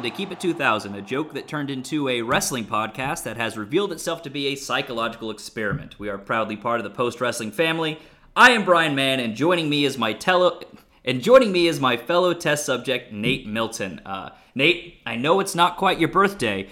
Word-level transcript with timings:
Welcome 0.00 0.12
to 0.12 0.16
Keep 0.16 0.32
It 0.32 0.40
2000, 0.40 0.94
a 0.94 1.02
joke 1.02 1.34
that 1.34 1.46
turned 1.46 1.68
into 1.68 2.08
a 2.08 2.22
wrestling 2.22 2.64
podcast 2.64 3.24
that 3.24 3.36
has 3.36 3.58
revealed 3.58 3.92
itself 3.92 4.22
to 4.22 4.30
be 4.30 4.46
a 4.46 4.54
psychological 4.54 5.30
experiment. 5.30 5.98
We 5.98 6.08
are 6.08 6.16
proudly 6.16 6.56
part 6.56 6.80
of 6.80 6.84
the 6.84 6.90
post 6.90 7.20
wrestling 7.20 7.52
family. 7.52 7.98
I 8.34 8.52
am 8.52 8.64
Brian 8.64 8.94
Mann, 8.94 9.20
and 9.20 9.36
joining 9.36 9.68
me 9.68 9.84
is 9.84 9.98
my 9.98 10.14
tele- 10.14 10.64
and 11.04 11.20
joining 11.20 11.52
me 11.52 11.66
is 11.66 11.80
my 11.80 11.98
fellow 11.98 12.32
test 12.32 12.64
subject 12.64 13.12
Nate 13.12 13.46
Milton. 13.46 14.00
Uh, 14.06 14.30
Nate, 14.54 15.02
I 15.04 15.16
know 15.16 15.38
it's 15.38 15.54
not 15.54 15.76
quite 15.76 16.00
your 16.00 16.08
birthday, 16.08 16.66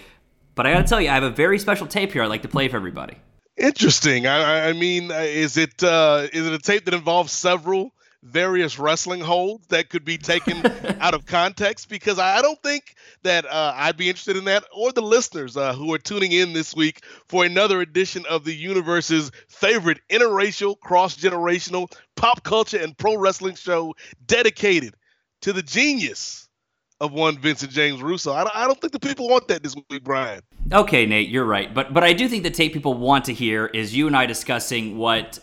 but 0.55 0.65
I 0.65 0.73
got 0.73 0.81
to 0.81 0.87
tell 0.87 0.99
you, 0.99 1.11
I 1.11 1.13
have 1.13 1.21
a 1.21 1.29
very 1.29 1.59
special 1.59 1.85
tape 1.85 2.11
here 2.11 2.23
I'd 2.23 2.29
like 2.29 2.41
to 2.41 2.47
play 2.47 2.67
for 2.67 2.77
everybody. 2.77 3.19
Interesting. 3.57 4.25
I, 4.25 4.69
I 4.69 4.73
mean, 4.73 5.11
uh, 5.11 5.17
is 5.19 5.55
it 5.55 5.83
uh, 5.83 6.25
is 6.33 6.47
it 6.47 6.53
a 6.53 6.57
tape 6.57 6.85
that 6.85 6.95
involves 6.95 7.31
several 7.31 7.91
various 8.23 8.77
wrestling 8.77 9.21
holds 9.21 9.67
that 9.67 9.89
could 9.89 10.03
be 10.03 10.17
taken 10.17 10.65
out 10.99 11.13
of 11.13 11.25
context? 11.25 11.89
Because 11.89 12.19
I 12.19 12.41
don't 12.41 12.61
think 12.61 12.95
that 13.23 13.45
uh, 13.45 13.73
I'd 13.75 13.97
be 13.97 14.09
interested 14.09 14.37
in 14.37 14.45
that, 14.45 14.63
or 14.73 14.91
the 14.91 15.01
listeners 15.01 15.57
uh, 15.57 15.73
who 15.73 15.93
are 15.93 15.97
tuning 15.97 16.31
in 16.31 16.53
this 16.53 16.75
week 16.75 17.03
for 17.27 17.45
another 17.45 17.81
edition 17.81 18.25
of 18.29 18.43
the 18.43 18.55
universe's 18.55 19.31
favorite 19.47 19.99
interracial, 20.09 20.79
cross 20.79 21.17
generational, 21.17 21.91
pop 22.15 22.43
culture, 22.43 22.79
and 22.79 22.97
pro 22.97 23.17
wrestling 23.17 23.55
show 23.55 23.95
dedicated 24.25 24.95
to 25.41 25.53
the 25.53 25.63
genius 25.63 26.49
of 27.01 27.13
one 27.13 27.37
Vincent 27.37 27.71
James 27.71 28.01
Russo. 28.01 28.33
I 28.33 28.43
don't, 28.43 28.55
I 28.55 28.67
don't 28.67 28.79
think 28.79 28.93
the 28.93 28.99
people 28.99 29.29
want 29.29 29.47
that 29.47 29.63
this 29.63 29.75
week, 29.89 30.03
Brian. 30.03 30.41
Okay, 30.71 31.05
Nate, 31.05 31.29
you're 31.29 31.45
right. 31.45 31.73
But 31.73 31.93
but 31.93 32.03
I 32.03 32.13
do 32.13 32.27
think 32.27 32.43
the 32.43 32.51
tape 32.51 32.73
people 32.73 32.93
want 32.93 33.25
to 33.25 33.33
hear 33.33 33.67
is 33.67 33.95
you 33.95 34.07
and 34.07 34.15
I 34.15 34.25
discussing 34.25 34.97
what 34.97 35.39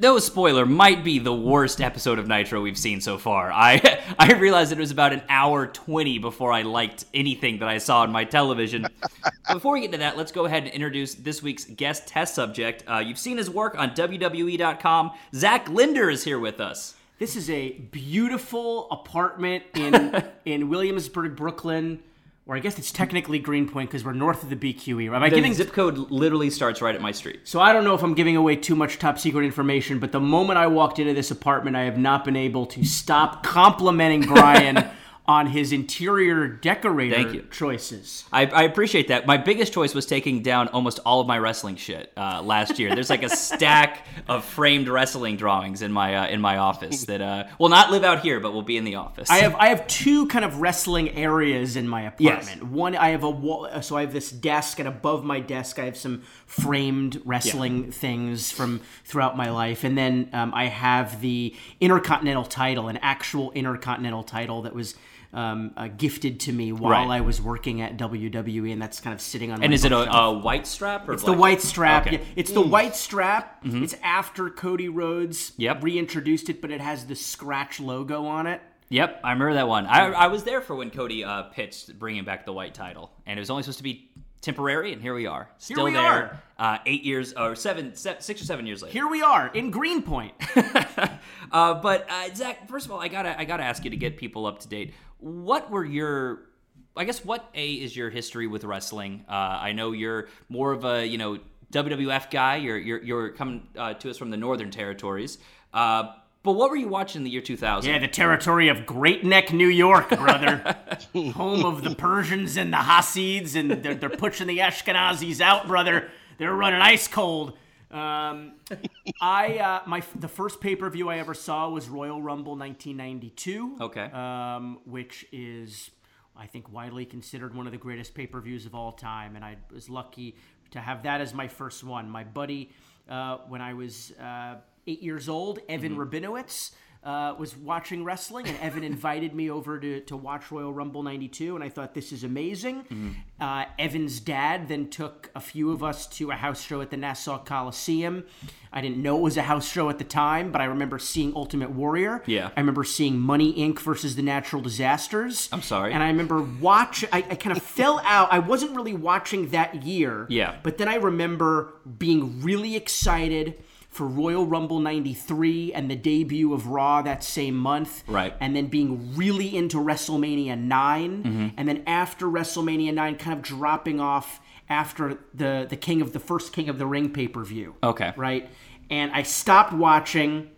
no 0.00 0.18
spoiler 0.18 0.64
might 0.64 1.02
be 1.02 1.18
the 1.18 1.34
worst 1.34 1.80
episode 1.80 2.18
of 2.18 2.28
Nitro 2.28 2.60
we've 2.60 2.78
seen 2.78 3.00
so 3.00 3.18
far. 3.18 3.50
I 3.52 4.00
I 4.18 4.34
realized 4.34 4.72
it 4.72 4.78
was 4.78 4.90
about 4.90 5.12
an 5.12 5.22
hour 5.28 5.66
20 5.66 6.18
before 6.18 6.52
I 6.52 6.62
liked 6.62 7.04
anything 7.12 7.58
that 7.58 7.68
I 7.68 7.78
saw 7.78 8.02
on 8.02 8.12
my 8.12 8.24
television. 8.24 8.86
before 9.52 9.72
we 9.72 9.80
get 9.80 9.92
to 9.92 9.98
that, 9.98 10.16
let's 10.16 10.32
go 10.32 10.44
ahead 10.44 10.64
and 10.64 10.72
introduce 10.72 11.14
this 11.14 11.42
week's 11.42 11.64
guest 11.64 12.06
test 12.06 12.34
subject. 12.34 12.84
Uh, 12.88 12.98
you've 12.98 13.18
seen 13.18 13.36
his 13.36 13.50
work 13.50 13.76
on 13.76 13.90
WWE.com. 13.90 15.12
Zach 15.34 15.68
Linder 15.68 16.10
is 16.10 16.24
here 16.24 16.38
with 16.38 16.60
us. 16.60 16.94
This 17.18 17.34
is 17.34 17.50
a 17.50 17.70
beautiful 17.70 18.88
apartment 18.90 19.64
in 19.74 20.22
in 20.44 20.68
Williamsburg, 20.68 21.34
Brooklyn, 21.34 22.00
or 22.48 22.56
I 22.56 22.60
guess 22.60 22.78
it's 22.78 22.90
technically 22.90 23.38
Greenpoint 23.38 23.90
because 23.90 24.04
we're 24.04 24.14
north 24.14 24.42
of 24.42 24.48
the 24.48 24.56
BQE. 24.56 25.14
Am 25.14 25.22
I 25.22 25.28
The 25.28 25.36
giving? 25.36 25.52
zip 25.54 25.70
code 25.72 26.10
literally 26.10 26.48
starts 26.48 26.80
right 26.80 26.94
at 26.94 27.00
my 27.02 27.12
street. 27.12 27.40
so 27.44 27.60
I 27.60 27.72
don't 27.74 27.84
know 27.84 27.94
if 27.94 28.02
I'm 28.02 28.14
giving 28.14 28.36
away 28.36 28.56
too 28.56 28.74
much 28.74 28.98
top 28.98 29.18
secret 29.18 29.44
information, 29.44 29.98
but 29.98 30.12
the 30.12 30.20
moment 30.20 30.58
I 30.58 30.66
walked 30.66 30.98
into 30.98 31.12
this 31.14 31.30
apartment, 31.30 31.76
I 31.76 31.82
have 31.82 31.98
not 31.98 32.24
been 32.24 32.36
able 32.36 32.64
to 32.66 32.84
stop 32.84 33.42
complimenting 33.44 34.22
Brian 34.22 34.76
on 35.28 35.46
his 35.46 35.72
interior 35.72 36.48
decorator 36.48 37.42
choices. 37.50 38.24
I, 38.32 38.46
I 38.46 38.62
appreciate 38.62 39.08
that. 39.08 39.26
My 39.26 39.36
biggest 39.36 39.74
choice 39.74 39.94
was 39.94 40.06
taking 40.06 40.42
down 40.42 40.68
almost 40.68 41.00
all 41.04 41.20
of 41.20 41.26
my 41.26 41.38
wrestling 41.38 41.76
shit 41.76 42.10
uh, 42.16 42.40
last 42.42 42.78
year. 42.78 42.94
There's 42.94 43.10
like 43.10 43.22
a 43.22 43.28
stack 43.36 44.06
of 44.26 44.42
framed 44.42 44.88
wrestling 44.88 45.36
drawings 45.36 45.82
in 45.82 45.92
my 45.92 46.16
uh, 46.16 46.26
in 46.28 46.40
my 46.40 46.56
office 46.56 47.04
that 47.04 47.20
uh, 47.20 47.44
will 47.58 47.68
not 47.68 47.90
live 47.90 48.04
out 48.04 48.20
here, 48.20 48.40
but 48.40 48.54
will 48.54 48.62
be 48.62 48.78
in 48.78 48.84
the 48.84 48.94
office. 48.94 49.28
I 49.28 49.38
have 49.38 49.54
I 49.56 49.68
have 49.68 49.86
two 49.86 50.26
kind 50.28 50.46
of 50.46 50.62
wrestling 50.62 51.10
areas 51.10 51.76
in 51.76 51.86
my 51.86 52.10
Yes. 52.18 52.44
apartment. 52.44 52.72
One 52.72 52.96
I 52.96 53.10
have 53.10 53.22
a 53.22 53.30
wall, 53.30 53.68
so 53.82 53.96
I 53.98 54.00
have 54.00 54.14
this 54.14 54.30
desk, 54.30 54.78
and 54.78 54.88
above 54.88 55.24
my 55.24 55.40
desk 55.40 55.78
I 55.78 55.84
have 55.84 55.96
some 55.98 56.22
framed 56.46 57.20
wrestling 57.26 57.92
things 57.92 58.50
from 58.50 58.80
throughout 59.04 59.36
my 59.36 59.50
life, 59.50 59.84
and 59.84 59.98
then 59.98 60.30
um, 60.32 60.54
I 60.54 60.68
have 60.68 61.20
the 61.20 61.54
Intercontinental 61.80 62.44
title, 62.44 62.88
an 62.88 62.96
actual 63.02 63.52
Intercontinental 63.52 64.22
title 64.22 64.62
that 64.62 64.74
was. 64.74 64.94
Um, 65.30 65.72
uh, 65.76 65.88
gifted 65.88 66.40
to 66.40 66.52
me 66.54 66.72
while 66.72 66.90
Right. 66.92 67.18
I 67.18 67.20
was 67.20 67.38
working 67.42 67.82
at 67.82 67.98
WWE, 67.98 68.72
and 68.72 68.80
that's 68.80 68.98
kind 68.98 69.12
of 69.12 69.20
sitting 69.20 69.52
on. 69.52 69.62
and 69.62 69.74
is 69.74 69.84
it 69.84 69.92
a, 69.92 70.10
a 70.10 70.32
white 70.38 70.66
strap 70.66 71.06
or 71.06 71.12
It's 71.12 71.22
the 71.22 71.34
white 71.34 71.60
strap. 71.60 72.06
Okay. 72.06 72.16
Yeah, 72.16 72.22
it's 72.34 72.50
the 72.50 72.62
white 72.62 72.96
strap. 72.96 73.58
It's 73.62 73.94
after 74.02 74.48
Cody 74.48 74.88
Rhodes 74.88 75.52
Yep. 75.58 75.82
reintroduced 75.84 76.48
it, 76.48 76.62
but 76.62 76.70
it 76.70 76.80
has 76.80 77.04
the 77.04 77.14
scratch 77.14 77.78
logo 77.78 78.24
on 78.24 78.46
it. 78.46 78.62
Yep, 78.88 79.20
I 79.22 79.32
remember 79.32 79.52
that 79.52 79.68
one. 79.68 79.84
I, 79.84 80.06
I 80.12 80.26
was 80.28 80.44
there 80.44 80.62
for 80.62 80.74
when 80.74 80.88
Cody 80.90 81.22
uh, 81.24 81.42
pitched 81.42 81.98
bringing 81.98 82.24
back 82.24 82.46
the 82.46 82.54
white 82.54 82.72
title, 82.72 83.10
and 83.26 83.38
it 83.38 83.40
was 83.40 83.50
only 83.50 83.62
supposed 83.64 83.78
to 83.78 83.84
be 83.84 84.10
temporary, 84.40 84.94
and 84.94 85.02
here 85.02 85.12
we 85.14 85.26
are, 85.26 85.50
still 85.58 85.84
we 85.84 85.92
there, 85.92 86.02
are. 86.02 86.40
Uh, 86.58 86.78
eight 86.86 87.02
years 87.04 87.34
or 87.34 87.54
seven, 87.54 87.94
se- 87.94 88.16
six 88.20 88.40
or 88.40 88.44
seven 88.46 88.66
years 88.66 88.82
later. 88.82 88.92
Here 88.94 89.06
we 89.06 89.20
are 89.20 89.48
in 89.48 89.70
Greenpoint. 89.70 90.32
Uh, 91.50 91.72
but 91.80 92.06
uh, 92.10 92.28
Zach, 92.34 92.68
first 92.68 92.84
of 92.84 92.92
all, 92.92 93.00
I 93.00 93.08
gotta 93.08 93.38
I 93.40 93.46
gotta 93.46 93.62
ask 93.62 93.82
you 93.82 93.88
to 93.90 93.96
get 93.96 94.18
people 94.18 94.44
up 94.44 94.60
to 94.60 94.68
date. 94.68 94.92
What 95.18 95.70
were 95.70 95.84
your 95.84 96.48
I 96.96 97.04
guess 97.04 97.24
what 97.24 97.48
a 97.54 97.72
is 97.72 97.96
your 97.96 98.10
history 98.10 98.46
with 98.46 98.64
wrestling? 98.64 99.24
Uh, 99.28 99.32
I 99.32 99.72
know 99.72 99.92
you're 99.92 100.28
more 100.48 100.72
of 100.72 100.84
a 100.84 101.06
you 101.06 101.18
know 101.18 101.38
WWF 101.72 102.30
guy. 102.30 102.56
You're 102.56 102.78
you're, 102.78 103.02
you're 103.02 103.28
coming 103.30 103.68
uh, 103.76 103.94
to 103.94 104.10
us 104.10 104.18
from 104.18 104.30
the 104.30 104.36
Northern 104.36 104.70
Territories. 104.70 105.38
Uh, 105.72 106.12
but 106.42 106.52
what 106.52 106.70
were 106.70 106.76
you 106.76 106.88
watching 106.88 107.20
in 107.20 107.24
the 107.24 107.30
year 107.30 107.40
2000? 107.40 107.90
Yeah, 107.90 107.98
the 107.98 108.08
territory 108.08 108.68
of 108.68 108.86
Great 108.86 109.24
Neck, 109.24 109.52
New 109.52 109.68
York, 109.68 110.08
brother. 110.08 110.76
Home 111.34 111.64
of 111.64 111.82
the 111.82 111.94
Persians 111.94 112.56
and 112.56 112.72
the 112.72 112.78
Hasids, 112.78 113.54
and 113.54 113.70
they're, 113.70 113.94
they're 113.94 114.08
pushing 114.08 114.46
the 114.46 114.58
Ashkenazis 114.58 115.40
out, 115.40 115.66
brother. 115.66 116.10
They're 116.38 116.54
running 116.54 116.80
ice 116.80 117.08
cold. 117.08 117.58
Um, 117.90 118.52
I 119.20 119.58
uh, 119.58 119.80
my 119.86 120.02
the 120.18 120.28
first 120.28 120.60
pay 120.60 120.76
per 120.76 120.90
view 120.90 121.08
I 121.08 121.18
ever 121.18 121.34
saw 121.34 121.68
was 121.68 121.88
Royal 121.88 122.20
Rumble 122.20 122.56
1992. 122.56 123.76
Okay. 123.80 124.04
Um, 124.12 124.80
which 124.84 125.26
is 125.32 125.90
I 126.36 126.46
think 126.46 126.72
widely 126.72 127.04
considered 127.04 127.54
one 127.54 127.66
of 127.66 127.72
the 127.72 127.78
greatest 127.78 128.14
pay 128.14 128.26
per 128.26 128.40
views 128.40 128.66
of 128.66 128.74
all 128.74 128.92
time, 128.92 129.36
and 129.36 129.44
I 129.44 129.56
was 129.72 129.88
lucky 129.88 130.36
to 130.70 130.80
have 130.80 131.02
that 131.04 131.20
as 131.20 131.32
my 131.34 131.48
first 131.48 131.82
one. 131.82 132.08
My 132.08 132.24
buddy, 132.24 132.70
uh, 133.08 133.38
when 133.48 133.60
I 133.60 133.74
was 133.74 134.12
uh, 134.12 134.56
eight 134.86 135.02
years 135.02 135.28
old, 135.28 135.60
Evan 135.68 135.96
Rabinowitz. 135.96 136.72
Uh, 137.04 137.32
was 137.38 137.56
watching 137.56 138.02
wrestling, 138.04 138.46
and 138.48 138.58
Evan 138.58 138.82
invited 138.94 139.32
me 139.34 139.50
over 139.50 139.78
to, 139.78 140.00
to 140.00 140.16
watch 140.16 140.50
Royal 140.50 140.72
Rumble 140.72 141.02
92, 141.02 141.54
and 141.54 141.64
I 141.64 141.68
thought 141.68 141.94
this 141.94 142.12
is 142.12 142.24
amazing. 142.24 143.16
Uh, 143.40 143.66
Evan's 143.78 144.18
dad 144.18 144.68
then 144.68 144.90
took 144.90 145.30
a 145.34 145.40
few 145.40 145.70
of 145.70 145.84
us 145.84 146.06
to 146.08 146.32
a 146.32 146.34
house 146.34 146.60
show 146.60 146.80
at 146.80 146.90
the 146.90 146.96
Nassau 146.96 147.38
Coliseum. 147.38 148.24
I 148.72 148.80
didn't 148.80 148.98
know 148.98 149.16
it 149.16 149.22
was 149.22 149.36
a 149.36 149.42
house 149.42 149.70
show 149.70 149.88
at 149.88 149.98
the 149.98 150.04
time, 150.04 150.52
but 150.52 150.60
I 150.60 150.64
remember 150.64 150.98
seeing 150.98 151.32
Ultimate 151.34 151.70
Warrior. 151.70 152.22
Yeah. 152.26 152.50
I 152.56 152.60
remember 152.60 152.84
seeing 152.84 153.18
Money 153.18 153.54
Inc. 153.54 153.78
versus 153.78 154.16
the 154.16 154.22
Natural 154.22 154.60
Disasters. 154.60 155.48
I'm 155.52 155.62
sorry. 155.62 155.92
And 155.92 156.02
I 156.02 156.08
remember 156.08 156.42
watch. 156.42 157.04
I, 157.12 157.18
I 157.18 157.34
kind 157.36 157.56
of 157.56 157.62
fell 157.78 158.00
out. 158.04 158.32
I 158.32 158.40
wasn't 158.40 158.76
really 158.76 158.94
watching 158.94 159.50
that 159.50 159.84
year. 159.84 160.26
Yeah. 160.28 160.56
But 160.62 160.78
then 160.78 160.88
I 160.88 160.96
remember 160.96 161.74
being 161.98 162.42
really 162.42 162.76
excited 162.76 163.62
for 163.88 164.06
Royal 164.06 164.46
Rumble 164.46 164.80
93 164.80 165.72
and 165.72 165.90
the 165.90 165.96
debut 165.96 166.52
of 166.52 166.68
Raw 166.68 167.02
that 167.02 167.24
same 167.24 167.56
month. 167.56 168.04
Right. 168.06 168.34
And 168.40 168.54
then 168.54 168.66
being 168.66 169.16
really 169.16 169.56
into 169.56 169.78
WrestleMania 169.78 170.58
9. 170.58 171.22
Mm-hmm. 171.22 171.48
And 171.56 171.68
then 171.68 171.82
after 171.86 172.26
WrestleMania 172.26 172.92
9, 172.94 173.16
kind 173.16 173.36
of 173.36 173.42
dropping 173.42 173.98
off 174.00 174.40
after 174.68 175.18
the, 175.34 175.66
the 175.68 175.76
King 175.76 176.02
of 176.02 176.12
the 176.12 176.20
first 176.20 176.52
King 176.52 176.68
of 176.68 176.78
the 176.78 176.86
Ring 176.86 177.10
pay 177.10 177.28
per 177.28 177.42
view. 177.44 177.74
Okay. 177.82 178.12
Right. 178.16 178.48
And 178.90 179.10
I 179.12 179.22
stopped 179.22 179.72
watching 179.72 180.50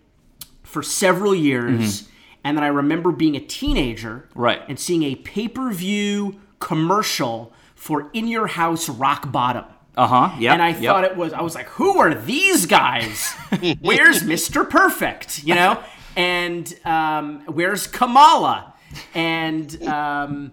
for 0.63 0.83
several 0.83 1.35
years. 1.35 2.03
Mm-hmm. 2.03 2.11
And 2.43 2.57
then 2.57 2.65
I 2.65 2.69
remember 2.69 3.13
being 3.13 3.37
a 3.37 3.41
teenager. 3.41 4.29
Right. 4.35 4.63
And 4.69 4.79
seeing 4.79 5.03
a 5.05 5.15
pay 5.15 5.47
per 5.47 5.73
view 5.73 6.41
commercial 6.59 7.53
for 7.75 8.11
In 8.13 8.27
Your 8.27 8.49
House 8.49 8.89
Rock 8.89 9.31
Bottom. 9.33 9.65
Uh 9.97 10.07
huh. 10.07 10.37
Yeah. 10.39 10.53
And 10.53 10.63
I 10.63 10.73
thought 10.73 11.05
it 11.05 11.17
was, 11.17 11.33
I 11.33 11.43
was 11.43 11.55
like, 11.55 11.67
who 11.69 11.99
are 11.99 12.15
these 12.15 12.67
guys? 12.67 13.33
Where's 13.81 14.23
Mr. 14.23 14.69
Perfect? 14.69 15.43
You 15.45 15.55
know? 15.55 15.83
And 16.17 16.73
um, 16.85 17.43
where's 17.47 17.87
Kamala? 17.87 18.75
And 19.15 19.83
um, 19.85 20.53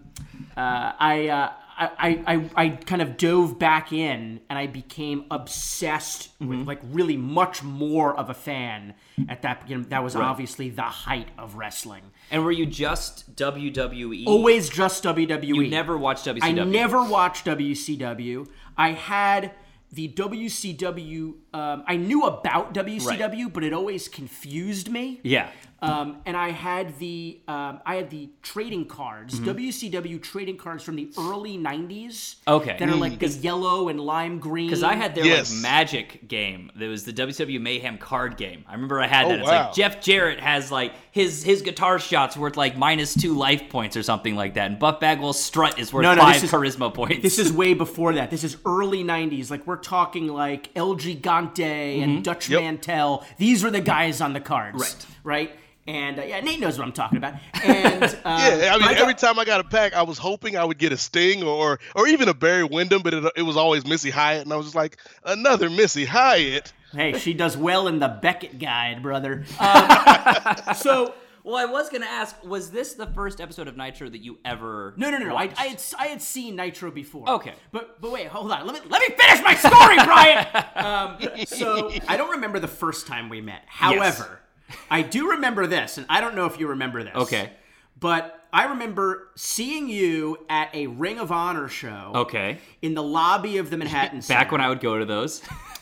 uh, 0.56 0.94
I, 1.00 1.28
uh, 1.30 1.52
I, 1.80 2.24
I, 2.26 2.50
I 2.56 2.70
kind 2.70 3.02
of 3.04 3.18
dove 3.18 3.60
back 3.60 3.94
in 3.94 4.42
and 4.50 4.58
I 4.58 4.66
became 4.66 5.26
obsessed 5.30 6.30
with 6.40 6.68
like 6.68 6.80
really 6.84 7.18
much 7.18 7.62
more 7.62 8.18
of 8.18 8.30
a 8.32 8.34
fan 8.34 8.96
at 9.30 9.44
that. 9.44 9.70
You 9.70 9.78
know, 9.78 9.84
that 9.90 10.04
was 10.04 10.16
obviously 10.16 10.70
the 10.70 10.82
height 10.82 11.28
of 11.38 11.56
wrestling. 11.56 12.02
And 12.32 12.44
were 12.44 12.52
you 12.52 12.66
just 12.66 13.36
WWE? 13.36 14.26
Always 14.26 14.70
just 14.70 15.04
WWE. 15.04 15.46
You 15.46 15.70
never 15.70 15.98
watched 15.98 16.26
WCW. 16.26 16.44
I 16.44 16.52
never 16.52 17.04
watched 17.04 17.46
WCW. 17.46 18.48
I 18.76 18.92
had 18.94 19.52
the 19.92 20.10
WCW. 20.10 21.34
Um, 21.54 21.84
I 21.88 21.96
knew 21.96 22.24
about 22.24 22.74
WCW, 22.74 23.54
but 23.54 23.64
it 23.64 23.74
always 23.74 24.08
confused 24.08 24.90
me. 24.90 25.22
Yeah. 25.24 25.50
Um, 25.80 26.18
and 26.26 26.36
I 26.36 26.50
had 26.50 26.98
the 26.98 27.40
um, 27.48 27.82
I 27.86 27.96
had 27.96 28.10
the 28.10 28.30
trading 28.42 28.86
cards, 28.86 29.40
WCW 29.40 30.20
trading 30.22 30.58
cards 30.58 30.84
from 30.84 30.96
the 30.96 31.12
early 31.18 31.58
'90s. 31.58 32.08
Mm-hmm. 32.08 32.50
Okay. 32.52 32.78
that 32.80 32.90
are 32.90 32.96
like 32.96 33.20
the 33.20 33.28
yellow 33.28 33.88
and 33.90 34.00
lime 34.00 34.40
green. 34.40 34.68
Because 34.68 34.82
I 34.84 34.96
had 34.96 35.14
their 35.14 35.26
Yes. 35.26 35.52
like 35.54 35.62
magic 35.62 36.28
game. 36.28 36.72
There 36.76 36.90
was 36.90 37.04
the 37.04 37.14
WCW 37.14 37.62
Mayhem 37.62 38.00
card 38.00 38.38
game. 38.38 38.66
I 38.68 38.74
remember 38.74 39.00
I 39.00 39.06
had 39.08 39.26
Oh, 39.26 39.30
that. 39.30 39.40
It's 39.40 39.48
wow. 39.48 39.66
like 39.66 39.74
Jeff 39.74 40.02
Jarrett 40.02 40.40
has 40.40 40.72
like 40.72 40.94
his 41.12 41.44
his 41.44 41.62
guitar 41.62 42.00
shots 42.00 42.36
worth 42.36 42.58
like 42.58 42.76
minus 42.76 43.14
two 43.14 43.36
life 43.38 43.70
points 43.70 43.96
or 43.96 44.02
something 44.02 44.36
like 44.36 44.56
that, 44.56 44.72
and 44.72 44.80
Buff 44.80 45.00
Bagwell's 45.00 45.40
strut 45.40 45.78
is 45.78 45.94
worth 45.94 46.04
No, 46.04 46.16
no, 46.16 46.22
five 46.22 46.36
this 46.42 46.44
is- 46.46 46.52
charisma 46.52 46.92
points. 46.92 47.22
This 47.22 47.38
is 47.38 47.54
way 47.64 47.76
before 47.76 48.14
that. 48.14 48.32
This 48.32 48.44
is 48.44 48.58
early 48.66 49.04
'90s. 49.04 49.52
Like 49.52 49.68
we're 49.68 49.78
talking 49.78 50.28
like 50.28 50.70
El 50.76 50.96
Gigante 50.96 52.02
and 52.02 52.24
Dutch 52.24 52.50
Yep. 52.50 52.62
Mantel. 52.62 53.24
These 53.38 53.64
were 53.64 53.70
the 53.72 53.82
guys 53.82 54.22
on 54.22 54.34
the 54.34 54.40
cards, 54.42 54.82
Right. 54.82 55.06
Right. 55.24 55.52
And 55.88 56.20
uh, 56.20 56.24
yeah, 56.24 56.42
Nate 56.42 56.60
knows 56.60 56.78
what 56.78 56.86
I'm 56.86 56.92
talking 56.94 57.18
about. 57.18 57.36
And 57.64 58.04
uh, 58.04 58.10
Yeah, 58.26 58.74
I 58.74 58.78
mean, 58.78 58.88
got- 58.90 58.98
every 58.98 59.14
time 59.16 59.40
I 59.40 59.46
got 59.46 59.62
a 59.62 59.64
pack, 59.64 59.94
I 59.94 60.02
was 60.02 60.18
hoping 60.18 60.58
I 60.58 60.66
would 60.66 60.78
get 60.78 60.92
a 60.92 60.98
Sting 60.98 61.44
or 61.44 61.80
or 61.96 62.08
even 62.08 62.28
a 62.28 62.34
Barry 62.34 62.66
Windham, 62.66 63.02
but 63.02 63.14
it, 63.14 63.24
it 63.38 63.42
was 63.44 63.56
always 63.56 63.86
Missy 63.86 64.10
Hyatt, 64.10 64.44
and 64.44 64.52
I 64.52 64.58
was 64.58 64.66
just 64.68 64.76
like, 64.76 64.98
another 65.24 65.70
Missy 65.70 66.04
Hyatt. 66.06 66.74
Hey, 66.92 67.18
she 67.18 67.34
does 67.34 67.56
well 67.58 67.88
in 67.88 68.00
the 68.00 68.08
Beckett 68.08 68.60
guide, 68.60 69.02
brother. 69.02 69.46
Um, 69.60 70.56
so 70.76 71.14
well, 71.44 71.56
I 71.56 71.66
was 71.66 71.88
gonna 71.90 72.06
ask, 72.06 72.36
was 72.44 72.72
this 72.72 72.94
the 72.96 73.08
first 73.08 73.40
episode 73.40 73.70
of 73.70 73.78
Nitro 73.78 74.10
that 74.10 74.20
you 74.20 74.38
ever? 74.44 74.94
no, 74.98 75.10
no, 75.10 75.18
no, 75.18 75.28
no. 75.28 75.36
I. 75.38 75.50
I 75.58 75.68
had 75.68 75.82
I 75.98 76.08
had 76.08 76.22
seen 76.22 76.58
Nitro 76.58 76.92
before. 76.92 77.30
Okay. 77.30 77.54
but 77.72 78.02
but 78.02 78.12
wait, 78.12 78.28
hold 78.28 78.52
on. 78.52 78.66
Let 78.68 78.74
me 78.76 78.82
let 78.90 79.02
me 79.02 79.16
finish 79.16 79.42
my 79.44 79.56
story, 79.56 79.96
Brian. 80.04 80.46
um, 80.76 81.46
so 81.46 81.92
I 82.10 82.18
don't 82.18 82.32
remember 82.32 82.60
the 82.60 82.68
first 82.68 83.08
time 83.08 83.30
we 83.30 83.40
met. 83.40 83.64
However, 83.68 84.42
I 84.90 85.02
do 85.02 85.32
remember 85.32 85.68
this, 85.68 85.98
and 85.98 86.06
I 86.10 86.22
don't 86.22 86.36
know 86.36 86.46
if 86.46 86.60
you 86.60 86.68
remember 86.68 87.04
this. 87.04 87.16
Okay. 87.16 87.52
But 88.00 88.46
I 88.54 88.66
remember 88.66 89.30
seeing 89.36 89.90
you 89.90 90.46
at 90.50 90.74
a 90.74 90.88
Ring 90.88 91.20
of 91.20 91.32
Honor 91.32 91.68
show. 91.68 92.12
Okay. 92.16 92.60
In 92.82 92.94
the 92.94 93.04
lobby 93.04 93.58
of 93.58 93.70
the 93.70 93.78
Manhattan 93.78 94.22
Center. 94.22 94.40
Back 94.44 94.52
when 94.52 94.62
I 94.62 94.70
would 94.70 94.80
go 94.80 94.98
to 94.98 95.06
those. 95.06 95.42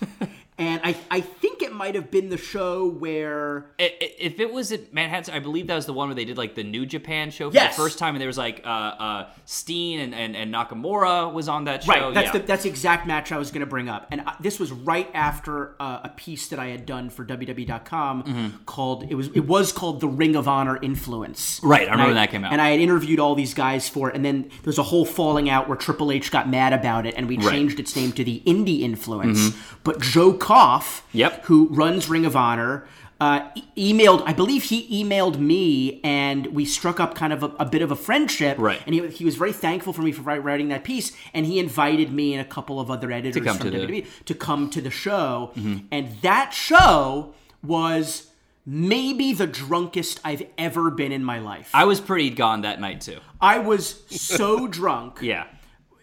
And 0.58 0.80
I, 0.86 0.96
I 1.12 1.20
think 1.20 1.62
it 1.62 1.74
might 1.74 1.96
have 1.96 2.10
been 2.10 2.30
the 2.30 2.38
show 2.38 2.88
where 2.88 3.66
I- 3.78 3.94
I- 4.02 4.12
If 4.20 4.40
it 4.40 4.54
was 4.54 4.72
at 4.72 4.94
Manhattan, 4.94 5.34
I 5.34 5.40
believe 5.40 5.68
that 5.68 5.76
was 5.76 5.86
the 5.86 5.92
one 5.92 6.08
where 6.08 6.16
they 6.16 6.24
did 6.24 6.38
like 6.38 6.56
the 6.56 6.64
New 6.64 6.86
Japan 6.86 7.30
show 7.30 7.50
for 7.50 7.56
Yes. 7.56 7.76
the 7.76 7.82
first 7.84 8.00
time, 8.00 8.16
and 8.16 8.22
there 8.22 8.28
was 8.30 8.38
like 8.38 8.62
uh, 8.66 8.70
uh, 8.70 9.30
Steen 9.44 10.00
and, 10.00 10.16
and, 10.16 10.34
and 10.36 10.54
Nakamura 10.54 11.34
was 11.34 11.50
on 11.50 11.66
that 11.66 11.84
show. 11.84 11.92
Right, 11.92 12.14
that's 12.14 12.28
yeah. 12.28 12.40
the 12.40 12.48
that's 12.48 12.64
the 12.64 12.70
exact 12.70 13.06
match 13.06 13.34
I 13.34 13.38
was 13.38 13.52
going 13.52 13.60
to 13.62 13.66
bring 13.66 13.90
up, 13.90 14.08
and 14.12 14.22
I, 14.22 14.36
this 14.40 14.58
was 14.60 14.72
right 14.72 15.10
after 15.14 15.76
uh, 15.82 16.00
a 16.06 16.10
piece 16.10 16.48
that 16.48 16.60
I 16.60 16.68
had 16.68 16.86
done 16.86 17.10
for 17.10 17.26
WWE.com 17.26 18.24
Mm-hmm. 18.24 18.64
called 18.66 19.08
it 19.10 19.16
was 19.16 19.28
it 19.30 19.46
was 19.48 19.72
called 19.74 20.00
the 20.00 20.08
Ring 20.08 20.36
of 20.38 20.48
Honor 20.48 20.78
Influence. 20.82 21.60
Right, 21.64 21.88
I 21.88 21.92
remember 21.92 22.14
that 22.14 22.32
came 22.32 22.44
out. 22.46 22.54
and 22.54 22.62
I 22.62 22.70
had 22.70 22.80
interviewed 22.80 23.20
all 23.20 23.36
these 23.36 23.54
guys 23.54 23.90
for 23.90 24.10
it, 24.10 24.16
and 24.16 24.24
then 24.24 24.44
there 24.44 24.52
was 24.68 24.78
a 24.78 24.84
whole 24.84 25.06
falling 25.06 25.50
out 25.50 25.68
where 25.68 25.78
Triple 25.78 26.12
H 26.12 26.32
got 26.32 26.50
mad 26.50 26.72
about 26.74 27.06
it, 27.06 27.16
and 27.18 27.28
we 27.28 27.36
Right. 27.36 27.46
Mm-hmm. 27.46 27.56
changed 27.56 27.80
its 27.82 27.96
name 27.96 28.12
to 28.14 28.24
the 28.24 28.42
Indie 28.46 28.82
Influence. 28.82 29.52
But 29.84 30.00
Joe 30.00 30.34
Koff, 30.46 31.04
Yep. 31.12 31.46
who 31.46 31.68
runs 31.72 32.08
Ring 32.08 32.26
of 32.26 32.36
Honor. 32.36 32.88
Uh, 33.20 33.50
e- 33.56 33.94
emailed, 33.94 34.22
I 34.28 34.34
believe 34.34 34.64
he 34.64 35.04
emailed 35.04 35.40
me, 35.40 36.02
and 36.04 36.48
we 36.48 36.66
struck 36.66 37.00
up 37.00 37.16
kind 37.16 37.32
of 37.34 37.42
a, 37.44 37.48
a 37.60 37.66
bit 37.66 37.82
of 37.82 37.90
a 37.92 37.96
friendship. 37.96 38.58
Right. 38.60 38.80
And 38.86 38.94
he, 38.94 39.08
he 39.08 39.26
was 39.26 39.36
very 39.38 39.54
thankful 39.54 39.94
for 39.94 40.02
me 40.04 40.12
for 40.12 40.22
writing 40.22 40.68
that 40.68 40.84
piece, 40.84 41.14
and 41.34 41.46
he 41.46 41.58
invited 41.58 42.12
me 42.12 42.34
and 42.36 42.42
a 42.46 42.50
couple 42.50 42.80
of 42.80 42.92
other 42.92 43.12
editors 43.12 43.44
come 43.44 43.58
from 43.58 43.72
to 43.72 43.80
the- 43.80 43.88
WWE 43.88 44.06
to 44.26 44.34
come 44.36 44.70
to 44.70 44.82
the 44.82 44.92
show. 44.92 45.52
And 45.92 46.12
that 46.22 46.54
show 46.54 47.34
was 47.64 48.28
maybe 48.66 49.34
the 49.34 49.48
drunkest 49.48 50.20
I've 50.24 50.44
ever 50.58 50.92
been 50.92 51.12
in 51.12 51.24
my 51.24 51.40
life. 51.40 51.70
I 51.74 51.86
was 51.86 52.00
pretty 52.02 52.30
gone 52.32 52.62
that 52.62 52.80
night 52.82 53.02
too. 53.02 53.20
I 53.42 53.60
was 53.60 54.04
so 54.10 54.68
drunk. 54.80 55.20
Yeah. 55.22 55.46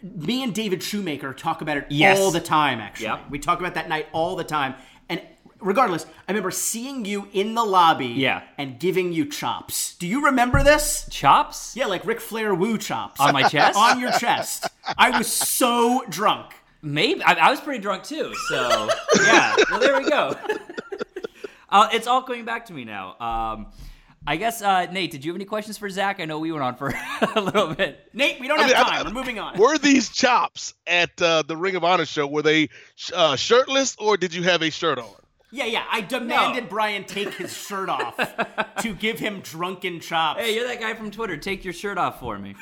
Me 0.02 0.42
and 0.42 0.54
David 0.54 0.82
Shoemaker 0.82 1.32
talk 1.32 1.60
about 1.62 1.76
it 1.76 1.86
Yes. 1.90 2.18
all 2.18 2.30
the 2.30 2.40
time, 2.40 2.80
actually. 2.80 3.06
Yep. 3.06 3.30
We 3.30 3.38
talk 3.38 3.60
about 3.60 3.74
that 3.74 3.88
night 3.88 4.08
all 4.12 4.34
the 4.36 4.44
time. 4.44 4.74
And 5.08 5.20
regardless, 5.60 6.04
I 6.28 6.32
remember 6.32 6.50
seeing 6.50 7.04
you 7.04 7.28
in 7.32 7.54
the 7.54 7.64
lobby 7.64 8.06
Yeah. 8.08 8.42
and 8.58 8.78
giving 8.80 9.12
you 9.12 9.26
chops. 9.26 9.94
Do 9.96 10.06
you 10.08 10.24
remember 10.26 10.62
this? 10.64 11.06
Chops 11.10 11.76
Yeah, 11.76 11.86
like 11.86 12.04
Ric 12.04 12.20
Flair 12.20 12.54
woo 12.54 12.78
chops. 12.78 13.20
on 13.20 13.32
my 13.32 13.44
chest. 13.48 13.78
on 13.78 14.00
your 14.00 14.10
chest. 14.12 14.66
I 14.98 15.16
was 15.16 15.26
so 15.32 16.04
drunk. 16.08 16.54
Maybe 16.82 17.22
I, 17.22 17.34
I 17.34 17.50
was 17.50 17.60
pretty 17.60 17.78
drunk 17.80 18.02
too. 18.02 18.34
So 18.48 18.88
yeah. 19.24 19.54
Well, 19.70 19.78
there 19.78 19.96
we 20.00 20.08
go. 20.10 20.34
uh, 21.68 21.88
it's 21.92 22.06
all 22.08 22.22
coming 22.22 22.44
back 22.44 22.66
to 22.66 22.72
me 22.72 22.84
now. 22.84 23.16
Um, 23.20 23.66
I 24.26 24.36
guess 24.36 24.62
uh, 24.62 24.86
Nate, 24.92 25.10
did 25.10 25.24
you 25.24 25.32
have 25.32 25.36
any 25.36 25.44
questions 25.44 25.76
for 25.78 25.88
Zach? 25.90 26.20
I 26.20 26.24
know 26.26 26.38
we 26.38 26.52
went 26.52 26.62
on 26.62 26.76
for 26.76 26.94
a 27.34 27.40
little 27.40 27.74
bit. 27.74 28.08
Nate, 28.12 28.38
we 28.40 28.46
don't 28.48 28.58
I 28.60 28.68
have 28.68 28.70
mean, 28.70 28.84
time. 28.86 29.00
I- 29.06 29.08
We're 29.08 29.14
moving 29.14 29.38
on. 29.38 29.58
Were 29.58 29.78
these 29.78 30.10
chops 30.10 30.74
at 30.86 31.20
uh, 31.20 31.42
the 31.42 31.56
Ring 31.56 31.74
of 31.76 31.82
Honor 31.84 32.06
show? 32.06 32.26
Were 32.26 32.42
they 32.42 32.68
uh, 33.12 33.34
shirtless 33.36 33.96
or 33.98 34.16
did 34.16 34.32
you 34.34 34.42
have 34.44 34.62
a 34.62 34.70
shirt 34.70 34.98
on? 34.98 35.10
yeah, 35.50 35.64
yeah. 35.66 35.84
I 35.90 36.00
demanded 36.02 36.68
Brian 36.68 37.04
take 37.04 37.34
his 37.34 37.52
shirt 37.56 37.88
off 37.88 38.16
to 38.80 38.94
give 38.98 39.18
him 39.18 39.40
drunken 39.40 40.00
chops. 40.00 40.40
Hey, 40.40 40.54
you're 40.54 40.66
that 40.68 40.80
guy 40.80 40.94
from 40.94 41.10
Twitter. 41.10 41.36
Take 41.36 41.64
your 41.64 41.74
shirt 41.74 41.98
off 41.98 42.20
for 42.20 42.38
me. 42.38 42.54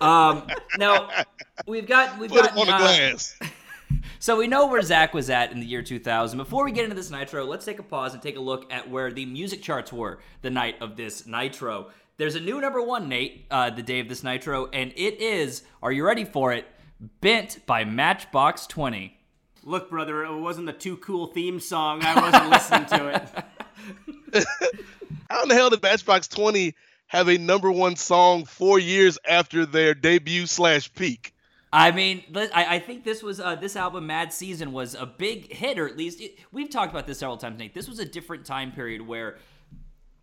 Um, 0.00 0.42
now 0.78 1.08
we've 1.66 1.86
got 1.86 2.18
we've 2.18 2.30
Put 2.30 2.42
got 2.42 2.52
it 2.52 2.58
on 2.58 2.66
the 2.66 2.74
uh, 2.74 2.78
glass. 2.78 3.38
So 4.20 4.36
we 4.36 4.48
know 4.48 4.66
where 4.66 4.82
Zach 4.82 5.14
was 5.14 5.30
at 5.30 5.52
in 5.52 5.60
the 5.60 5.66
year 5.66 5.82
2000. 5.82 6.36
Before 6.38 6.64
we 6.64 6.72
get 6.72 6.82
into 6.82 6.96
this 6.96 7.10
Nitro, 7.10 7.44
let's 7.44 7.64
take 7.64 7.78
a 7.78 7.84
pause 7.84 8.14
and 8.14 8.22
take 8.22 8.36
a 8.36 8.40
look 8.40 8.70
at 8.72 8.90
where 8.90 9.12
the 9.12 9.24
music 9.24 9.62
charts 9.62 9.92
were 9.92 10.18
the 10.42 10.50
night 10.50 10.74
of 10.80 10.96
this 10.96 11.26
Nitro. 11.26 11.90
There's 12.16 12.34
a 12.34 12.40
new 12.40 12.60
number 12.60 12.82
one, 12.82 13.08
Nate, 13.08 13.46
uh, 13.48 13.70
the 13.70 13.82
day 13.82 14.00
of 14.00 14.08
this 14.08 14.24
Nitro, 14.24 14.66
and 14.72 14.92
it 14.96 15.20
is, 15.20 15.62
are 15.82 15.92
you 15.92 16.04
ready 16.04 16.24
for 16.24 16.52
it? 16.52 16.66
Bent 17.20 17.64
by 17.64 17.84
Matchbox 17.84 18.66
20. 18.66 19.16
Look, 19.62 19.88
brother, 19.88 20.24
it 20.24 20.36
wasn't 20.36 20.66
the 20.66 20.72
too 20.72 20.96
cool 20.96 21.28
theme 21.28 21.60
song. 21.60 22.02
I 22.02 22.20
wasn't 22.20 22.50
listening 22.50 22.86
to 22.86 23.08
it. 24.34 24.44
How 25.30 25.42
in 25.44 25.48
the 25.48 25.54
hell 25.54 25.70
did 25.70 25.82
Matchbox 25.82 26.26
20 26.26 26.74
have 27.06 27.28
a 27.28 27.38
number 27.38 27.70
one 27.70 27.94
song 27.94 28.44
four 28.46 28.78
years 28.78 29.18
after 29.28 29.64
their 29.64 29.94
debut 29.94 30.46
slash 30.46 30.92
peak? 30.94 31.34
I 31.72 31.90
mean, 31.90 32.22
I, 32.34 32.76
I 32.76 32.78
think 32.78 33.04
this 33.04 33.22
was 33.22 33.40
uh, 33.40 33.54
this 33.54 33.76
album, 33.76 34.06
Mad 34.06 34.32
Season, 34.32 34.72
was 34.72 34.94
a 34.94 35.04
big 35.06 35.52
hit, 35.52 35.78
or 35.78 35.86
at 35.86 35.96
least 35.96 36.20
it, 36.20 36.38
we've 36.50 36.70
talked 36.70 36.92
about 36.92 37.06
this 37.06 37.18
several 37.18 37.36
times, 37.36 37.58
Nate. 37.58 37.74
This 37.74 37.88
was 37.88 37.98
a 37.98 38.06
different 38.06 38.46
time 38.46 38.72
period 38.72 39.02
where 39.06 39.36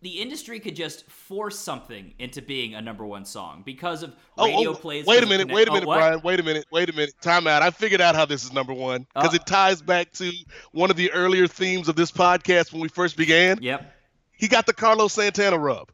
the 0.02 0.20
industry 0.20 0.60
could 0.60 0.76
just 0.76 1.08
force 1.08 1.58
something 1.58 2.12
into 2.18 2.42
being 2.42 2.74
a 2.74 2.82
number 2.82 3.06
one 3.06 3.24
song 3.24 3.62
because 3.64 4.02
of 4.02 4.14
radio 4.38 4.74
plays. 4.74 5.04
Oh, 5.06 5.10
Wait 5.10 5.22
a 5.22 5.26
minute, 5.26 5.50
wait 5.50 5.68
a 5.68 5.70
Oh, 5.70 5.74
minute, 5.74 5.86
what? 5.86 5.98
Brian. 5.98 6.20
Wait 6.22 6.38
a 6.38 6.42
minute, 6.42 6.66
wait 6.70 6.90
a 6.90 6.92
minute. 6.92 7.14
Time 7.20 7.46
out. 7.46 7.62
I 7.62 7.70
figured 7.70 8.00
out 8.00 8.14
how 8.14 8.24
this 8.26 8.44
is 8.44 8.52
number 8.52 8.74
one 8.74 9.06
because 9.14 9.32
Uh. 9.32 9.36
it 9.36 9.46
ties 9.46 9.80
back 9.80 10.12
to 10.14 10.30
one 10.72 10.90
of 10.90 10.96
the 10.96 11.10
earlier 11.12 11.46
themes 11.46 11.88
of 11.88 11.96
this 11.96 12.12
podcast 12.12 12.72
when 12.72 12.82
we 12.82 12.88
first 12.88 13.16
began. 13.16 13.58
Yep. 13.62 13.92
He 14.32 14.48
got 14.48 14.66
the 14.66 14.74
Carlos 14.74 15.14
Santana 15.14 15.58
rub. 15.58 15.90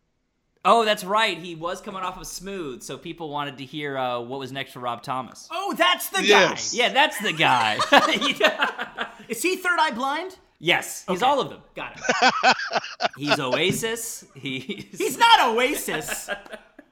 Oh, 0.65 0.85
that's 0.85 1.03
right. 1.03 1.37
He 1.39 1.55
was 1.57 1.81
coming 1.81 2.03
off 2.03 2.21
of 2.21 2.27
Smooth, 2.27 2.83
so 2.83 2.97
people 2.97 3.31
wanted 3.31 3.59
to 3.59 3.65
hear 3.65 3.99
uh, 3.99 4.21
what 4.21 4.39
was 4.39 4.53
next 4.53 4.73
for 4.73 4.79
Rob 4.81 5.03
Thomas. 5.03 5.49
Oh, 5.51 5.75
that's 5.77 6.09
the 6.11 6.25
Yes. 6.25 6.73
Yeah, 6.73 6.93
that's 6.93 7.19
the 7.21 7.33
guy. 7.33 7.79
guy. 7.91 9.09
Is 9.29 9.43
he 9.43 9.57
third 9.57 9.79
eye 9.81 9.91
blind? 9.91 10.37
yes, 10.61 11.05
he's 11.09 11.21
Okay. 11.21 11.27
all 11.31 11.41
of 11.41 11.51
them. 11.51 11.61
Got 11.75 11.97
it. 11.99 12.57
He's 13.17 13.41
Oasis. 13.41 14.25
He's, 14.35 14.97
He's 14.97 15.19
not 15.19 15.49
Oasis. 15.49 16.31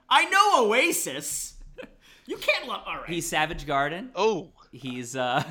I 0.08 0.24
know 0.24 0.66
Oasis. 0.66 1.54
You 2.26 2.36
can't 2.36 2.66
love. 2.66 2.82
All 2.86 2.96
right. 2.96 3.08
he's 3.08 3.28
Savage 3.28 3.66
Garden. 3.68 4.10
Oh, 4.16 4.48
He's 4.72 5.14
uh, 5.16 5.44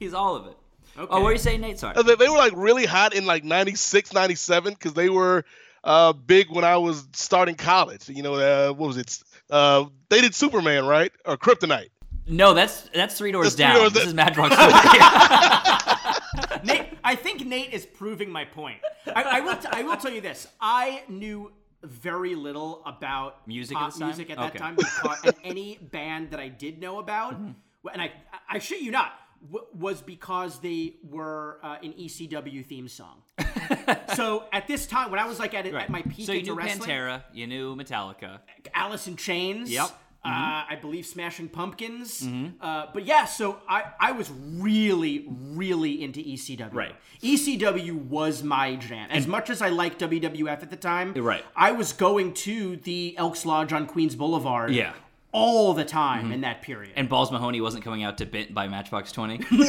he's 0.00 0.14
all 0.14 0.34
of 0.34 0.46
it. 0.46 0.56
okay. 0.98 1.06
Oh, 1.10 1.16
what 1.18 1.22
were 1.26 1.32
you 1.32 1.38
saying, 1.38 1.60
Nate? 1.60 1.78
Sorry. 1.78 1.94
Uh, 1.94 2.02
they, 2.02 2.16
they 2.16 2.28
were 2.28 2.36
like 2.36 2.52
really 2.56 2.86
hot 2.86 3.14
in 3.14 3.24
like 3.26 3.44
96, 3.44 4.12
97 4.12 4.72
because 4.74 4.92
they 4.94 5.08
were 5.08 5.44
uh, 5.84 6.12
big 6.12 6.50
when 6.50 6.64
I 6.64 6.76
was 6.76 7.06
starting 7.12 7.54
college. 7.54 8.08
You 8.08 8.22
know, 8.22 8.34
uh, 8.34 8.72
what 8.72 8.88
was 8.88 8.96
it? 8.96 9.22
Uh, 9.48 9.86
they 10.08 10.20
did 10.20 10.34
Superman, 10.34 10.86
right? 10.86 11.12
Or 11.24 11.36
Kryptonite. 11.36 11.90
No, 12.26 12.54
that's 12.54 12.82
that's 12.94 13.16
three 13.18 13.32
doors 13.32 13.56
That's 13.56 13.56
Three 13.56 13.64
down. 13.64 13.76
Doors 13.76 13.92
this 13.92 14.04
Down. 14.04 14.10
is 14.30 14.36
Matchbox 14.38 14.54
20. 16.62 16.64
Nate, 16.64 16.98
I 17.02 17.14
think 17.16 17.44
Nate 17.46 17.72
is 17.72 17.86
proving 17.86 18.30
my 18.30 18.44
point. 18.44 18.78
I, 19.06 19.22
I 19.22 19.40
will. 19.40 19.56
T- 19.56 19.68
I 19.72 19.82
will 19.82 19.96
tell 19.96 20.12
you 20.12 20.20
this. 20.20 20.46
I 20.60 21.02
knew 21.08 21.50
very 21.82 22.34
little 22.34 22.82
about 22.86 23.46
Music 23.48 23.76
pop 23.76 23.92
at 23.92 23.98
music 23.98 24.30
at 24.30 24.36
that 24.36 24.50
Okay. 24.50 24.58
time, 24.58 24.76
because, 24.76 25.18
and 25.24 25.34
any 25.42 25.78
band 25.78 26.30
that 26.30 26.38
I 26.38 26.48
did 26.48 26.78
know 26.78 26.98
about, 26.98 27.36
and 27.36 27.54
I, 28.02 28.12
I 28.48 28.58
shit 28.58 28.82
you 28.82 28.90
not, 28.90 29.12
w- 29.44 29.66
was 29.74 30.00
because 30.02 30.60
they 30.60 30.94
were 31.08 31.58
uh, 31.62 31.76
an 31.82 31.92
ECW 31.92 32.64
theme 32.64 32.88
song. 32.88 33.22
so 34.14 34.44
at 34.52 34.66
this 34.66 34.86
time, 34.86 35.10
when 35.10 35.20
I 35.20 35.26
was 35.26 35.38
like 35.38 35.54
at, 35.54 35.66
at 35.66 35.90
my 35.90 36.02
peak 36.02 36.26
so 36.26 36.32
you 36.32 36.42
knew 36.42 36.54
wrestling, 36.54 36.88
Pantera, 36.88 37.22
you 37.32 37.46
knew 37.46 37.76
Metallica. 37.76 38.40
Alice 38.74 39.06
in 39.06 39.16
Chains. 39.16 39.70
Yep. 39.70 39.90
Uh, 40.22 40.68
I 40.68 40.76
believe 40.78 41.06
Smashing 41.06 41.48
Pumpkins. 41.48 42.28
Uh, 42.60 42.86
but 42.92 43.06
yeah, 43.06 43.24
so 43.24 43.58
I, 43.66 43.84
I 43.98 44.12
was 44.12 44.30
really, 44.58 45.24
really 45.30 46.04
into 46.04 46.20
ECW. 46.20 46.74
Right. 46.74 46.94
ECW 47.22 47.92
was 48.06 48.42
my 48.42 48.76
jam. 48.76 49.08
As 49.10 49.26
much 49.26 49.48
as 49.48 49.62
I 49.62 49.70
liked 49.70 49.98
WWF 50.02 50.62
at 50.62 50.68
the 50.68 50.76
time, 50.76 51.14
Right. 51.14 51.42
I 51.56 51.72
was 51.72 51.94
going 51.94 52.34
to 52.34 52.76
the 52.76 53.14
Elks 53.16 53.46
Lodge 53.46 53.72
on 53.72 53.86
Queens 53.86 54.14
Boulevard 54.14 54.72
Yeah. 54.74 54.92
All 55.32 55.74
the 55.74 55.84
time 55.84 56.32
in 56.32 56.40
that 56.42 56.62
period. 56.62 56.92
And 56.96 57.08
Balls 57.08 57.30
Mahoney 57.30 57.60
wasn't 57.60 57.84
coming 57.84 58.02
out 58.02 58.18
to 58.18 58.26
Bit 58.26 58.52
by 58.54 58.66
Matchbox 58.68 59.12
20. 59.12 59.38
no, 59.50 59.64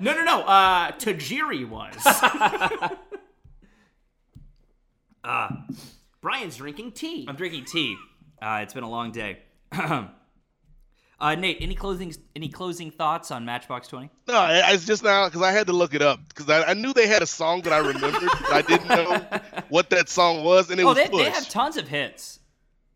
no, 0.00 0.24
no. 0.24 0.42
Uh, 0.42 0.92
Tajiri 0.92 1.68
was. 1.68 1.96
Brian's 6.20 6.56
drinking 6.56 6.92
tea. 6.92 7.26
I'm 7.28 7.36
drinking 7.36 7.64
tea. 7.64 7.96
Uh, 8.42 8.60
it's 8.62 8.74
been 8.74 8.84
a 8.84 8.90
long 8.90 9.12
day. 9.12 9.38
uh, 9.72 10.06
Nate, 11.20 11.58
any 11.60 11.74
closing 11.74 12.14
any 12.36 12.48
closing 12.48 12.90
thoughts 12.90 13.30
on 13.30 13.44
Matchbox 13.44 13.88
20? 13.88 14.10
No, 14.28 14.46
it's 14.50 14.84
just 14.84 15.02
now 15.02 15.26
because 15.26 15.42
I 15.42 15.52
had 15.52 15.66
to 15.68 15.72
look 15.72 15.94
it 15.94 16.02
up 16.02 16.20
because 16.28 16.48
I, 16.50 16.62
I 16.70 16.74
knew 16.74 16.92
they 16.92 17.06
had 17.06 17.22
a 17.22 17.26
song 17.26 17.62
that 17.62 17.72
I 17.72 17.78
remembered. 17.78 18.28
but 18.40 18.52
I 18.52 18.62
didn't 18.62 18.88
know 18.88 19.40
what 19.68 19.90
that 19.90 20.08
song 20.08 20.44
was, 20.44 20.70
and 20.70 20.80
it 20.80 20.84
Oh, 20.84 20.88
was 20.88 20.96
they, 20.96 21.08
they 21.08 21.30
have 21.30 21.48
tons 21.48 21.76
of 21.76 21.88
hits. 21.88 22.39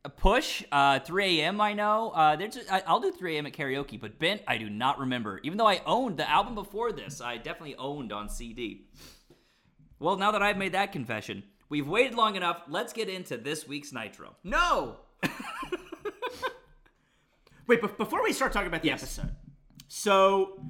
A 0.06 0.10
push, 0.10 0.62
uh, 0.70 0.98
3 1.00 1.40
a.m. 1.40 1.60
I 1.62 1.72
know. 1.72 2.10
Uh, 2.10 2.36
they're 2.36 2.48
just, 2.48 2.70
I, 2.70 2.82
I'll 2.86 3.00
do 3.00 3.10
3 3.10 3.36
a.m. 3.36 3.46
at 3.46 3.54
karaoke, 3.54 3.98
but 3.98 4.18
Bent 4.18 4.42
I 4.46 4.58
do 4.58 4.68
not 4.68 4.98
remember. 4.98 5.40
Even 5.44 5.56
though 5.56 5.66
I 5.66 5.80
owned 5.86 6.18
the 6.18 6.28
album 6.28 6.54
before 6.54 6.92
this, 6.92 7.22
I 7.22 7.38
definitely 7.38 7.76
owned 7.76 8.12
on 8.12 8.28
CD. 8.28 8.86
Well, 9.98 10.16
now 10.16 10.30
that 10.32 10.42
I've 10.42 10.58
made 10.58 10.72
that 10.72 10.92
confession, 10.92 11.42
we've 11.70 11.88
waited 11.88 12.14
long 12.14 12.36
enough. 12.36 12.62
Let's 12.68 12.92
get 12.92 13.08
into 13.08 13.38
this 13.38 13.66
week's 13.66 13.92
Nitro. 13.94 14.36
No. 14.44 14.96
Wait, 17.66 17.80
but 17.80 17.96
before 17.96 18.22
we 18.22 18.32
start 18.34 18.52
talking 18.52 18.68
about 18.68 18.82
the 18.82 18.88
Yes. 18.88 19.02
episode, 19.02 19.34
so 19.88 20.60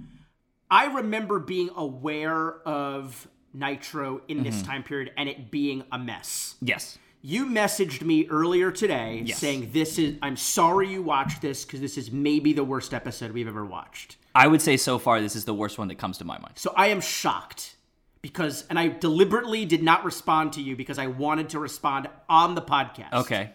I 0.70 0.84
remember 0.94 1.40
being 1.40 1.70
aware 1.74 2.60
of 2.60 3.26
Nitro 3.52 4.22
in 4.28 4.44
this 4.44 4.58
Mm-hmm. 4.58 4.66
time 4.70 4.82
period 4.84 5.10
and 5.16 5.28
it 5.28 5.50
being 5.50 5.82
a 5.90 5.98
mess. 5.98 6.54
Yes. 6.62 6.98
You 7.26 7.46
messaged 7.46 8.02
me 8.02 8.26
earlier 8.28 8.70
today 8.70 9.22
Yes. 9.24 9.38
saying 9.38 9.70
this 9.72 9.98
is 9.98 10.16
I'm 10.20 10.36
sorry 10.36 10.90
you 10.90 11.02
watched 11.02 11.40
this 11.40 11.64
because 11.64 11.80
this 11.80 11.96
is 11.96 12.12
maybe 12.12 12.52
the 12.52 12.64
worst 12.64 12.92
episode 12.92 13.32
we've 13.32 13.48
ever 13.48 13.64
watched. 13.64 14.16
I 14.34 14.46
would 14.46 14.60
say 14.60 14.76
so 14.76 14.98
far 14.98 15.22
this 15.22 15.34
is 15.34 15.46
the 15.46 15.54
worst 15.54 15.78
one 15.78 15.88
that 15.88 15.94
comes 15.94 16.18
to 16.18 16.24
my 16.26 16.36
mind. 16.38 16.52
So 16.56 16.74
I 16.76 16.88
am 16.88 17.00
shocked 17.00 17.76
because 18.20 18.66
and 18.68 18.78
I 18.78 18.88
deliberately 18.88 19.64
did 19.64 19.82
not 19.82 20.04
respond 20.04 20.52
to 20.54 20.60
you 20.60 20.76
because 20.76 20.98
I 20.98 21.06
wanted 21.06 21.48
to 21.50 21.58
respond 21.58 22.08
on 22.28 22.54
the 22.54 22.60
podcast. 22.62 23.12
Okay. 23.14 23.52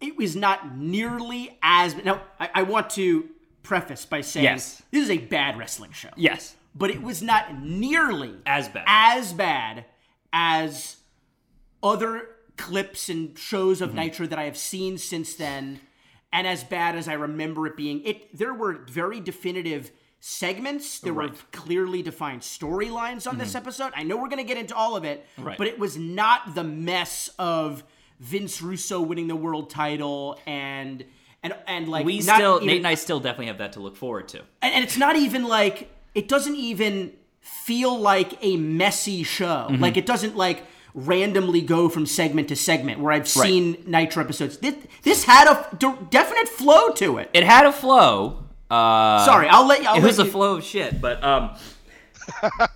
it 0.00 0.16
was 0.16 0.34
not 0.34 0.76
nearly 0.76 1.56
as 1.62 1.94
now 2.04 2.22
I, 2.40 2.50
I 2.56 2.62
want 2.62 2.90
to 2.90 3.28
preface 3.62 4.04
by 4.04 4.20
saying 4.22 4.42
Yes. 4.42 4.82
this 4.90 5.04
is 5.04 5.10
a 5.10 5.18
bad 5.18 5.56
wrestling 5.58 5.92
show 5.92 6.10
Yes. 6.16 6.56
but 6.74 6.90
it 6.90 7.02
was 7.02 7.22
not 7.22 7.62
nearly 7.62 8.34
As 8.46 8.68
bad. 8.68 8.82
as 8.88 9.32
bad 9.32 9.84
as 10.32 10.96
other 11.84 12.30
clips 12.58 13.08
and 13.08 13.38
shows 13.38 13.76
Mm-hmm. 13.80 13.84
of 13.90 13.94
nitro 13.94 14.26
that 14.26 14.38
i 14.38 14.44
have 14.44 14.56
seen 14.58 14.98
since 14.98 15.34
then 15.36 15.80
and 16.32 16.46
as 16.46 16.62
bad 16.64 16.96
as 16.96 17.08
i 17.08 17.14
remember 17.14 17.66
it 17.66 17.76
being 17.76 18.02
it 18.04 18.36
there 18.36 18.52
were 18.52 18.84
very 18.90 19.20
definitive 19.20 19.90
segments 20.20 20.98
there 21.00 21.14
were 21.14 21.22
Right. 21.22 21.32
Mm-hmm. 21.32 21.60
clearly 21.62 22.02
defined 22.02 22.42
storylines 22.42 23.26
on 23.30 23.38
this 23.38 23.54
episode 23.54 23.92
i 23.96 24.02
know 24.02 24.16
we're 24.16 24.28
going 24.28 24.44
to 24.44 24.50
get 24.52 24.58
into 24.58 24.74
all 24.74 24.96
of 24.96 25.04
it 25.04 25.24
Right. 25.38 25.56
but 25.56 25.66
it 25.68 25.78
was 25.78 25.96
not 25.96 26.54
the 26.54 26.64
mess 26.64 27.30
of 27.38 27.84
vince 28.20 28.60
russo 28.60 29.00
winning 29.00 29.28
the 29.28 29.36
world 29.36 29.70
title 29.70 30.38
and 30.46 31.04
and 31.44 31.54
and 31.68 31.88
like 31.88 32.04
We 32.04 32.20
still, 32.20 32.56
even- 32.56 32.66
Nate 32.66 32.76
and 32.78 32.86
I 32.88 32.94
still 32.94 33.20
definitely 33.20 33.46
have 33.46 33.58
that 33.58 33.74
to 33.74 33.80
look 33.80 33.96
forward 33.96 34.26
to. 34.30 34.38
and, 34.60 34.74
and 34.74 34.82
it's 34.82 34.96
not 34.96 35.14
even 35.14 35.44
like 35.44 35.88
it 36.16 36.26
doesn't 36.26 36.56
even 36.56 37.12
feel 37.40 37.96
like 37.96 38.36
a 38.44 38.56
messy 38.56 39.22
show. 39.22 39.68
Mm-hmm. 39.70 39.80
Like 39.80 39.96
it 39.96 40.04
doesn't 40.04 40.36
like 40.36 40.64
randomly 41.06 41.60
go 41.60 41.88
from 41.88 42.06
segment 42.06 42.48
to 42.48 42.56
segment 42.56 43.00
where 43.00 43.12
I've 43.12 43.22
Right. 43.36 43.46
seen 43.48 43.82
Nitro 43.86 44.22
episodes. 44.22 44.58
This, 44.58 44.74
this 45.02 45.24
had 45.24 45.46
a 45.48 45.76
d- 45.76 45.92
definite 46.10 46.48
flow 46.48 46.90
to 46.90 47.18
it. 47.18 47.30
It 47.32 47.44
had 47.44 47.66
a 47.66 47.72
flow. 47.72 48.44
Uh, 48.70 49.24
Sorry, 49.24 49.48
I'll 49.48 49.66
let 49.66 49.82
you. 49.82 49.88
I'll 49.88 49.96
it 49.96 50.02
was 50.02 50.18
let 50.18 50.26
a 50.26 50.30
flow 50.30 50.56
of 50.56 50.64
shit, 50.64 51.00
but 51.00 51.22
um. 51.24 51.56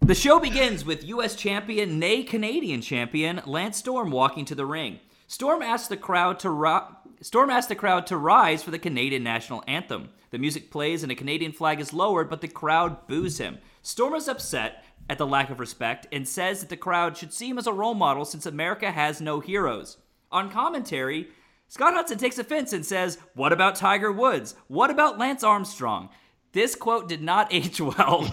the 0.00 0.14
show 0.14 0.38
begins 0.38 0.84
with 0.84 1.04
U.S. 1.04 1.34
champion, 1.34 1.98
nay 1.98 2.22
Canadian 2.22 2.82
champion, 2.82 3.40
Lance 3.46 3.78
Storm 3.78 4.10
walking 4.10 4.44
to 4.46 4.54
the 4.54 4.66
ring. 4.66 5.00
Storm 5.26 5.62
asks 5.62 5.88
the 5.88 5.96
crowd 5.96 6.38
to 6.40 6.50
ro- 6.50 6.96
Storm 7.22 7.48
asks 7.48 7.68
the 7.68 7.74
crowd 7.74 8.06
to 8.08 8.16
rise 8.18 8.62
for 8.62 8.70
the 8.70 8.78
Canadian 8.78 9.22
national 9.22 9.64
anthem. 9.66 10.10
The 10.30 10.38
music 10.38 10.70
plays 10.70 11.02
and 11.02 11.10
a 11.10 11.14
Canadian 11.14 11.52
flag 11.52 11.80
is 11.80 11.94
lowered, 11.94 12.28
but 12.28 12.40
the 12.42 12.48
crowd 12.48 13.06
boos 13.06 13.38
him. 13.38 13.58
Storm 13.82 14.14
is 14.14 14.28
upset 14.28 14.83
at 15.08 15.18
the 15.18 15.26
lack 15.26 15.50
of 15.50 15.60
respect 15.60 16.06
and 16.12 16.26
says 16.26 16.60
that 16.60 16.68
the 16.68 16.76
crowd 16.76 17.16
should 17.16 17.32
see 17.32 17.48
him 17.48 17.58
as 17.58 17.66
a 17.66 17.72
role 17.72 17.94
model 17.94 18.24
since 18.24 18.46
America 18.46 18.90
has 18.90 19.20
no 19.20 19.40
heroes. 19.40 19.98
On 20.32 20.50
commentary, 20.50 21.28
Scott 21.68 21.94
Hudson 21.94 22.18
takes 22.18 22.38
offense 22.38 22.72
and 22.72 22.84
says, 22.84 23.18
What 23.34 23.52
about 23.52 23.76
Tiger 23.76 24.12
Woods? 24.12 24.54
What 24.68 24.90
about 24.90 25.18
Lance 25.18 25.44
Armstrong? 25.44 26.08
This 26.52 26.74
quote 26.76 27.08
did 27.08 27.22
not 27.22 27.48
age 27.52 27.80
well 27.80 28.32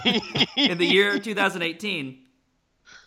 in 0.55 0.77
the 0.77 0.85
year 0.85 1.19
2018. 1.19 2.19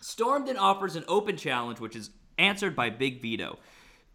Storm 0.01 0.45
then 0.45 0.57
offers 0.57 0.95
an 0.95 1.05
open 1.07 1.37
challenge, 1.37 1.79
which 1.79 1.95
is 1.95 2.11
answered 2.37 2.75
by 2.75 2.89
Big 2.89 3.21
Vito. 3.21 3.59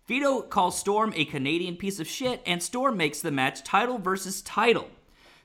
Vito 0.06 0.42
calls 0.42 0.78
Storm 0.78 1.12
a 1.14 1.24
Canadian 1.24 1.76
piece 1.76 2.00
of 2.00 2.06
shit, 2.06 2.42
and 2.44 2.62
Storm 2.62 2.96
makes 2.96 3.20
the 3.20 3.30
match 3.30 3.62
title 3.62 3.98
versus 3.98 4.42
title. 4.42 4.88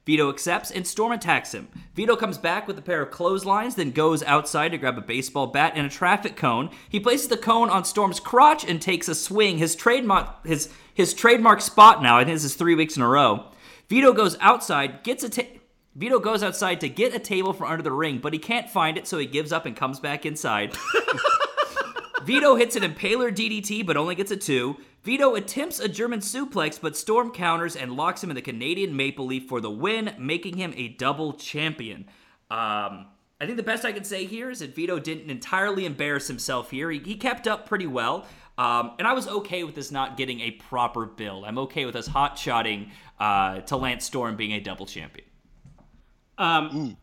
Vito 0.06 0.30
accepts, 0.30 0.70
and 0.70 0.86
Storm 0.86 1.12
attacks 1.12 1.54
him. 1.54 1.68
Vito 1.96 2.16
comes 2.16 2.38
back 2.38 2.68
with 2.68 2.78
a 2.78 2.82
pair 2.82 3.02
of 3.02 3.10
clotheslines, 3.10 3.76
then 3.76 3.92
goes 3.92 4.22
outside 4.24 4.70
to 4.70 4.78
grab 4.78 4.98
a 4.98 5.02
baseball 5.02 5.48
bat 5.48 5.74
and 5.76 5.88
a 5.88 5.90
traffic 5.90 6.36
cone. 6.36 6.70
He 6.88 7.00
places 7.00 7.28
the 7.28 7.38
cone 7.38 7.70
on 7.70 7.86
Storm's 7.86 8.20
crotch 8.20 8.64
and 8.64 8.82
takes 8.82 9.08
a 9.08 9.16
swing. 9.16 9.58
His 9.58 9.76
trademark, 9.76 10.46
his 10.46 10.70
his 10.94 11.14
trademark 11.14 11.60
spot 11.60 12.04
now. 12.04 12.18
I 12.18 12.24
think 12.24 12.36
this 12.36 12.44
is 12.44 12.56
three 12.56 12.76
weeks 12.76 12.96
in 12.96 13.04
a 13.04 13.08
row. 13.08 13.46
Vito 13.90 14.14
goes 14.14 14.38
outside, 14.40 15.04
gets 15.04 15.24
a. 15.24 15.30
Ta- 15.30 15.60
Vito 15.96 16.20
goes 16.20 16.44
outside 16.44 16.82
to 16.82 16.90
get 16.90 17.16
a 17.16 17.20
table 17.20 17.54
from 17.54 17.72
under 17.72 17.84
the 17.84 17.92
ring, 17.92 18.20
but 18.20 18.34
he 18.34 18.40
can't 18.40 18.70
find 18.70 18.98
it, 18.98 19.08
so 19.08 19.18
he 19.18 19.26
gives 19.26 19.54
up 19.54 19.66
and 19.66 19.76
comes 19.78 20.00
back 20.00 20.26
inside. 20.26 20.76
Vito 22.24 22.56
hits 22.56 22.76
an 22.76 22.84
impaler 22.84 23.34
DDT, 23.34 23.86
but 23.86 23.96
only 23.96 24.16
gets 24.16 24.32
a 24.32 24.36
two. 24.38 24.76
Vito 25.06 25.36
attempts 25.36 25.80
a 25.80 25.88
German 25.88 26.20
suplex, 26.20 26.82
but 26.82 26.98
Storm 26.98 27.30
counters 27.32 27.76
and 27.76 27.96
locks 27.96 28.24
him 28.24 28.32
in 28.32 28.36
the 28.36 28.42
Canadian 28.42 28.96
Maple 28.98 29.28
Leaf 29.28 29.48
for 29.48 29.62
the 29.62 29.70
win, 29.70 30.16
making 30.18 30.58
him 30.58 30.74
a 30.76 30.88
double 30.90 31.34
champion. 31.34 32.08
Um, 32.50 33.06
I 33.40 33.46
think 33.46 33.58
the 33.58 33.64
best 33.64 33.86
I 33.86 33.92
can 33.92 34.04
say 34.04 34.26
here 34.26 34.50
is 34.50 34.60
that 34.60 34.74
Vito 34.76 34.98
didn't 34.98 35.30
entirely 35.30 35.86
embarrass 35.86 36.28
himself 36.28 36.72
here. 36.72 36.90
He, 36.90 36.98
he 36.98 37.16
kept 37.16 37.48
up 37.48 37.68
pretty 37.70 37.86
well. 37.86 38.26
Um, 38.58 38.94
and 38.98 39.08
I 39.08 39.14
was 39.14 39.28
okay 39.28 39.64
with 39.64 39.76
this 39.76 39.92
not 39.92 40.18
getting 40.18 40.40
a 40.40 40.52
proper 40.52 41.06
build. 41.06 41.46
I'm 41.46 41.60
okay 41.60 41.86
with 41.86 41.96
us 41.96 42.08
hot 42.08 42.40
shotting 42.40 42.90
uh, 43.20 43.60
to 43.62 43.78
Lance 43.78 44.06
Storm 44.06 44.36
being 44.36 44.54
a 44.54 44.60
double 44.60 44.86
champion. 44.88 45.28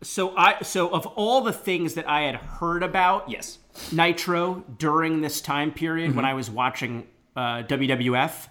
So 0.01 0.35
I 0.37 0.61
so 0.61 0.89
of 0.89 1.05
all 1.07 1.41
the 1.41 1.53
things 1.53 1.93
that 1.93 2.07
I 2.09 2.23
had 2.23 2.35
heard 2.35 2.83
about 2.83 3.29
Yes. 3.29 3.59
Nitro 3.91 4.63
during 4.77 5.21
this 5.21 5.41
time 5.41 5.71
period 5.71 6.09
Mm-hmm. 6.09 6.17
when 6.17 6.25
I 6.25 6.33
was 6.33 6.49
watching 6.51 7.07
uh, 7.35 7.63
WWF, 7.63 8.47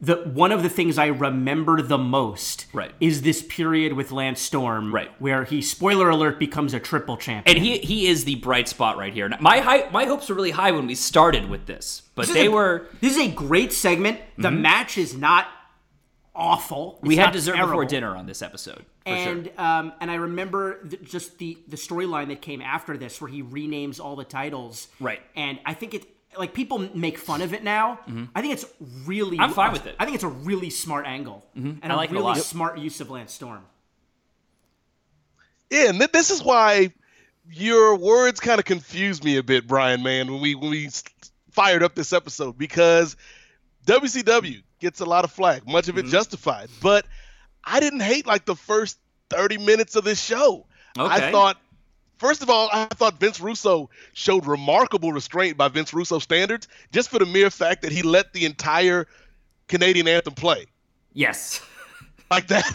the 0.00 0.16
one 0.16 0.52
of 0.52 0.62
the 0.62 0.68
things 0.68 0.98
I 0.98 1.06
remember 1.06 1.80
the 1.80 1.96
most 1.96 2.66
Right. 2.74 2.92
is 3.00 3.22
this 3.22 3.42
period 3.42 3.94
with 3.94 4.12
Lance 4.12 4.40
Storm, 4.42 4.94
Right. 4.94 5.10
where 5.18 5.44
he 5.44 5.62
spoiler 5.62 6.10
alert 6.10 6.38
becomes 6.38 6.74
a 6.74 6.80
triple 6.80 7.16
champion. 7.16 7.56
And 7.56 7.64
he 7.64 7.78
he 7.78 8.06
is 8.06 8.24
the 8.24 8.34
bright 8.36 8.68
spot 8.68 8.98
right 8.98 9.12
here. 9.14 9.30
My 9.40 9.60
high, 9.60 9.88
my 9.90 10.04
hopes 10.04 10.28
were 10.28 10.34
really 10.34 10.50
high 10.50 10.70
when 10.72 10.86
we 10.86 10.94
started 10.94 11.48
with 11.48 11.64
this, 11.66 12.02
but 12.14 12.26
This 12.26 12.34
they 12.34 12.46
a- 12.46 12.50
were. 12.50 12.80
Mm-hmm. 12.80 12.96
This 13.00 13.16
is 13.16 13.22
a 13.26 13.30
great 13.30 13.72
segment. 13.72 14.20
The 14.36 14.50
match 14.50 14.98
is 14.98 15.16
not 15.16 15.46
awful. 16.34 16.98
We 17.02 17.16
had 17.16 17.32
dessert 17.32 17.54
terrible. 17.54 17.72
before 17.72 17.84
dinner 17.86 18.14
on 18.16 18.26
this 18.26 18.42
episode, 18.42 18.84
for 19.06 19.12
and 19.12 19.44
sure. 19.46 19.60
um, 19.64 19.92
and 20.00 20.10
I 20.10 20.16
remember 20.16 20.86
th- 20.86 21.02
just 21.10 21.38
the 21.38 21.56
the 21.68 21.76
storyline 21.76 22.28
that 22.28 22.42
came 22.42 22.60
after 22.60 22.96
this, 22.96 23.20
where 23.20 23.30
he 23.30 23.42
renames 23.42 24.00
all 24.00 24.16
the 24.16 24.24
titles. 24.24 24.88
Right. 25.00 25.20
And 25.34 25.58
I 25.64 25.74
think 25.74 25.94
it 25.94 26.04
like 26.38 26.52
people 26.54 26.78
make 26.94 27.18
fun 27.18 27.42
of 27.42 27.52
it 27.54 27.62
now. 27.64 28.00
I 28.34 28.40
think 28.42 28.52
it's 28.54 28.66
really. 29.04 29.32
Mm-hmm. 29.36 29.40
I'm 29.44 29.52
fine 29.52 29.72
with 29.72 29.86
it. 29.86 29.94
Mm-hmm. 29.94 30.02
I 30.02 30.04
think 30.04 30.14
it's 30.16 30.24
a 30.24 30.28
really 30.28 30.70
smart 30.70 31.06
angle 31.06 31.46
and 31.54 31.80
I 31.84 31.88
a 31.94 31.96
like 31.96 32.10
it 32.10 32.14
a 32.14 32.16
really 32.16 32.24
lot. 32.34 32.38
smart 32.38 32.78
use 32.78 33.00
of 33.00 33.10
Lance 33.10 33.32
Storm. 33.32 33.62
Yeah, 35.70 35.88
and 35.88 35.98
th- 35.98 36.12
this 36.12 36.30
is 36.30 36.42
why 36.42 36.92
your 37.50 37.96
words 37.96 38.40
kind 38.40 38.58
of 38.58 38.64
confused 38.64 39.24
me 39.24 39.36
a 39.36 39.42
bit, 39.42 39.66
Brian. 39.66 40.02
Man, 40.02 40.30
when 40.32 40.40
we 40.40 40.54
when 40.54 40.70
we 40.70 40.88
fired 41.50 41.82
up 41.82 41.94
this 41.94 42.12
episode 42.12 42.56
because 42.58 43.16
WCW 43.86 44.62
gets 44.80 45.00
a 45.00 45.04
lot 45.04 45.24
of 45.24 45.30
flack, 45.32 45.66
much 45.66 45.86
Mm-hmm. 45.86 45.98
of 45.98 46.04
it 46.06 46.08
justified, 46.10 46.68
but 46.82 47.06
I 47.64 47.80
didn't 47.80 48.00
hate 48.00 48.26
like 48.26 48.44
the 48.44 48.54
first 48.56 48.98
thirty 49.30 49.58
minutes 49.58 49.96
of 49.96 50.04
this 50.04 50.22
show. 50.22 50.66
Okay. 50.98 51.26
I 51.26 51.32
thought. 51.32 51.58
First 52.18 52.42
of 52.42 52.48
all, 52.50 52.68
I 52.72 52.86
thought 52.86 53.20
Vince 53.20 53.40
Russo 53.40 53.90
showed 54.14 54.46
remarkable 54.46 55.12
restraint 55.12 55.56
by 55.56 55.68
Vince 55.68 55.92
Russo 55.92 56.18
standards, 56.18 56.66
just 56.92 57.10
for 57.10 57.18
the 57.18 57.26
mere 57.26 57.50
fact 57.50 57.82
that 57.82 57.92
he 57.92 58.02
let 58.02 58.32
the 58.32 58.44
entire 58.46 59.06
Canadian 59.68 60.08
anthem 60.08 60.34
play. 60.34 60.66
Yes. 61.12 61.60
Like 62.28 62.48
that. 62.48 62.66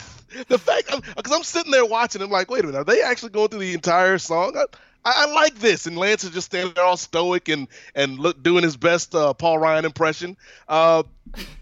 The 0.48 0.58
fact, 0.58 0.90
because 1.18 1.34
I'm 1.34 1.44
sitting 1.44 1.74
there 1.74 1.86
watching, 1.86 2.22
I'm 2.22 2.30
like, 2.30 2.50
wait 2.50 2.64
a 2.64 2.68
minute, 2.68 2.78
are 2.80 2.84
they 2.86 3.02
actually 3.02 3.32
going 3.32 3.50
through 3.50 3.60
the 3.60 3.74
entire 3.74 4.18
song? 4.18 4.56
I, 4.56 4.62
I, 5.04 5.26
I 5.28 5.34
like 5.34 5.56
this, 5.56 5.88
and 5.88 5.98
Lance 5.98 6.24
is 6.24 6.30
just 6.30 6.46
standing 6.46 6.74
there 6.74 6.86
all 6.86 6.96
stoic 6.96 7.50
and 7.50 7.68
and 7.96 8.18
look 8.18 8.42
doing 8.42 8.64
his 8.64 8.78
best 8.78 9.14
uh, 9.14 9.34
Paul 9.34 9.58
Ryan 9.58 9.84
impression. 9.84 10.38
Uh, 10.70 11.04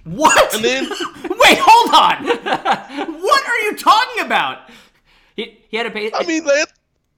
What? 0.04 0.54
and 0.54 0.64
then 0.64 0.84
Wait, 1.24 1.58
hold 1.60 1.96
on. 1.96 2.28
what 3.24 3.48
are 3.48 3.58
you 3.62 3.76
talking 3.76 4.24
about? 4.24 4.70
He, 5.36 5.58
he 5.70 5.78
had 5.78 5.88
a 5.88 5.90
pay. 5.92 6.12
I 6.14 6.24
mean, 6.28 6.46
Lance, 6.46 6.72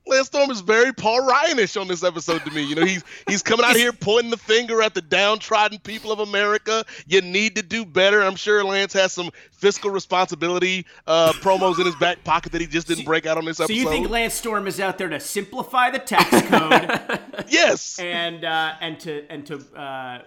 Lance 0.07 0.27
Storm 0.27 0.49
is 0.49 0.61
very 0.61 0.93
Paul 0.93 1.27
Ryanish 1.27 1.79
on 1.79 1.87
this 1.87 2.03
episode 2.03 2.43
to 2.45 2.51
me. 2.51 2.63
You 2.63 2.75
know, 2.75 2.85
he's 2.85 3.03
he's 3.27 3.43
coming 3.43 3.65
out 3.65 3.75
here 3.75 3.93
pointing 3.93 4.31
the 4.31 4.37
finger 4.37 4.81
at 4.81 4.93
the 4.93 5.01
downtrodden 5.01 5.79
people 5.79 6.11
of 6.11 6.19
America. 6.19 6.83
You 7.07 7.21
need 7.21 7.55
to 7.55 7.61
do 7.61 7.85
better. 7.85 8.21
I'm 8.21 8.35
sure 8.35 8.63
Lance 8.63 8.93
has 8.93 9.13
some 9.13 9.29
fiscal 9.51 9.91
responsibility 9.91 10.85
uh, 11.05 11.33
promos 11.33 11.79
in 11.79 11.85
his 11.85 11.95
back 11.95 12.23
pocket 12.23 12.51
that 12.53 12.61
he 12.61 12.67
just 12.67 12.87
didn't 12.87 13.05
break 13.05 13.25
out 13.25 13.37
on 13.37 13.45
this 13.45 13.59
episode. 13.59 13.73
So 13.73 13.79
you 13.79 13.89
think 13.89 14.09
Lance 14.09 14.33
Storm 14.33 14.67
is 14.67 14.79
out 14.79 14.97
there 14.97 15.09
to 15.09 15.19
simplify 15.19 15.91
the 15.91 15.99
tax 15.99 16.29
code 16.47 17.45
yes. 17.47 17.99
and 17.99 18.43
uh, 18.43 18.73
and 18.81 18.99
to 19.01 19.25
and 19.29 19.45
to 19.45 19.79
uh, 19.79 20.21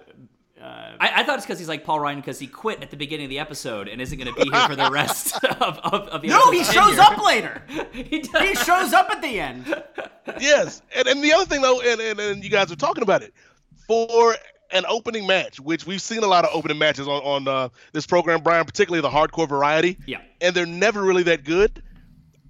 I, 0.65 1.11
I 1.17 1.25
thought 1.25 1.37
it's 1.37 1.45
because 1.47 1.59
he's 1.59 1.69
like 1.69 1.85
Paul 1.85 2.01
Ryan 2.01 2.21
because 2.21 2.39
he 2.39 2.47
quit 2.47 2.83
at 2.83 2.91
the 2.91 2.97
beginning 2.97 3.25
of 3.27 3.31
the 3.31 3.39
episode 3.39 3.89
and 3.89 4.01
isn't 4.01 4.17
going 4.19 4.33
to 4.33 4.41
be 4.45 4.49
here 4.51 4.67
for 4.69 4.77
the 4.77 4.91
rest 4.91 5.35
of, 5.45 5.79
of, 5.79 6.09
of 6.09 6.23
the 6.23 6.29
No, 6.29 6.51
he 6.51 6.61
episode's 6.61 6.75
shows 6.75 6.97
tenure. 6.97 7.03
up 7.03 7.25
later. 7.25 7.63
he 7.93 8.21
does. 8.21 8.43
He 8.49 8.55
shows 8.65 8.93
up 8.93 9.11
at 9.11 9.21
the 9.21 9.41
end. 9.41 9.83
yes. 10.41 10.83
And, 10.97 11.07
and 11.09 11.23
the 11.23 11.33
other 11.33 11.45
thing, 11.45 11.63
though, 11.63 11.81
and, 11.81 12.01
and, 12.01 12.21
and 12.21 12.45
you 12.45 12.51
guys 12.51 12.71
are 12.73 12.77
talking 12.77 13.03
about 13.03 13.23
it, 13.23 13.35
for 13.87 14.35
an 14.71 14.85
opening 14.89 15.27
match, 15.27 15.61
which 15.61 15.87
we've 15.87 16.01
seen 16.03 16.23
a 16.23 16.27
lot 16.27 16.45
of 16.45 16.51
opening 16.55 16.79
matches 16.79 17.07
on, 17.07 17.23
on 17.23 17.49
uh, 17.49 17.69
this 17.93 18.07
program, 18.07 18.41
Brian, 18.43 18.65
particularly 18.65 19.03
the 19.03 19.11
hardcore 19.11 19.49
variety. 19.49 19.99
Yeah. 20.07 20.21
And 20.41 20.55
they're 20.55 20.67
never 20.67 21.03
really 21.03 21.23
that 21.25 21.45
good. 21.45 21.83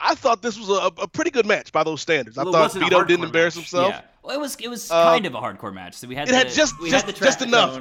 I 0.00 0.14
thought 0.14 0.42
this 0.42 0.58
was 0.58 0.68
a, 0.68 1.02
a 1.02 1.08
pretty 1.08 1.30
good 1.30 1.46
match 1.46 1.72
by 1.72 1.82
those 1.84 2.00
standards. 2.02 2.36
Well, 2.36 2.46
I 2.46 2.50
it 2.50 2.52
thought 2.52 2.60
wasn't 2.62 2.84
Vito 2.84 3.04
didn't 3.04 3.24
embarrass 3.24 3.56
match. 3.56 3.64
himself. 3.70 3.88
Yeah. 3.94 4.00
Well, 4.24 4.36
it 4.36 4.40
was 4.40 4.56
it 4.56 4.68
was 4.68 4.96
kind 5.00 5.26
of 5.26 5.34
a 5.34 5.40
hardcore 5.40 5.74
match. 5.74 5.94
So 5.94 6.08
we 6.08 6.16
had 6.16 6.28
It 6.28 6.32
the, 6.32 6.38
had 6.38 6.48
just 6.50 6.76
just, 6.88 7.06
had 7.06 7.16
just 7.16 7.42
enough. 7.42 7.80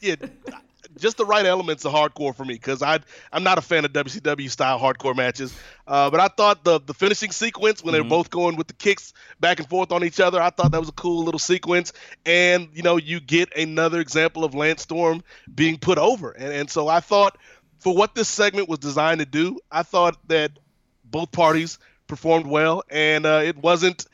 Yeah, 0.00 0.16
just 0.98 1.18
the 1.18 1.26
right 1.26 1.46
elements 1.46 1.84
of 1.84 1.92
hardcore 1.92 2.34
for 2.34 2.44
me 2.44 2.54
because 2.54 2.82
I 2.82 3.00
I'm 3.32 3.44
not 3.44 3.58
a 3.58 3.62
fan 3.62 3.84
of 3.84 3.92
WCW 3.92 4.50
style 4.50 4.80
hardcore 4.80 5.16
matches. 5.16 5.54
Uh, 5.86 6.10
but 6.10 6.20
I 6.20 6.28
thought 6.28 6.64
the 6.64 6.80
the 6.80 6.94
finishing 6.94 7.30
sequence 7.32 7.84
when 7.84 7.92
Mm-hmm. 7.92 8.02
they're 8.02 8.04
both 8.04 8.30
going 8.30 8.56
with 8.56 8.68
the 8.68 8.74
kicks 8.74 9.12
back 9.40 9.60
and 9.60 9.68
forth 9.68 9.92
on 9.92 10.04
each 10.04 10.20
other, 10.20 10.40
I 10.40 10.50
thought 10.50 10.72
that 10.72 10.80
was 10.80 10.88
a 10.88 10.92
cool 10.94 11.24
little 11.24 11.38
sequence. 11.40 11.92
And 12.26 12.68
you 12.74 12.82
know, 12.82 12.96
you 12.96 13.20
get 13.20 13.56
another 13.56 14.00
example 14.00 14.44
of 14.44 14.54
Lance 14.54 14.82
Storm 14.82 15.22
being 15.54 15.78
put 15.78 15.98
over. 15.98 16.32
And 16.32 16.52
and 16.52 16.70
so 16.70 16.88
I 16.88 17.00
thought 17.00 17.38
for 17.80 17.94
what 17.96 18.14
this 18.14 18.28
segment 18.28 18.68
was 18.68 18.80
designed 18.80 19.20
to 19.20 19.26
do, 19.26 19.60
I 19.70 19.82
thought 19.84 20.16
that 20.28 20.52
both 21.04 21.32
parties 21.32 21.78
performed 22.08 22.46
well, 22.46 22.82
and 22.90 23.26
uh, 23.26 23.42
it 23.44 23.58
wasn't 23.58 24.06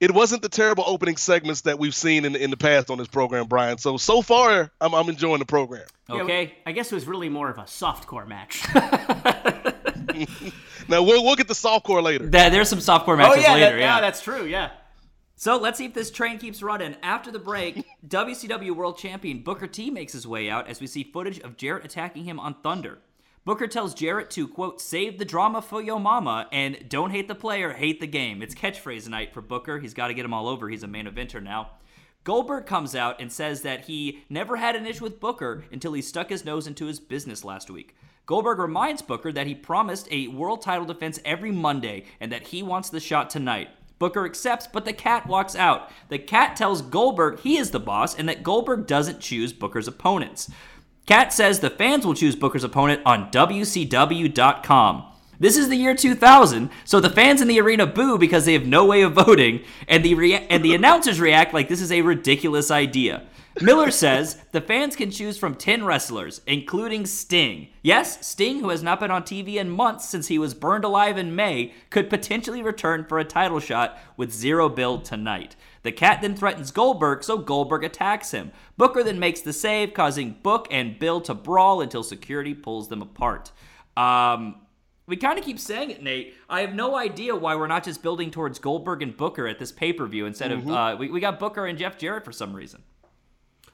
it 0.00 0.12
wasn't 0.12 0.42
the 0.42 0.48
terrible 0.48 0.84
opening 0.86 1.16
segments 1.16 1.62
that 1.62 1.78
we've 1.78 1.94
seen 1.94 2.24
in, 2.24 2.34
in 2.34 2.50
the 2.50 2.56
past 2.56 2.90
on 2.90 2.98
this 2.98 3.08
program, 3.08 3.46
Brian. 3.46 3.78
So 3.78 3.96
so 3.96 4.22
far, 4.22 4.70
I'm, 4.80 4.94
I'm 4.94 5.08
enjoying 5.08 5.38
the 5.38 5.46
program. 5.46 5.84
Okay. 6.08 6.54
I 6.66 6.72
guess 6.72 6.90
it 6.90 6.94
was 6.94 7.06
really 7.06 7.28
more 7.28 7.50
of 7.50 7.58
a 7.58 7.66
soft 7.66 8.06
core 8.06 8.26
match. 8.26 8.62
Now 10.88 11.04
we'll 11.04 11.22
we'll 11.22 11.36
get 11.36 11.46
the 11.46 11.54
soft 11.54 11.86
core 11.86 12.02
later. 12.02 12.26
There- 12.26 12.50
there's 12.50 12.68
some 12.68 12.80
soft 12.80 13.04
core 13.04 13.16
matches 13.16 13.44
oh, 13.46 13.48
yeah, 13.48 13.52
later. 13.54 13.76
that- 13.76 13.80
yeah. 13.80 14.00
that's 14.00 14.20
true. 14.20 14.44
Yeah. 14.44 14.70
So 15.36 15.56
let's 15.56 15.78
see 15.78 15.86
if 15.86 15.94
this 15.94 16.10
train 16.10 16.38
keeps 16.38 16.62
running. 16.62 16.96
After 17.02 17.30
the 17.30 17.38
break, 17.38 17.84
WCW 18.06 18.72
World 18.72 18.98
Champion 18.98 19.42
Booker 19.42 19.68
T 19.68 19.88
makes 19.88 20.12
his 20.12 20.26
way 20.26 20.50
out 20.50 20.68
as 20.68 20.80
we 20.80 20.86
see 20.86 21.04
footage 21.04 21.38
of 21.40 21.56
Jarrett 21.56 21.84
attacking 21.84 22.24
him 22.24 22.40
on 22.40 22.56
Thunder. 22.62 22.98
Booker 23.46 23.66
tells 23.66 23.94
Jarrett 23.94 24.30
to, 24.32 24.46
quote, 24.46 24.82
save 24.82 25.18
the 25.18 25.24
drama 25.24 25.62
for 25.62 25.82
your 25.82 25.98
mama 25.98 26.46
and 26.52 26.84
don't 26.90 27.10
hate 27.10 27.26
the 27.26 27.34
player, 27.34 27.72
hate 27.72 27.98
the 27.98 28.06
game. 28.06 28.42
It's 28.42 28.54
catchphrase 28.54 29.08
night 29.08 29.32
for 29.32 29.40
Booker. 29.40 29.78
He's 29.78 29.94
got 29.94 30.08
to 30.08 30.14
get 30.14 30.26
him 30.26 30.34
all 30.34 30.46
over. 30.46 30.68
He's 30.68 30.82
a 30.82 30.86
main 30.86 31.06
eventer 31.06 31.42
now. 31.42 31.70
Goldberg 32.22 32.66
comes 32.66 32.94
out 32.94 33.18
and 33.18 33.32
says 33.32 33.62
that 33.62 33.86
he 33.86 34.24
never 34.28 34.56
had 34.56 34.76
an 34.76 34.86
issue 34.86 35.04
with 35.04 35.20
Booker 35.20 35.64
until 35.72 35.94
he 35.94 36.02
stuck 36.02 36.28
his 36.28 36.44
nose 36.44 36.66
into 36.66 36.84
his 36.84 37.00
business 37.00 37.42
last 37.42 37.70
week. 37.70 37.96
Goldberg 38.26 38.58
reminds 38.58 39.00
Booker 39.00 39.32
that 39.32 39.46
he 39.46 39.54
promised 39.54 40.06
a 40.10 40.28
world 40.28 40.60
title 40.60 40.84
defense 40.84 41.18
every 41.24 41.50
Monday 41.50 42.04
and 42.20 42.30
that 42.30 42.48
he 42.48 42.62
wants 42.62 42.90
the 42.90 43.00
shot 43.00 43.30
tonight. 43.30 43.70
Booker 43.98 44.26
accepts, 44.26 44.66
but 44.66 44.84
the 44.84 44.92
cat 44.92 45.26
walks 45.26 45.56
out. 45.56 45.90
The 46.10 46.18
cat 46.18 46.56
tells 46.56 46.82
Goldberg 46.82 47.40
he 47.40 47.56
is 47.56 47.70
the 47.70 47.80
boss 47.80 48.14
and 48.14 48.28
that 48.28 48.42
Goldberg 48.42 48.86
doesn't 48.86 49.20
choose 49.20 49.54
Booker's 49.54 49.88
opponents. 49.88 50.50
Cat 51.10 51.32
says 51.32 51.58
the 51.58 51.70
fans 51.70 52.06
will 52.06 52.14
choose 52.14 52.36
Booker's 52.36 52.62
opponent 52.62 53.02
on 53.04 53.32
WCW.com. 53.32 55.06
This 55.40 55.56
is 55.56 55.68
the 55.68 55.74
year 55.74 55.92
2000, 55.92 56.70
so 56.84 57.00
the 57.00 57.10
fans 57.10 57.42
in 57.42 57.48
the 57.48 57.60
arena 57.60 57.84
boo 57.84 58.16
because 58.16 58.44
they 58.44 58.52
have 58.52 58.64
no 58.64 58.84
way 58.84 59.02
of 59.02 59.14
voting, 59.14 59.64
and 59.88 60.04
the 60.04 60.14
rea- 60.14 60.46
and 60.48 60.64
the 60.64 60.72
announcers 60.72 61.20
react 61.20 61.52
like 61.52 61.68
this 61.68 61.80
is 61.80 61.90
a 61.90 62.02
ridiculous 62.02 62.70
idea. 62.70 63.24
Miller 63.60 63.90
says 64.02 64.40
the 64.52 64.60
fans 64.60 64.94
can 64.94 65.10
choose 65.10 65.36
from 65.36 65.56
10 65.56 65.84
wrestlers, 65.84 66.42
including 66.46 67.04
Sting. 67.06 67.70
Yes, 67.82 68.24
Sting, 68.24 68.60
who 68.60 68.68
has 68.68 68.84
not 68.84 69.00
been 69.00 69.10
on 69.10 69.24
TV 69.24 69.56
in 69.56 69.68
months 69.68 70.08
since 70.08 70.28
he 70.28 70.38
was 70.38 70.54
burned 70.54 70.84
alive 70.84 71.18
in 71.18 71.34
May, 71.34 71.74
could 71.90 72.08
potentially 72.08 72.62
return 72.62 73.04
for 73.04 73.18
a 73.18 73.24
title 73.24 73.58
shot 73.58 73.98
with 74.16 74.32
zero 74.32 74.68
build 74.68 75.04
tonight. 75.04 75.56
The 75.82 75.92
cat 75.92 76.20
then 76.20 76.36
threatens 76.36 76.70
Goldberg, 76.70 77.24
so 77.24 77.38
Goldberg 77.38 77.84
attacks 77.84 78.32
him. 78.32 78.52
Booker 78.76 79.02
then 79.02 79.18
makes 79.18 79.40
the 79.40 79.52
save, 79.52 79.94
causing 79.94 80.36
Book 80.42 80.68
and 80.70 80.98
Bill 80.98 81.20
to 81.22 81.34
brawl 81.34 81.80
until 81.80 82.02
security 82.02 82.54
pulls 82.54 82.88
them 82.88 83.00
apart. 83.00 83.50
Um, 83.96 84.56
we 85.06 85.16
kind 85.16 85.38
of 85.38 85.44
keep 85.44 85.58
saying 85.58 85.90
it, 85.90 86.02
Nate. 86.02 86.34
I 86.48 86.60
have 86.60 86.74
no 86.74 86.94
idea 86.96 87.34
why 87.34 87.56
we're 87.56 87.66
not 87.66 87.82
just 87.82 88.02
building 88.02 88.30
towards 88.30 88.58
Goldberg 88.58 89.02
and 89.02 89.16
Booker 89.16 89.48
at 89.48 89.58
this 89.58 89.72
pay 89.72 89.92
per 89.92 90.06
view 90.06 90.26
instead 90.26 90.52
of 90.52 90.68
uh, 90.70 90.96
we, 90.98 91.10
we 91.10 91.18
got 91.18 91.38
Booker 91.38 91.66
and 91.66 91.78
Jeff 91.78 91.98
Jarrett 91.98 92.24
for 92.24 92.32
some 92.32 92.54
reason. 92.54 92.82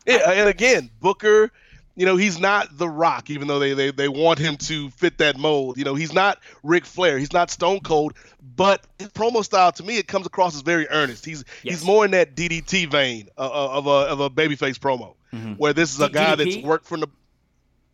Yeah, 0.07 0.31
and 0.31 0.49
again, 0.49 0.90
Booker, 1.01 1.51
you 1.96 2.04
know, 2.06 2.16
he's 2.16 2.38
not 2.38 2.76
The 2.76 2.88
Rock, 2.88 3.30
even 3.30 3.48
though 3.48 3.59
they, 3.59 3.72
they 3.72 3.90
they 3.90 4.09
want 4.09 4.38
him 4.38 4.56
to 4.59 4.90
fit 4.90 5.18
that 5.18 5.38
mold. 5.38 5.78
You 5.78 5.85
know, 5.85 5.94
he's 5.94 6.12
not 6.12 6.38
Ric 6.62 6.85
Flair, 6.85 7.18
he's 7.18 7.32
not 7.32 7.50
Stone 7.50 7.80
Cold, 7.80 8.12
but 8.54 8.87
his 8.98 9.09
promo 9.09 9.42
style 9.42 9.72
to 9.72 9.82
me 9.82 9.98
it 9.98 10.06
comes 10.06 10.26
across 10.26 10.54
as 10.54 10.61
very 10.61 10.87
earnest. 10.88 11.24
He's 11.24 11.44
Yes. 11.62 11.76
he's 11.76 11.85
more 11.85 12.04
in 12.04 12.11
that 12.12 12.37
DDT 12.37 12.90
vein 12.90 13.28
of, 13.37 13.50
of 13.50 13.87
a 13.87 13.90
of 14.12 14.20
a 14.20 14.30
babyface 14.30 14.78
promo, 14.78 15.14
mm-hmm. 15.32 15.54
where 15.54 15.72
this 15.72 15.92
is 15.94 16.00
a 16.00 16.09
guy 16.11 16.37
DDP? 16.37 16.37
that's 16.37 16.56
worked 16.66 16.87
from 16.87 17.00
the 17.00 17.09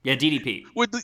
Yeah, 0.02 0.16
DDP. 0.16 0.64
with 0.74 0.90
the 0.92 1.02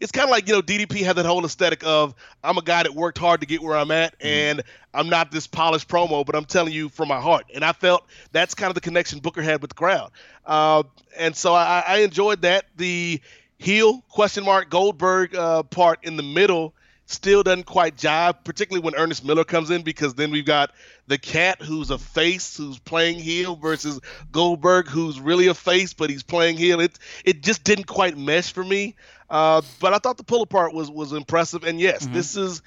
it's 0.00 0.12
kind 0.12 0.24
of 0.24 0.30
like 0.30 0.48
you 0.48 0.54
know 0.54 0.62
DDP 0.62 1.02
had 1.02 1.16
that 1.16 1.26
whole 1.26 1.44
aesthetic 1.44 1.84
of 1.84 2.14
I'm 2.42 2.58
a 2.58 2.62
guy 2.62 2.82
that 2.82 2.94
worked 2.94 3.18
hard 3.18 3.40
to 3.40 3.46
get 3.46 3.62
where 3.62 3.76
I'm 3.76 3.90
at, 3.90 4.14
and 4.20 4.62
I'm 4.94 5.08
not 5.08 5.30
this 5.30 5.46
polished 5.46 5.88
promo, 5.88 6.24
but 6.24 6.34
I'm 6.34 6.44
telling 6.44 6.72
you 6.72 6.88
from 6.88 7.08
my 7.08 7.20
heart. 7.20 7.46
And 7.54 7.64
I 7.64 7.72
felt 7.72 8.06
that's 8.32 8.54
kind 8.54 8.70
of 8.70 8.74
the 8.74 8.80
connection 8.80 9.18
Booker 9.20 9.42
had 9.42 9.60
with 9.62 9.70
the 9.70 9.76
crowd, 9.76 10.10
uh, 10.44 10.82
and 11.16 11.34
so 11.34 11.54
I, 11.54 11.84
I 11.86 11.96
enjoyed 11.98 12.42
that. 12.42 12.66
The 12.76 13.20
heel 13.58 14.02
question 14.08 14.44
mark 14.44 14.70
Goldberg 14.70 15.34
uh, 15.34 15.62
part 15.62 16.00
in 16.04 16.16
the 16.16 16.22
middle 16.22 16.74
still 17.06 17.42
doesn't 17.42 17.64
quite 17.66 17.96
jive, 17.96 18.44
particularly 18.44 18.84
when 18.84 18.94
Ernest 18.96 19.24
Miller 19.24 19.44
comes 19.44 19.70
in, 19.70 19.82
because 19.82 20.14
then 20.14 20.30
we've 20.30 20.44
got 20.44 20.72
the 21.06 21.18
cat 21.18 21.62
who's 21.62 21.90
a 21.90 21.98
face 21.98 22.56
who's 22.56 22.78
playing 22.78 23.18
heel 23.18 23.54
versus 23.54 24.00
Goldberg 24.32 24.88
who's 24.88 25.20
really 25.20 25.46
a 25.46 25.54
face 25.54 25.94
but 25.94 26.10
he's 26.10 26.24
playing 26.24 26.56
heel. 26.56 26.80
It 26.80 26.98
it 27.24 27.42
just 27.42 27.64
didn't 27.64 27.86
quite 27.86 28.18
mesh 28.18 28.52
for 28.52 28.64
me. 28.64 28.96
Uh, 29.28 29.62
but 29.80 29.92
I 29.92 29.98
thought 29.98 30.16
the 30.16 30.24
pull 30.24 30.42
apart 30.42 30.72
was 30.72 30.90
was 30.90 31.12
impressive, 31.12 31.64
and 31.64 31.80
yes, 31.80 32.06
this 32.06 32.36
is 32.36 32.62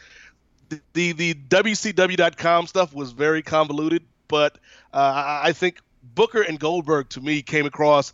the 0.69 0.81
the, 0.93 1.11
the 1.13 1.33
WCW.com 1.33 2.67
stuff 2.67 2.93
was 2.93 3.11
very 3.11 3.41
convoluted, 3.41 4.03
but 4.27 4.57
uh, 4.93 4.97
I, 4.97 5.49
I 5.49 5.53
think 5.53 5.79
Booker 6.03 6.41
and 6.41 6.59
Goldberg 6.59 7.09
to 7.09 7.21
me 7.21 7.41
came 7.41 7.65
across 7.65 8.13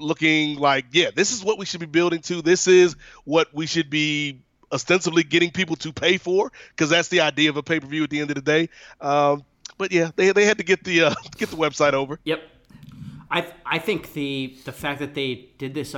looking 0.00 0.58
like 0.58 0.86
yeah, 0.92 1.10
this 1.14 1.32
is 1.32 1.44
what 1.44 1.58
we 1.58 1.64
should 1.64 1.80
be 1.80 1.86
building 1.86 2.20
to. 2.22 2.42
This 2.42 2.66
is 2.66 2.96
what 3.24 3.52
we 3.54 3.66
should 3.66 3.90
be 3.90 4.42
ostensibly 4.72 5.22
getting 5.22 5.50
people 5.50 5.76
to 5.76 5.92
pay 5.92 6.18
for 6.18 6.50
because 6.70 6.90
that's 6.90 7.08
the 7.08 7.20
idea 7.20 7.50
of 7.50 7.56
a 7.56 7.62
pay 7.62 7.80
per 7.80 7.86
view 7.86 8.02
at 8.02 8.10
the 8.10 8.20
end 8.20 8.30
of 8.30 8.36
the 8.36 8.42
day. 8.42 8.68
Um, 9.00 9.44
but 9.78 9.92
yeah, 9.92 10.10
they, 10.16 10.32
they 10.32 10.44
had 10.44 10.58
to 10.58 10.64
get 10.64 10.84
the 10.84 11.02
uh, 11.02 11.14
get 11.36 11.50
the 11.50 11.56
website 11.56 11.92
over. 11.92 12.18
Yep. 12.24 12.40
I 13.30 13.46
I 13.64 13.78
think 13.78 14.12
the 14.12 14.56
the 14.64 14.72
fact 14.72 14.98
that 15.00 15.14
they 15.14 15.48
did 15.58 15.74
this 15.74 15.94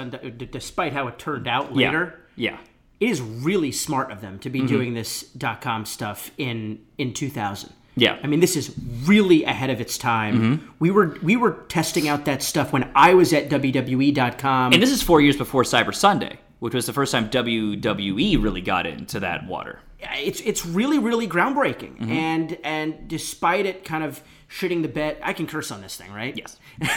despite 0.50 0.92
how 0.92 1.08
it 1.08 1.18
turned 1.18 1.46
out 1.48 1.74
later, 1.74 2.20
Yeah. 2.36 2.50
yeah. 2.52 2.58
it 3.00 3.10
is 3.10 3.20
really 3.20 3.72
smart 3.72 4.10
of 4.10 4.20
them 4.20 4.38
to 4.40 4.48
Mm-hmm. 4.50 4.66
be 4.66 4.68
doing 4.68 4.94
this 4.94 5.22
dot 5.36 5.60
com 5.60 5.84
stuff 5.84 6.30
in 6.38 6.80
in 6.96 7.12
2000. 7.12 7.72
Yeah. 7.96 8.14
Mm-hmm. 8.14 8.24
I 8.24 8.28
mean, 8.28 8.40
this 8.40 8.56
is 8.56 8.74
really 9.04 9.42
ahead 9.44 9.70
of 9.70 9.80
its 9.80 9.98
time. 9.98 10.72
We 10.78 10.90
were 10.90 11.18
we 11.22 11.36
were 11.36 11.64
testing 11.68 12.08
out 12.08 12.24
that 12.26 12.42
stuff 12.42 12.72
when 12.72 12.90
I 12.94 13.14
was 13.14 13.32
at 13.32 13.50
WWE.com. 13.50 14.72
And 14.72 14.82
this 14.82 14.90
is 14.90 15.02
four 15.02 15.20
years 15.20 15.36
before 15.36 15.62
Cyber 15.64 15.94
Sunday, 15.94 16.38
which 16.60 16.74
was 16.74 16.86
the 16.86 16.92
first 16.92 17.12
time 17.12 17.28
WWE 17.28 18.42
really 18.42 18.60
got 18.60 18.86
into 18.86 19.20
that 19.20 19.46
water. 19.46 19.80
it's 20.00 20.40
it's 20.42 20.64
really 20.64 20.98
really 20.98 21.26
groundbreaking. 21.26 21.98
Mm-hmm. 21.98 22.12
And 22.12 22.58
and 22.64 23.08
despite 23.08 23.66
it 23.66 23.84
kind 23.84 24.04
of 24.04 24.22
shitting 24.48 24.82
the 24.82 24.88
bed, 24.88 25.18
I 25.22 25.32
can 25.32 25.46
curse 25.46 25.70
on 25.70 25.80
this 25.82 25.96
thing, 25.96 26.12
right? 26.12 26.36
Yes. 26.36 26.58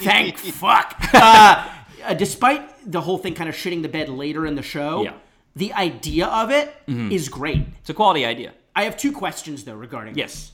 Thank 0.00 0.38
fuck. 0.62 0.96
Uh, 1.12 1.68
uh, 2.04 2.14
despite 2.14 2.90
the 2.90 3.00
whole 3.00 3.18
thing 3.18 3.34
kind 3.34 3.48
of 3.48 3.54
shitting 3.54 3.82
the 3.82 3.88
bed 3.88 4.08
later 4.08 4.46
in 4.46 4.54
the 4.54 4.62
show, 4.62 5.02
Yeah. 5.02 5.14
the 5.56 5.72
idea 5.72 6.26
of 6.26 6.50
it 6.50 6.74
is 6.86 7.28
great. 7.28 7.66
It's 7.80 7.90
a 7.90 7.94
quality 7.94 8.24
idea. 8.24 8.52
I 8.74 8.84
have 8.84 8.96
two 8.96 9.12
questions 9.12 9.64
though 9.64 9.74
regarding 9.74 10.16
Yes. 10.16 10.32
this. 10.32 10.52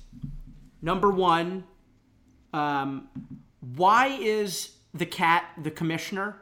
Number 0.82 1.10
one, 1.10 1.64
um, 2.52 3.08
why 3.60 4.08
is 4.20 4.70
the 4.94 5.06
cat 5.06 5.44
the 5.62 5.70
commissioner? 5.70 6.36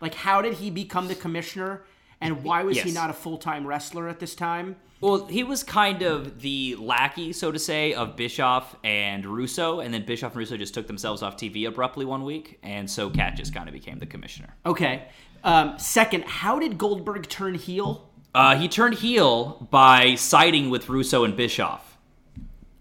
Like, 0.00 0.14
how 0.14 0.42
did 0.42 0.54
he 0.54 0.70
become 0.70 1.08
the 1.08 1.14
commissioner? 1.14 1.82
And 2.20 2.42
why 2.44 2.62
was 2.62 2.78
he 2.80 2.92
not 2.92 3.10
a 3.10 3.12
full 3.12 3.38
time 3.38 3.66
wrestler 3.66 4.08
at 4.08 4.20
this 4.20 4.34
time? 4.34 4.76
Well, 5.00 5.26
he 5.26 5.44
was 5.44 5.62
kind 5.62 6.02
of 6.02 6.40
the 6.40 6.74
lackey, 6.76 7.32
so 7.32 7.52
to 7.52 7.58
say, 7.58 7.92
of 7.92 8.16
Bischoff 8.16 8.74
and 8.82 9.26
Russo, 9.26 9.80
and 9.80 9.92
then 9.92 10.06
Bischoff 10.06 10.32
and 10.32 10.38
Russo 10.38 10.56
just 10.56 10.72
took 10.72 10.86
themselves 10.86 11.22
off 11.22 11.36
TV 11.36 11.68
abruptly 11.68 12.06
one 12.06 12.24
week, 12.24 12.58
and 12.62 12.90
so 12.90 13.10
Cat 13.10 13.36
just 13.36 13.54
kind 13.54 13.68
of 13.68 13.74
became 13.74 13.98
the 13.98 14.06
commissioner. 14.06 14.54
Okay. 14.64 15.08
Um, 15.44 15.78
second, 15.78 16.24
how 16.24 16.58
did 16.58 16.78
Goldberg 16.78 17.28
turn 17.28 17.54
heel? 17.54 18.10
Uh, 18.34 18.56
he 18.56 18.68
turned 18.68 18.94
heel 18.94 19.68
by 19.70 20.14
siding 20.14 20.70
with 20.70 20.88
Russo 20.88 21.24
and 21.24 21.36
Bischoff. 21.36 21.98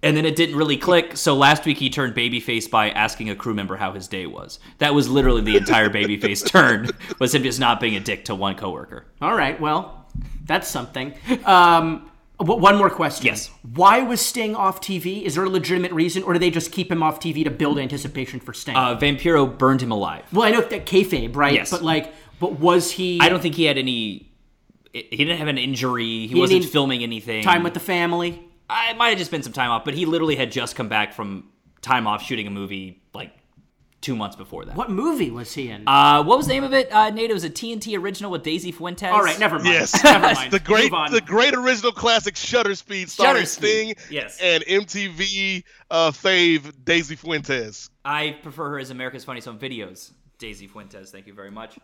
And 0.02 0.16
then 0.16 0.26
it 0.26 0.36
didn't 0.36 0.56
really 0.56 0.78
click, 0.78 1.18
so 1.18 1.36
last 1.36 1.66
week 1.66 1.80
he 1.80 1.90
turned 1.90 2.14
babyface 2.14 2.70
by 2.70 2.92
asking 2.92 3.30
a 3.30 3.36
crew 3.36 3.56
member 3.56 3.76
how 3.76 3.92
his 3.94 4.08
day 4.08 4.28
was. 4.28 4.60
That 4.78 4.94
was 4.94 5.10
literally 5.10 5.42
the 5.42 5.58
entire 5.58 5.90
babyface 5.90 6.46
turn, 6.52 6.92
was 7.20 7.34
him 7.34 7.44
just 7.44 7.60
not 7.60 7.80
being 7.80 7.96
a 7.96 8.00
dick 8.00 8.26
to 8.26 8.36
one 8.36 8.56
coworker. 8.56 9.06
All 9.20 9.36
right, 9.36 9.60
well, 9.60 10.05
that's 10.46 10.68
something. 10.68 11.14
Um, 11.46 12.10
one 12.38 12.76
more 12.76 12.90
question. 12.90 13.28
Yes. 13.28 13.50
Why 13.74 14.02
was 14.02 14.20
Sting 14.20 14.56
off 14.56 14.82
TV? 14.82 15.24
Is 15.24 15.36
there 15.36 15.44
a 15.46 15.50
legitimate 15.50 15.92
reason, 15.94 16.24
or 16.24 16.34
do 16.34 16.40
they 16.40 16.50
just 16.50 16.72
keep 16.72 16.92
him 16.92 17.02
off 17.02 17.20
TV 17.20 17.44
to 17.46 17.52
build 17.52 17.80
anticipation 17.80 18.40
for 18.40 18.54
Sting? 18.54 18.76
Uh, 18.76 18.98
Vampiro 18.98 19.58
burned 19.58 19.82
him 19.82 19.92
alive. 19.92 20.24
well, 20.34 20.44
I 20.48 20.52
know 20.52 20.62
that 20.62 20.86
kayfabe, 20.86 21.36
right? 21.36 21.54
Yes. 21.54 21.72
But 21.72 21.82
like, 21.82 22.14
but 22.40 22.60
was 22.60 22.92
he? 22.92 23.20
I 23.22 23.30
don't 23.30 23.42
think 23.42 23.56
he 23.56 23.66
had 23.66 23.78
any. 23.78 24.32
He 24.92 25.18
didn't 25.18 25.38
have 25.38 25.48
an 25.48 25.58
injury. 25.58 26.28
He, 26.28 26.36
wasn't 26.36 26.66
filming 26.66 27.04
anything. 27.04 27.44
time 27.44 27.64
with 27.64 27.74
the 27.74 27.82
family. 27.82 28.42
I 28.70 28.92
it 28.92 28.98
might 28.98 29.10
have 29.10 29.18
just 29.18 29.32
been 29.32 29.44
some 29.44 29.54
time 29.54 29.70
off, 29.70 29.86
but 29.86 29.94
he 29.94 30.06
literally 30.06 30.36
had 30.36 30.52
just 30.52 30.76
come 30.76 30.88
back 30.88 31.14
from 31.14 31.50
time 31.82 32.08
off 32.08 32.24
shooting 32.24 32.48
a 32.48 32.52
movie 32.52 33.02
two 34.06 34.16
months 34.16 34.36
before 34.36 34.66
that. 34.66 34.76
What 34.76 34.92
movie 34.92 35.32
was 35.32 35.52
he 35.52 35.70
in? 35.70 35.88
Uh, 35.88 36.24
what 36.24 36.38
was 36.38 36.46
the 36.46 36.54
name 36.54 36.64
of 36.64 36.74
it? 36.74 36.92
Uh, 36.92 37.10
Nate, 37.10 37.32
it 37.32 37.34
was 37.34 37.44
a 37.44 37.50
TNT 37.50 37.98
original 37.98 38.30
with 38.30 38.44
Daisy 38.44 38.72
Fuentes. 38.72 39.10
All 39.10 39.24
right, 39.24 39.40
never 39.40 39.56
mind. 39.56 39.68
Yes, 39.68 40.04
never 40.04 40.34
mind. 40.34 40.52
the 40.52 40.60
great, 40.60 40.92
Move 40.92 40.94
on. 40.94 41.12
the 41.12 41.22
great 41.22 41.56
original 41.56 41.92
classic 41.92 42.36
Shutter 42.36 42.76
Speed, 42.76 43.10
starring 43.10 43.38
Shutter 43.38 43.46
Speed, 43.48 43.98
Sting 43.98 44.16
yes. 44.16 44.40
and 44.40 44.64
MTV 44.66 45.64
uh, 45.90 46.12
fave 46.12 46.72
Daisy 46.86 47.16
Fuentes. 47.16 47.90
I 48.06 48.38
prefer 48.44 48.70
her 48.70 48.80
as 48.80 48.92
America's 48.92 49.26
Funniest 49.26 49.48
Home 49.48 49.58
Videos. 49.58 50.12
Daisy 50.38 50.68
Fuentes, 50.68 51.10
thank 51.10 51.26
you 51.26 51.34
very 51.34 51.50
much. 51.50 51.80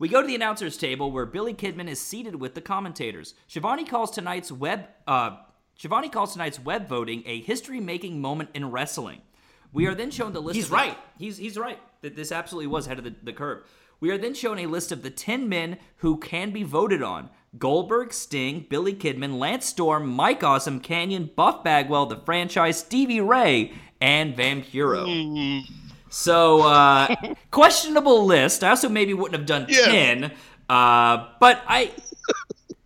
we 0.00 0.08
go 0.08 0.20
to 0.20 0.26
the 0.26 0.34
announcers 0.34 0.76
table 0.76 1.12
where 1.12 1.26
Billy 1.26 1.54
Kidman 1.54 1.86
is 1.86 2.00
seated 2.00 2.34
with 2.34 2.56
the 2.56 2.60
commentators. 2.60 3.34
Schiavone 3.46 3.84
calls 3.84 4.10
tonight's 4.10 4.50
web 4.50 4.86
uh, 5.06 5.36
Schiavone 5.76 6.08
calls 6.08 6.32
tonight's 6.32 6.58
web 6.58 6.88
voting 6.88 7.22
a 7.24 7.40
history-making 7.42 8.20
moment 8.20 8.50
in 8.52 8.72
wrestling. 8.72 9.20
We 9.72 9.86
are 9.86 9.94
then 9.94 10.10
shown 10.10 10.32
the 10.32 10.40
list. 10.40 10.56
He's 10.56 10.64
of 10.64 10.70
the- 10.70 10.76
right. 10.76 10.98
He's 11.18 11.36
he's 11.36 11.56
right. 11.58 11.78
That 12.02 12.16
this 12.16 12.32
absolutely 12.32 12.68
was 12.68 12.86
ahead 12.86 12.98
of 12.98 13.04
the, 13.04 13.14
the 13.22 13.32
curve. 13.32 13.64
We 14.00 14.10
are 14.10 14.18
then 14.18 14.34
shown 14.34 14.58
a 14.60 14.66
list 14.66 14.92
of 14.92 15.02
the 15.02 15.10
10 15.10 15.48
men 15.48 15.76
who 15.96 16.18
can 16.18 16.52
be 16.52 16.62
voted 16.62 17.02
on. 17.02 17.30
Goldberg, 17.58 18.12
Sting, 18.12 18.66
Billy 18.68 18.94
Kidman, 18.94 19.38
Lance 19.38 19.66
Storm, 19.66 20.06
Mike 20.08 20.44
Awesome, 20.44 20.78
Kanyon, 20.80 21.30
Buff 21.34 21.64
Bagwell, 21.64 22.06
the 22.06 22.16
franchise, 22.24 22.78
Stevie 22.78 23.20
Ray, 23.20 23.72
and 24.00 24.36
Vampiro. 24.36 25.62
So, 26.10 26.62
uh, 26.62 27.14
questionable 27.50 28.24
list. 28.24 28.64
I 28.64 28.70
also 28.70 28.88
maybe 28.88 29.12
wouldn't 29.12 29.36
have 29.36 29.44
done 29.46 29.66
Yeah. 29.68 29.84
10. 29.84 30.32
Uh, 30.68 31.28
but 31.38 31.62
I. 31.68 31.92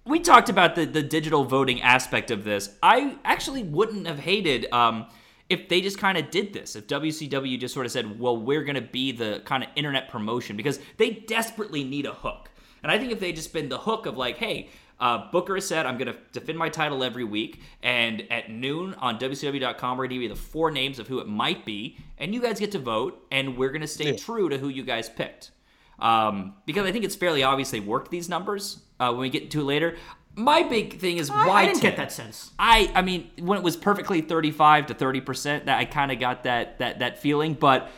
We 0.05 0.19
talked 0.19 0.49
about 0.49 0.75
the, 0.75 0.85
the 0.87 1.03
digital 1.05 1.45
voting 1.45 1.81
aspect 1.83 2.33
of 2.33 2.43
this. 2.43 2.77
I 2.83 3.17
actually 3.25 3.63
wouldn't 3.63 4.09
have 4.09 4.19
hated 4.19 4.67
um, 4.73 5.07
if 5.53 5.69
they 5.69 5.81
just 5.81 5.99
kind 5.99 6.17
of 6.17 6.31
did 6.31 6.53
this. 6.53 6.75
If 6.75 6.87
WCW 6.87 7.61
just 7.61 7.75
sort 7.75 7.87
of 7.87 7.93
said, 7.93 8.19
well, 8.19 8.37
we're 8.37 8.65
going 8.65 8.77
to 8.77 8.81
be 8.81 9.13
the 9.13 9.43
kind 9.45 9.63
of 9.63 9.69
internet 9.77 10.09
promotion 10.09 10.57
because 10.57 10.81
they 10.97 11.11
desperately 11.11 11.85
need 11.85 12.07
a 12.07 12.15
hook. 12.15 12.51
And 12.83 12.91
I 12.91 12.99
think 12.99 13.13
if 13.13 13.21
they 13.21 13.33
just 13.33 13.53
been 13.53 13.69
the 13.69 13.79
hook 13.79 14.07
of 14.07 14.17
like, 14.17 14.39
hey, 14.39 14.71
uh, 14.99 15.31
Booker 15.31 15.61
said, 15.61 15.85
I'm 15.85 15.99
going 15.99 16.13
to 16.13 16.19
defend 16.33 16.59
my 16.59 16.69
title 16.69 17.05
every 17.05 17.25
week. 17.25 17.61
And 17.83 18.27
at 18.31 18.51
noon 18.51 18.95
on 18.95 19.19
WCW.com, 19.19 19.99
we're 19.99 20.05
going 20.05 20.11
to 20.11 20.15
give 20.15 20.23
you 20.23 20.29
the 20.29 20.37
four 20.37 20.71
names 20.71 20.99
of 20.99 21.09
who 21.09 21.19
it 21.19 21.29
might 21.29 21.65
be. 21.65 21.99
And 22.19 22.35
you 22.35 22.41
guys 22.41 22.59
get 22.59 22.73
to 22.73 22.79
vote. 22.79 23.25
And 23.31 23.57
we're 23.57 23.71
going 23.71 23.83
to 23.83 23.87
stay 23.89 24.17
true 24.17 24.49
to 24.49 24.59
who 24.59 24.69
you 24.69 24.85
guys 24.85 25.09
picked. 25.09 25.51
Um, 25.99 26.55
because 26.67 26.87
I 26.87 26.93
think 26.93 27.05
it's 27.05 27.15
fairly 27.15 27.43
obvious 27.43 27.71
they 27.71 27.81
worked 27.81 28.11
these 28.11 28.29
numbers 28.29 28.81
uh, 28.99 29.11
when 29.11 29.21
we 29.21 29.31
get 29.31 29.51
to 29.53 29.61
it 29.61 29.65
later. 29.65 29.97
My 30.35 30.63
big 30.63 30.99
thing 30.99 31.19
is 31.19 31.29
I, 31.31 31.47
why 31.47 31.63
I 31.63 31.67
didn't 31.67 31.81
10? 31.83 31.91
get 31.91 31.97
that 31.99 32.13
sense. 32.13 32.53
I 32.59 32.91
I 32.95 33.03
mean 33.03 33.31
when 33.39 33.59
it 33.59 33.65
was 33.65 33.77
perfectly 33.77 34.21
35 34.23 34.87
to 34.87 34.95
30 34.95 35.21
percent 35.21 35.67
that 35.67 35.79
I 35.79 35.85
kind 35.85 36.11
of 36.11 36.19
got 36.19 36.45
that 36.45 36.79
that 36.79 37.01
that 37.01 37.19
feeling 37.19 37.55
but 37.55 37.91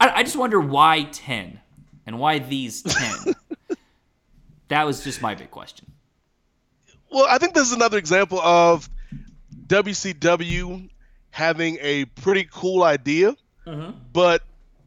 I, 0.00 0.10
I 0.10 0.22
just 0.22 0.36
wonder 0.36 0.58
why 0.60 1.04
10 1.12 1.60
and 2.06 2.18
why 2.18 2.38
these 2.38 2.82
10 3.26 3.34
that 4.68 4.86
was 4.86 5.04
just 5.04 5.20
my 5.20 5.34
big 5.34 5.50
question 5.50 5.86
Well, 7.10 7.26
I 7.28 7.38
think 7.38 7.54
this 7.54 7.66
is 7.66 7.72
another 7.72 7.98
example 7.98 8.40
of 8.40 8.88
WCW 9.66 10.88
having 11.30 11.78
a 11.80 12.04
pretty 12.06 12.46
cool 12.50 12.82
idea, 12.82 13.34
mm-hmm. 13.66 13.90
but 14.12 14.42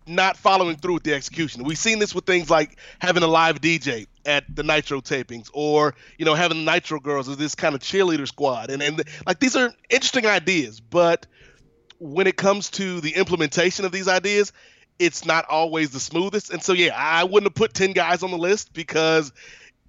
not 0.07 0.37
following 0.37 0.75
through 0.75 0.95
with 0.95 1.03
the 1.03 1.13
execution. 1.13 1.63
We've 1.63 1.77
seen 1.77 1.99
this 1.99 2.13
with 2.13 2.25
things 2.25 2.49
like 2.49 2.77
having 2.99 3.23
a 3.23 3.27
live 3.27 3.61
DJ 3.61 4.07
at 4.25 4.43
the 4.53 4.63
Nitro 4.63 5.01
tapings, 5.01 5.49
or 5.53 5.95
you 6.17 6.25
know 6.25 6.33
having 6.33 6.65
the 6.65 6.71
Nitro 6.71 6.99
Girls 6.99 7.29
as 7.29 7.37
this 7.37 7.55
kind 7.55 7.75
of 7.75 7.81
cheerleader 7.81 8.27
squad, 8.27 8.69
and 8.69 8.81
and 8.81 9.01
like 9.25 9.39
these 9.39 9.55
are 9.55 9.73
interesting 9.89 10.25
ideas, 10.25 10.79
but 10.79 11.27
when 11.99 12.27
it 12.27 12.37
comes 12.37 12.69
to 12.71 13.01
the 13.01 13.15
implementation 13.15 13.85
of 13.85 13.91
these 13.91 14.07
ideas, 14.07 14.51
it's 14.99 15.25
not 15.25 15.45
always 15.49 15.91
the 15.91 15.99
smoothest. 15.99 16.51
And 16.51 16.61
so, 16.61 16.73
yeah, 16.73 16.93
I 16.95 17.23
wouldn't 17.23 17.45
have 17.45 17.55
put 17.55 17.73
10 17.73 17.93
guys 17.93 18.23
on 18.23 18.31
the 18.31 18.37
list 18.37 18.73
because 18.73 19.31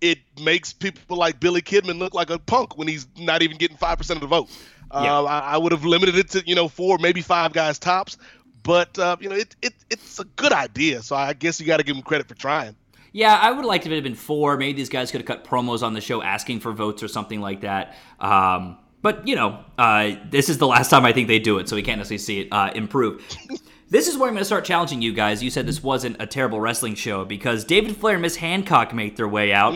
it 0.00 0.18
makes 0.40 0.72
people 0.72 1.16
like 1.16 1.40
Billy 1.40 1.62
Kidman 1.62 1.98
look 1.98 2.14
like 2.14 2.30
a 2.30 2.38
punk 2.38 2.76
when 2.76 2.88
he's 2.88 3.06
not 3.18 3.42
even 3.42 3.56
getting 3.56 3.76
5% 3.76 4.10
of 4.10 4.20
the 4.20 4.26
vote. 4.26 4.48
Yeah. 4.92 5.18
Uh, 5.18 5.22
I, 5.24 5.38
I 5.38 5.56
would 5.56 5.72
have 5.72 5.84
limited 5.84 6.16
it 6.16 6.30
to, 6.30 6.42
you 6.46 6.54
know, 6.54 6.68
four, 6.68 6.98
maybe 6.98 7.20
five 7.20 7.52
guys 7.52 7.78
tops. 7.78 8.18
But, 8.66 8.98
uh, 8.98 9.16
you 9.20 9.28
know, 9.28 9.36
it, 9.36 9.54
it, 9.62 9.74
it's 9.90 10.18
a 10.18 10.24
good 10.24 10.52
idea. 10.52 11.00
So 11.00 11.14
I 11.14 11.32
guess 11.34 11.60
you 11.60 11.66
got 11.66 11.76
to 11.76 11.84
give 11.84 11.94
him 11.94 12.02
credit 12.02 12.26
for 12.26 12.34
trying. 12.34 12.74
Yeah, 13.12 13.34
I 13.34 13.50
would 13.50 13.58
have 13.58 13.64
liked 13.64 13.86
if 13.86 13.92
it 13.92 13.94
had 13.94 14.04
been 14.04 14.16
four. 14.16 14.56
Maybe 14.56 14.72
these 14.72 14.88
guys 14.88 15.12
could 15.12 15.20
have 15.20 15.26
cut 15.26 15.44
promos 15.44 15.84
on 15.84 15.94
the 15.94 16.00
show 16.00 16.20
asking 16.20 16.60
for 16.60 16.72
votes 16.72 17.00
or 17.00 17.08
something 17.08 17.40
like 17.40 17.60
that. 17.60 17.96
Um, 18.18 18.78
but, 19.02 19.26
you 19.28 19.36
know, 19.36 19.64
uh, 19.78 20.16
this 20.30 20.48
is 20.48 20.58
the 20.58 20.66
last 20.66 20.90
time 20.90 21.04
I 21.04 21.12
think 21.12 21.28
they 21.28 21.38
do 21.38 21.58
it, 21.58 21.68
so 21.68 21.76
we 21.76 21.82
can't 21.82 21.98
necessarily 21.98 22.18
see 22.18 22.40
it 22.40 22.48
uh, 22.50 22.72
improve. 22.74 23.24
this 23.88 24.08
is 24.08 24.18
where 24.18 24.28
I'm 24.28 24.34
going 24.34 24.40
to 24.40 24.44
start 24.44 24.64
challenging 24.64 25.00
you 25.00 25.12
guys. 25.12 25.44
You 25.44 25.50
said 25.50 25.64
this 25.64 25.82
wasn't 25.82 26.20
a 26.20 26.26
terrible 26.26 26.58
wrestling 26.58 26.96
show 26.96 27.24
because 27.24 27.64
David 27.64 27.96
Flair 27.96 28.14
and 28.14 28.22
Miss 28.22 28.36
Hancock 28.36 28.92
make 28.92 29.14
their 29.14 29.28
way 29.28 29.52
out 29.52 29.74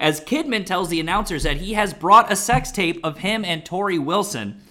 as 0.00 0.22
Kidman 0.22 0.64
tells 0.64 0.88
the 0.88 0.98
announcers 0.98 1.42
that 1.42 1.58
he 1.58 1.74
has 1.74 1.92
brought 1.92 2.32
a 2.32 2.36
sex 2.36 2.72
tape 2.72 2.98
of 3.04 3.18
him 3.18 3.44
and 3.44 3.66
Tori 3.66 3.98
Wilson. 3.98 4.62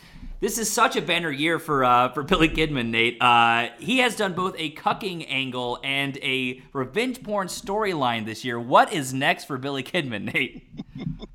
This 0.42 0.58
is 0.58 0.72
such 0.72 0.96
a 0.96 1.02
banner 1.02 1.32
year 1.32 1.60
for 1.60 1.84
uh, 1.84 2.10
for 2.14 2.24
Billy 2.24 2.48
Kidman, 2.48 2.92
Nate. 2.92 3.22
Uh, 3.22 3.70
he 3.78 3.98
has 3.98 4.16
done 4.16 4.34
both 4.34 4.56
a 4.58 4.72
cucking 4.74 5.26
angle 5.30 5.80
and 5.84 6.18
a 6.18 6.62
revenge 6.72 7.22
porn 7.24 7.48
storyline 7.50 8.26
this 8.26 8.46
year. 8.46 8.58
What 8.60 8.94
is 8.94 9.14
next 9.14 9.46
for 9.46 9.58
Billy 9.58 9.84
Kidman, 9.84 10.34
Nate? 10.34 10.68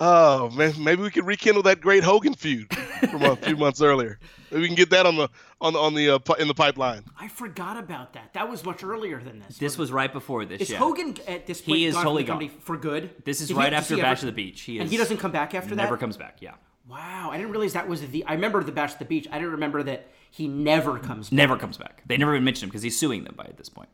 Oh, 0.00 0.48
man, 0.50 0.74
maybe 0.78 1.02
we 1.02 1.10
can 1.10 1.24
rekindle 1.24 1.64
that 1.64 1.80
great 1.80 2.04
Hogan 2.04 2.32
feud 2.34 2.72
from 3.10 3.22
a 3.22 3.34
few 3.34 3.56
months 3.56 3.82
earlier. 3.82 4.20
Maybe 4.48 4.60
we 4.60 4.66
can 4.68 4.76
get 4.76 4.90
that 4.90 5.06
on 5.06 5.16
the 5.16 5.28
on 5.60 5.72
the 5.72 5.78
on 5.80 5.94
the 5.94 6.10
uh, 6.10 6.34
in 6.38 6.46
the 6.46 6.54
pipeline. 6.54 7.02
I 7.18 7.26
forgot 7.26 7.76
about 7.76 8.12
that. 8.12 8.32
That 8.34 8.48
was 8.48 8.64
much 8.64 8.84
earlier 8.84 9.20
than 9.20 9.40
this. 9.40 9.58
This 9.58 9.76
was 9.76 9.90
right 9.90 10.12
before 10.12 10.44
this. 10.44 10.60
Is 10.60 10.70
yeah. 10.70 10.78
Hogan 10.78 11.16
at 11.26 11.48
this 11.48 11.60
point 11.60 11.78
He 11.78 11.84
is 11.86 11.94
gone 11.94 12.04
totally 12.04 12.22
company 12.22 12.46
gone. 12.46 12.60
for 12.60 12.76
good? 12.76 13.10
This 13.24 13.40
is 13.40 13.48
Did 13.48 13.56
right 13.56 13.70
does 13.70 13.82
after 13.82 13.96
he 13.96 14.00
Bash 14.00 14.18
ever- 14.18 14.28
of 14.28 14.36
the 14.36 14.40
Beach. 14.44 14.60
He 14.60 14.76
is, 14.76 14.82
and 14.82 14.88
he 14.90 14.96
doesn't 14.98 15.16
come 15.16 15.32
back 15.32 15.52
after 15.52 15.70
never 15.70 15.76
that. 15.76 15.82
Never 15.82 15.96
comes 15.96 16.16
back. 16.16 16.36
Yeah, 16.38 16.52
Wow, 16.88 17.30
I 17.30 17.36
didn't 17.36 17.52
realize 17.52 17.74
that 17.74 17.86
was 17.86 18.00
the. 18.06 18.24
I 18.24 18.32
remember 18.34 18.64
the 18.64 18.72
Bash 18.72 18.92
at 18.92 18.98
the 18.98 19.04
Beach. 19.04 19.28
I 19.30 19.36
didn't 19.38 19.52
remember 19.52 19.82
that 19.82 20.08
he 20.30 20.48
never 20.48 20.98
comes. 20.98 21.28
back. 21.28 21.36
never 21.36 21.56
comes 21.56 21.76
back. 21.76 22.02
They 22.06 22.16
never 22.16 22.34
even 22.34 22.44
mention 22.44 22.64
him 22.64 22.70
because 22.70 22.82
he's 22.82 22.98
suing 22.98 23.24
them 23.24 23.34
by 23.36 23.50
this 23.56 23.68
point. 23.68 23.90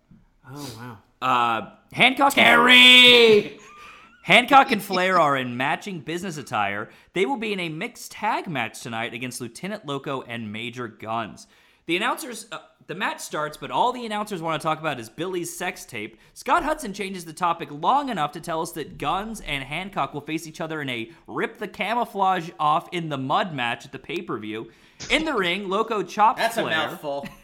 Oh 0.48 0.70
wow. 0.78 0.98
Uh, 1.20 1.70
Hancock. 1.92 2.34
Harry. 2.34 3.58
Hancock 4.22 4.72
and 4.72 4.82
Flair 4.82 5.20
are 5.20 5.36
in 5.36 5.56
matching 5.56 6.00
business 6.00 6.38
attire. 6.38 6.88
They 7.12 7.26
will 7.26 7.36
be 7.36 7.52
in 7.52 7.60
a 7.60 7.68
mixed 7.68 8.12
tag 8.12 8.48
match 8.48 8.80
tonight 8.80 9.12
against 9.12 9.38
Lieutenant 9.40 9.84
Loco 9.84 10.22
and 10.22 10.50
Major 10.50 10.88
Guns. 10.88 11.46
The 11.86 11.96
announcers, 11.96 12.46
uh, 12.50 12.60
the 12.86 12.94
match 12.94 13.20
starts, 13.20 13.56
but 13.56 13.70
all 13.70 13.92
the 13.92 14.04
announcers 14.04 14.42
want 14.42 14.60
to 14.60 14.64
talk 14.66 14.78
about 14.78 15.00
is 15.00 15.08
Billy's 15.08 15.56
sex 15.56 15.84
tape. 15.84 16.18
Scott 16.34 16.64
Hudson 16.64 16.92
changes 16.92 17.24
the 17.24 17.32
topic 17.32 17.68
long 17.70 18.08
enough 18.08 18.32
to 18.32 18.40
tell 18.40 18.60
us 18.60 18.72
that 18.72 18.98
Guns 18.98 19.40
and 19.40 19.64
Hancock 19.64 20.12
will 20.12 20.20
face 20.20 20.46
each 20.46 20.60
other 20.60 20.82
in 20.82 20.88
a 20.88 21.10
rip 21.26 21.58
the 21.58 21.68
camouflage 21.68 22.50
off 22.58 22.88
in 22.92 23.08
the 23.08 23.18
mud 23.18 23.54
match 23.54 23.84
at 23.84 23.92
the 23.92 23.98
pay 23.98 24.20
per 24.20 24.38
view. 24.38 24.70
In 25.10 25.24
the 25.24 25.34
ring, 25.34 25.68
Loco 25.68 26.02
chops 26.02 26.38
That's 26.38 26.54
Flair. 26.54 26.98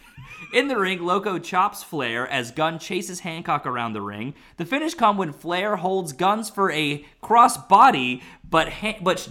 In 0.54 0.68
the 0.68 0.78
ring, 0.78 1.02
Loco 1.02 1.38
chops 1.38 1.82
Flair 1.82 2.26
as 2.26 2.50
Gunn 2.50 2.78
chases 2.78 3.20
Hancock 3.20 3.66
around 3.66 3.92
the 3.92 4.00
ring. 4.00 4.34
The 4.56 4.64
finish 4.64 4.94
come 4.94 5.16
when 5.16 5.32
Flair 5.32 5.76
holds 5.76 6.12
Guns 6.12 6.48
for 6.50 6.72
a 6.72 7.04
cross 7.20 7.56
body, 7.56 8.22
but 8.48 8.68
ha- 8.68 8.98
but 9.02 9.28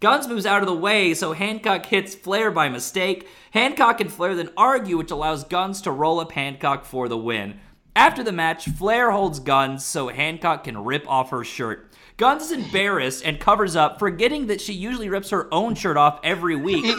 Guns 0.00 0.26
moves 0.26 0.46
out 0.46 0.62
of 0.62 0.66
the 0.66 0.74
way, 0.74 1.12
so 1.12 1.34
Hancock 1.34 1.84
hits 1.84 2.14
Flair 2.14 2.50
by 2.50 2.70
mistake. 2.70 3.28
Hancock 3.50 4.00
and 4.00 4.10
Flair 4.10 4.34
then 4.34 4.48
argue, 4.56 4.96
which 4.96 5.10
allows 5.10 5.44
Guns 5.44 5.82
to 5.82 5.90
roll 5.90 6.20
up 6.20 6.32
Hancock 6.32 6.86
for 6.86 7.06
the 7.06 7.18
win. 7.18 7.60
After 7.94 8.22
the 8.22 8.32
match, 8.32 8.64
Flair 8.64 9.10
holds 9.10 9.40
Guns 9.40 9.84
so 9.84 10.08
Hancock 10.08 10.64
can 10.64 10.84
rip 10.84 11.06
off 11.06 11.28
her 11.30 11.44
shirt. 11.44 11.92
Guns 12.16 12.44
is 12.44 12.52
embarrassed 12.52 13.26
and 13.26 13.38
covers 13.38 13.76
up, 13.76 13.98
forgetting 13.98 14.46
that 14.46 14.62
she 14.62 14.72
usually 14.72 15.10
rips 15.10 15.28
her 15.28 15.52
own 15.52 15.74
shirt 15.74 15.98
off 15.98 16.18
every 16.24 16.56
week. 16.56 16.84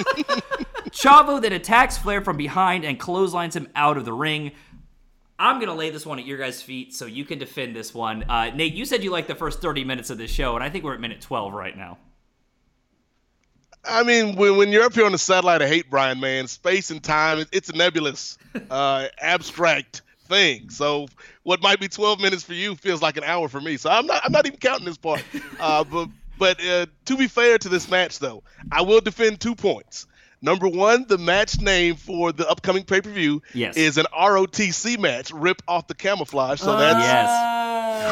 Chavo 0.91 1.41
then 1.41 1.53
attacks 1.53 1.97
Flair 1.97 2.21
from 2.21 2.37
behind 2.37 2.85
and 2.85 2.99
clotheslines 2.99 3.55
him 3.55 3.67
out 3.75 3.97
of 3.97 4.05
the 4.05 4.13
ring. 4.13 4.51
I'm 5.39 5.59
gonna 5.59 5.73
lay 5.73 5.89
this 5.89 6.05
one 6.05 6.19
at 6.19 6.27
your 6.27 6.37
guys' 6.37 6.61
feet 6.61 6.93
so 6.93 7.07
you 7.07 7.25
can 7.25 7.39
defend 7.39 7.75
this 7.75 7.95
one. 7.95 8.23
Uh, 8.29 8.51
Nate, 8.51 8.75
you 8.75 8.85
said 8.85 9.03
you 9.03 9.09
liked 9.09 9.27
the 9.27 9.33
first 9.33 9.59
30 9.59 9.85
minutes 9.85 10.11
of 10.11 10.19
this 10.19 10.29
show, 10.29 10.53
and 10.53 10.63
I 10.63 10.69
think 10.69 10.83
we're 10.83 10.93
at 10.93 10.99
minute 10.99 11.21
12 11.21 11.51
right 11.51 11.75
now. 11.75 11.97
I 13.83 14.03
mean, 14.03 14.35
when, 14.35 14.57
when 14.57 14.69
you're 14.69 14.83
up 14.83 14.93
here 14.93 15.05
on 15.05 15.11
the 15.11 15.17
satellite 15.17 15.61
of 15.61 15.67
hate, 15.69 15.89
Brian, 15.89 16.19
man, 16.19 16.47
space 16.47 16.91
and 16.91 17.01
time, 17.01 17.45
it's 17.51 17.69
a 17.69 17.73
nebulous, 17.75 18.37
uh, 18.69 19.07
abstract 19.19 20.01
thing. 20.27 20.69
So 20.69 21.07
what 21.43 21.61
might 21.61 21.79
be 21.79 21.87
12 21.87 22.19
minutes 22.21 22.43
for 22.43 22.53
you 22.53 22.75
feels 22.75 23.01
like 23.01 23.17
an 23.17 23.23
hour 23.23 23.47
for 23.49 23.59
me. 23.59 23.77
So 23.77 23.89
I'm 23.89 24.05
not, 24.05 24.21
I'm 24.23 24.31
not 24.31 24.45
even 24.45 24.59
counting 24.59 24.85
this 24.85 24.97
part. 24.97 25.23
Uh, 25.59 25.83
but 25.83 26.09
but 26.39 26.59
uh, 26.65 26.87
to 27.05 27.17
be 27.17 27.27
fair 27.27 27.59
to 27.59 27.69
this 27.69 27.87
match, 27.87 28.17
though, 28.17 28.41
I 28.71 28.81
will 28.81 28.99
defend 29.01 29.39
two 29.39 29.53
points. 29.53 30.07
Number 30.41 30.67
one, 30.67 31.05
the 31.07 31.19
match 31.19 31.61
name 31.61 31.95
for 31.97 32.31
the 32.31 32.49
upcoming 32.49 32.83
pay 32.83 32.99
per 33.01 33.11
view 33.11 33.43
Yes. 33.53 33.77
is 33.77 33.99
an 33.99 34.07
ROTC 34.11 34.97
match, 34.97 35.29
rip 35.29 35.61
off 35.67 35.85
the 35.85 35.93
camouflage. 35.93 36.59
So 36.59 36.75
that's 36.77 36.97
Yes. 36.99 38.11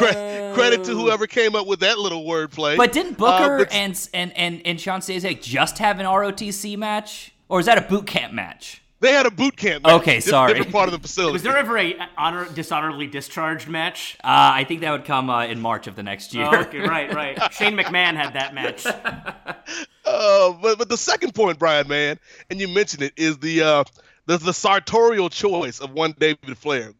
credit 0.54 0.84
to 0.84 0.92
whoever 0.92 1.26
came 1.26 1.54
up 1.54 1.66
with 1.66 1.80
that 1.80 1.98
little 1.98 2.24
wordplay. 2.24 2.76
But 2.76 2.92
didn't 2.92 3.14
Uh, 3.14 3.16
Booker 3.16 3.58
but- 3.64 3.72
and, 3.72 4.08
and 4.14 4.36
and 4.36 4.62
and 4.64 4.80
Shawn 4.80 5.00
Stasiak 5.00 5.42
just 5.42 5.78
have 5.78 5.98
an 6.00 6.06
ROTC 6.06 6.76
match, 6.76 7.32
or 7.48 7.60
is 7.60 7.66
that 7.66 7.78
a 7.78 7.82
boot 7.82 8.06
camp 8.06 8.32
match? 8.32 8.82
They 9.00 9.12
had 9.12 9.24
a 9.24 9.30
boot 9.30 9.56
camp. 9.56 9.84
Match, 9.84 10.02
Okay, 10.02 10.20
sorry. 10.20 10.52
Different 10.52 10.72
part 10.72 10.88
of 10.88 10.92
the 10.92 10.98
facility. 10.98 11.32
Was 11.32 11.42
there 11.42 11.56
ever 11.56 11.78
a 11.78 11.96
honor 12.18 12.46
dishonorably 12.52 13.06
discharged 13.06 13.66
match? 13.66 14.18
Uh, 14.22 14.26
I 14.52 14.64
think 14.64 14.82
that 14.82 14.90
would 14.90 15.06
come 15.06 15.30
uh, 15.30 15.46
in 15.46 15.58
March 15.58 15.86
of 15.86 15.96
the 15.96 16.02
next 16.02 16.34
year. 16.34 16.44
Oh, 16.44 16.60
okay, 16.60 16.80
right, 16.80 17.10
right. 17.14 17.38
Shane 17.54 17.78
McMahon 17.78 18.14
had 18.16 18.34
that 18.34 18.52
match. 18.54 18.84
Uh, 20.04 20.52
but 20.60 20.76
but 20.76 20.88
the 20.88 20.96
second 20.96 21.34
point, 21.36 21.56
Brian, 21.58 21.86
man, 21.86 22.18
and 22.50 22.60
you 22.60 22.66
mentioned 22.66 23.00
it, 23.02 23.12
is 23.16 23.38
the 23.38 23.62
uh, 23.62 23.84
the, 24.26 24.38
the 24.38 24.52
sartorial 24.52 25.28
choice 25.30 25.78
of 25.78 25.92
one 25.92 26.14
David 26.18 26.58
Flair, 26.58 26.92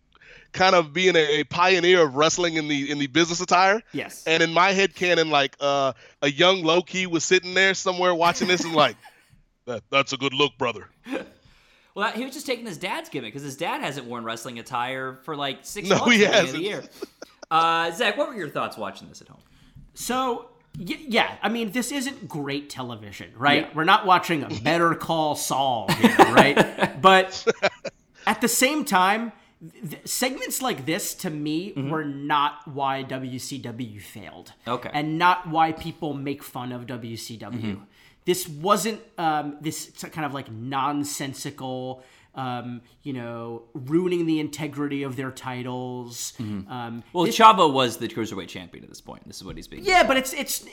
kind 0.53 0.75
of 0.75 0.93
being 0.93 1.17
a, 1.17 1.41
a 1.41 1.45
pioneer 1.45 2.03
of 2.03 2.15
wrestling 2.15 2.55
in 2.55 2.69
the 2.69 2.91
in 2.91 2.99
the 2.99 3.07
business 3.07 3.41
attire. 3.41 3.83
Yes. 3.93 4.25
And 4.27 4.43
in 4.43 4.53
my 4.53 4.73
head 4.73 4.95
canon, 4.95 5.31
like 5.31 5.57
uh, 5.61 5.93
a 6.23 6.31
young 6.31 6.63
Loki 6.63 7.07
was 7.07 7.25
sitting 7.25 7.55
there 7.55 7.75
somewhere 7.75 8.15
watching 8.15 8.49
this 8.49 8.65
and 8.65 8.75
like, 8.75 8.97
that, 9.67 9.83
that's 9.91 10.13
a 10.13 10.17
good 10.17 10.35
look, 10.35 10.57
brother. 10.59 10.89
Well, 11.93 12.13
he 12.13 12.25
was 12.25 12.33
just 12.33 12.47
taking 12.47 12.67
his 12.67 12.79
dad's 12.79 13.09
gimmick 13.09 13.33
because 13.33 13.43
his 13.43 13.57
dad 13.57 13.81
hasn't 13.81 14.07
worn 14.07 14.23
wrestling 14.25 14.61
attire 14.61 15.19
for 15.25 15.35
like 15.35 15.59
six 15.63 15.89
No, 15.89 15.97
months 15.99 16.15
he 16.15 16.25
at 16.25 16.47
the 16.47 16.53
beginning 16.53 16.55
of 16.55 16.55
the 16.55 16.63
year. 16.63 16.85
Uh, 17.51 17.91
Zach, 17.91 18.17
what 18.17 18.29
were 18.29 18.37
your 18.37 18.49
thoughts 18.49 18.77
watching 18.79 19.09
this 19.09 19.21
at 19.21 19.29
home? 19.29 19.41
So, 19.95 20.51
y- 20.79 20.99
yeah, 21.01 21.37
I 21.43 21.49
mean, 21.49 21.73
this 21.73 21.91
isn't 21.91 22.29
great 22.29 22.71
television, 22.71 23.33
right? 23.37 23.63
Yeah. 23.63 23.71
We're 23.75 23.85
not 23.85 24.07
watching 24.07 24.45
a 24.45 24.49
Better 24.63 24.95
Call 24.95 25.35
Saul 25.35 25.91
here, 25.95 26.15
right? 26.17 27.01
but 27.03 27.45
at 28.25 28.41
the 28.41 28.49
same 28.49 28.85
time, 28.85 29.33
th- 29.89 30.07
segments 30.07 30.63
like 30.63 30.87
this 30.87 31.15
to 31.15 31.31
me 31.31 31.73
were 31.77 32.05
not 32.05 32.67
why 32.67 33.05
WCW 33.05 34.01
failed. 34.01 34.53
Okay. 34.67 34.91
And 34.93 35.19
not 35.19 35.49
why 35.49 35.73
people 35.73 36.15
make 36.15 36.43
fun 36.43 36.73
of 36.73 36.87
WCW. 36.87 37.81
This 38.25 38.49
wasn't 38.49 39.01
um, 39.19 39.57
this 39.61 39.91
kind 40.13 40.25
of 40.27 40.35
like 40.35 40.51
nonsensical, 40.51 42.03
um, 42.35 42.83
you 43.03 43.13
know, 43.13 43.63
ruining 43.75 44.27
the 44.27 44.41
integrity 44.41 45.03
of 45.03 45.17
their 45.17 45.31
titles. 45.31 46.35
Um, 46.39 47.03
Well, 47.13 47.27
Chavo 47.27 47.73
was 47.73 47.97
the 47.97 48.09
cruiserweight 48.09 48.49
champion 48.49 48.85
at 48.85 48.91
this 48.91 49.01
point. 49.01 49.27
This 49.27 49.37
is 49.37 49.45
what 49.45 49.57
he's 49.57 49.69
being. 49.69 49.85
yeah, 49.85 50.07
but 50.07 50.17
it's 50.17 50.33
it's 50.33 50.65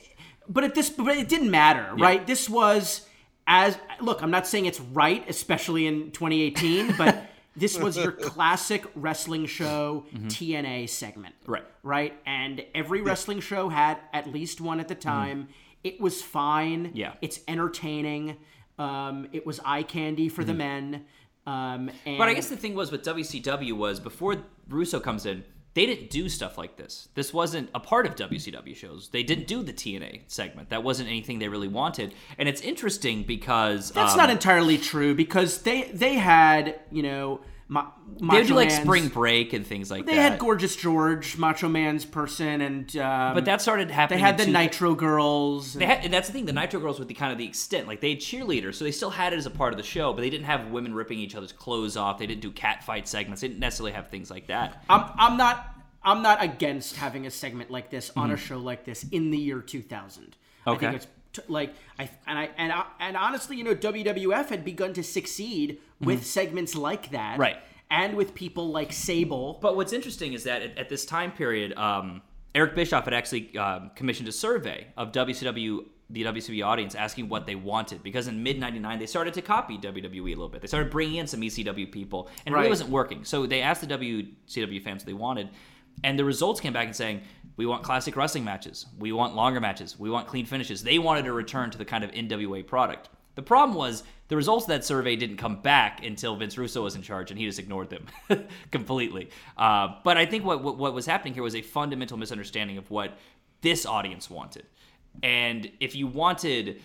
but 0.47 0.63
at 0.63 0.75
this 0.75 0.89
but 0.89 1.17
it 1.17 1.27
didn't 1.29 1.51
matter, 1.51 1.89
right? 1.95 2.25
This 2.25 2.49
was 2.49 3.07
as 3.47 3.77
look, 4.01 4.21
I'm 4.21 4.31
not 4.31 4.45
saying 4.45 4.65
it's 4.65 4.79
right, 4.79 5.27
especially 5.29 5.87
in 5.87 6.11
2018, 6.11 6.95
but 6.97 7.25
this 7.57 7.77
was 7.77 7.97
your 7.97 8.11
classic 8.31 8.85
wrestling 8.95 9.45
show 9.45 10.05
TNA 10.15 10.89
segment. 10.89 11.35
Right. 11.45 11.65
Right? 11.83 12.13
And 12.25 12.63
every 12.73 13.01
wrestling 13.01 13.39
show 13.39 13.69
had 13.69 13.97
at 14.13 14.31
least 14.31 14.61
one 14.61 14.79
at 14.79 14.87
the 14.87 14.95
time. 14.95 15.49
It 15.83 15.99
was 15.99 16.21
fine. 16.21 16.91
Yeah. 16.93 17.13
It's 17.21 17.39
entertaining. 17.47 18.37
Um, 18.79 19.27
it 19.31 19.45
was 19.45 19.59
eye 19.65 19.83
candy 19.83 20.29
for 20.29 20.43
the 20.43 20.53
men. 20.53 21.05
Um, 21.45 21.89
and 22.05 22.17
But 22.17 22.29
I 22.29 22.33
guess 22.33 22.49
the 22.49 22.57
thing 22.57 22.75
was 22.75 22.91
with 22.91 23.03
WCW 23.03 23.73
was 23.73 23.99
before 23.99 24.37
Russo 24.67 24.99
comes 24.99 25.25
in, 25.25 25.43
they 25.77 25.85
didn't 25.85 26.09
do 26.09 26.27
stuff 26.27 26.57
like 26.57 26.75
this. 26.75 27.07
This 27.13 27.31
wasn't 27.31 27.69
a 27.75 27.79
part 27.79 28.07
of 28.07 28.15
WCW 28.15 28.75
shows. 28.75 29.09
They 29.09 29.21
didn't 29.21 29.45
do 29.45 29.61
the 29.61 29.71
TNA 29.71 30.21
segment. 30.25 30.71
That 30.71 30.83
wasn't 30.83 31.07
anything 31.07 31.37
they 31.37 31.49
really 31.49 31.67
wanted. 31.67 32.15
And 32.39 32.49
it's 32.49 32.61
interesting 32.61 33.21
because 33.21 33.91
that's 33.91 34.13
um, 34.13 34.17
not 34.17 34.31
entirely 34.31 34.79
true 34.79 35.13
because 35.13 35.61
they 35.61 35.83
they 35.93 36.15
had 36.15 36.79
you 36.89 37.03
know 37.03 37.41
ma- 37.67 37.91
they 38.21 38.43
do 38.43 38.53
like 38.55 38.69
Man's- 38.69 38.81
spring 38.83 39.07
break 39.09 39.53
and 39.53 39.65
things 39.67 39.91
like 39.91 40.05
They 40.05 40.13
that. 40.13 40.15
They 40.15 40.21
had 40.21 40.39
Gorgeous 40.39 40.75
George, 40.75 41.37
Macho 41.37 41.67
Man's 41.69 42.05
person, 42.05 42.61
and 42.61 42.95
um, 42.97 43.33
but 43.33 43.45
that 43.45 43.61
started 43.61 43.91
happening. 43.91 44.19
they 44.19 44.25
had 44.25 44.37
the 44.37 44.45
two- 44.45 44.51
Nitro 44.51 44.95
Girls. 44.95 45.73
They 45.73 45.85
had, 45.85 46.03
and 46.05 46.13
that's 46.13 46.27
the 46.27 46.33
thing. 46.33 46.45
The 46.45 46.53
Nitro 46.53 46.79
Girls 46.79 46.99
were 46.99 47.05
the 47.05 47.13
kind 47.13 47.31
of 47.31 47.37
the 47.37 47.45
extent. 47.45 47.87
Like 47.87 48.01
they 48.01 48.09
had 48.11 48.19
cheerleaders, 48.19 48.75
so 48.75 48.83
they 48.83 48.91
still 48.91 49.09
had 49.09 49.33
it 49.33 49.37
as 49.37 49.45
a 49.45 49.49
part 49.51 49.73
of 49.73 49.77
the 49.77 49.83
show, 49.83 50.13
but 50.13 50.21
they 50.21 50.29
didn't 50.29 50.45
have 50.45 50.67
women 50.67 50.93
ripping 50.93 51.19
each 51.19 51.35
other's 51.35 51.51
clothes 51.51 51.97
off. 51.97 52.17
They 52.17 52.27
didn't 52.27 52.41
do 52.41 52.51
cat 52.51 52.83
fight 52.83 53.07
segments. 53.07 53.41
They 53.41 53.47
didn't 53.47 53.59
necessarily 53.59 53.91
have 53.93 54.09
things 54.09 54.29
like 54.31 54.47
that. 54.47 54.83
I'm 54.89 55.09
I'm 55.17 55.37
not 55.37 55.73
I'm 56.03 56.21
not 56.21 56.41
against 56.41 56.95
having 56.95 57.25
a 57.27 57.31
segment 57.31 57.69
like 57.71 57.89
this 57.89 58.11
on 58.15 58.25
Mm-hmm. 58.27 58.33
a 58.33 58.37
show 58.37 58.57
like 58.59 58.85
this 58.85 59.03
in 59.11 59.31
the 59.31 59.37
year 59.37 59.61
2000. 59.61 60.35
I 60.65 60.71
Okay. 60.71 60.79
think 60.85 60.95
it's 60.97 61.07
like 61.47 61.73
I 61.99 62.09
and 62.25 62.39
I 62.39 62.49
and 62.57 62.71
I, 62.71 62.85
and 62.99 63.17
honestly, 63.17 63.57
you 63.57 63.63
know, 63.63 63.75
WWF 63.75 64.49
had 64.49 64.65
begun 64.65 64.93
to 64.93 65.03
succeed 65.03 65.79
with 65.99 66.25
segments 66.25 66.75
like 66.75 67.11
that, 67.11 67.37
Mm-hmm. 67.37 67.41
Right. 67.41 67.57
And 67.89 68.17
with 68.17 68.33
people 68.33 68.69
like 68.69 68.91
Sable. 68.91 69.59
But 69.61 69.77
what's 69.77 69.93
interesting 69.93 70.33
is 70.33 70.43
that 70.43 70.61
at, 70.61 70.77
at 70.77 70.89
this 70.89 71.05
time 71.05 71.31
period, 71.31 71.77
um, 71.77 72.21
Eric 72.53 72.75
Bischoff 72.75 73.05
had 73.05 73.13
actually 73.13 73.57
um, 73.57 73.91
commissioned 73.95 74.27
a 74.27 74.31
survey 74.33 74.87
of 74.97 75.13
WCW, 75.13 75.85
the 76.09 76.23
WCW 76.23 76.65
audience, 76.65 76.95
asking 76.95 77.29
what 77.29 77.45
they 77.45 77.55
wanted. 77.55 78.03
Because 78.03 78.27
in 78.27 78.43
mid 78.43 78.59
'99, 78.59 78.99
they 78.99 79.05
started 79.05 79.33
to 79.35 79.41
copy 79.41 79.77
WWE 79.77 80.21
a 80.21 80.29
little 80.29 80.49
bit. 80.49 80.61
They 80.61 80.67
started 80.67 80.91
bringing 80.91 81.15
in 81.15 81.27
some 81.27 81.39
ECW 81.39 81.89
people, 81.89 82.29
and 82.45 82.53
it 82.53 82.57
really 82.57 82.69
wasn't 82.69 82.89
working. 82.89 83.23
So 83.23 83.45
they 83.45 83.61
asked 83.61 83.87
the 83.87 83.87
WCW 83.87 84.81
fans 84.81 85.03
what 85.03 85.05
they 85.05 85.13
wanted, 85.13 85.49
and 86.03 86.19
the 86.19 86.25
results 86.25 86.59
came 86.59 86.73
back 86.73 86.87
and 86.87 86.95
saying, 86.95 87.21
"We 87.57 87.65
want 87.65 87.83
classic 87.83 88.15
wrestling 88.15 88.45
matches. 88.45 88.85
We 88.97 89.11
want 89.11 89.35
longer 89.35 89.59
matches. 89.59 89.99
We 89.99 90.09
want 90.09 90.27
clean 90.27 90.45
finishes." 90.45 90.83
They 90.83 90.99
wanted 90.99 91.25
to 91.25 91.33
return 91.33 91.69
to 91.71 91.77
the 91.77 91.85
kind 91.85 92.03
of 92.03 92.11
NWA 92.11 92.65
product. 92.65 93.09
The 93.35 93.43
problem 93.43 93.77
was 93.77 94.03
the 94.29 94.35
results 94.35 94.65
of 94.65 94.69
that 94.69 94.83
survey 94.83 95.15
didn't 95.15 95.37
come 95.37 95.61
back 95.61 96.03
until 96.03 96.35
Vince 96.35 96.57
Russo 96.57 96.83
was 96.83 96.95
in 96.95 97.01
charge, 97.01 97.29
and 97.29 97.39
he 97.39 97.45
just 97.45 97.59
ignored 97.59 97.89
them 97.89 98.07
completely. 98.71 99.29
Uh, 99.57 99.95
but 100.03 100.17
I 100.17 100.25
think 100.25 100.43
what, 100.43 100.63
what 100.63 100.77
what 100.77 100.93
was 100.93 101.05
happening 101.05 101.33
here 101.33 101.43
was 101.43 101.55
a 101.55 101.61
fundamental 101.61 102.17
misunderstanding 102.17 102.77
of 102.77 102.89
what 102.89 103.17
this 103.61 103.85
audience 103.85 104.29
wanted. 104.29 104.65
And 105.23 105.71
if 105.79 105.95
you 105.95 106.07
wanted 106.07 106.81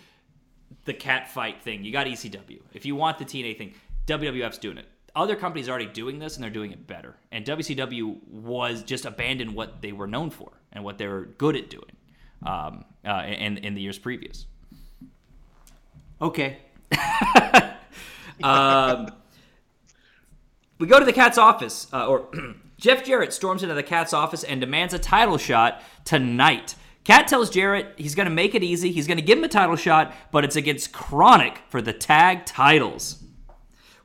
the 0.84 0.94
cat 0.94 1.30
fight 1.30 1.62
thing, 1.62 1.84
you 1.84 1.92
got 1.92 2.06
ECW. 2.06 2.60
If 2.72 2.86
you 2.86 2.96
want 2.96 3.18
the 3.18 3.24
TNA 3.24 3.58
thing, 3.58 3.74
WWF's 4.06 4.58
doing 4.58 4.78
it. 4.78 4.86
Other 5.14 5.36
companies 5.36 5.68
are 5.68 5.72
already 5.72 5.86
doing 5.86 6.18
this, 6.18 6.36
and 6.36 6.42
they're 6.42 6.50
doing 6.50 6.72
it 6.72 6.86
better. 6.86 7.16
And 7.30 7.44
WCW 7.44 8.22
was 8.28 8.82
just 8.82 9.04
abandoned 9.04 9.54
what 9.54 9.82
they 9.82 9.92
were 9.92 10.06
known 10.06 10.30
for 10.30 10.52
and 10.72 10.84
what 10.84 10.98
they 10.98 11.06
were 11.06 11.26
good 11.26 11.56
at 11.56 11.68
doing 11.68 11.96
um, 12.44 12.84
uh, 13.06 13.24
in 13.26 13.58
in 13.58 13.74
the 13.74 13.82
years 13.82 13.98
previous. 13.98 14.46
Okay. 16.20 16.58
We 20.82 20.88
go 20.88 20.98
to 20.98 21.04
the 21.04 21.12
cat's 21.12 21.38
office, 21.38 21.86
uh, 21.92 22.08
or 22.08 22.28
Jeff 22.76 23.04
Jarrett 23.04 23.32
storms 23.32 23.62
into 23.62 23.76
the 23.76 23.84
cat's 23.84 24.12
office 24.12 24.42
and 24.42 24.60
demands 24.60 24.92
a 24.92 24.98
title 24.98 25.38
shot 25.38 25.80
tonight. 26.04 26.74
Cat 27.04 27.28
tells 27.28 27.50
Jarrett 27.50 27.94
he's 27.96 28.16
going 28.16 28.28
to 28.28 28.34
make 28.34 28.56
it 28.56 28.64
easy. 28.64 28.90
He's 28.90 29.06
going 29.06 29.18
to 29.18 29.22
give 29.22 29.38
him 29.38 29.44
a 29.44 29.48
title 29.48 29.76
shot, 29.76 30.12
but 30.32 30.44
it's 30.44 30.56
against 30.56 30.92
KroniK 30.92 31.58
for 31.68 31.80
the 31.80 31.92
tag 31.92 32.46
titles. 32.46 33.22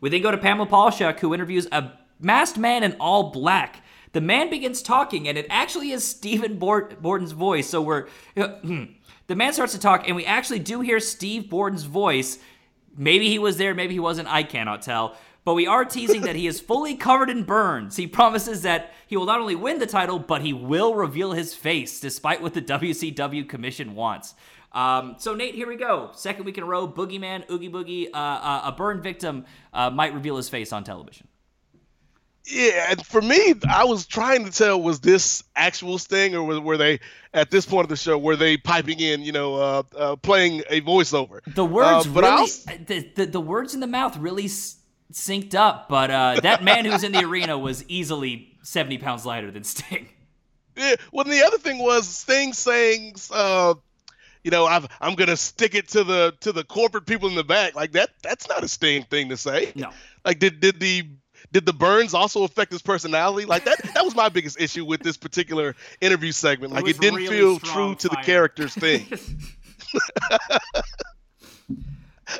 We 0.01 0.09
then 0.09 0.21
go 0.21 0.31
to 0.31 0.37
Pamela 0.37 0.67
Paulshock, 0.67 1.19
who 1.19 1.33
interviews 1.33 1.67
a 1.71 1.91
masked 2.19 2.57
man 2.57 2.83
in 2.83 2.95
all 2.99 3.31
black. 3.31 3.83
The 4.13 4.21
man 4.21 4.49
begins 4.49 4.81
talking, 4.81 5.27
and 5.27 5.37
it 5.37 5.45
actually 5.49 5.91
is 5.91 6.07
Stephen 6.07 6.57
Bort- 6.57 7.01
Borden's 7.01 7.33
voice. 7.33 7.69
So 7.69 7.81
we're. 7.81 8.07
Uh, 8.35 8.47
hmm. 8.59 8.83
the 9.27 9.35
man 9.35 9.53
starts 9.53 9.73
to 9.73 9.79
talk, 9.79 10.07
and 10.07 10.15
we 10.15 10.25
actually 10.25 10.59
do 10.59 10.81
hear 10.81 10.99
Steve 10.99 11.49
Borden's 11.49 11.83
voice. 11.83 12.39
Maybe 12.95 13.29
he 13.29 13.37
was 13.37 13.57
there, 13.57 13.75
maybe 13.75 13.93
he 13.93 13.99
wasn't, 13.99 14.27
I 14.27 14.41
cannot 14.41 14.81
tell. 14.81 15.15
But 15.47 15.53
we 15.53 15.67
are 15.67 15.85
teasing 15.85 16.23
that 16.23 16.35
he 16.35 16.45
is 16.45 16.59
fully 16.59 16.95
covered 16.95 17.29
in 17.29 17.43
burns. 17.43 17.95
He 17.95 18.05
promises 18.05 18.63
that 18.63 18.91
he 19.07 19.15
will 19.15 19.25
not 19.25 19.39
only 19.39 19.55
win 19.55 19.79
the 19.79 19.85
title, 19.85 20.19
but 20.19 20.41
he 20.41 20.51
will 20.51 20.93
reveal 20.93 21.31
his 21.31 21.53
face, 21.53 22.01
despite 22.01 22.41
what 22.41 22.53
the 22.53 22.61
WCW 22.61 23.47
commission 23.47 23.95
wants. 23.95 24.35
Um, 24.77 25.15
so 25.17 25.33
Nate, 25.33 25.55
here 25.55 25.67
we 25.67 25.75
go. 25.75 26.11
Second 26.13 26.45
week 26.45 26.57
in 26.57 26.63
a 26.63 26.67
row, 26.67 26.87
Boogeyman, 26.87 27.49
Oogie 27.49 27.69
Boogie, 27.69 28.09
uh, 28.13 28.17
uh, 28.17 28.61
a 28.65 28.71
burn 28.71 29.01
victim 29.01 29.45
uh, 29.73 29.89
might 29.89 30.13
reveal 30.13 30.37
his 30.37 30.49
face 30.49 30.71
on 30.71 30.83
television. 30.83 31.27
Yeah, 32.45 32.91
and 32.91 33.05
for 33.05 33.21
me, 33.21 33.55
I 33.69 33.83
was 33.83 34.05
trying 34.05 34.45
to 34.45 34.51
tell 34.51 34.81
was 34.81 35.01
this 35.01 35.43
actual 35.55 35.97
Sting 35.97 36.33
or 36.35 36.43
were, 36.43 36.61
were 36.61 36.77
they 36.77 36.99
at 37.33 37.51
this 37.51 37.65
point 37.65 37.83
of 37.85 37.89
the 37.89 37.97
show 37.97 38.17
were 38.17 38.37
they 38.37 38.55
piping 38.55 38.99
in, 39.01 39.21
you 39.21 39.33
know, 39.33 39.55
uh, 39.55 39.83
uh, 39.97 40.15
playing 40.15 40.61
a 40.69 40.79
voiceover? 40.81 41.39
The 41.53 41.65
words 41.65 42.07
Uh, 42.07 42.11
but 42.13 42.23
really, 42.23 42.37
also- 42.37 42.71
the, 42.85 43.11
the 43.15 43.25
the 43.25 43.41
words 43.41 43.73
in 43.73 43.81
the 43.81 43.87
mouth 43.87 44.15
really 44.17 44.45
s- 44.45 44.77
synced 45.11 45.55
up. 45.55 45.89
But 45.89 46.09
uh, 46.11 46.39
that 46.41 46.63
man 46.63 46.85
who's 46.85 47.03
in 47.03 47.11
the 47.11 47.25
arena 47.25 47.57
was 47.57 47.83
easily 47.89 48.55
seventy 48.63 48.97
pounds 48.97 49.25
lighter 49.25 49.49
than 49.51 49.63
Sting. 49.63 50.09
Yeah. 50.77 50.93
Well, 51.11 51.25
the 51.25 51.41
other 51.43 51.57
thing 51.57 51.79
was 51.79 52.07
Sting 52.07 52.53
saying, 52.53 53.15
uh, 53.31 53.73
you 54.47 54.51
know, 54.51 54.65
I've, 54.65 54.87
I'm 55.01 55.15
gonna 55.15 55.35
stick 55.35 55.75
it 55.75 55.89
to 55.89 56.05
the 56.05 56.33
to 56.39 56.53
the 56.53 56.63
corporate 56.63 57.05
people 57.05 57.27
in 57.27 57.35
the 57.35 57.43
back. 57.43 57.75
Like 57.75 57.91
that. 57.91 58.11
That's 58.23 58.47
not 58.47 58.63
a 58.63 58.67
Sting 58.69 59.03
thing 59.03 59.27
to 59.27 59.35
say. 59.35 59.73
No. 59.75 59.89
Like, 60.23 60.39
did 60.39 60.61
did 60.61 60.79
the 60.79 61.05
did 61.51 61.65
the 61.65 61.73
burns 61.73 62.13
also 62.13 62.45
affect 62.45 62.71
his 62.71 62.81
personality? 62.81 63.45
Like 63.45 63.65
that. 63.65 63.77
That 63.93 64.05
was 64.05 64.15
my 64.15 64.29
biggest 64.29 64.57
issue 64.57 64.85
with 64.85 65.01
this 65.01 65.17
particular 65.17 65.75
interview 65.99 66.31
segment. 66.31 66.71
Like 66.71 66.85
was 66.85 66.95
it 66.95 67.01
didn't 67.01 67.17
really 67.17 67.35
feel 67.35 67.59
true 67.59 67.95
to 67.95 68.07
the 68.07 68.15
character's 68.23 68.73
thing. 68.73 69.05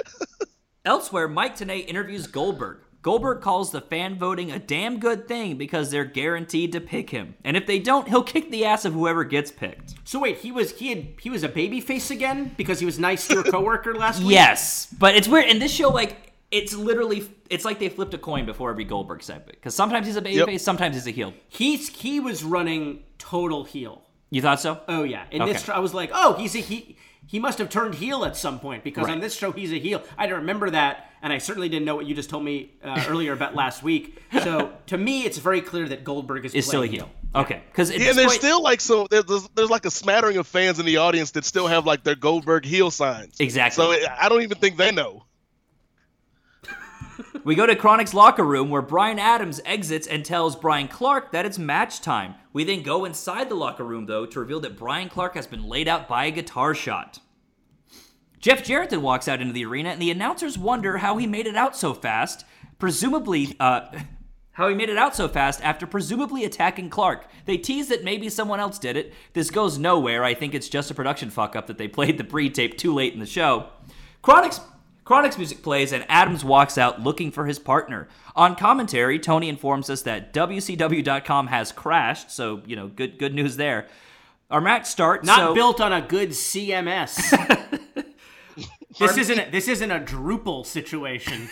Elsewhere, 0.86 1.28
Mike 1.28 1.58
Tenay 1.58 1.86
interviews 1.86 2.26
Goldberg. 2.26 2.80
Goldberg 3.01 3.41
calls 3.41 3.71
the 3.71 3.79
fan 3.81 4.17
voting 4.17 4.51
a 4.51 4.60
damn 4.60 4.99
good 4.99 5.27
thing 5.27 5.55
because 5.57 5.91
they're 5.91 6.03
guaranteed 6.05 6.71
to 6.73 6.81
pick 6.81 7.10
him, 7.12 7.36
and 7.45 7.55
if 7.55 7.65
they 7.65 7.79
don't, 7.79 8.07
he'll 8.10 8.23
kick 8.23 8.51
the 8.51 8.65
ass 8.65 8.83
of 8.86 8.93
whoever 8.93 9.23
gets 9.23 9.51
picked. 9.51 9.95
So 10.03 10.19
wait, 10.19 10.38
he 10.39 10.51
was 10.51 10.71
he 10.77 10.89
had 10.89 11.07
he 11.21 11.29
was 11.29 11.43
a 11.43 11.49
baby 11.49 11.79
face 11.79 12.12
again 12.12 12.53
because 12.57 12.79
he 12.79 12.86
was 12.86 12.99
nice 12.99 13.27
to 13.29 13.39
a 13.39 13.43
coworker 13.51 13.95
last 13.95 14.21
week. 14.21 14.31
Yes, 14.31 14.88
but 14.99 15.15
it's 15.15 15.27
weird 15.27 15.45
in 15.45 15.60
this 15.60 15.71
show. 15.71 15.89
Like 15.89 16.33
it's 16.51 16.73
literally, 16.73 17.29
it's 17.49 17.65
like 17.65 17.77
they 17.79 17.89
flipped 17.89 18.13
a 18.13 18.17
coin 18.17 18.45
before 18.45 18.69
every 18.71 18.86
Goldberg 18.86 19.21
segment 19.21 19.51
because 19.51 19.75
sometimes 19.75 20.07
he's 20.07 20.15
a 20.15 20.21
babyface, 20.21 20.47
Yep. 20.53 20.60
sometimes 20.62 20.95
he's 20.95 21.07
a 21.07 21.12
heel. 21.12 21.33
he's 21.49 21.89
he 21.89 22.19
was 22.19 22.43
running 22.43 23.03
total 23.19 23.63
heel. 23.63 24.01
You 24.29 24.41
thought 24.41 24.60
so? 24.60 24.81
Oh 24.89 25.03
yeah, 25.03 25.25
in 25.31 25.41
Okay. 25.41 25.53
this 25.53 25.63
show, 25.63 25.73
I 25.73 25.79
was 25.79 25.93
like, 25.93 26.10
oh, 26.13 26.33
he's 26.33 26.55
a 26.55 26.60
he. 26.60 26.97
He 27.29 27.39
must 27.39 27.57
have 27.60 27.69
turned 27.69 27.95
heel 27.95 28.23
at 28.23 28.38
some 28.38 28.57
point 28.62 28.86
because 28.86 29.05
Right. 29.07 29.13
on 29.13 29.19
this 29.19 29.36
show 29.36 29.51
he's 29.51 29.73
a 29.73 29.79
heel. 29.79 30.01
I 30.17 30.27
don't 30.27 30.39
remember 30.39 30.69
that, 30.69 31.07
and 31.21 31.34
I 31.34 31.38
certainly 31.38 31.69
didn't 31.69 31.86
know 31.86 31.95
what 31.95 32.06
you 32.06 32.15
just 32.15 32.30
told 32.30 32.43
me 32.43 32.71
uh, 32.84 33.06
earlier 33.08 33.34
about 33.34 33.56
last 33.56 33.84
week. 33.84 34.21
So 34.43 34.73
to 34.88 34.97
me, 34.97 35.23
it's 35.23 35.38
very 35.38 35.62
clear 35.62 35.88
that 35.89 36.03
Goldberg 36.03 36.45
is, 36.45 36.53
Is 36.53 36.65
still 36.65 36.84
a 36.84 36.88
playing 36.88 37.01
heel. 37.01 37.10
Okay, 37.36 37.62
because 37.69 37.91
Yeah, 37.91 38.10
and 38.10 38.17
there's 38.17 38.34
still 38.34 38.62
like 38.62 38.82
so 38.82 39.08
there's, 39.10 39.25
there's 39.25 39.47
there's 39.56 39.69
like 39.69 39.86
a 39.86 39.91
smattering 39.91 40.38
of 40.38 40.47
fans 40.47 40.80
in 40.80 40.86
the 40.86 40.97
audience 40.97 41.32
that 41.32 41.45
still 41.45 41.67
have 41.67 41.86
like 41.86 42.03
their 42.03 42.15
Goldberg 42.15 42.65
heel 42.65 42.91
signs. 42.91 43.39
Exactly. 43.39 43.84
So 43.84 43.91
it, 43.91 44.08
I 44.19 44.30
don't 44.30 44.41
even 44.41 44.58
think 44.58 44.77
they 44.77 44.91
know. 44.91 45.23
We 47.43 47.56
go 47.56 47.65
to 47.65 47.75
KroniK's 47.75 48.13
locker 48.13 48.43
room 48.43 48.69
where 48.69 48.82
Brian 48.82 49.19
Adams 49.19 49.62
exits 49.65 50.06
and 50.06 50.25
tells 50.25 50.56
Brian 50.56 50.88
Clark 50.88 51.32
that 51.32 51.45
it's 51.45 51.58
match 51.58 52.01
time. 52.01 52.36
We 52.51 52.63
then 52.63 52.84
go 52.84 53.06
inside 53.06 53.47
the 53.47 53.56
locker 53.56 53.86
room, 53.86 54.06
though, 54.06 54.25
to 54.25 54.39
reveal 54.39 54.60
that 54.60 54.77
Brian 54.77 55.08
Clark 55.10 55.36
has 55.36 55.47
been 55.47 55.63
laid 55.63 55.88
out 55.88 56.08
by 56.08 56.25
a 56.25 56.32
guitar 56.32 56.73
shot. 56.73 57.19
Jeff 58.39 58.63
Jarrett 58.63 58.89
then 58.89 59.02
walks 59.02 59.28
out 59.28 59.41
into 59.41 59.54
the 59.54 59.65
arena, 59.65 59.89
and 59.89 60.02
the 60.02 60.12
announcers 60.12 60.58
wonder 60.58 60.97
how 60.97 61.17
he 61.17 61.26
made 61.28 61.47
it 61.47 61.56
out 61.56 61.76
so 61.76 61.93
fast, 61.93 62.45
presumably, 62.80 63.56
uh, 63.60 63.88
how 64.52 64.67
he 64.67 64.76
made 64.76 64.89
it 64.89 64.97
out 64.97 65.15
so 65.15 65.28
fast 65.28 65.63
after 65.63 65.86
presumably 65.86 66.43
attacking 66.45 66.89
Clark. 66.89 67.28
They 67.45 67.58
tease 67.58 67.89
that 67.89 68.04
maybe 68.04 68.30
someone 68.30 68.60
else 68.60 68.80
did 68.80 68.97
it. 68.97 69.13
This 69.34 69.50
goes 69.52 69.78
nowhere. 69.78 70.23
I 70.23 70.34
think 70.34 70.54
it's 70.54 70.69
just 70.69 70.91
a 70.91 70.95
production 70.95 71.30
fuck 71.30 71.56
up 71.56 71.67
that 71.67 71.78
they 71.78 71.88
played 71.88 72.17
the 72.17 72.23
pre 72.23 72.50
tape 72.50 72.78
too 72.78 72.93
late 72.93 73.13
in 73.13 73.19
the 73.19 73.26
show. 73.26 73.67
KroniK's 74.23 74.60
KroniK's 75.06 75.38
music 75.38 75.63
plays 75.63 75.93
and 75.93 76.06
Adams 76.10 76.43
walks 76.43 76.78
out 76.78 77.02
looking 77.02 77.32
for 77.32 77.45
his 77.45 77.60
partner. 77.60 78.10
On 78.36 78.56
commentary, 78.56 79.19
Tony 79.19 79.47
informs 79.47 79.89
us 79.89 80.02
that 80.02 80.34
WCW.com 80.34 81.47
has 81.47 81.71
crashed, 81.71 82.30
so 82.30 82.62
you 82.65 82.76
know, 82.76 82.88
good 82.88 83.17
good 83.17 83.34
news 83.34 83.56
there. 83.56 83.88
Our 84.52 84.60
match 84.62 84.86
starts. 84.86 85.26
Not 85.26 85.38
so- 85.38 85.54
built 85.54 85.80
on 85.82 85.93
a 85.93 86.02
good 86.02 86.30
CMS. 86.32 87.80
this 88.99 89.17
isn't 89.17 89.39
a, 89.39 89.51
this 89.51 89.67
isn't 89.67 89.91
a 89.91 89.99
Drupal 89.99 90.65
situation. 90.65 91.49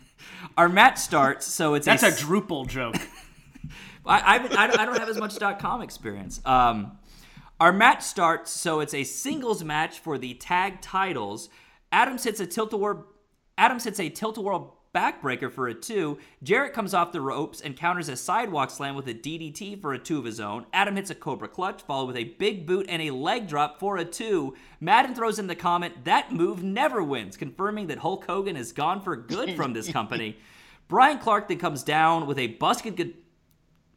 Our 0.56 0.68
match 0.68 0.98
starts, 0.98 1.46
so 1.46 1.74
it's 1.74 1.86
That's 1.86 2.02
a 2.02 2.08
a 2.08 2.10
Drupal 2.10 2.66
joke. 2.66 2.96
I, 4.06 4.38
I, 4.38 4.64
I, 4.64 4.86
don't- 4.86 4.98
have 4.98 5.08
as 5.08 5.18
much 5.18 5.36
dot 5.36 5.58
.com 5.58 5.82
experience. 5.82 6.40
Um, 6.46 6.92
our 7.60 7.72
match 7.72 8.02
starts, 8.02 8.52
so 8.52 8.80
it's 8.80 8.94
a 8.94 9.04
singles 9.04 9.62
match 9.64 9.98
for 9.98 10.16
the 10.16 10.34
tag 10.34 10.80
titles. 10.80 11.48
Adams 11.92 12.24
hits 12.24 12.40
a 12.40 12.46
tilt-a-whirl. 12.46 13.04
Adams 13.58 13.84
hits 13.84 13.98
a 13.98 14.08
tilt-a-whirl 14.08 14.77
backbreaker 14.94 15.50
for 15.50 15.68
a 15.68 15.74
two. 15.74 16.18
Jarrett 16.42 16.72
comes 16.72 16.94
off 16.94 17.12
the 17.12 17.20
ropes 17.20 17.60
and 17.60 17.76
counters 17.76 18.08
a 18.08 18.16
sidewalk 18.16 18.70
slam 18.70 18.94
with 18.94 19.06
a 19.08 19.14
DDT 19.14 19.80
for 19.80 19.92
a 19.92 19.98
two 19.98 20.18
of 20.18 20.24
his 20.24 20.40
own. 20.40 20.66
Adam 20.72 20.96
hits 20.96 21.10
a 21.10 21.14
Cobra 21.14 21.48
Clutch, 21.48 21.82
followed 21.82 22.06
with 22.06 22.16
a 22.16 22.24
big 22.24 22.66
boot 22.66 22.86
and 22.88 23.02
a 23.02 23.10
leg 23.10 23.48
drop 23.48 23.78
for 23.78 23.96
a 23.96 24.04
two. 24.04 24.54
Madden 24.80 25.14
throws 25.14 25.38
in 25.38 25.46
the 25.46 25.54
comment, 25.54 26.04
that 26.04 26.32
move 26.32 26.62
never 26.62 27.02
wins, 27.02 27.36
confirming 27.36 27.86
that 27.88 27.98
Hulk 27.98 28.24
Hogan 28.26 28.56
is 28.56 28.72
gone 28.72 29.00
for 29.00 29.16
good 29.16 29.56
from 29.56 29.72
this 29.72 29.90
company. 29.90 30.38
Brian 30.88 31.18
Clark 31.18 31.48
then 31.48 31.58
comes 31.58 31.82
down 31.82 32.26
with 32.26 32.38
a 32.38 32.46
busted 32.46 32.96
gu- 32.96 33.14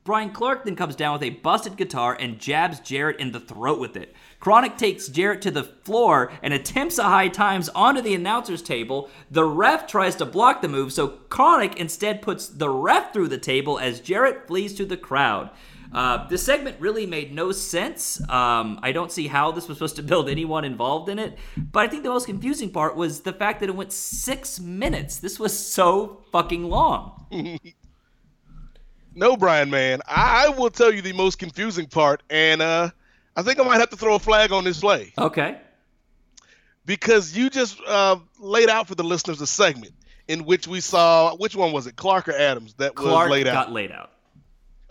Brian 0.04 0.32
Clark 0.32 0.66
then 0.66 0.76
comes 0.76 0.96
down 0.96 1.14
with 1.14 1.24
a 1.24 1.30
busted 1.30 1.78
guitar 1.78 2.18
and 2.20 2.40
jabs 2.40 2.80
Jarrett 2.80 3.20
in 3.20 3.32
the 3.32 3.40
throat 3.40 3.80
with 3.80 3.96
it. 3.96 4.16
KroniK 4.42 4.78
takes 4.78 5.08
Jarrett 5.08 5.42
to 5.44 5.52
the 5.52 5.64
floor 5.64 6.32
and 6.42 6.54
attempts 6.54 6.98
a 6.98 7.04
high 7.04 7.28
times 7.28 7.70
onto 7.70 8.02
the 8.02 8.16
announcer's 8.16 8.62
table. 8.62 9.10
The 9.30 9.46
ref 9.46 9.88
tries 9.88 10.16
to 10.18 10.26
block 10.26 10.62
the 10.62 10.68
move, 10.68 10.92
so 10.92 11.10
KroniK 11.30 11.76
instead 11.76 12.22
puts 12.22 12.48
the 12.48 12.70
ref 12.70 13.14
through 13.14 13.28
the 13.28 13.38
table 13.38 13.78
as 13.78 14.02
Jarrett 14.02 14.48
flees 14.48 14.74
to 14.76 14.86
the 14.86 14.98
crowd. 14.98 15.52
Uh, 15.94 16.28
this 16.28 16.42
segment 16.42 16.80
really 16.80 17.06
made 17.06 17.34
no 17.34 17.52
sense. 17.52 18.20
Um, 18.30 18.80
I 18.82 18.94
don't 18.94 19.12
see 19.12 19.28
how 19.28 19.52
this 19.52 19.68
was 19.68 19.78
supposed 19.78 19.98
to 19.98 20.04
build 20.04 20.30
anyone 20.30 20.64
involved 20.64 21.10
in 21.10 21.20
it. 21.20 21.38
But 21.58 21.82
I 21.82 21.88
think 21.88 22.04
the 22.04 22.10
most 22.10 22.26
confusing 22.26 22.72
part 22.72 22.96
was 22.96 23.22
the 23.22 23.34
fact 23.34 23.60
that 23.60 23.70
it 23.70 23.76
went 23.76 23.92
six 23.92 24.60
minutes. 24.60 25.18
This 25.18 25.40
was 25.40 25.58
so 25.58 26.24
fucking 26.32 26.64
long. 26.70 27.26
No, 29.14 29.36
Brian, 29.36 29.70
man. 29.70 30.00
I, 30.08 30.46
I 30.46 30.50
will 30.58 30.70
tell 30.70 30.94
you 30.94 31.02
the 31.02 31.12
most 31.12 31.38
confusing 31.38 31.86
part, 31.86 32.24
and 32.30 32.62
uh, 32.62 32.92
I 33.36 33.44
think 33.44 33.60
I 33.60 33.64
might 33.64 33.80
have 33.80 33.90
to 33.92 33.96
throw 33.98 34.16
a 34.16 34.20
flag 34.20 34.52
on 34.52 34.64
this 34.64 34.80
play 34.80 35.14
Okay. 35.18 35.58
because 36.86 37.36
you 37.36 37.50
just 37.50 37.80
uh, 37.88 38.18
laid 38.40 38.70
out 38.70 38.88
for 38.88 38.96
the 38.96 39.04
listeners 39.04 39.40
a 39.42 39.48
segment 39.48 39.94
in 40.28 40.46
which 40.46 40.68
we 40.68 40.80
saw 40.82 41.36
which 41.36 41.56
one 41.56 41.72
was 41.72 41.88
it, 41.88 41.96
Clark 41.96 42.28
or 42.28 42.34
Adams, 42.36 42.74
that 42.76 42.96
Clark 42.96 43.30
was 43.30 43.32
laid 43.32 43.48
out. 43.48 43.54
got 43.68 43.72
laid 43.72 43.92
out. 43.92 44.12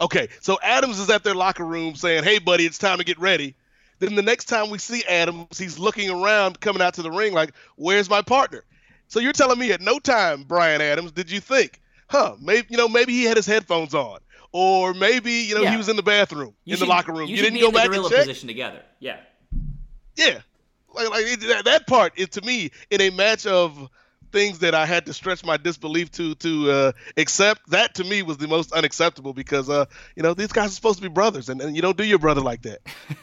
Okay, 0.01 0.29
so 0.41 0.59
Adams 0.63 0.99
is 0.99 1.11
at 1.11 1.25
their 1.25 1.35
locker 1.35 1.65
room 1.65 1.95
saying, 1.95 2.25
"Hey, 2.25 2.39
buddy, 2.39 2.65
it's 2.65 2.79
time 2.79 2.99
to 2.99 3.05
get 3.05 3.19
ready." 3.19 3.55
Then 3.99 4.15
the 4.15 4.23
next 4.23 4.47
time 4.47 4.71
we 4.71 4.79
see 4.79 5.05
Adams, 5.07 5.59
he's 5.59 5.79
looking 5.79 6.09
around, 6.09 6.59
coming 6.61 6.81
out 6.81 6.95
to 6.95 7.03
the 7.03 7.11
ring, 7.11 7.35
like, 7.35 7.53
"Where's 7.77 8.09
my 8.09 8.23
partner?" 8.23 8.65
So 9.09 9.21
you're 9.21 9.33
telling 9.35 9.59
me 9.59 9.73
at 9.73 9.83
no 9.83 9.99
time, 9.99 10.45
Brian 10.45 10.81
Adams, 10.81 11.13
did 11.13 11.31
you 11.31 11.41
think, 11.41 11.81
huh? 12.09 12.37
Maybe 12.41 12.67
you 12.71 12.79
know, 12.79 12.89
maybe 12.89 13.13
he 13.13 13.25
had 13.25 13.37
his 13.37 13.45
headphones 13.45 13.93
on, 13.95 14.21
or 14.53 14.95
maybe 14.95 15.33
you 15.33 15.55
know 15.55 15.63
Yeah. 15.63 15.71
he 15.73 15.77
was 15.77 15.89
in 15.89 15.97
the 15.97 16.03
bathroom, 16.03 16.55
You 16.65 16.73
in 16.73 16.79
should- 16.79 16.87
the 16.87 16.91
locker 16.91 17.13
room. 17.13 17.29
You, 17.29 17.37
You, 17.37 17.43
didn't 17.43 17.61
go 17.61 17.69
in 17.69 17.73
the 17.73 17.79
back 17.79 17.93
and 17.95 18.05
check. 18.09 18.19
position 18.19 18.49
together. 18.49 18.83
Yeah. 18.99 19.19
Yeah, 20.17 20.41
like, 20.95 21.09
like 21.11 21.25
it, 21.27 21.41
that, 21.49 21.65
that 21.65 21.87
part 21.87 22.13
is 22.19 22.29
to 22.31 22.43
me 22.43 22.71
in 22.91 23.01
a 23.01 23.11
match 23.11 23.47
of 23.47 23.89
things 24.33 24.59
that 24.61 24.75
I 24.75 24.85
had 24.87 25.07
to 25.07 25.13
stretch 25.13 25.45
my 25.45 25.57
disbelief 25.57 26.11
to 26.13 26.35
to 26.37 26.71
uh, 26.71 26.93
accept. 27.17 27.69
That 27.71 27.95
to 27.95 28.05
me 28.05 28.23
was 28.23 28.37
the 28.37 28.47
most 28.49 28.73
unacceptable 28.73 29.33
because 29.33 29.71
uh, 29.71 29.87
you 30.17 30.23
know 30.23 30.35
these 30.35 30.53
guys 30.53 30.67
are 30.67 30.75
supposed 30.75 30.97
to 30.99 31.03
be 31.03 31.09
brothers, 31.09 31.49
and, 31.49 31.61
and 31.63 31.75
you 31.75 31.83
don't 31.83 31.97
do 31.97 32.05
your 32.05 32.19
brother 32.19 32.41
like 32.41 32.63
that. 32.63 32.81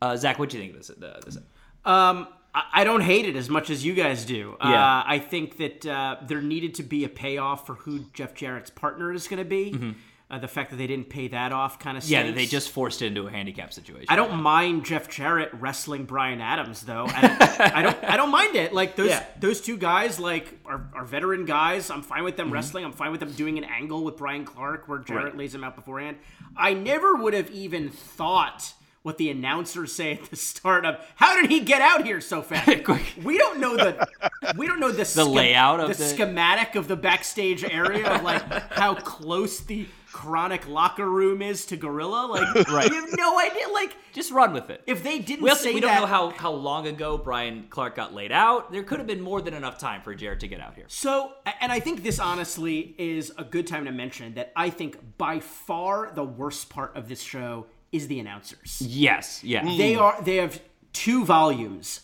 Uh, 0.00 0.16
Zach, 0.16 0.38
what 0.38 0.48
do 0.48 0.56
you 0.56 0.62
think 0.62 0.74
of 0.76 0.86
this? 0.86 0.90
Uh, 0.90 1.20
this? 1.24 1.38
Um, 1.84 2.28
I 2.54 2.82
don't 2.84 3.02
hate 3.02 3.26
it 3.26 3.36
as 3.36 3.48
much 3.48 3.70
as 3.70 3.84
you 3.84 3.94
guys 3.94 4.24
do. 4.24 4.56
Yeah. 4.60 4.66
Uh, 4.98 5.02
I 5.06 5.18
think 5.18 5.58
that 5.58 5.86
uh, 5.86 6.16
there 6.26 6.40
needed 6.42 6.74
to 6.76 6.82
be 6.82 7.04
a 7.04 7.08
payoff 7.08 7.66
for 7.66 7.74
who 7.74 8.00
Jeff 8.14 8.34
Jarrett's 8.34 8.70
partner 8.70 9.12
is 9.12 9.28
going 9.28 9.38
to 9.38 9.48
be. 9.48 9.94
Uh, 10.30 10.38
the 10.38 10.48
fact 10.48 10.68
that 10.70 10.76
they 10.76 10.86
didn't 10.86 11.08
pay 11.08 11.26
that 11.28 11.52
off 11.52 11.78
kind 11.78 11.96
of 11.96 12.02
Mm-hmm. 12.04 12.12
Yeah, 12.12 12.30
they 12.32 12.44
just 12.44 12.68
forced 12.68 13.00
it 13.00 13.06
into 13.06 13.26
a 13.26 13.30
handicap 13.30 13.72
situation. 13.72 14.04
I 14.10 14.16
don't 14.16 14.42
mind 14.42 14.84
Jeff 14.84 15.08
Jarrett 15.08 15.48
wrestling 15.54 16.04
Brian 16.04 16.42
Adams 16.42 16.82
though. 16.82 17.06
I, 17.08 17.72
I 17.74 17.82
don't. 17.82 18.04
I 18.04 18.16
don't 18.18 18.30
mind 18.30 18.54
it. 18.54 18.74
Like 18.74 18.94
those 18.94 19.08
Yeah. 19.08 19.24
those 19.40 19.62
two 19.62 19.78
guys, 19.78 20.20
like 20.20 20.58
are, 20.66 20.86
are 20.94 21.04
veteran 21.06 21.46
guys. 21.46 21.90
I'm 21.90 22.02
fine 22.02 22.24
with 22.24 22.34
Mm-hmm. 22.34 22.42
them 22.44 22.52
wrestling. 22.52 22.84
I'm 22.84 22.92
fine 22.92 23.10
with 23.10 23.20
them 23.20 23.32
doing 23.32 23.56
an 23.56 23.64
angle 23.64 24.04
with 24.04 24.18
Brian 24.18 24.44
Clark 24.44 24.86
where 24.86 24.98
Jarrett 24.98 25.24
Right. 25.26 25.36
lays 25.38 25.54
him 25.54 25.64
out 25.64 25.76
beforehand. 25.76 26.18
I 26.56 26.74
never 26.74 27.14
would 27.14 27.32
have 27.32 27.50
even 27.50 27.88
thought 27.88 28.74
what 29.08 29.16
the 29.16 29.30
announcers 29.30 29.90
say 29.90 30.12
at 30.12 30.24
the 30.26 30.36
start 30.36 30.84
of 30.84 31.02
how 31.14 31.40
did 31.40 31.50
he 31.50 31.60
get 31.60 31.80
out 31.80 32.04
here 32.04 32.20
so 32.20 32.42
fast? 32.42 32.68
we 33.24 33.38
don't 33.38 33.58
know 33.58 33.74
the 33.74 34.06
we 34.54 34.66
don't 34.66 34.80
know 34.80 34.92
the, 34.92 35.02
the 35.02 35.24
layout 35.24 35.80
of 35.80 35.88
the, 35.88 35.94
the, 35.94 36.04
schematic 36.04 36.74
of 36.74 36.88
the 36.88 36.94
backstage 36.94 37.64
area 37.64 38.06
of 38.06 38.22
like 38.22 38.42
how 38.74 38.94
close 38.94 39.60
the 39.60 39.86
KroniK 40.12 40.68
locker 40.68 41.08
room 41.08 41.40
is 41.40 41.64
to 41.66 41.76
Gorilla. 41.78 42.26
Like 42.26 42.68
Right. 42.68 42.90
you 42.90 43.00
have 43.00 43.08
no 43.16 43.38
idea. 43.38 43.68
Like 43.72 43.96
Just 44.12 44.30
run 44.30 44.52
with 44.52 44.68
it. 44.68 44.82
if 44.86 45.02
they 45.02 45.20
didn't 45.20 45.42
we 45.42 45.48
also, 45.48 45.64
say 45.64 45.74
we 45.74 45.80
don't 45.80 45.88
that, 45.88 46.00
know 46.00 46.06
how, 46.06 46.28
how 46.28 46.52
long 46.52 46.86
ago 46.86 47.16
Brian 47.16 47.66
Clark 47.70 47.96
got 47.96 48.12
laid 48.12 48.30
out. 48.30 48.70
There 48.70 48.82
could 48.82 48.98
have 48.98 49.06
been 49.06 49.22
more 49.22 49.40
than 49.40 49.54
enough 49.54 49.78
time 49.78 50.02
for 50.02 50.14
Jarrett 50.14 50.40
to 50.40 50.48
get 50.48 50.60
out 50.60 50.74
here. 50.74 50.84
So, 50.88 51.32
and 51.62 51.72
I 51.72 51.80
think 51.80 52.02
this 52.02 52.18
honestly 52.18 52.94
is 52.98 53.32
a 53.38 53.44
good 53.44 53.66
time 53.66 53.86
to 53.86 53.92
mention 53.92 54.34
that 54.34 54.52
I 54.54 54.68
think 54.68 55.16
by 55.16 55.40
far 55.40 56.10
the 56.14 56.24
worst 56.24 56.68
part 56.68 56.94
of 56.94 57.08
this 57.08 57.22
show 57.22 57.66
is 57.92 58.08
the 58.08 58.18
announcers. 58.20 58.80
Yes, 58.80 59.42
yeah. 59.44 59.64
They 59.76 59.94
are 59.96 60.20
they 60.22 60.36
have 60.36 60.60
two 60.92 61.24
volumes 61.24 62.00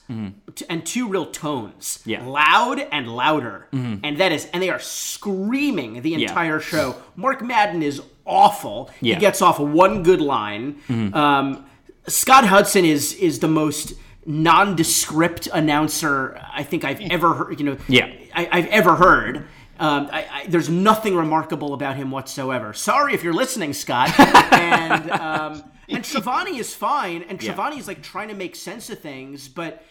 t- 0.54 0.64
and 0.68 0.84
two 0.86 1.08
real 1.08 1.26
tones. 1.26 1.98
Mm-hmm. 2.00 2.10
Yeah. 2.10 2.18
Mm-hmm. 2.20 2.28
Loud 2.28 2.78
and 2.92 3.08
louder. 3.16 3.68
And 3.72 4.18
that 4.18 4.30
is 4.32 4.46
and 4.52 4.62
they 4.62 4.70
are 4.70 4.78
screaming 4.78 6.02
the 6.02 6.14
entire 6.14 6.60
show. 6.60 6.96
Mark 7.16 7.42
Madden 7.42 7.82
is 7.82 8.00
awful. 8.24 8.90
Yeah. 9.00 9.14
Mm-hmm. 9.14 9.20
He 9.20 9.20
gets 9.20 9.42
off 9.42 9.58
one 9.58 10.02
good 10.02 10.20
line. 10.20 10.80
Um, 11.12 11.66
Scott 12.06 12.44
Hudson 12.46 12.84
is 12.84 13.14
is 13.14 13.38
the 13.40 13.48
most 13.48 13.94
nondescript 14.26 15.48
announcer 15.52 16.40
I 16.52 16.62
think 16.62 16.84
I've 16.84 17.00
ever 17.00 17.34
heard. 17.34 17.58
You 17.60 17.66
know, 17.66 17.76
Yeah. 17.88 18.10
I, 18.34 18.48
I've 18.50 18.66
ever 18.66 18.96
heard. 18.96 19.46
Um, 19.78 20.08
I, 20.12 20.26
I, 20.30 20.46
there's 20.46 20.68
nothing 20.68 21.16
remarkable 21.16 21.74
about 21.74 21.96
him 21.96 22.10
whatsoever. 22.10 22.72
Sorry 22.72 23.12
if 23.14 23.24
you're 23.24 23.32
listening, 23.34 23.72
Scott. 23.72 24.12
and 24.52 25.10
um, 25.10 25.62
and 25.88 26.04
Schiavone 26.06 26.56
is 26.58 26.74
fine, 26.74 27.22
and 27.28 27.42
Yeah. 27.42 27.52
Schiavone 27.54 27.78
is 27.78 27.88
like 27.88 28.02
trying 28.02 28.28
to 28.28 28.34
make 28.34 28.54
sense 28.56 28.88
of 28.90 29.00
things, 29.00 29.48
but 29.48 29.84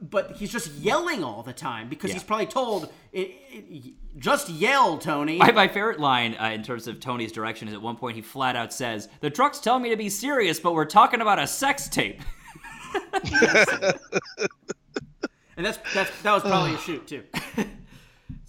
but 0.00 0.32
he's 0.32 0.50
just 0.50 0.72
yelling 0.72 1.22
all 1.22 1.42
the 1.44 1.52
time 1.52 1.88
because 1.88 2.10
Yeah. 2.10 2.14
he's 2.14 2.24
probably 2.24 2.46
told, 2.46 2.92
"I- 3.16 3.36
I- 3.54 3.92
"Just 4.18 4.48
yell, 4.48 4.98
Tony." 4.98 5.38
My, 5.38 5.52
my 5.52 5.68
favorite 5.68 6.00
line 6.00 6.34
uh, 6.40 6.46
in 6.46 6.62
terms 6.64 6.86
of 6.88 6.98
Tony's 7.00 7.30
direction 7.32 7.68
is 7.68 7.74
at 7.74 7.80
one 7.80 7.96
point 7.96 8.16
he 8.16 8.22
flat 8.22 8.56
out 8.56 8.72
says, 8.72 9.08
"The 9.20 9.30
truck's 9.30 9.60
telling 9.60 9.82
me 9.82 9.90
to 9.90 9.96
be 9.96 10.08
serious, 10.08 10.58
but 10.60 10.74
we're 10.74 10.84
talking 10.86 11.20
about 11.20 11.38
a 11.38 11.46
sex 11.46 11.88
tape." 11.88 12.20
and 15.56 15.64
that's 15.64 15.78
that's 15.94 16.22
that 16.22 16.32
was 16.34 16.42
probably 16.42 16.74
a 16.74 16.78
shoot 16.78 17.06
too. 17.06 17.22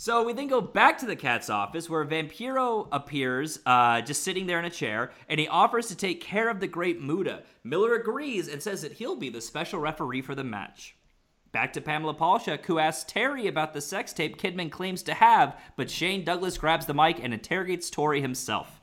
So 0.03 0.21
we 0.23 0.33
then 0.33 0.49
go 0.49 0.59
back 0.59 0.97
to 0.97 1.05
the 1.05 1.15
cat's 1.15 1.49
office 1.49 1.89
where 1.89 2.03
Vampiro 2.03 2.89
appears, 2.91 3.59
uh, 3.65 4.01
just 4.01 4.21
sitting 4.21 4.47
there 4.47 4.59
in 4.59 4.65
a 4.65 4.69
chair, 4.69 5.11
and 5.29 5.39
he 5.39 5.47
offers 5.47 5.87
to 5.87 5.95
take 5.95 6.19
care 6.19 6.49
of 6.49 6.59
the 6.59 6.67
great 6.67 7.01
Muta. 7.01 7.43
Miller 7.63 7.93
agrees 7.93 8.49
and 8.49 8.61
says 8.61 8.81
that 8.81 8.91
he'll 8.91 9.15
be 9.15 9.29
the 9.29 9.39
special 9.39 9.79
referee 9.79 10.21
for 10.21 10.35
the 10.35 10.43
match. 10.43 10.97
Back 11.53 11.71
to 11.71 11.79
Pamela 11.79 12.13
Paulshock, 12.13 12.65
who 12.65 12.79
asks 12.79 13.09
Terry 13.09 13.47
about 13.47 13.73
the 13.73 13.79
sex 13.79 14.11
tape 14.11 14.37
Kidman 14.37 14.69
claims 14.69 15.03
to 15.03 15.13
have, 15.13 15.57
but 15.77 15.89
Shane 15.89 16.25
Douglas 16.25 16.57
grabs 16.57 16.85
the 16.85 16.93
mic 16.93 17.23
and 17.23 17.33
interrogates 17.33 17.89
Torrie 17.89 18.19
himself. 18.19 18.81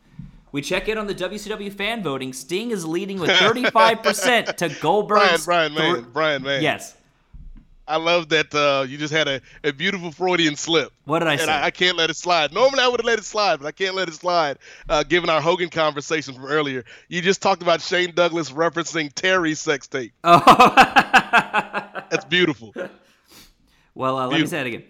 We 0.53 0.62
check 0.62 0.89
in 0.89 0.97
on 0.97 1.07
the 1.07 1.14
WCW 1.14 1.71
fan 1.71 2.03
voting. 2.03 2.33
Sting 2.33 2.71
is 2.71 2.87
leading 2.87 3.21
with 3.21 3.29
35% 3.33 4.57
to 4.57 4.57
Brian, 4.57 4.81
Goldberg's. 4.81 5.45
Brian, 5.45 5.75
man, 5.75 5.97
thir- 5.97 6.01
Brian, 6.01 6.43
man. 6.43 6.62
Yes. 6.62 6.97
I 7.91 7.97
love 7.97 8.28
that 8.30 8.55
uh, 8.55 8.84
you 8.86 8.97
just 8.99 9.12
had 9.12 9.26
a, 9.28 9.41
a 9.64 9.72
beautiful 9.72 10.12
Freudian 10.12 10.57
slip. 10.57 10.93
What 11.05 11.18
did 11.18 11.28
I 11.28 11.32
and 11.32 11.41
say? 11.43 11.51
I, 11.51 11.66
I 11.66 11.70
can't 11.70 11.97
let 11.97 12.09
it 12.09 12.16
slide. 12.16 12.53
Normally, 12.53 12.80
I 12.80 12.88
would 12.88 13.01
have 13.01 13.07
let 13.07 13.18
it 13.18 13.24
slide, 13.24 13.59
but 13.59 13.66
I 13.66 13.72
can't 13.72 13.95
let 13.95 14.09
it 14.09 14.14
slide. 14.14 14.59
Uh, 14.88 15.03
given 15.03 15.28
our 15.28 15.41
Hogan 15.41 15.68
conversation 15.68 16.34
from 16.34 16.47
earlier, 16.47 16.84
you 17.09 17.20
just 17.20 17.43
talked 17.43 17.62
about 17.62 17.80
Shane 17.80 18.14
Douglas 18.14 18.51
referencing 18.51 19.12
Terry's 19.12 19.61
sex 19.61 19.86
tape. 19.88 20.12
Oh. 21.32 22.03
That's 22.11 22.24
beautiful. 22.24 22.74
Well, 23.95 24.18
uh, 24.18 24.26
let 24.26 24.41
me 24.41 24.47
say 24.47 24.61
it 24.61 24.66
again. 24.66 24.84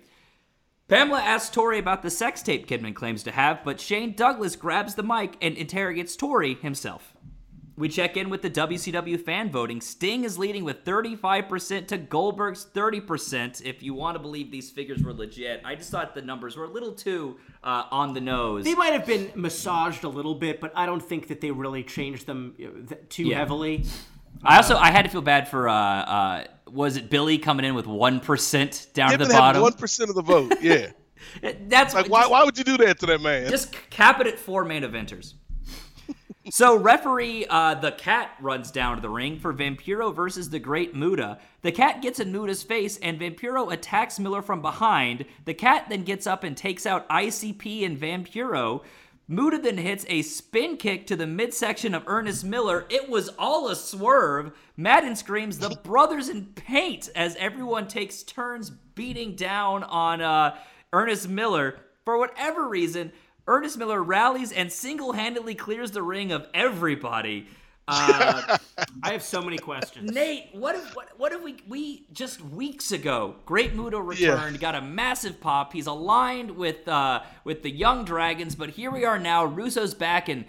Pamela 0.89 1.21
asks 1.21 1.55
Torrie 1.55 1.79
about 1.79 2.03
the 2.03 2.11
sex 2.11 2.43
tape 2.43 2.67
Kidman 2.67 2.95
claims 2.95 3.23
to 3.23 3.31
have, 3.31 3.63
but 3.65 3.79
Shane 3.79 4.15
Douglas 4.15 4.57
grabs 4.57 4.97
the 4.97 5.03
mic 5.05 5.37
and 5.41 5.55
interrogates 5.57 6.17
Torrie 6.17 6.61
himself. 6.61 7.15
We 7.81 7.89
check 7.89 8.17
in 8.19 8.29
with 8.29 8.43
the 8.43 8.51
WCW 8.51 9.19
fan 9.21 9.51
voting. 9.51 9.81
Sting 9.81 10.25
is 10.25 10.39
leading 10.39 10.65
with 10.65 10.85
35% 10.85 11.87
to 11.89 11.97
Goldberg's 11.97 12.67
30%. 12.75 13.65
If 13.65 13.83
you 13.83 13.95
want 13.95 14.17
to 14.17 14.19
believe 14.19 14.51
these 14.51 14.71
figures 14.71 15.03
were 15.03 15.15
legit, 15.15 15.63
I 15.65 15.75
just 15.77 15.91
thought 15.91 16.15
the 16.15 16.21
numbers 16.21 16.59
were 16.59 16.65
a 16.67 16.69
little 16.71 16.93
too 16.93 17.39
uh, 17.65 17.85
on 17.91 18.13
the 18.13 18.21
nose. 18.21 18.65
They 18.67 18.75
might 18.75 18.93
have 18.93 19.07
been 19.07 19.33
massaged 19.35 20.05
a 20.05 20.09
little 20.11 20.35
bit, 20.35 20.61
but 20.61 20.73
I 20.77 20.85
don't 20.85 21.03
think 21.03 21.29
that 21.29 21.41
they 21.41 21.51
really 21.51 21.83
changed 21.83 22.27
them 22.27 22.55
uh, 22.63 22.95
too 23.09 23.25
Yeah. 23.29 23.39
heavily. 23.39 23.87
I 24.45 24.57
also 24.57 24.77
I 24.77 24.91
had 24.91 25.07
to 25.07 25.11
feel 25.11 25.23
bad 25.23 25.49
for 25.49 25.69
uh, 25.69 25.75
uh, 25.75 26.45
was 26.71 26.97
it 26.97 27.09
Billy 27.11 27.39
coming 27.39 27.65
in 27.65 27.75
with 27.75 27.87
one 27.87 28.21
percent 28.21 28.89
down 28.95 29.11
Give 29.11 29.21
to 29.21 29.27
the 29.27 29.33
bottom? 29.33 29.63
one 29.63 29.73
percent 29.73 30.09
of 30.11 30.17
the 30.17 30.23
vote. 30.23 30.55
Yeah. 30.63 30.93
That's 31.69 31.95
like 31.95 32.09
why? 32.09 32.21
just- 32.21 32.31
Why 32.31 32.45
would 32.45 32.57
you 32.59 32.65
do 32.65 32.77
that 32.79 32.99
to 33.01 33.07
that 33.07 33.21
man? 33.23 33.49
Just 33.51 33.73
cap 33.91 34.21
it 34.21 34.27
at 34.27 34.39
four 34.39 34.65
main 34.65 34.83
eventers. 34.83 35.35
So 36.49 36.75
referee 36.75 37.45
uh, 37.51 37.75
the 37.75 37.93
cat 37.93 38.31
runs 38.41 38.71
down 38.71 38.97
to 38.97 39.03
the 39.03 39.11
ring 39.11 39.39
for 39.39 39.53
Vampiro 39.53 40.15
versus 40.15 40.49
the 40.49 40.59
Great 40.59 40.95
Muta. 40.95 41.39
The 41.61 41.71
cat 41.71 42.01
gets 42.01 42.19
in 42.19 42.33
Muta's 42.33 42.63
face 42.63 42.97
and 42.97 43.21
Vampiro 43.21 43.71
attacks 43.71 44.19
Miller 44.19 44.41
from 44.41 44.63
behind. 44.63 45.27
The 45.45 45.53
cat 45.53 45.87
then 45.91 46.03
gets 46.03 46.27
up 46.27 46.43
and 46.43 46.57
takes 46.57 46.87
out 46.87 47.07
ICP 47.11 47.85
and 47.85 48.01
Vampiro. 48.01 48.83
Muda 49.29 49.59
then 49.59 49.77
hits 49.77 50.07
a 50.09 50.23
spin 50.23 50.79
kick 50.79 51.07
to 51.09 51.15
the 51.15 51.27
midsection 51.27 51.95
of 51.95 52.05
Ernest 52.07 52.43
Miller. 52.43 52.87
It 52.89 53.11
was 53.11 53.29
all 53.39 53.69
a 53.69 53.77
swerve. 53.77 54.53
Madden 54.79 55.17
screams, 55.17 55.59
"The 55.59 55.77
brothers 55.85 56.31
in 56.31 56.47
paint!" 56.47 57.11
as 57.15 57.37
everyone 57.37 57.87
takes 57.87 58.23
turns 58.23 58.71
beating 58.71 59.37
down 59.37 59.85
on 59.85 60.23
uh, 60.23 60.57
Ernest 60.93 61.29
Miller. 61.29 61.81
For 62.07 62.19
whatever 62.19 62.67
reason, 62.67 63.13
Ernest 63.51 63.77
Miller 63.77 64.01
rallies 64.01 64.53
and 64.53 64.71
single-handedly 64.71 65.57
clears 65.57 65.91
the 65.91 66.05
ring 66.05 66.31
of 66.31 66.47
everybody. 66.55 67.49
Uh, 67.89 68.57
I 69.03 69.11
have 69.11 69.25
so 69.25 69.43
many 69.43 69.59
questions. 69.59 70.13
Nate, 70.13 70.51
what 70.53 70.77
if 70.77 70.95
what, 70.95 71.09
what 71.19 71.33
if 71.33 71.43
we 71.43 71.57
we 71.67 72.07
just 72.13 72.41
weeks 72.41 72.93
ago, 72.93 73.35
Great 73.45 73.75
Muta 73.75 74.01
returned, 74.01 74.61
got 74.61 74.77
a 74.77 74.81
massive 74.81 75.41
pop. 75.41 75.73
He's 75.73 75.89
aligned 75.89 76.53
with 76.53 76.87
uh 76.87 77.23
with 77.43 77.65
the 77.65 77.71
Jung 77.71 78.05
Dragons, 78.05 78.55
but 78.55 78.71
here 78.71 78.93
we 78.93 79.05
are 79.05 79.19
now. 79.19 79.45
Russo's 79.45 79.95
back, 79.95 80.29
and 80.29 80.45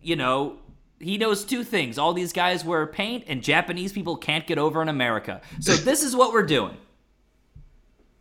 you 0.00 0.16
know 0.16 0.56
he 0.98 1.18
knows 1.18 1.44
two 1.44 1.62
things: 1.62 1.98
all 1.98 2.14
these 2.14 2.32
guys 2.32 2.64
wear 2.64 2.86
paint, 2.86 3.24
and 3.26 3.42
Japanese 3.42 3.92
people 3.92 4.16
can't 4.16 4.46
get 4.46 4.56
over 4.56 4.80
in 4.80 4.88
America. 4.88 5.42
So 5.60 5.72
this 5.76 6.02
is 6.02 6.16
what 6.16 6.32
we're 6.32 6.46
doing. 6.46 6.78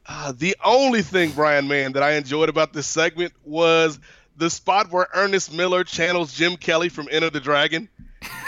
Uh, 0.07 0.33
the 0.38 0.55
only 0.63 1.01
thing, 1.01 1.31
Brian, 1.31 1.67
man, 1.67 1.93
that 1.93 2.03
I 2.03 2.11
enjoyed 2.13 2.49
about 2.49 2.73
this 2.73 2.86
segment 2.86 3.33
was 3.43 3.99
the 4.38 4.49
spot 4.49 4.91
where 4.91 5.07
Ernest 5.13 5.53
Miller 5.53 5.83
channels 5.83 6.33
Jim 6.33 6.57
Kelly 6.57 6.89
from 6.89 7.07
Enter 7.11 7.29
the 7.29 7.39
Dragon 7.39 7.89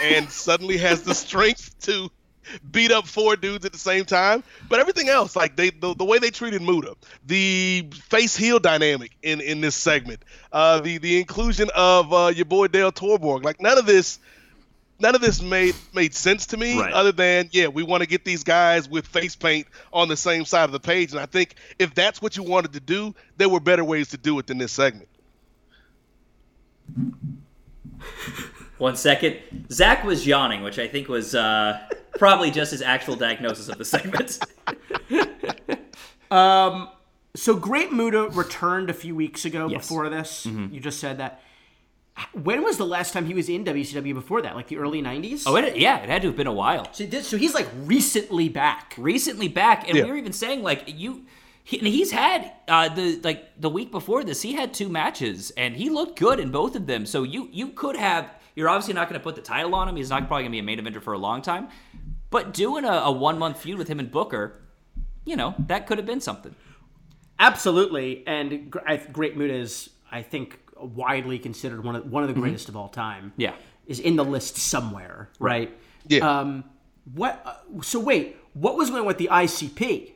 and 0.02 0.30
suddenly 0.30 0.76
has 0.78 1.02
the 1.02 1.14
strength 1.14 1.78
to 1.82 2.10
beat 2.70 2.90
up 2.90 3.06
four 3.06 3.36
dudes 3.36 3.64
at 3.66 3.72
the 3.72 3.78
same 3.78 4.04
time. 4.04 4.42
But 4.68 4.80
everything 4.80 5.08
else, 5.08 5.36
like 5.36 5.56
they 5.56 5.70
the, 5.70 5.94
the 5.94 6.04
way 6.04 6.18
they 6.18 6.30
treated 6.30 6.62
Muta, 6.62 6.94
the 7.26 7.86
face 8.08 8.36
heel 8.36 8.58
dynamic 8.58 9.16
in 9.22 9.40
in 9.40 9.60
this 9.60 9.74
segment, 9.74 10.20
uh, 10.52 10.80
the 10.80 10.98
the 10.98 11.18
inclusion 11.18 11.68
of 11.74 12.12
uh, 12.12 12.32
your 12.34 12.46
boy 12.46 12.68
Dale 12.68 12.92
Torborg, 12.92 13.44
like 13.44 13.60
none 13.60 13.76
of 13.78 13.86
this 13.86 14.18
none 15.00 15.14
of 15.14 15.20
this 15.20 15.40
made 15.40 15.74
made 15.94 16.12
sense 16.14 16.46
to 16.46 16.56
me 16.56 16.76
Right. 16.80 16.92
other 16.92 17.12
than 17.12 17.48
yeah 17.52 17.68
we 17.68 17.82
want 17.84 18.02
to 18.02 18.08
get 18.08 18.24
these 18.24 18.42
guys 18.42 18.88
with 18.88 19.06
face 19.06 19.36
paint 19.36 19.68
on 19.92 20.08
the 20.08 20.16
same 20.16 20.44
side 20.44 20.64
of 20.64 20.72
the 20.72 20.80
page 20.80 21.12
and 21.12 21.20
i 21.20 21.26
think 21.26 21.54
if 21.78 21.94
that's 21.94 22.20
what 22.20 22.36
you 22.36 22.42
wanted 22.42 22.72
to 22.72 22.80
do 22.80 23.14
there 23.36 23.48
were 23.48 23.60
better 23.60 23.84
ways 23.84 24.08
to 24.08 24.16
do 24.16 24.36
it 24.40 24.48
than 24.48 24.58
this 24.58 24.72
segment 24.72 25.08
One 28.78 28.94
second, 28.96 29.38
Zach 29.72 30.04
was 30.04 30.26
yawning, 30.26 30.62
which 30.62 30.78
I 30.78 30.86
think 30.86 31.08
was 31.08 31.34
uh, 31.34 31.80
probably 32.16 32.50
just 32.52 32.70
his 32.70 32.80
actual 32.82 33.16
diagnosis 33.16 33.68
of 33.68 33.76
the 33.78 33.84
segment. 33.84 34.38
um, 36.30 36.88
So 37.34 37.56
Great 37.56 37.92
Muta 37.92 38.28
returned 38.28 38.88
a 38.88 38.94
few 38.94 39.14
weeks 39.16 39.44
ago 39.44 39.68
Yes. 39.68 39.82
before 39.82 40.08
this. 40.08 40.46
You 40.46 40.78
just 40.80 41.00
said 41.00 41.18
that. 41.18 41.42
When 42.32 42.64
was 42.64 42.78
the 42.78 42.86
last 42.86 43.12
time 43.12 43.26
he 43.26 43.34
was 43.34 43.48
in 43.48 43.64
WCW 43.64 44.12
before 44.14 44.42
that? 44.42 44.56
Like 44.56 44.66
the 44.68 44.78
early 44.78 45.00
90s? 45.02 45.44
oh, 45.46 45.54
it, 45.56 45.76
yeah, 45.76 45.98
it 46.02 46.08
had 46.08 46.22
to 46.22 46.28
have 46.28 46.36
been 46.36 46.48
a 46.48 46.52
while. 46.52 46.92
So, 46.92 47.04
this, 47.06 47.28
so 47.28 47.36
he's 47.36 47.54
like 47.54 47.68
recently 47.84 48.48
back. 48.48 48.94
recently 48.98 49.46
back, 49.48 49.88
and 49.88 49.96
Yeah. 49.96 50.04
we 50.04 50.10
were 50.10 50.16
even 50.16 50.32
saying 50.32 50.62
like 50.62 50.84
you. 50.86 51.24
He, 51.68 51.76
and 51.76 51.86
he's 51.86 52.10
had 52.10 52.50
uh, 52.66 52.88
the 52.88 53.20
like 53.22 53.60
the 53.60 53.68
week 53.68 53.90
before 53.90 54.24
this, 54.24 54.40
he 54.40 54.54
had 54.54 54.72
two 54.72 54.88
matches, 54.88 55.50
and 55.50 55.76
he 55.76 55.90
looked 55.90 56.18
good 56.18 56.40
in 56.40 56.50
both 56.50 56.74
of 56.74 56.86
them. 56.86 57.04
So 57.04 57.24
you 57.24 57.46
you 57.52 57.68
could 57.68 57.94
have. 57.94 58.30
You're 58.54 58.70
obviously 58.70 58.94
not 58.94 59.06
going 59.06 59.20
to 59.20 59.22
put 59.22 59.36
the 59.36 59.42
title 59.42 59.74
on 59.74 59.86
him. 59.86 59.94
He's 59.94 60.08
not 60.08 60.26
probably 60.28 60.44
going 60.44 60.52
to 60.52 60.54
be 60.54 60.60
a 60.60 60.62
main 60.62 60.78
eventer 60.80 61.02
for 61.02 61.12
a 61.12 61.18
long 61.18 61.42
time. 61.42 61.68
But 62.30 62.54
doing 62.54 62.86
a, 62.86 62.92
a 62.92 63.12
one 63.12 63.38
month 63.38 63.60
feud 63.60 63.76
with 63.76 63.86
him 63.86 63.98
and 63.98 64.10
Booker, 64.10 64.62
you 65.26 65.36
know, 65.36 65.54
that 65.58 65.86
could 65.86 65.98
have 65.98 66.06
been 66.06 66.22
something. 66.22 66.54
Absolutely. 67.38 68.26
And 68.26 68.74
Great 69.12 69.36
Muta 69.36 69.52
is, 69.52 69.90
I 70.10 70.22
think, 70.22 70.58
widely 70.74 71.38
considered 71.38 71.84
one 71.84 71.96
of, 71.96 72.10
one 72.10 72.22
of 72.22 72.30
the 72.30 72.34
greatest 72.34 72.70
of 72.70 72.76
all 72.78 72.88
time. 72.88 73.34
Yeah. 73.36 73.52
Is 73.86 74.00
in 74.00 74.16
the 74.16 74.24
list 74.24 74.56
somewhere, 74.56 75.28
right? 75.38 75.78
Yeah. 76.06 76.40
Um, 76.40 76.64
what? 77.12 77.42
Uh, 77.44 77.82
so 77.82 78.00
wait, 78.00 78.36
what 78.54 78.76
was 78.76 78.88
going 78.88 79.02
on 79.02 79.06
with 79.06 79.18
the 79.18 79.28
ICP? 79.30 80.12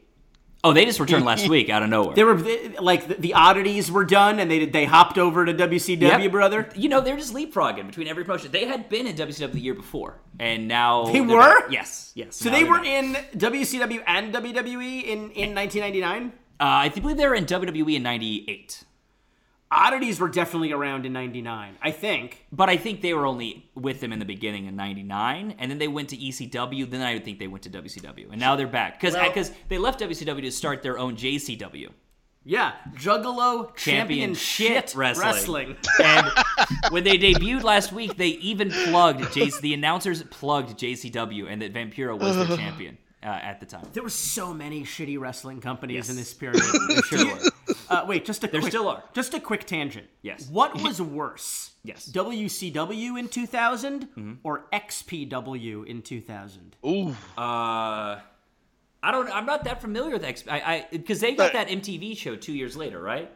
Oh, 0.64 0.72
they 0.72 0.84
just 0.84 1.00
returned 1.00 1.24
last 1.24 1.48
week 1.48 1.68
out 1.70 1.82
of 1.82 1.88
nowhere. 1.88 2.14
They 2.14 2.22
were 2.22 2.34
they- 2.34 2.68
like 2.80 3.08
the, 3.08 3.14
the 3.14 3.34
oddities 3.34 3.90
were 3.90 4.04
done, 4.04 4.38
and 4.38 4.48
they 4.48 4.64
they 4.66 4.84
hopped 4.84 5.18
over 5.18 5.44
to 5.44 5.52
WCW, 5.52 6.00
Yep. 6.22 6.30
brother. 6.30 6.68
You 6.76 6.88
know, 6.88 7.00
they're 7.00 7.16
just 7.16 7.34
leapfrogging 7.34 7.86
between 7.88 8.06
every 8.06 8.24
promotion. 8.24 8.52
They 8.52 8.66
had 8.66 8.88
been 8.88 9.06
in 9.08 9.16
WCW 9.16 9.52
the 9.52 9.60
year 9.60 9.74
before, 9.74 10.18
and 10.38 10.68
now 10.68 11.06
They 11.06 11.20
were? 11.20 11.68
Yes, 11.68 12.12
yes. 12.14 12.36
So 12.36 12.48
they 12.48 12.62
were 12.62 12.82
in 12.84 13.14
WCW 13.36 14.02
and 14.06 14.32
WWE 14.32 15.02
in 15.04 15.30
in 15.32 15.54
1999. 15.54 16.32
Uh, 16.60 16.64
I 16.64 16.88
believe 16.90 17.16
they 17.16 17.26
were 17.26 17.34
in 17.34 17.44
WWE 17.46 17.96
in 17.96 18.04
'98, 18.04 18.84
Oddities 19.74 20.20
were 20.20 20.28
definitely 20.28 20.72
around 20.72 21.06
in 21.06 21.12
'99, 21.12 21.76
I 21.82 21.90
think. 21.90 22.44
but 22.52 22.68
I 22.68 22.76
think 22.76 23.00
they 23.00 23.14
were 23.14 23.24
only 23.26 23.70
with 23.74 24.00
them 24.00 24.12
in 24.12 24.18
the 24.18 24.24
beginning 24.24 24.66
in 24.66 24.76
'99, 24.76 25.56
and 25.58 25.70
then 25.70 25.78
they 25.78 25.88
went 25.88 26.10
to 26.10 26.16
ECW. 26.16 26.88
Then 26.90 27.00
I 27.00 27.14
would 27.14 27.24
think 27.24 27.38
they 27.38 27.46
went 27.46 27.62
to 27.64 27.70
WCW, 27.70 28.30
and 28.30 28.38
now 28.40 28.54
they're 28.56 28.66
back 28.66 29.00
because 29.00 29.14
Well- 29.14 29.54
they 29.68 29.78
left 29.78 30.00
WCW 30.00 30.42
to 30.42 30.50
start 30.52 30.82
their 30.82 30.98
own 30.98 31.16
JCW. 31.16 31.88
Yeah, 32.44 32.72
Juggalo 32.96 33.74
Championship 33.76 34.66
Championship 34.68 34.96
Wrestling. 34.96 35.76
Wrestling. 35.76 35.76
And 36.04 36.26
when 36.90 37.04
they 37.04 37.16
debuted 37.16 37.62
last 37.62 37.92
week, 37.92 38.16
they 38.16 38.28
even 38.28 38.70
plugged 38.70 39.20
JC. 39.26 39.60
The 39.60 39.74
announcers 39.74 40.22
plugged 40.24 40.76
JCW, 40.78 41.46
and 41.50 41.62
that 41.62 41.72
Vampiro 41.72 42.18
was 42.18 42.36
the 42.36 42.56
champion 42.56 42.98
uh, 43.22 43.26
at 43.26 43.60
the 43.60 43.66
time. 43.66 43.86
there 43.92 44.02
were 44.02 44.08
so 44.10 44.52
many 44.52 44.82
shitty 44.82 45.20
wrestling 45.20 45.60
companies 45.60 46.10
in 46.10 46.16
this 46.16 46.34
period. 46.34 46.60
There 46.88 47.02
sure 47.04 47.26
were. 47.26 47.40
Uh, 47.92 48.04
wait, 48.06 48.24
just 48.24 48.42
a 48.44 48.46
There 48.48 48.60
quick, 48.60 48.72
still 48.72 48.88
are. 48.88 49.02
Just 49.12 49.34
a 49.34 49.40
quick 49.40 49.64
tangent. 49.66 50.06
Yes. 50.22 50.48
What 50.50 50.80
was 50.82 51.00
worse? 51.00 51.72
Yes. 51.84 52.08
WCW 52.12 53.18
in 53.18 53.28
2000 53.28 54.38
or 54.42 54.66
XPW 54.72 55.86
in 55.86 56.02
2000? 56.02 56.76
Ooh. 56.86 57.08
Uh, 57.36 58.20
I 59.04 59.10
don't. 59.10 59.28
I'm 59.30 59.46
not 59.46 59.64
that 59.64 59.80
familiar 59.80 60.12
with 60.12 60.24
X. 60.24 60.44
I 60.48 60.60
I 60.60 60.86
because 60.92 61.20
they 61.20 61.34
got 61.34 61.52
that 61.54 61.68
MTV 61.68 62.16
show 62.16 62.36
two 62.36 62.52
years 62.52 62.76
later, 62.76 63.00
right? 63.02 63.30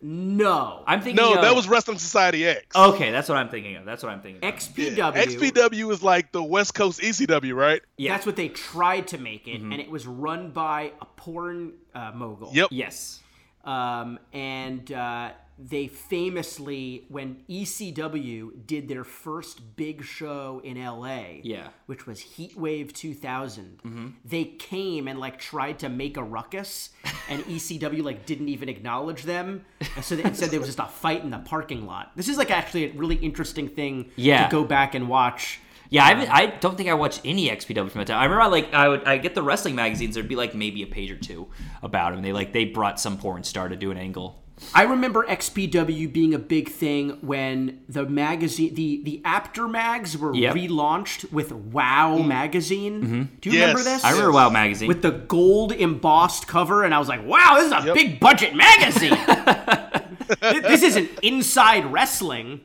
No. 0.00 0.84
I'm 0.86 1.00
thinking. 1.00 1.16
No, 1.24 1.34
of, 1.34 1.42
that 1.42 1.54
was 1.56 1.68
Wrestling 1.68 1.98
Society 1.98 2.46
X. 2.46 2.74
Okay, 2.74 3.10
that's 3.10 3.28
what 3.28 3.36
I'm 3.38 3.48
thinking 3.48 3.76
of. 3.76 3.84
That's 3.84 4.02
what 4.02 4.10
I'm 4.12 4.20
thinking. 4.20 4.48
Of. 4.48 4.54
XPW. 4.54 5.12
XPW 5.14 5.90
is 5.92 6.02
like 6.02 6.30
the 6.32 6.42
West 6.42 6.74
Coast 6.74 7.00
ECW, 7.00 7.54
right? 7.54 7.82
Yeah. 7.96 8.12
That's 8.12 8.24
what 8.26 8.36
they 8.36 8.48
tried 8.48 9.08
to 9.08 9.18
make 9.18 9.46
Mm-hmm. 9.46 9.70
it, 9.70 9.74
and 9.74 9.80
it 9.80 9.90
was 9.90 10.06
run 10.06 10.50
by 10.50 10.92
a 11.00 11.04
porn 11.04 11.74
uh, 11.94 12.12
mogul. 12.14 12.50
Yep. 12.52 12.68
Yes. 12.70 13.20
Um, 13.68 14.18
and 14.32 14.90
uh, 14.92 15.30
they 15.58 15.88
famously, 15.88 17.04
when 17.08 17.42
ECW 17.50 18.66
did 18.66 18.88
their 18.88 19.04
first 19.04 19.76
big 19.76 20.04
show 20.04 20.60
in 20.64 20.82
LA, 20.82 21.40
Yeah. 21.42 21.68
which 21.86 22.06
was 22.06 22.20
Heatwave 22.20 22.92
2000, 22.92 24.14
they 24.24 24.44
came 24.44 25.08
and 25.08 25.18
like 25.18 25.38
tried 25.38 25.78
to 25.80 25.88
make 25.88 26.16
a 26.16 26.22
ruckus, 26.22 26.90
and 27.28 27.42
ECW 27.44 28.02
like 28.02 28.24
didn't 28.26 28.48
even 28.48 28.68
acknowledge 28.68 29.22
them. 29.24 29.64
And 29.96 30.04
so 30.04 30.16
they, 30.16 30.24
instead, 30.24 30.50
there 30.50 30.60
was 30.60 30.68
just 30.68 30.78
a 30.78 30.86
fight 30.86 31.22
in 31.22 31.30
the 31.30 31.38
parking 31.40 31.86
lot. 31.86 32.12
This 32.16 32.28
is 32.28 32.38
like 32.38 32.50
actually 32.50 32.84
a 32.90 32.92
really 32.92 33.16
interesting 33.16 33.68
thing 33.68 34.10
Yeah. 34.16 34.46
to 34.46 34.50
go 34.52 34.64
back 34.64 34.94
and 34.94 35.08
watch. 35.08 35.60
Yeah, 35.90 36.04
I, 36.04 36.12
um, 36.12 36.28
I 36.30 36.46
don't 36.46 36.76
think 36.76 36.88
I 36.88 36.94
watched 36.94 37.22
any 37.24 37.48
XPW 37.48 37.90
from 37.90 38.00
that 38.00 38.06
time. 38.08 38.18
I 38.18 38.24
remember, 38.24 38.42
I, 38.42 38.46
like, 38.46 38.74
I 38.74 38.88
would 38.88 39.04
I 39.04 39.16
get 39.18 39.34
the 39.34 39.42
wrestling 39.42 39.74
magazines. 39.74 40.14
There'd 40.14 40.28
be 40.28 40.36
like 40.36 40.54
maybe 40.54 40.82
a 40.82 40.86
page 40.86 41.10
or 41.10 41.16
two 41.16 41.48
about 41.82 42.12
him. 42.12 42.22
They 42.22 42.32
like 42.32 42.52
they 42.52 42.64
brought 42.66 43.00
some 43.00 43.16
porn 43.18 43.42
star 43.44 43.68
to 43.68 43.76
do 43.76 43.90
an 43.90 43.96
angle. 43.96 44.42
I 44.74 44.82
remember 44.82 45.24
XPW 45.24 46.12
being 46.12 46.34
a 46.34 46.38
big 46.38 46.68
thing 46.68 47.10
when 47.20 47.80
the 47.88 48.04
magazine, 48.04 48.74
the 48.74 49.00
the 49.04 49.22
Apter 49.24 49.68
mags 49.68 50.18
were 50.18 50.34
Yep. 50.34 50.54
relaunched 50.56 51.32
with 51.32 51.52
Wow 51.52 52.18
mm. 52.18 52.26
magazine. 52.26 53.02
Mm-hmm. 53.02 53.22
Do 53.40 53.50
you 53.50 53.58
Yes. 53.58 53.68
remember 53.68 53.82
this? 53.84 54.04
I 54.04 54.10
remember 54.10 54.32
Wow 54.32 54.50
magazine. 54.50 54.88
with 54.88 55.00
the 55.02 55.12
gold 55.12 55.70
embossed 55.72 56.48
cover, 56.48 56.82
and 56.84 56.92
I 56.92 56.98
was 56.98 57.08
like, 57.08 57.24
"Wow, 57.24 57.54
this 57.56 57.66
is 57.66 57.72
a 57.72 57.86
Yep. 57.86 57.94
big 57.94 58.20
budget 58.20 58.54
magazine." 58.54 59.16
This 60.42 60.82
isn't 60.82 61.08
inside 61.22 61.90
wrestling. 61.90 62.60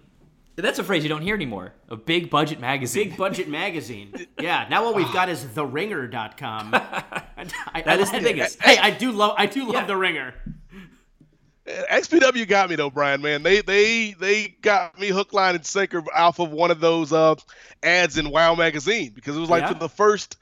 That's 0.55 0.77
a 0.77 0.83
phrase 0.83 1.01
you 1.03 1.09
don't 1.09 1.21
hear 1.23 1.33
anymore. 1.35 1.73
A 1.89 1.95
big 1.95 2.29
budget 2.29 2.59
magazine. 2.59 3.09
Big 3.09 3.17
budget 3.17 3.47
magazine. 3.49 4.13
Yeah. 4.39 4.67
Now 4.69 4.85
what 4.85 4.95
we've 4.95 5.11
got 5.11 5.27
is 5.29 5.43
TheRinger.com. 5.43 6.71
that 6.71 7.99
is 7.99 8.11
the 8.11 8.19
biggest. 8.19 8.61
Hey, 8.61 8.77
I 8.77 8.91
do 8.91 9.11
love. 9.11 9.33
I 9.37 9.47
do 9.47 9.63
love 9.65 9.73
Yeah. 9.73 9.85
The 9.87 9.97
Ringer. 9.97 10.33
XPW 11.65 12.47
got 12.47 12.69
me 12.69 12.75
though, 12.75 12.89
Brian. 12.89 13.21
Man, 13.21 13.41
they 13.41 13.61
they 13.61 14.13
they 14.19 14.49
got 14.61 14.99
me 14.99 15.07
hook, 15.07 15.31
line, 15.33 15.55
and 15.55 15.65
sinker 15.65 16.03
off 16.13 16.39
of 16.39 16.51
one 16.51 16.71
of 16.71 16.81
those 16.81 17.13
uh, 17.13 17.35
ads 17.81 18.17
in 18.17 18.29
Wow 18.29 18.53
magazine 18.55 19.11
because 19.15 19.37
it 19.37 19.39
was 19.39 19.49
like 19.49 19.61
Yeah. 19.63 19.69
for 19.73 19.79
the 19.79 19.87
first 19.89 20.35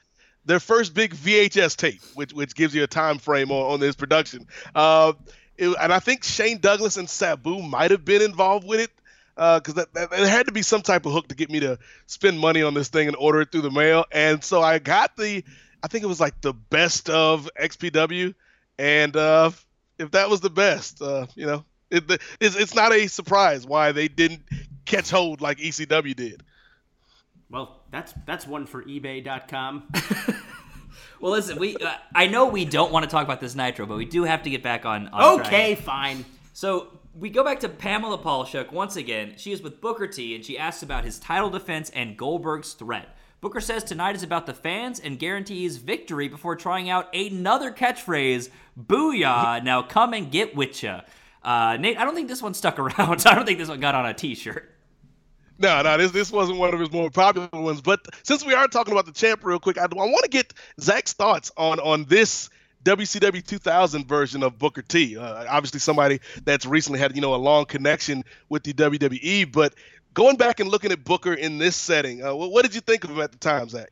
their 0.44 0.58
first 0.58 0.94
big 0.94 1.14
VHS 1.14 1.76
tape, 1.76 2.00
which 2.14 2.32
which 2.32 2.54
gives 2.56 2.74
you 2.74 2.82
a 2.82 2.88
time 2.88 3.18
frame 3.18 3.52
on, 3.52 3.74
on 3.74 3.80
this 3.80 3.94
production. 3.94 4.48
Uh, 4.74 5.12
it, 5.56 5.68
and 5.80 5.92
I 5.92 6.00
think 6.00 6.24
Shane 6.24 6.58
Douglas 6.58 6.96
and 6.96 7.08
Sabu 7.08 7.62
might 7.62 7.92
have 7.92 8.04
been 8.04 8.22
involved 8.22 8.66
with 8.66 8.80
it 8.80 8.90
because 9.34 9.74
that, 9.74 9.92
that, 9.94 10.10
there 10.10 10.28
had 10.28 10.46
to 10.46 10.52
be 10.52 10.62
some 10.62 10.82
type 10.82 11.06
of 11.06 11.12
hook 11.12 11.28
to 11.28 11.34
get 11.34 11.50
me 11.50 11.60
to 11.60 11.78
spend 12.06 12.38
money 12.38 12.62
on 12.62 12.74
this 12.74 12.88
thing 12.88 13.08
and 13.08 13.16
order 13.16 13.40
it 13.40 13.52
through 13.52 13.62
the 13.62 13.70
mail. 13.70 14.04
And 14.12 14.42
so 14.42 14.62
I 14.62 14.78
got 14.78 15.16
the, 15.16 15.44
I 15.82 15.88
think 15.88 16.04
it 16.04 16.08
was 16.08 16.20
like 16.20 16.40
the 16.40 16.52
best 16.52 17.08
of 17.10 17.48
XPW, 17.60 18.34
and 18.78 19.16
uh, 19.16 19.50
if 19.98 20.10
that 20.12 20.30
was 20.30 20.40
the 20.40 20.50
best, 20.50 21.00
uh, 21.02 21.26
you 21.34 21.46
know, 21.46 21.64
it, 21.90 22.04
it's, 22.40 22.56
it's 22.56 22.74
not 22.74 22.92
a 22.92 23.06
surprise 23.06 23.66
why 23.66 23.92
they 23.92 24.08
didn't 24.08 24.42
catch 24.84 25.10
hold 25.10 25.40
like 25.40 25.58
ECW 25.58 26.14
did. 26.14 26.42
Well, 27.50 27.82
that's 27.90 28.14
that's 28.24 28.46
one 28.46 28.64
for 28.64 28.82
eBay.com. 28.82 29.88
Well, 31.22 31.30
listen, 31.30 31.56
we 31.56 31.76
uh, 31.76 31.92
I 32.12 32.26
know 32.26 32.46
we 32.46 32.64
don't 32.64 32.92
want 32.92 33.04
to 33.04 33.10
talk 33.10 33.24
about 33.24 33.40
this 33.40 33.54
Nitro, 33.54 33.86
but 33.86 33.96
we 33.96 34.04
do 34.04 34.24
have 34.24 34.42
to 34.42 34.50
get 34.50 34.64
back 34.64 34.84
on. 34.84 35.06
on 35.08 35.36
track. 35.36 35.46
Okay, 35.46 35.74
fine. 35.76 36.24
So 36.52 36.88
we 37.14 37.30
go 37.30 37.44
back 37.44 37.60
to 37.60 37.68
Pamela 37.68 38.18
Paulshock 38.18 38.72
once 38.72 38.96
again. 38.96 39.34
She 39.36 39.52
is 39.52 39.62
with 39.62 39.80
Booker 39.80 40.06
T, 40.06 40.34
and 40.34 40.44
she 40.44 40.58
asks 40.58 40.82
about 40.82 41.04
his 41.04 41.18
title 41.18 41.50
defense 41.50 41.90
and 41.90 42.16
Goldberg's 42.16 42.72
threat. 42.72 43.16
Booker 43.40 43.60
says 43.60 43.84
tonight 43.84 44.14
is 44.14 44.22
about 44.22 44.46
the 44.46 44.54
fans 44.54 45.00
and 45.00 45.18
guarantees 45.18 45.76
victory 45.76 46.28
before 46.28 46.56
trying 46.56 46.88
out 46.88 47.14
another 47.14 47.72
catchphrase, 47.72 48.50
"Booyah!" 48.80 49.62
now 49.64 49.82
come 49.82 50.14
and 50.14 50.30
get 50.30 50.54
with 50.54 50.82
ya. 50.82 51.02
Uh, 51.42 51.76
Nate, 51.78 51.98
I 51.98 52.04
don't 52.04 52.14
think 52.14 52.28
this 52.28 52.40
one 52.40 52.54
stuck 52.54 52.78
around. 52.78 52.98
I 53.26 53.34
don't 53.34 53.44
think 53.44 53.58
this 53.58 53.68
one 53.68 53.80
got 53.80 53.94
on 53.94 54.06
a 54.06 54.14
T-shirt. 54.14 54.70
No, 55.58 55.82
no, 55.82 55.98
this 55.98 56.12
this 56.12 56.32
wasn't 56.32 56.58
one 56.58 56.72
of 56.72 56.80
his 56.80 56.90
more 56.90 57.10
popular 57.10 57.48
ones. 57.52 57.80
But 57.80 58.06
since 58.22 58.44
we 58.44 58.54
are 58.54 58.68
talking 58.68 58.92
about 58.92 59.06
the 59.06 59.12
champ 59.12 59.44
real 59.44 59.58
quick, 59.58 59.76
I, 59.76 59.82
I 59.84 59.86
want 59.86 60.22
to 60.22 60.30
get 60.30 60.54
Zach's 60.80 61.12
thoughts 61.12 61.52
on 61.56 61.78
on 61.80 62.04
this 62.04 62.48
WCW 62.84 63.44
2000 63.44 64.06
version 64.06 64.42
of 64.42 64.58
Booker 64.58 64.82
T. 64.82 65.16
Uh, 65.16 65.44
obviously, 65.48 65.80
somebody 65.80 66.20
that's 66.44 66.66
recently 66.66 66.98
had 66.98 67.14
you 67.14 67.22
know 67.22 67.34
a 67.34 67.36
long 67.36 67.64
connection 67.64 68.24
with 68.48 68.64
the 68.64 68.72
WWE. 68.72 69.50
But 69.52 69.74
going 70.14 70.36
back 70.36 70.60
and 70.60 70.70
looking 70.70 70.92
at 70.92 71.04
Booker 71.04 71.32
in 71.34 71.58
this 71.58 71.76
setting, 71.76 72.24
uh, 72.24 72.34
what, 72.34 72.50
what 72.50 72.62
did 72.62 72.74
you 72.74 72.80
think 72.80 73.04
of 73.04 73.10
him 73.10 73.20
at 73.20 73.32
the 73.32 73.38
time, 73.38 73.68
Zach? 73.68 73.88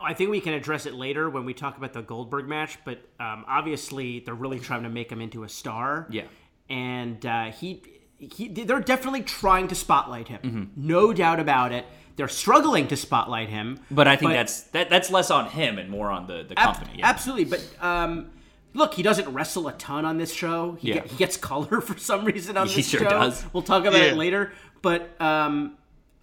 I 0.00 0.14
think 0.14 0.30
we 0.30 0.40
can 0.40 0.52
address 0.52 0.86
it 0.86 0.94
later 0.94 1.30
when 1.30 1.44
we 1.44 1.54
talk 1.54 1.76
about 1.76 1.92
the 1.92 2.02
Goldberg 2.02 2.48
match, 2.48 2.78
but 2.84 2.98
um, 3.20 3.44
obviously 3.46 4.20
they're 4.20 4.34
really 4.34 4.58
trying 4.58 4.82
to 4.82 4.88
make 4.88 5.10
him 5.10 5.20
into 5.20 5.44
a 5.44 5.48
star. 5.48 6.06
Yeah. 6.10 6.24
and 6.68 7.24
uh, 7.24 7.44
he, 7.52 7.82
he, 8.18 8.48
they're 8.48 8.80
definitely 8.80 9.22
trying 9.22 9.68
to 9.68 9.74
spotlight 9.76 10.28
him. 10.28 10.40
Mm-hmm. 10.42 10.64
No 10.76 11.12
doubt 11.12 11.38
about 11.38 11.70
it. 11.72 11.86
They're 12.16 12.28
struggling 12.28 12.88
to 12.88 12.96
spotlight 12.96 13.48
him. 13.48 13.80
But 13.90 14.06
I 14.06 14.16
think 14.16 14.32
that's 14.32 14.62
that, 14.72 14.90
that's 14.90 15.10
less 15.10 15.30
on 15.30 15.46
him 15.50 15.78
and 15.78 15.88
more 15.90 16.10
on 16.10 16.26
the 16.26 16.44
the 16.44 16.58
Ab- 16.58 16.76
company. 16.76 16.98
yeah. 16.98 17.08
Absolutely, 17.08 17.44
but 17.44 17.66
um, 17.84 18.30
look, 18.74 18.94
he 18.94 19.02
doesn't 19.02 19.28
wrestle 19.32 19.66
a 19.68 19.72
ton 19.72 20.04
on 20.04 20.18
this 20.18 20.32
show. 20.32 20.76
He, 20.80 20.88
Yeah. 20.88 20.94
get- 20.96 21.06
he 21.10 21.16
gets 21.16 21.36
color 21.50 21.80
for 21.80 21.98
some 21.98 22.24
reason 22.24 22.56
on 22.56 22.66
He 22.68 22.76
this 22.76 22.88
sure 22.90 23.00
show. 23.00 23.08
does. 23.08 23.44
We'll 23.52 23.62
talk 23.62 23.82
about 23.84 23.94
Yeah. 24.00 24.12
it 24.12 24.16
later. 24.16 24.52
But 24.82 25.20
um, 25.20 25.76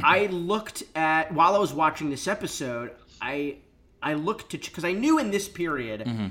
I 0.03 0.27
looked 0.27 0.83
at 0.95 1.33
while 1.33 1.55
I 1.55 1.59
was 1.59 1.73
watching 1.73 2.09
this 2.09 2.27
episode, 2.27 2.91
I 3.21 3.57
I 4.01 4.13
looked 4.13 4.51
to 4.51 4.57
because 4.57 4.85
I 4.85 4.91
knew 4.93 5.17
in 5.19 5.31
this 5.31 5.49
period 5.49 6.01
Mm-hmm. 6.05 6.27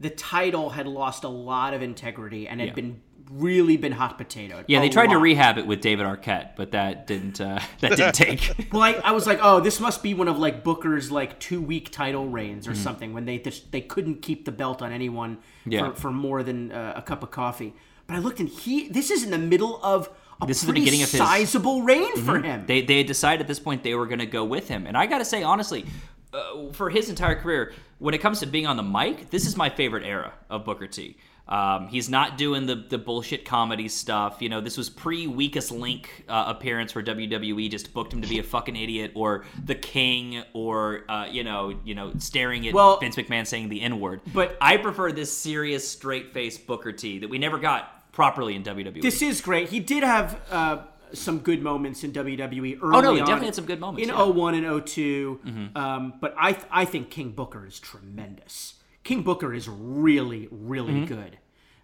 the 0.00 0.10
title 0.10 0.70
had 0.70 0.86
lost 0.86 1.24
a 1.24 1.28
lot 1.28 1.72
of 1.74 1.80
integrity 1.82 2.46
and 2.48 2.60
had 2.60 2.74
been 2.74 3.00
really 3.30 3.76
been 3.76 3.92
hot 3.92 4.18
potato. 4.18 4.64
Yeah, 4.68 4.80
they 4.80 4.88
tried 4.88 5.08
to 5.08 5.18
rehab 5.18 5.58
it 5.58 5.66
with 5.66 5.80
David 5.80 6.06
Arquette, 6.06 6.56
but 6.56 6.72
that 6.72 7.06
didn't 7.06 7.40
uh, 7.40 7.60
that 7.80 7.96
didn't 7.96 8.14
take. 8.14 8.68
Well, 8.72 8.82
I, 8.82 8.92
I 9.04 9.12
was 9.12 9.26
like, 9.26 9.38
oh, 9.42 9.60
this 9.60 9.80
must 9.80 10.02
be 10.02 10.14
one 10.14 10.28
of 10.28 10.38
like 10.38 10.62
Booker's 10.64 11.10
like 11.10 11.38
two 11.40 11.60
week 11.60 11.90
title 11.90 12.28
reigns 12.28 12.66
or 12.66 12.72
Mm-hmm. 12.72 12.82
something 12.82 13.12
when 13.14 13.24
they 13.24 13.38
just 13.38 13.72
they 13.72 13.80
couldn't 13.80 14.22
keep 14.22 14.44
the 14.44 14.52
belt 14.52 14.82
on 14.82 14.92
anyone 14.92 15.38
Yeah. 15.64 15.90
for, 15.90 15.94
for 16.02 16.10
more 16.12 16.42
than 16.42 16.72
uh, 16.72 16.94
a 16.96 17.02
cup 17.02 17.22
of 17.22 17.30
coffee. 17.30 17.74
But 18.06 18.16
I 18.16 18.18
looked 18.20 18.40
and 18.40 18.48
he 18.48 18.88
this 18.88 19.10
is 19.10 19.24
in 19.24 19.30
the 19.30 19.38
middle 19.38 19.80
of 19.82 20.08
a 20.40 20.46
This 20.46 20.60
is 20.60 20.66
the 20.66 20.72
beginning 20.72 21.02
of 21.02 21.10
his- 21.10 21.20
Mm-hmm. 21.20 21.28
sizable 21.28 21.82
reign 21.82 22.16
for 22.18 22.38
him. 22.40 22.66
They 22.66 22.82
they 22.82 23.02
decided 23.02 23.40
at 23.40 23.48
this 23.48 23.58
point 23.58 23.82
they 23.82 23.94
were 23.94 24.06
going 24.06 24.18
to 24.20 24.26
go 24.26 24.44
with 24.44 24.68
him, 24.68 24.86
and 24.86 24.96
I 24.96 25.06
got 25.06 25.18
to 25.18 25.24
say 25.24 25.42
honestly, 25.42 25.86
uh, 26.34 26.72
for 26.72 26.90
his 26.90 27.08
entire 27.08 27.34
career, 27.36 27.72
when 27.98 28.12
it 28.14 28.18
comes 28.18 28.40
to 28.40 28.46
being 28.46 28.66
on 28.66 28.76
the 28.76 28.82
mic, 28.82 29.30
this 29.30 29.46
is 29.46 29.56
my 29.56 29.70
favorite 29.70 30.04
era 30.04 30.32
of 30.50 30.64
Booker 30.64 30.86
T. 30.86 31.16
Um, 31.48 31.86
he's 31.88 32.08
not 32.08 32.36
doing 32.36 32.66
the, 32.66 32.74
the 32.74 32.98
bullshit 32.98 33.44
comedy 33.44 33.86
stuff. 33.88 34.38
You 34.40 34.48
know, 34.48 34.60
this 34.60 34.76
was 34.76 34.90
pre 34.90 35.26
weakest 35.28 35.70
link 35.70 36.24
uh, 36.28 36.44
appearance 36.48 36.94
where 36.94 37.04
WWE 37.04 37.70
just 37.70 37.94
booked 37.94 38.12
him 38.12 38.20
to 38.22 38.28
be 38.28 38.38
a 38.40 38.42
fucking 38.42 38.74
idiot 38.74 39.12
or 39.14 39.44
the 39.64 39.76
king 39.76 40.42
or 40.54 41.04
uh, 41.08 41.26
you 41.30 41.44
know 41.44 41.78
you 41.84 41.94
know 41.94 42.12
staring 42.18 42.66
at 42.66 42.74
Well- 42.74 42.98
Vince 42.98 43.14
McMahon 43.16 43.46
saying 43.46 43.68
the 43.68 43.80
N 43.80 44.00
word. 44.00 44.22
But- 44.34 44.56
I 44.60 44.76
prefer 44.76 45.12
this 45.12 45.36
serious 45.36 45.88
straight 45.88 46.32
face 46.32 46.58
Booker 46.58 46.90
T 46.92 47.18
that 47.20 47.30
we 47.30 47.38
never 47.38 47.58
got 47.58 48.10
properly 48.12 48.56
in. 48.56 48.64
WWE. 48.64 49.00
This 49.02 49.22
is 49.22 49.40
great. 49.40 49.68
He 49.68 49.78
did 49.78 50.02
have 50.02 50.40
uh, 50.50 50.78
some 51.12 51.38
good 51.38 51.62
moments 51.62 52.02
in 52.02 52.10
WWE 52.12 52.78
early 52.82 52.96
Oh, 52.96 53.00
no, 53.00 53.14
he 53.14 53.20
on. 53.20 53.26
definitely 53.26 53.46
had 53.46 53.54
some 53.54 53.66
good 53.66 53.78
moments, 53.78 54.02
in 54.02 54.08
yeah. 54.12 54.20
Mm-hmm. 54.20 54.36
01 54.38 54.54
and 54.64 54.86
2 54.86 55.40
Um, 55.76 56.14
but 56.20 56.34
I 56.36 56.52
th- 56.54 56.66
I 56.70 56.84
think 56.84 57.10
King 57.10 57.30
Booker 57.30 57.64
is 57.66 57.78
tremendous. 57.78 58.74
King 59.06 59.22
Booker 59.22 59.54
is 59.54 59.68
really 59.68 60.48
really 60.50 60.92
Mm-hmm. 60.92 61.04
good. 61.14 61.38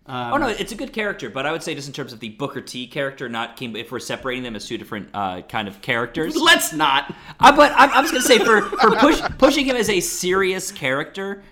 Oh 0.05 0.37
no, 0.37 0.49
it's 0.49 0.73
a 0.73 0.75
good 0.75 0.93
character, 0.93 1.31
but 1.31 1.47
I 1.47 1.53
would 1.53 1.63
say 1.63 1.77
just 1.77 1.87
in 1.87 1.95
terms 1.95 2.13
of 2.13 2.19
the 2.19 2.31
Booker 2.31 2.61
T 2.61 2.89
character, 2.89 3.29
not 3.29 3.57
King. 3.57 3.77
If 3.77 3.93
we're 3.93 4.01
separating 4.01 4.43
them 4.43 4.57
as 4.57 4.67
two 4.67 4.77
different 4.77 5.11
uh, 5.15 5.43
kind 5.43 5.69
of 5.69 5.81
characters, 5.81 6.35
Let's 6.51 6.73
not. 6.73 7.15
Uh, 7.39 7.55
but 7.55 7.71
I'm, 7.77 7.89
I'm 7.91 8.03
just 8.05 8.13
gonna 8.13 8.25
say 8.25 8.39
for 8.45 8.63
for 8.63 8.97
push, 8.97 9.21
pushing 9.39 9.65
him 9.65 9.77
as 9.77 9.89
a 9.89 10.01
serious 10.01 10.73
character, 10.73 11.45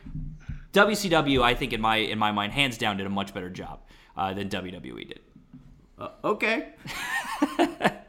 WCW, 0.72 1.42
I 1.42 1.54
think 1.54 1.72
in 1.72 1.80
my 1.80 1.96
in 1.98 2.18
my 2.18 2.32
mind, 2.32 2.52
hands 2.52 2.76
down, 2.76 2.96
did 2.96 3.06
a 3.06 3.10
much 3.10 3.32
better 3.32 3.50
job 3.50 3.82
uh, 4.16 4.34
than 4.34 4.48
WWE 4.48 5.06
did. 5.06 5.20
Okay. 6.24 6.70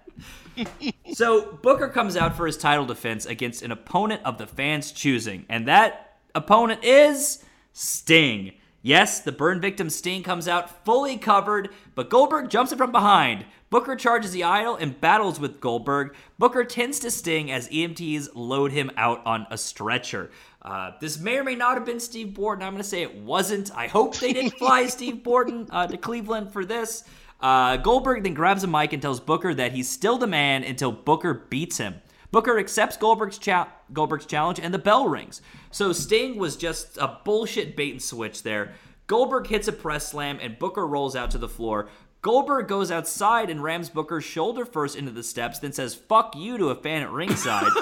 So 1.14 1.54
Booker 1.62 1.88
comes 1.88 2.18
out 2.18 2.36
for 2.36 2.46
his 2.46 2.58
title 2.58 2.86
defense 2.86 3.26
against 3.26 3.64
an 3.64 3.72
opponent 3.72 4.22
of 4.26 4.38
the 4.38 4.46
fans' 4.48 4.92
choosing, 4.92 5.46
and 5.50 5.68
that 5.68 6.18
opponent 6.36 6.84
is 6.84 7.44
Sting. 7.74 8.54
Yes, 8.84 9.20
the 9.20 9.32
burn 9.32 9.62
victim 9.62 9.90
Sting 9.90 10.24
comes 10.24 10.48
out 10.48 10.84
fully 10.84 11.18
covered, 11.18 11.70
but 11.94 12.10
Goldberg 12.10 12.50
jumps 12.50 12.72
it 12.72 12.78
from 12.78 12.92
behind. 12.92 13.46
Booker 13.70 13.96
charges 13.96 14.32
the 14.32 14.44
idol 14.44 14.76
and 14.76 15.00
battles 15.00 15.40
with 15.40 15.62
Goldberg. 15.62 16.16
Booker 16.40 16.64
tends 16.64 17.00
to 17.00 17.12
Sting 17.12 17.52
as 17.52 17.70
EMTs 17.70 18.30
load 18.34 18.72
him 18.72 18.92
out 18.98 19.26
on 19.26 19.46
a 19.52 19.58
stretcher. 19.58 20.32
Uh, 20.62 20.92
this 21.00 21.20
may 21.20 21.38
or 21.38 21.44
may 21.44 21.56
not 21.56 21.76
have 21.76 21.86
been 21.86 22.00
Steve 22.00 22.34
Borden. 22.34 22.64
I'm 22.66 22.74
going 22.74 22.84
to 22.84 22.88
say 22.88 23.02
it 23.04 23.16
wasn't. 23.16 23.76
I 23.76 23.88
hope 23.88 24.18
they 24.18 24.34
didn't 24.34 24.58
fly 24.58 24.86
Steve 24.88 25.24
Borden 25.24 25.68
uh, 25.70 25.88
to 25.88 25.98
Cleveland 25.98 26.52
for 26.52 26.66
this. 26.66 27.04
Uh, 27.40 27.78
Goldberg 27.78 28.24
then 28.24 28.34
grabs 28.34 28.64
a 28.64 28.68
mic 28.68 28.94
and 28.94 29.02
tells 29.02 29.20
Booker 29.20 29.54
that 29.54 29.72
he's 29.72 29.90
still 29.90 30.18
the 30.18 30.28
man 30.28 30.64
until 30.64 30.92
Booker 30.92 31.34
beats 31.34 31.78
him. 31.78 31.96
Booker 32.32 32.58
accepts 32.58 32.98
Goldberg's, 32.98 33.38
cha- 33.38 33.70
Goldberg's 33.92 34.26
challenge 34.26 34.60
and 34.60 34.74
the 34.74 34.80
bell 34.80 35.08
rings. 35.08 35.42
So 35.70 35.92
Sting 35.92 36.38
was 36.38 36.56
just 36.56 36.98
a 36.98 37.20
bullshit 37.26 37.76
bait 37.76 37.92
and 37.92 38.02
switch 38.02 38.44
there. 38.44 38.74
Goldberg 39.08 39.48
hits 39.48 39.68
a 39.68 39.74
press 39.74 40.08
slam 40.10 40.40
and 40.42 40.58
Booker 40.58 40.88
rolls 40.88 41.16
out 41.16 41.32
to 41.32 41.38
the 41.38 41.50
floor. 41.50 41.90
Goldberg 42.22 42.68
goes 42.68 42.92
outside 42.92 43.50
and 43.50 43.62
rams 43.62 43.90
Booker's 43.90 44.24
shoulder 44.24 44.64
first 44.64 44.96
into 44.96 45.12
the 45.12 45.24
steps, 45.24 45.60
then 45.60 45.74
says 45.74 45.96
"fuck 45.96 46.36
you" 46.36 46.58
to 46.58 46.70
a 46.70 46.76
fan 46.76 47.02
at 47.02 47.12
ringside. 47.12 47.72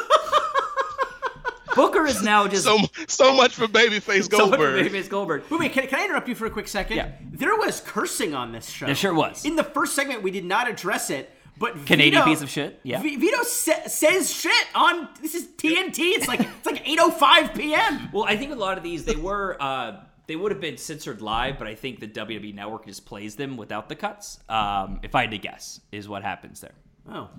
Booker 1.76 2.06
is 2.06 2.24
now 2.24 2.48
just 2.48 2.64
So 2.64 2.78
so 3.08 3.34
much 3.34 3.54
for 3.56 3.68
babyface 3.68 4.24
so 4.32 4.48
much 4.48 4.50
for 4.50 4.58
Goldberg. 4.58 4.86
Babyface 4.92 5.10
Goldberg. 5.10 5.44
Wait, 5.50 5.60
wait, 5.60 5.74
can, 5.74 5.88
can 5.88 6.00
I 6.00 6.06
interrupt 6.06 6.28
you 6.28 6.36
for 6.36 6.46
a 6.46 6.50
quick 6.50 6.68
second? 6.68 6.98
Yeah. 6.98 7.12
There 7.32 7.56
was 7.56 7.82
cursing 7.82 8.34
on 8.34 8.52
this 8.52 8.70
show. 8.70 8.86
There 8.86 8.96
sure 8.96 9.14
was. 9.14 9.46
In 9.46 9.56
the 9.56 9.64
first 9.64 9.96
segment, 9.96 10.24
we 10.24 10.32
did 10.32 10.46
not 10.46 10.70
address 10.70 11.10
it, 11.10 11.30
but 11.60 11.86
Canadian 11.86 12.24
Vito, 12.24 12.26
piece 12.26 12.42
of 12.42 12.50
shit? 12.50 12.80
Yeah. 12.84 13.02
Vito 13.02 13.44
sa- 13.44 13.88
says 13.88 14.34
shit 14.34 14.68
on 14.74 15.10
this 15.22 15.36
is 15.36 15.48
TNT. 15.58 16.00
It's 16.16 16.28
like 16.28 16.40
it's 16.42 16.66
like 16.66 16.84
8:05 16.86 17.56
p.m. 17.56 18.10
Well, 18.14 18.24
I 18.24 18.38
think 18.38 18.52
a 18.52 18.56
lot 18.56 18.78
of 18.78 18.84
these 18.84 19.06
they 19.06 19.16
were 19.16 19.58
uh, 19.62 20.02
they 20.28 20.36
would 20.36 20.52
have 20.52 20.62
been 20.62 20.78
censored 20.78 21.22
live, 21.22 21.58
but 21.60 21.68
I 21.68 21.76
think 21.76 22.00
the 22.00 22.08
WWE 22.08 22.54
Network 22.56 22.86
just 22.86 23.06
plays 23.06 23.36
them 23.36 23.58
without 23.58 23.90
the 23.90 23.96
cuts. 23.96 24.40
Um, 24.48 25.00
if 25.04 25.16
I 25.16 25.22
had 25.22 25.32
to 25.32 25.38
guess, 25.38 25.82
is 25.92 26.08
what 26.08 26.24
happens 26.24 26.62
there. 26.62 26.74
Oh, 27.12 27.30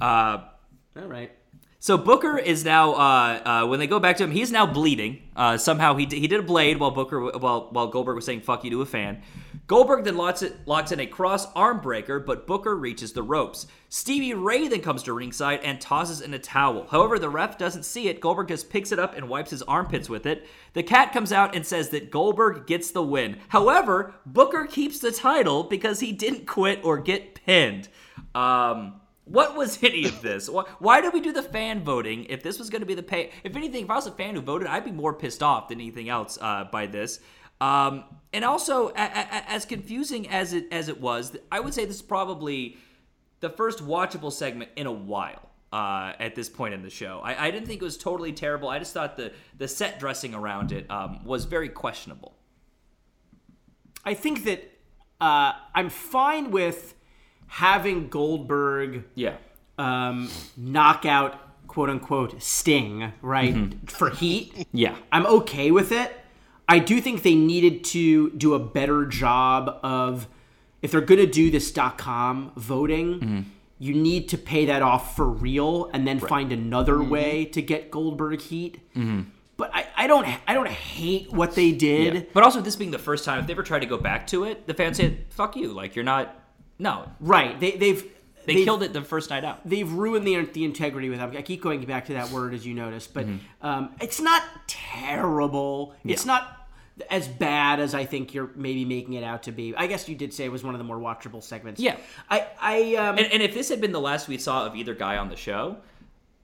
Uh, 0.00 0.44
all 0.96 1.06
right. 1.06 1.32
so 1.78 1.96
Booker 1.96 2.36
is 2.38 2.64
now 2.64 2.92
uh, 2.94 3.40
uh, 3.64 3.66
when 3.66 3.78
they 3.80 3.86
go 3.86 3.98
back 3.98 4.16
to 4.18 4.24
him, 4.24 4.30
he's 4.30 4.52
now 4.52 4.66
bleeding. 4.66 5.22
Uh, 5.34 5.56
somehow 5.56 5.94
he 5.96 6.04
d- 6.06 6.20
he 6.20 6.26
did 6.28 6.40
a 6.40 6.42
blade 6.42 6.78
while 6.78 6.90
Booker 6.90 7.20
while 7.38 7.68
while 7.70 7.86
Goldberg 7.88 8.16
was 8.16 8.24
saying 8.26 8.42
"fuck 8.42 8.64
you" 8.64 8.70
to 8.70 8.82
a 8.82 8.86
fan. 8.86 9.22
Goldberg 9.66 10.04
then 10.04 10.16
locks 10.16 10.42
it 10.42 10.66
locks 10.66 10.92
in 10.92 11.00
a 11.00 11.06
cross 11.06 11.46
arm 11.54 11.80
breaker, 11.80 12.20
but 12.20 12.46
Booker 12.46 12.76
reaches 12.76 13.12
the 13.12 13.22
ropes. 13.22 13.66
Stevie 13.88 14.34
Ray 14.34 14.68
then 14.68 14.80
comes 14.80 15.02
to 15.04 15.12
ringside 15.12 15.60
and 15.60 15.80
tosses 15.80 16.20
in 16.20 16.34
a 16.34 16.38
towel. 16.38 16.86
However, 16.88 17.18
the 17.18 17.28
ref 17.28 17.58
doesn't 17.58 17.84
see 17.84 18.08
it. 18.08 18.20
Goldberg 18.20 18.48
just 18.48 18.70
picks 18.70 18.92
it 18.92 18.98
up 18.98 19.16
and 19.16 19.28
wipes 19.28 19.50
his 19.50 19.62
armpits 19.62 20.08
with 20.08 20.24
it. 20.26 20.46
The 20.74 20.84
cat 20.84 21.12
comes 21.12 21.32
out 21.32 21.56
and 21.56 21.66
says 21.66 21.88
that 21.88 22.12
Goldberg 22.12 22.66
gets 22.66 22.92
the 22.92 23.02
win. 23.02 23.38
However, 23.48 24.14
Booker 24.24 24.66
keeps 24.66 25.00
the 25.00 25.10
title 25.10 25.64
because 25.64 25.98
he 25.98 26.12
didn't 26.12 26.46
quit 26.46 26.84
or 26.84 26.98
get 26.98 27.34
pinned. 27.34 27.88
Um, 28.36 29.00
what 29.24 29.56
was 29.56 29.78
any 29.82 30.04
of 30.04 30.22
this? 30.22 30.48
Why, 30.78 31.00
did 31.00 31.12
we 31.12 31.20
do 31.20 31.32
the 31.32 31.42
fan 31.42 31.82
voting 31.82 32.26
if 32.26 32.42
this 32.42 32.58
was 32.58 32.70
going 32.70 32.82
to 32.82 32.86
be 32.86 32.94
the 32.94 33.02
pay? 33.02 33.32
If 33.42 33.56
anything, 33.56 33.84
if 33.84 33.90
I 33.90 33.96
was 33.96 34.06
a 34.06 34.12
fan 34.12 34.36
who 34.36 34.40
voted, 34.40 34.68
I'd 34.68 34.84
be 34.84 34.92
more 34.92 35.12
pissed 35.12 35.42
off 35.42 35.68
than 35.68 35.80
anything 35.80 36.08
else 36.08 36.38
uh, 36.40 36.64
by 36.70 36.86
this. 36.86 37.20
Um, 37.60 38.04
and 38.36 38.44
also, 38.44 38.88
a, 38.90 38.92
a, 38.92 39.50
as 39.50 39.64
confusing 39.64 40.28
as 40.28 40.52
it 40.52 40.66
as 40.70 40.88
it 40.88 41.00
was, 41.00 41.36
I 41.50 41.58
would 41.60 41.74
say 41.74 41.86
this 41.86 41.96
is 41.96 42.02
probably 42.02 42.76
the 43.40 43.50
first 43.50 43.78
watchable 43.80 44.30
segment 44.32 44.70
in 44.76 44.86
a 44.86 44.92
while. 44.92 45.42
Uh, 45.72 46.12
at 46.20 46.34
this 46.36 46.48
point 46.48 46.72
in 46.74 46.82
the 46.82 46.88
show, 46.90 47.20
I, 47.24 47.46
I 47.46 47.50
didn't 47.50 47.66
think 47.66 47.82
it 47.82 47.84
was 47.84 47.98
totally 47.98 48.32
terrible. 48.32 48.68
I 48.68 48.78
just 48.78 48.94
thought 48.94 49.16
the 49.16 49.32
the 49.58 49.66
set 49.68 49.98
dressing 49.98 50.32
around 50.34 50.70
it 50.70 50.88
um, 50.90 51.24
was 51.24 51.44
very 51.44 51.68
questionable. 51.68 52.34
I 54.04 54.14
think 54.14 54.44
that 54.44 54.60
uh, 55.20 55.52
I'm 55.74 55.90
fine 55.90 56.50
with 56.50 56.94
having 57.48 58.08
Goldberg 58.08 59.04
Yeah, 59.16 59.36
um, 59.78 60.30
knock 60.56 61.04
out 61.04 61.66
quote 61.66 61.90
unquote 61.90 62.40
Sting 62.40 63.12
right 63.20 63.74
for 63.90 64.10
heat. 64.10 64.68
yeah. 64.72 64.96
I'm 65.10 65.26
okay 65.26 65.70
with 65.72 65.90
it. 65.92 66.16
I 66.68 66.78
do 66.78 67.00
think 67.00 67.22
they 67.22 67.34
needed 67.34 67.84
to 67.84 68.30
do 68.30 68.54
a 68.54 68.58
better 68.58 69.06
job 69.06 69.78
of 69.82 70.28
if 70.82 70.90
they're 70.92 71.00
going 71.00 71.20
to 71.20 71.26
do 71.26 71.50
this 71.50 71.70
dot 71.70 71.98
.com 71.98 72.52
voting, 72.56 73.20
mm-hmm. 73.20 73.40
you 73.78 73.94
need 73.94 74.28
to 74.30 74.38
pay 74.38 74.66
that 74.66 74.82
off 74.82 75.16
for 75.16 75.28
real 75.28 75.90
and 75.92 76.06
then 76.06 76.18
find 76.18 76.52
another 76.52 76.96
mm-hmm. 76.96 77.10
way 77.10 77.44
to 77.46 77.62
get 77.62 77.90
Goldberg 77.90 78.40
heat. 78.40 78.78
Mm-hmm. 78.94 79.22
But 79.56 79.70
I, 79.74 79.86
I 79.96 80.06
don't 80.06 80.26
I 80.46 80.52
don't 80.54 80.68
hate 80.68 81.32
what 81.32 81.54
they 81.54 81.72
did. 81.72 82.14
Yeah. 82.14 82.20
But 82.34 82.42
also, 82.42 82.60
this 82.60 82.76
being 82.76 82.90
the 82.90 82.98
first 82.98 83.24
time, 83.24 83.40
if 83.40 83.46
they 83.46 83.52
ever 83.52 83.62
tried 83.62 83.80
to 83.80 83.86
go 83.86 83.96
back 83.96 84.26
to 84.28 84.44
it, 84.44 84.66
the 84.66 84.74
fans 84.74 84.98
said, 84.98 85.24
"Fuck 85.30 85.56
you!" 85.56 85.72
Like 85.72 85.96
you're 85.96 86.04
not. 86.04 86.42
No, 86.78 87.10
Right. 87.20 87.58
They 87.58 87.72
they've 87.72 88.04
they 88.46 88.64
killed 88.64 88.82
it 88.82 88.92
the 88.92 89.02
first 89.02 89.30
night 89.30 89.44
out. 89.44 89.60
they've 89.68 89.90
ruined 89.90 90.26
the 90.26 90.40
the 90.52 90.64
integrity 90.64 91.08
with 91.10 91.18
them. 91.18 91.32
I 91.36 91.42
keep 91.42 91.60
going 91.62 91.84
back 91.84 92.06
to 92.06 92.14
that 92.14 92.30
word 92.30 92.54
as 92.54 92.66
you 92.66 92.74
noticed, 92.74 93.12
but 93.12 93.26
Mm-hmm. 93.26 93.66
um, 93.66 93.90
it's 94.00 94.20
not 94.20 94.42
terrible. 94.66 95.94
It's 96.04 96.24
not 96.26 96.68
as 97.10 97.28
bad 97.28 97.78
as 97.78 97.94
I 97.94 98.04
think 98.06 98.32
you're 98.32 98.50
maybe 98.56 98.84
making 98.86 99.14
it 99.14 99.24
out 99.24 99.42
to 99.44 99.52
be. 99.52 99.74
I 99.76 99.86
guess 99.86 100.08
you 100.08 100.14
did 100.14 100.32
say 100.32 100.44
it 100.46 100.52
was 100.52 100.64
one 100.64 100.74
of 100.74 100.78
the 100.78 100.84
more 100.84 100.98
watchable 100.98 101.42
segments. 101.42 101.78
Yeah. 101.80 101.96
I 102.30 102.46
I 102.60 102.94
um, 102.96 103.18
And, 103.18 103.26
and 103.32 103.42
if 103.42 103.52
this 103.52 103.68
had 103.68 103.80
been 103.82 103.92
the 103.92 104.00
last 104.00 104.28
we 104.28 104.38
saw 104.38 104.64
of 104.66 104.74
either 104.74 104.94
guy 104.94 105.16
on 105.18 105.28
the 105.28 105.36
show, 105.36 105.76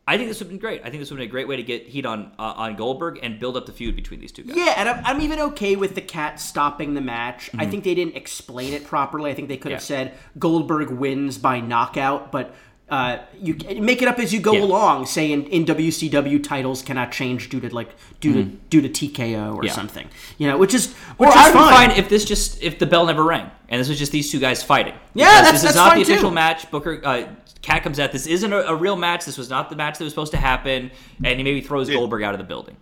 I 0.07 0.17
think 0.17 0.29
this 0.29 0.41
would 0.41 0.47
have 0.47 0.51
been 0.51 0.59
great. 0.59 0.81
I 0.85 0.91
think 0.91 1.01
this 1.01 1.11
would 1.11 1.21
have 1.21 1.25
been 1.25 1.31
a 1.31 1.31
great 1.31 1.47
way 1.47 1.57
to 1.57 1.63
get 1.63 1.87
heat 1.87 2.05
on 2.05 2.33
uh, 2.39 2.55
on 2.57 2.75
Goldberg 2.77 3.21
and 3.23 3.39
build 3.39 3.57
up 3.57 3.67
the 3.67 3.73
feud 3.73 3.95
between 3.95 4.21
these 4.21 4.33
two 4.33 4.43
guys. 4.43 4.57
yeah, 4.57 4.75
and 4.77 4.89
I'm, 4.89 5.05
I'm 5.07 5.21
even 5.21 5.39
okay 5.41 5.77
with 5.77 5.95
the 5.95 6.01
cat 6.01 6.41
stopping 6.41 6.95
the 6.95 7.01
match. 7.01 7.51
I 7.57 7.67
think 7.67 7.85
they 7.85 7.95
didn't 7.95 8.17
explain 8.17 8.73
it 8.73 8.85
properly. 8.85 9.31
I 9.31 9.35
think 9.35 9.49
they 9.49 9.57
could 9.57 9.71
have 9.73 9.81
Mm-hmm. 9.81 9.87
Said 9.87 10.15
Goldberg 10.39 10.91
wins 10.91 11.39
by 11.39 11.61
knockout, 11.61 12.33
but. 12.33 12.55
Uh, 12.93 13.22
you 13.40 13.57
make 13.80 14.03
it 14.03 14.07
up 14.09 14.18
as 14.18 14.34
you 14.34 14.38
go 14.40 14.53
Yeah. 14.53 14.64
along. 14.64 15.07
Say 15.07 15.32
in, 15.32 15.45
in 15.47 15.64
WCW 15.64 16.45
titles 16.45 16.82
cannot 16.82 17.11
change 17.11 17.49
due 17.49 17.59
to 17.61 17.74
like 17.74 17.88
due 18.20 18.34
to 18.34 18.45
due 18.45 18.82
to 18.82 18.88
TKO 18.90 19.55
or 19.55 19.55
Mm-hmm. 19.55 19.64
Yeah. 19.64 19.72
something, 19.72 20.09
you 20.36 20.47
know, 20.47 20.59
which 20.59 20.74
is 20.74 20.88
Or 21.18 21.26
which 21.28 21.34
I 21.36 21.49
is 21.49 21.55
would 21.55 21.61
fine. 21.62 21.88
fine 21.88 21.99
if 21.99 22.11
this 22.11 22.22
just 22.26 22.62
if 22.62 22.78
the 22.78 22.84
bell 22.84 23.07
never 23.07 23.24
rang 23.24 23.51
and 23.70 23.80
this 23.80 23.88
was 23.88 23.99
just 23.99 24.12
these 24.12 24.30
two 24.30 24.38
guys 24.38 24.62
fighting. 24.62 24.93
Yeah, 25.14 25.24
Because 25.24 25.32
that's- 25.40 25.53
this 25.53 25.62
that's 25.62 25.70
is 25.74 25.76
not 25.76 25.88
fine 25.88 25.97
the 26.01 26.03
official 26.03 26.28
too. 26.28 26.34
match. 26.34 26.70
Booker 26.70 27.01
uh, 27.03 27.28
Cat 27.62 27.82
comes 27.82 27.99
out. 27.99 28.12
This 28.12 28.26
isn't 28.26 28.53
a, 28.53 28.59
a 28.66 28.74
real 28.76 28.97
match. 28.97 29.24
This 29.24 29.38
was 29.38 29.49
not 29.49 29.70
the 29.70 29.76
match 29.76 29.97
that 29.97 30.05
was 30.05 30.12
supposed 30.12 30.32
to 30.32 30.38
happen, 30.38 30.90
and 31.24 31.38
he 31.38 31.45
maybe 31.45 31.62
throws 31.62 31.88
Goldberg 31.88 32.22
out 32.24 32.34
of 32.34 32.38
the 32.38 32.45
building. 32.45 32.76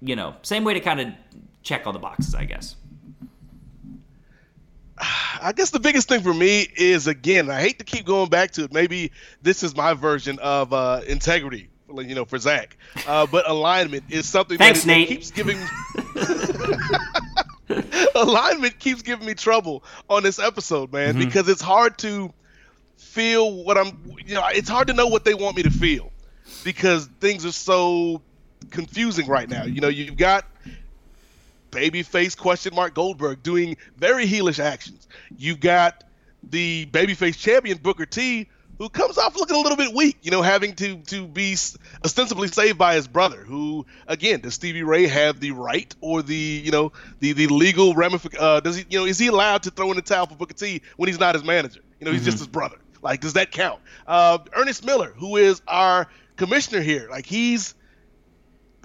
You 0.00 0.14
know, 0.14 0.36
same 0.42 0.62
way 0.62 0.74
to 0.74 0.80
kind 0.80 1.00
of 1.00 1.08
check 1.64 1.84
all 1.84 1.92
the 1.92 1.98
boxes, 1.98 2.32
I 2.34 2.44
guess. 2.44 2.76
I 4.98 5.52
guess 5.54 5.70
the 5.70 5.80
biggest 5.80 6.08
thing 6.08 6.22
for 6.22 6.32
me 6.32 6.66
is 6.76 7.06
again, 7.06 7.50
I 7.50 7.60
hate 7.60 7.78
to 7.80 7.84
keep 7.84 8.06
going 8.06 8.30
back 8.30 8.52
to 8.52 8.64
it. 8.64 8.72
Maybe 8.72 9.12
this 9.42 9.62
is 9.62 9.76
my 9.76 9.92
version 9.94 10.38
of 10.38 10.72
uh, 10.72 11.02
integrity, 11.06 11.68
you 11.94 12.14
know, 12.14 12.24
for 12.24 12.38
Zach. 12.38 12.76
Uh, 13.06 13.26
but 13.26 13.48
alignment 13.48 14.04
is 14.08 14.26
something 14.26 14.56
Thanks, 14.58 14.80
that, 14.82 14.86
Nate. 14.86 15.08
keeps 15.08 15.30
giving. 15.30 15.58
alignment 18.14 18.78
keeps 18.78 19.02
giving 19.02 19.26
me 19.26 19.34
trouble 19.34 19.82
on 20.08 20.22
this 20.22 20.38
episode, 20.38 20.92
man, 20.92 21.14
Mm-hmm. 21.14 21.24
because 21.24 21.48
it's 21.48 21.60
hard 21.62 21.98
to 21.98 22.32
feel 22.96 23.64
what 23.64 23.76
I'm. 23.78 23.98
You 24.24 24.34
know, 24.34 24.42
it's 24.50 24.68
hard 24.68 24.88
to 24.88 24.94
know 24.94 25.06
what 25.06 25.24
they 25.24 25.34
want 25.34 25.56
me 25.56 25.62
to 25.64 25.70
feel 25.70 26.10
because 26.64 27.06
things 27.20 27.44
are 27.44 27.52
so 27.52 28.22
confusing 28.70 29.26
right 29.26 29.48
now. 29.48 29.64
You 29.64 29.80
know, 29.80 29.88
you've 29.88 30.16
got 30.16 30.44
babyface 31.76 32.36
question 32.36 32.74
mark 32.74 32.94
Goldberg 32.94 33.42
doing 33.42 33.76
very 33.98 34.26
heelish 34.26 34.58
actions. 34.58 35.06
You've 35.36 35.60
got 35.60 36.04
the 36.42 36.86
babyface 36.86 37.38
champion 37.38 37.78
Booker 37.78 38.06
T, 38.06 38.48
who 38.78 38.88
comes 38.88 39.18
off 39.18 39.36
looking 39.36 39.56
a 39.56 39.58
little 39.58 39.76
bit 39.76 39.94
weak, 39.94 40.16
you 40.22 40.30
know, 40.30 40.40
having 40.40 40.74
to 40.76 40.96
to 40.96 41.26
be 41.26 41.52
ostensibly 42.04 42.48
saved 42.48 42.78
by 42.78 42.94
his 42.94 43.06
brother. 43.06 43.38
Who 43.38 43.84
again 44.06 44.40
does 44.40 44.54
Stevie 44.54 44.82
Ray 44.82 45.06
have 45.06 45.38
the 45.38 45.50
right 45.50 45.94
or 46.00 46.22
the 46.22 46.34
you 46.34 46.70
know 46.70 46.92
the 47.20 47.32
the 47.32 47.46
legal 47.48 47.94
ramific? 47.94 48.36
Uh, 48.38 48.60
does 48.60 48.76
he 48.76 48.86
you 48.88 48.98
know 48.98 49.04
is 49.04 49.18
he 49.18 49.26
allowed 49.26 49.64
to 49.64 49.70
throw 49.70 49.90
in 49.90 49.96
the 49.96 50.02
towel 50.02 50.26
for 50.26 50.34
Booker 50.34 50.54
T 50.54 50.80
when 50.96 51.08
he's 51.08 51.20
not 51.20 51.34
his 51.34 51.44
manager? 51.44 51.80
You 52.00 52.06
know, 52.06 52.12
he's 52.12 52.22
mm-hmm. 52.22 52.26
just 52.26 52.38
his 52.38 52.48
brother. 52.48 52.76
Like, 53.02 53.20
does 53.20 53.34
that 53.34 53.52
count? 53.52 53.80
Uh, 54.06 54.38
Ernest 54.54 54.84
Miller, 54.84 55.12
who 55.16 55.36
is 55.36 55.62
our 55.68 56.08
commissioner 56.36 56.80
here, 56.80 57.08
like 57.10 57.26
he's 57.26 57.74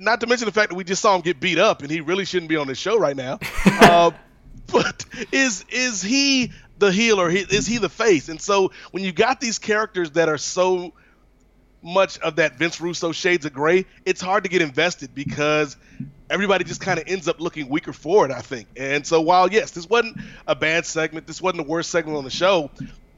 not 0.02 0.20
to 0.22 0.28
mention 0.28 0.47
the 0.47 0.52
fact 0.52 0.70
that 0.70 0.76
we 0.76 0.84
just 0.84 1.02
saw 1.02 1.16
him 1.16 1.22
get 1.22 1.39
beat 1.39 1.60
up 1.60 1.84
and 1.84 1.91
he 1.91 2.02
really 2.02 2.26
shouldn't 2.26 2.49
be 2.49 2.58
on 2.58 2.68
this 2.68 2.78
show 2.78 2.97
right 2.97 3.16
now. 3.16 3.39
uh, 3.66 4.12
but 4.72 5.06
is 5.32 5.64
is 5.70 6.02
he 6.02 6.52
the 6.80 6.91
heel 6.91 7.22
or 7.22 7.30
is 7.30 7.68
he 7.68 7.78
the 7.78 7.89
face? 7.89 8.28
And 8.28 8.41
so 8.41 8.72
when 8.89 9.04
you 9.04 9.12
got 9.12 9.39
these 9.39 9.60
characters 9.60 10.12
that 10.12 10.28
are 10.28 10.39
so 10.39 10.93
much 11.84 12.18
of 12.20 12.38
that 12.38 12.58
Vince 12.58 12.82
Russo 12.82 13.12
shades 13.12 13.45
of 13.45 13.54
gray, 13.54 13.86
it's 14.06 14.22
hard 14.22 14.43
to 14.43 14.49
get 14.49 14.62
invested 14.62 15.14
because 15.14 15.78
everybody 16.30 16.64
just 16.64 16.82
kind 16.82 16.99
of 16.99 17.08
ends 17.08 17.28
up 17.28 17.39
looking 17.39 17.70
weaker 17.70 17.93
for 17.93 18.26
it, 18.26 18.32
I 18.32 18.41
think. 18.41 18.68
And 18.76 19.06
so 19.06 19.22
while 19.22 19.52
yes, 19.52 19.72
this 19.72 19.88
wasn't 19.88 20.18
a 20.47 20.56
bad 20.56 20.86
segment, 20.86 21.28
this 21.28 21.41
wasn't 21.41 21.66
the 21.66 21.70
worst 21.70 21.91
segment 21.91 22.18
on 22.18 22.24
the 22.24 22.32
show, 22.32 22.72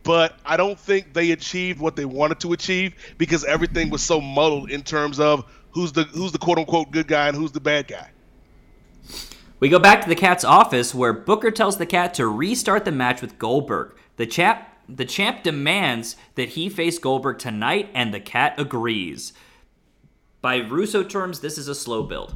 but 0.04 0.38
I 0.46 0.58
don't 0.58 0.78
think 0.78 1.14
they 1.14 1.32
achieved 1.32 1.80
what 1.80 1.96
they 1.96 2.06
wanted 2.06 2.42
to 2.42 2.52
achieve 2.52 3.16
because 3.18 3.46
everything 3.46 3.90
was 3.90 4.04
so 4.04 4.20
muddled 4.20 4.70
in 4.70 4.84
terms 4.84 5.20
of 5.20 5.46
who's 5.74 5.92
the 5.92 6.04
who's 6.04 6.32
the 6.32 6.38
quote 6.38 6.58
unquote 6.58 6.92
good 6.92 7.08
guy 7.08 7.28
and 7.28 7.38
who's 7.38 7.52
the 7.52 7.60
bad 7.60 7.88
guy. 7.88 8.12
We 9.60 9.70
go 9.70 9.80
back 9.80 10.02
to 10.02 10.10
the 10.10 10.16
cat's 10.16 10.44
office 10.44 10.94
where 10.94 11.14
Booker 11.14 11.50
tells 11.50 11.78
the 11.78 11.86
cat 11.86 12.14
to 12.16 12.28
restart 12.28 12.86
the 12.86 12.92
match 12.92 13.22
with 13.22 13.40
Goldberg. 13.40 13.96
The 14.18 14.26
chap 14.26 14.70
the 14.90 15.06
champ 15.06 15.44
demands 15.44 16.18
that 16.36 16.50
he 16.50 16.70
face 16.70 17.00
Goldberg 17.00 17.40
tonight 17.40 17.90
and 17.94 18.14
the 18.14 18.20
cat 18.20 18.60
agrees. 18.60 19.34
By 20.42 20.58
Russo 20.58 21.04
terms, 21.04 21.40
this 21.40 21.58
is 21.58 21.70
a 21.70 21.76
slow 21.76 22.04
build. 22.04 22.36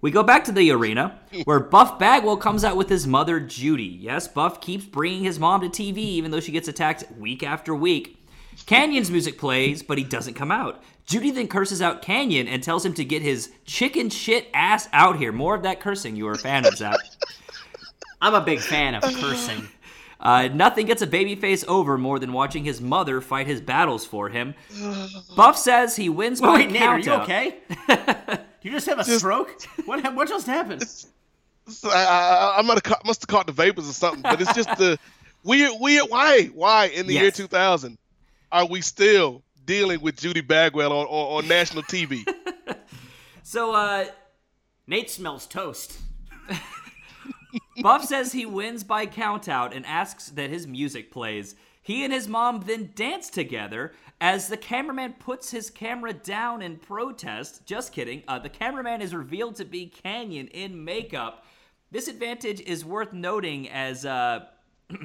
We 0.00 0.10
go 0.10 0.24
back 0.24 0.44
to 0.44 0.52
the 0.52 0.70
arena 0.72 1.20
where 1.44 1.60
Buff 1.60 1.98
Bagwell 1.98 2.36
comes 2.36 2.64
out 2.64 2.76
with 2.76 2.88
his 2.88 3.06
mother, 3.06 3.38
Judy. 3.38 3.84
Yes, 3.84 4.26
Buff 4.26 4.60
keeps 4.60 4.84
bringing 4.84 5.22
his 5.22 5.38
mom 5.38 5.60
to 5.60 5.68
TV 5.68 5.98
even 5.98 6.32
though 6.32 6.40
she 6.40 6.52
gets 6.52 6.68
attacked 6.68 7.04
week 7.16 7.42
after 7.42 7.74
week. 7.74 8.18
Kanyon's 8.66 9.10
music 9.10 9.38
plays, 9.38 9.82
but 9.82 9.98
he 9.98 10.04
doesn't 10.04 10.34
come 10.34 10.50
out. 10.50 10.82
Judy 11.06 11.30
then 11.30 11.46
curses 11.46 11.80
out 11.80 12.02
Kanyon 12.02 12.48
and 12.48 12.62
tells 12.62 12.84
him 12.84 12.92
to 12.94 13.04
get 13.04 13.22
his 13.22 13.52
chicken 13.64 14.10
shit 14.10 14.48
ass 14.52 14.88
out 14.92 15.18
here. 15.18 15.30
More 15.30 15.54
of 15.54 15.62
that 15.62 15.80
cursing 15.80 16.16
you 16.16 16.24
were 16.24 16.32
a 16.32 16.38
fan 16.38 16.66
of, 16.66 16.76
Zach. 16.76 16.96
I'm 18.20 18.34
a 18.34 18.40
big 18.40 18.58
fan 18.58 18.96
of 18.96 19.02
cursing. 19.02 19.68
Uh, 20.18 20.48
nothing 20.48 20.86
gets 20.86 21.02
a 21.02 21.06
babyface 21.06 21.64
over 21.68 21.96
more 21.96 22.18
than 22.18 22.32
watching 22.32 22.64
his 22.64 22.80
mother 22.80 23.20
fight 23.20 23.46
his 23.46 23.60
battles 23.60 24.04
for 24.04 24.28
him. 24.30 24.54
Buff 25.36 25.56
says 25.56 25.94
he 25.94 26.08
wins 26.08 26.40
by 26.40 26.54
Wait, 26.54 26.70
Nate, 26.72 26.82
are 26.82 26.98
you 26.98 27.12
okay? 27.12 27.58
you 28.62 28.72
just 28.72 28.86
have 28.86 28.98
a 28.98 29.04
just, 29.04 29.18
stroke? 29.18 29.62
What 29.84 30.02
what 30.14 30.28
just 30.28 30.46
happened? 30.46 30.82
I, 31.84 31.88
I, 31.88 32.58
I 32.58 32.62
must 32.62 33.22
have 33.22 33.28
caught 33.28 33.46
the 33.46 33.52
vapors 33.52 33.88
or 33.88 33.92
something, 33.92 34.22
but 34.22 34.40
it's 34.40 34.54
just 34.54 34.76
the 34.76 34.98
weird, 35.44 35.72
weird. 35.78 36.06
Why, 36.08 36.46
why 36.46 36.86
in 36.86 37.06
the 37.06 37.14
yes. 37.14 37.22
year 37.22 37.30
2000 37.30 37.98
are 38.52 38.66
we 38.66 38.80
still 38.80 39.42
dealing 39.66 40.00
with 40.00 40.16
Judy 40.16 40.40
Bagwell 40.40 40.92
on, 40.92 41.06
on, 41.06 41.44
on 41.44 41.48
national 41.48 41.82
TV. 41.82 42.24
so, 43.42 43.72
uh, 43.72 44.06
Nate 44.86 45.10
smells 45.10 45.46
toast. 45.46 45.98
Buff 47.82 48.04
says 48.04 48.32
he 48.32 48.46
wins 48.46 48.84
by 48.84 49.06
countout 49.06 49.74
and 49.74 49.84
asks 49.84 50.30
that 50.30 50.50
his 50.50 50.66
music 50.66 51.10
plays. 51.10 51.56
He 51.82 52.04
and 52.04 52.12
his 52.12 52.26
mom 52.26 52.64
then 52.66 52.90
dance 52.94 53.30
together 53.30 53.92
as 54.20 54.48
the 54.48 54.56
cameraman 54.56 55.14
puts 55.18 55.50
his 55.50 55.70
camera 55.70 56.12
down 56.12 56.62
in 56.62 56.78
protest. 56.78 57.66
Just 57.66 57.92
kidding. 57.92 58.22
Uh, 58.26 58.38
the 58.38 58.48
cameraman 58.48 59.02
is 59.02 59.14
revealed 59.14 59.56
to 59.56 59.64
be 59.64 59.92
Kanyon 60.04 60.48
in 60.48 60.84
makeup. 60.84 61.44
This 61.90 62.08
advantage 62.08 62.60
is 62.60 62.84
worth 62.84 63.12
noting 63.12 63.68
as 63.68 64.04
uh, 64.04 64.46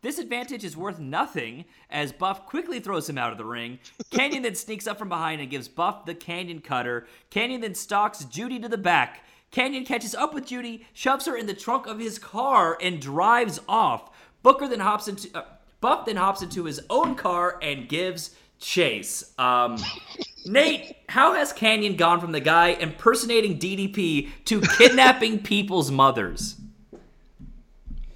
This 0.00 0.18
advantage 0.20 0.62
is 0.62 0.76
worth 0.76 1.00
nothing 1.00 1.64
as 1.90 2.12
Buff 2.12 2.46
quickly 2.46 2.78
throws 2.78 3.08
him 3.08 3.18
out 3.18 3.32
of 3.32 3.38
the 3.38 3.44
ring. 3.44 3.80
Kanyon 4.12 4.42
then 4.42 4.54
sneaks 4.54 4.86
up 4.86 4.96
from 4.96 5.08
behind 5.08 5.40
and 5.40 5.50
gives 5.50 5.66
Buff 5.66 6.04
the 6.04 6.14
Kanyon 6.14 6.60
cutter. 6.60 7.08
Kanyon 7.30 7.62
then 7.62 7.74
stalks 7.74 8.24
Judy 8.24 8.60
to 8.60 8.68
the 8.68 8.78
back. 8.78 9.24
Kanyon 9.50 9.84
catches 9.84 10.14
up 10.14 10.34
with 10.34 10.46
Judy, 10.46 10.86
shoves 10.92 11.26
her 11.26 11.36
in 11.36 11.46
the 11.46 11.54
trunk 11.54 11.86
of 11.86 11.98
his 11.98 12.18
car, 12.18 12.78
and 12.80 13.00
drives 13.00 13.58
off. 13.68 14.10
Booker 14.42 14.68
then 14.68 14.80
hops 14.80 15.08
into 15.08 15.36
uh, 15.36 15.44
Buff 15.80 16.06
then 16.06 16.16
hops 16.16 16.42
into 16.42 16.64
his 16.64 16.80
own 16.90 17.16
car 17.16 17.58
and 17.60 17.88
gives 17.88 18.36
chase. 18.60 19.32
Um, 19.38 19.78
Nate, 20.46 20.96
how 21.08 21.34
has 21.34 21.52
Kanyon 21.52 21.96
gone 21.96 22.20
from 22.20 22.32
the 22.32 22.40
guy 22.40 22.68
impersonating 22.68 23.58
DDP 23.58 24.28
to 24.44 24.60
kidnapping 24.60 25.40
people's 25.40 25.90
mothers? 25.90 26.57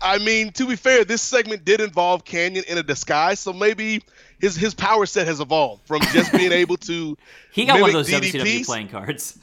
I 0.02 0.18
mean, 0.18 0.52
to 0.52 0.66
be 0.66 0.76
fair, 0.76 1.04
this 1.04 1.22
segment 1.22 1.64
did 1.64 1.80
involve 1.80 2.24
Kanyon 2.24 2.64
in 2.64 2.78
a 2.78 2.82
disguise, 2.82 3.40
so 3.40 3.52
maybe 3.52 4.02
his 4.40 4.56
his 4.56 4.74
power 4.74 5.06
set 5.06 5.26
has 5.26 5.40
evolved 5.40 5.86
from 5.86 6.00
just 6.12 6.32
being 6.32 6.52
able 6.62 6.76
to. 6.78 7.16
he 7.52 7.64
got 7.64 7.80
one 7.80 7.90
of 7.90 7.94
those 7.94 8.08
DDPs. 8.08 8.42
WCW 8.42 8.66
playing 8.66 8.88
cards. 8.88 9.38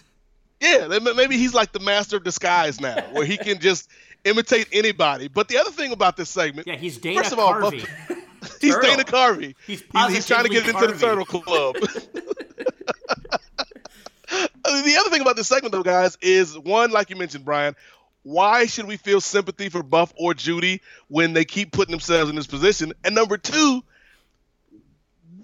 Yeah, 0.59 0.99
maybe 1.15 1.37
he's 1.37 1.53
like 1.53 1.71
the 1.71 1.79
master 1.79 2.17
of 2.17 2.25
disguise 2.25 2.81
now, 2.81 2.99
where 3.13 3.25
he 3.25 3.37
can 3.37 3.59
just 3.59 3.89
imitate 4.25 4.67
anybody. 4.73 5.29
But 5.29 5.47
the 5.47 5.57
other 5.57 5.71
thing 5.71 5.93
about 5.93 6.17
this 6.17 6.29
segment, 6.29 6.67
yeah, 6.67 6.75
he's 6.75 6.97
Dana 6.97 7.21
first 7.21 7.31
of 7.31 7.39
all, 7.39 7.53
Carvey. 7.53 7.87
he's 8.61 8.77
Dana 8.77 9.03
Carvey. 9.03 9.55
He's, 9.65 9.81
he's, 9.91 10.07
he's 10.09 10.27
trying 10.27 10.43
to 10.43 10.49
get 10.49 10.67
into 10.67 10.87
the 10.87 10.93
Turtle 10.93 11.25
Club. 11.25 11.75
the 14.29 14.97
other 14.99 15.09
thing 15.09 15.21
about 15.21 15.35
this 15.35 15.47
segment, 15.47 15.71
though, 15.71 15.83
guys, 15.83 16.17
is 16.21 16.57
one, 16.57 16.91
like 16.91 17.09
you 17.09 17.15
mentioned, 17.15 17.45
Brian, 17.45 17.75
why 18.29 18.67
should 18.67 18.85
we 18.85 18.95
feel 18.95 19.19
sympathy 19.19 19.69
for 19.69 19.81
Buff 19.81 20.13
or 20.15 20.35
Judy 20.35 20.81
when 21.07 21.33
they 21.33 21.45
keep 21.45 21.71
putting 21.71 21.91
themselves 21.91 22.29
in 22.29 22.35
this 22.35 22.45
position? 22.45 22.93
And 23.03 23.15
number 23.15 23.37
two, 23.37 23.83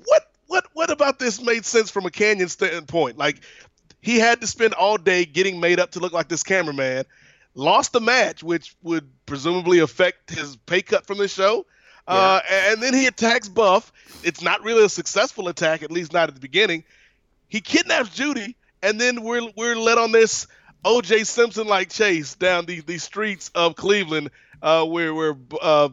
what 0.05 0.31
what 0.45 0.65
what 0.73 0.91
about 0.91 1.17
this 1.17 1.41
made 1.41 1.65
sense 1.65 1.89
from 1.89 2.05
a 2.05 2.11
Kanyon 2.11 2.47
standpoint? 2.47 3.17
Like 3.17 3.41
he 4.01 4.19
had 4.19 4.39
to 4.41 4.47
spend 4.47 4.75
all 4.75 4.97
day 4.97 5.25
getting 5.25 5.59
made 5.59 5.79
up 5.79 5.91
to 5.91 5.99
look 5.99 6.13
like 6.13 6.27
this 6.27 6.43
cameraman, 6.43 7.05
lost 7.55 7.91
the 7.91 8.01
match, 8.01 8.43
which 8.43 8.75
would 8.83 9.09
presumably 9.25 9.79
affect 9.79 10.29
his 10.29 10.55
pay 10.55 10.83
cut 10.83 11.07
from 11.07 11.17
the 11.17 11.27
show. 11.27 11.65
Yeah. 12.07 12.13
Uh, 12.13 12.41
and 12.51 12.83
then 12.83 12.93
he 12.93 13.07
attacks 13.07 13.49
Buff. 13.49 13.91
It's 14.21 14.43
not 14.43 14.63
really 14.63 14.85
a 14.85 14.89
successful 14.89 15.47
attack, 15.47 15.81
at 15.81 15.91
least 15.91 16.13
not 16.13 16.29
at 16.29 16.35
the 16.35 16.41
beginning. 16.41 16.83
He 17.47 17.61
kidnaps 17.61 18.09
Judy, 18.09 18.55
and 18.83 19.01
then 19.01 19.23
we're 19.23 19.41
we're 19.57 19.75
led 19.75 19.97
on 19.97 20.11
this 20.11 20.45
O.J. 20.85 21.23
Simpson 21.23 21.67
like 21.67 21.89
chase 21.89 22.35
down 22.35 22.67
the, 22.67 22.79
these 22.81 23.03
streets 23.03 23.49
of 23.55 23.75
Cleveland, 23.75 24.29
uh, 24.61 24.85
where 24.85 25.13
where 25.13 25.35
uh, 25.59 25.89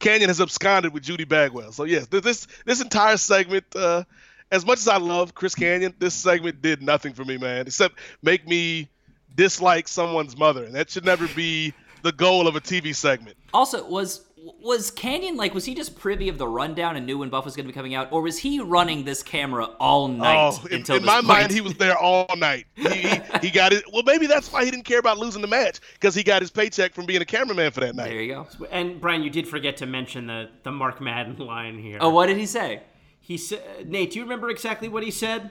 Kanyon 0.00 0.28
has 0.28 0.40
absconded 0.40 0.94
with 0.94 1.02
Judy 1.02 1.24
Bagwell. 1.24 1.72
So 1.72 1.84
yes, 1.84 2.06
this 2.06 2.46
this 2.64 2.80
entire 2.80 3.18
segment, 3.18 3.66
uh, 3.76 4.04
as 4.50 4.64
much 4.64 4.78
as 4.78 4.88
I 4.88 4.96
love 4.96 5.34
Chris 5.34 5.54
Kanyon, 5.54 5.94
this 5.98 6.14
segment 6.14 6.62
did 6.62 6.80
nothing 6.80 7.12
for 7.12 7.24
me, 7.24 7.36
man, 7.36 7.66
except 7.66 7.98
make 8.22 8.48
me 8.48 8.88
dislike 9.34 9.86
someone's 9.86 10.36
mother, 10.36 10.64
and 10.64 10.74
that 10.74 10.90
should 10.90 11.04
never 11.04 11.28
be 11.28 11.74
the 12.02 12.12
goal 12.12 12.48
of 12.48 12.56
a 12.56 12.60
TV 12.60 12.94
segment. 12.94 13.36
Also, 13.52 13.86
was 13.86 14.24
was 14.60 14.90
Kanyon 14.90 15.36
like 15.36 15.54
was 15.54 15.64
he 15.64 15.74
just 15.74 15.98
privy 15.98 16.28
of 16.28 16.38
the 16.38 16.46
rundown 16.46 16.96
and 16.96 17.06
knew 17.06 17.18
when 17.18 17.28
Buff 17.28 17.44
was 17.44 17.56
going 17.56 17.66
to 17.66 17.72
be 17.72 17.74
coming 17.74 17.94
out, 17.94 18.12
or 18.12 18.22
was 18.22 18.38
he 18.38 18.60
running 18.60 19.04
this 19.04 19.22
camera 19.22 19.64
all 19.80 20.08
night? 20.08 20.58
Oh, 20.62 20.66
in, 20.66 20.84
in 20.88 21.04
my 21.04 21.16
point? 21.16 21.26
mind, 21.26 21.50
he 21.50 21.60
was 21.60 21.74
there 21.74 21.96
all 21.96 22.26
night. 22.36 22.66
He, 22.74 22.88
he, 22.88 23.20
he, 23.42 23.50
got 23.50 23.72
it. 23.72 23.84
Well, 23.92 24.02
maybe 24.04 24.26
that's 24.26 24.52
why 24.52 24.64
he 24.64 24.70
didn't 24.70 24.84
care 24.84 24.98
about 24.98 25.18
losing 25.18 25.42
the 25.42 25.48
match 25.48 25.80
because 25.94 26.14
he 26.14 26.22
got 26.22 26.42
his 26.42 26.50
paycheck 26.50 26.94
from 26.94 27.06
being 27.06 27.22
a 27.22 27.24
cameraman 27.24 27.72
for 27.72 27.80
that 27.80 27.94
night. 27.94 28.08
There 28.08 28.20
you 28.20 28.34
go. 28.34 28.66
And 28.70 29.00
Brian, 29.00 29.22
you 29.22 29.30
did 29.30 29.46
forget 29.48 29.76
to 29.78 29.86
mention 29.86 30.26
the 30.26 30.50
the 30.62 30.72
Mark 30.72 31.00
Madden 31.00 31.36
line 31.46 31.78
here. 31.78 31.98
Oh, 32.00 32.10
what 32.10 32.26
did 32.26 32.36
he 32.36 32.46
say? 32.46 32.82
He 33.20 33.36
said, 33.36 33.88
Nate, 33.88 34.12
do 34.12 34.18
you 34.18 34.24
remember 34.24 34.48
exactly 34.48 34.88
what 34.88 35.02
he 35.02 35.10
said? 35.10 35.50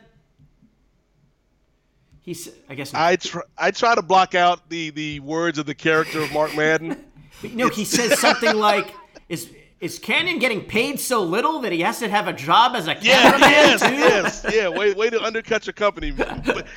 He's, 2.27 2.49
I 2.67 2.75
guess. 2.75 2.93
I 2.93 3.15
try, 3.15 3.41
I 3.57 3.71
try 3.71 3.95
to 3.95 4.01
block 4.01 4.35
out 4.35 4.67
the 4.67 4.89
the 4.89 5.21
words 5.21 5.59
of 5.59 5.65
the 5.65 5.73
character 5.73 6.21
of 6.21 6.31
Mark 6.33 6.55
Madden. 6.55 7.03
No, 7.53 7.69
he 7.69 7.85
says 7.85 8.19
something 8.19 8.55
like, 8.55 8.91
"Is 9.29 9.51
is 9.79 9.99
Kanyon 9.99 10.39
getting 10.39 10.65
paid 10.65 10.99
so 10.99 11.21
little 11.21 11.59
that 11.59 11.71
he 11.71 11.81
has 11.81 11.99
to 11.99 12.09
have 12.09 12.27
a 12.27 12.33
job 12.33 12.75
as 12.75 12.87
a 12.87 12.95
cameraman 12.95 13.51
yes, 13.51 13.79
too? 13.79 13.93
Yes, 13.93 14.45
yeah. 14.51 14.67
Way, 14.69 14.93
way 14.93 15.11
to 15.11 15.23
undercut 15.23 15.67
your 15.67 15.73
company. 15.73 16.15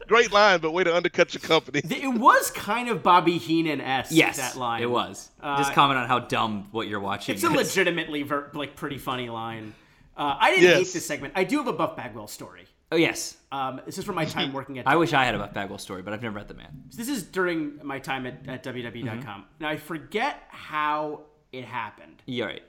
Great 0.07 0.33
line, 0.33 0.61
but 0.61 0.73
way 0.73 0.85
to 0.85 0.95
undercut 0.95 1.33
your 1.33 1.41
company. 1.41 1.81
It 1.83 2.13
was 2.13 2.51
kind 2.51 2.91
of 2.91 3.03
Bobby 3.03 3.39
Heenan 3.39 3.81
esque. 3.81 4.13
Yes, 4.13 4.37
that 4.37 4.57
line. 4.57 4.83
It 4.83 4.91
was. 4.91 5.31
Uh, 5.41 5.57
Just 5.57 5.73
comment 5.73 5.99
on 5.99 6.07
how 6.09 6.19
dumb 6.19 6.69
what 6.73 6.89
you're 6.89 7.01
watching. 7.01 7.35
It's 7.35 7.43
is. 7.43 7.51
a 7.51 7.55
legitimately 7.55 8.23
ver- 8.23 8.51
like 8.53 8.77
pretty 8.77 8.99
funny 8.99 9.31
line. 9.31 9.73
Uh, 10.15 10.37
I 10.39 10.51
didn't 10.51 10.65
yes. 10.65 10.77
hate 10.77 10.93
this 10.93 11.07
segment. 11.07 11.33
I 11.35 11.45
do 11.45 11.57
have 11.57 11.69
a 11.69 11.73
Buff 11.73 11.97
Bagwell 11.97 12.29
story. 12.29 12.67
Oh 12.93 12.97
yes, 12.97 13.37
Um, 13.53 13.81
this 13.87 13.99
is 13.99 14.05
from 14.05 14.17
my 14.17 14.25
time 14.25 14.53
working 14.59 14.79
at. 14.79 14.87
I 14.89 14.97
wish 14.97 15.13
I 15.13 15.25
had 15.25 15.35
a 15.35 15.39
Buff 15.39 15.55
Bagwell 15.55 15.79
story, 15.79 16.03
but 16.03 16.13
I've 16.13 16.23
never 16.23 16.35
met 16.37 16.49
the 16.49 16.55
man. 16.55 16.83
this 16.97 17.09
is 17.09 17.23
during 17.23 17.79
my 17.85 17.99
time 18.01 18.27
at, 18.27 18.47
at 18.49 18.65
WWE.com. 18.65 19.07
Mm-hmm. 19.21 19.41
Now 19.61 19.69
I 19.69 19.77
forget 19.77 20.43
how 20.49 21.23
it 21.53 21.65
happened, 21.65 22.23
Yeah, 22.27 22.47
right. 22.47 22.63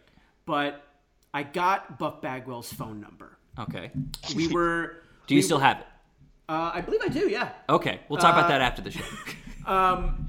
but 0.45 0.83
I 1.33 1.43
got 1.43 1.97
Buff 1.97 2.21
Bagwell's 2.21 2.71
phone 2.71 2.99
number. 3.01 3.37
Okay. 3.57 3.91
We 4.35 4.47
were. 4.53 4.97
Do 5.27 5.33
you 5.35 5.39
we 5.39 5.41
still 5.43 5.57
were- 5.57 5.63
have 5.63 5.79
it? 5.79 5.87
Uh, 6.49 6.71
I 6.73 6.81
believe 6.81 6.99
I 7.03 7.07
do. 7.07 7.29
Yeah. 7.29 7.49
Okay, 7.69 8.01
we'll 8.09 8.19
talk 8.19 8.33
about 8.33 8.45
Uh, 8.45 8.49
that 8.49 8.61
after 8.61 8.81
the 8.81 8.91
show. 8.91 9.03
um, 9.65 10.27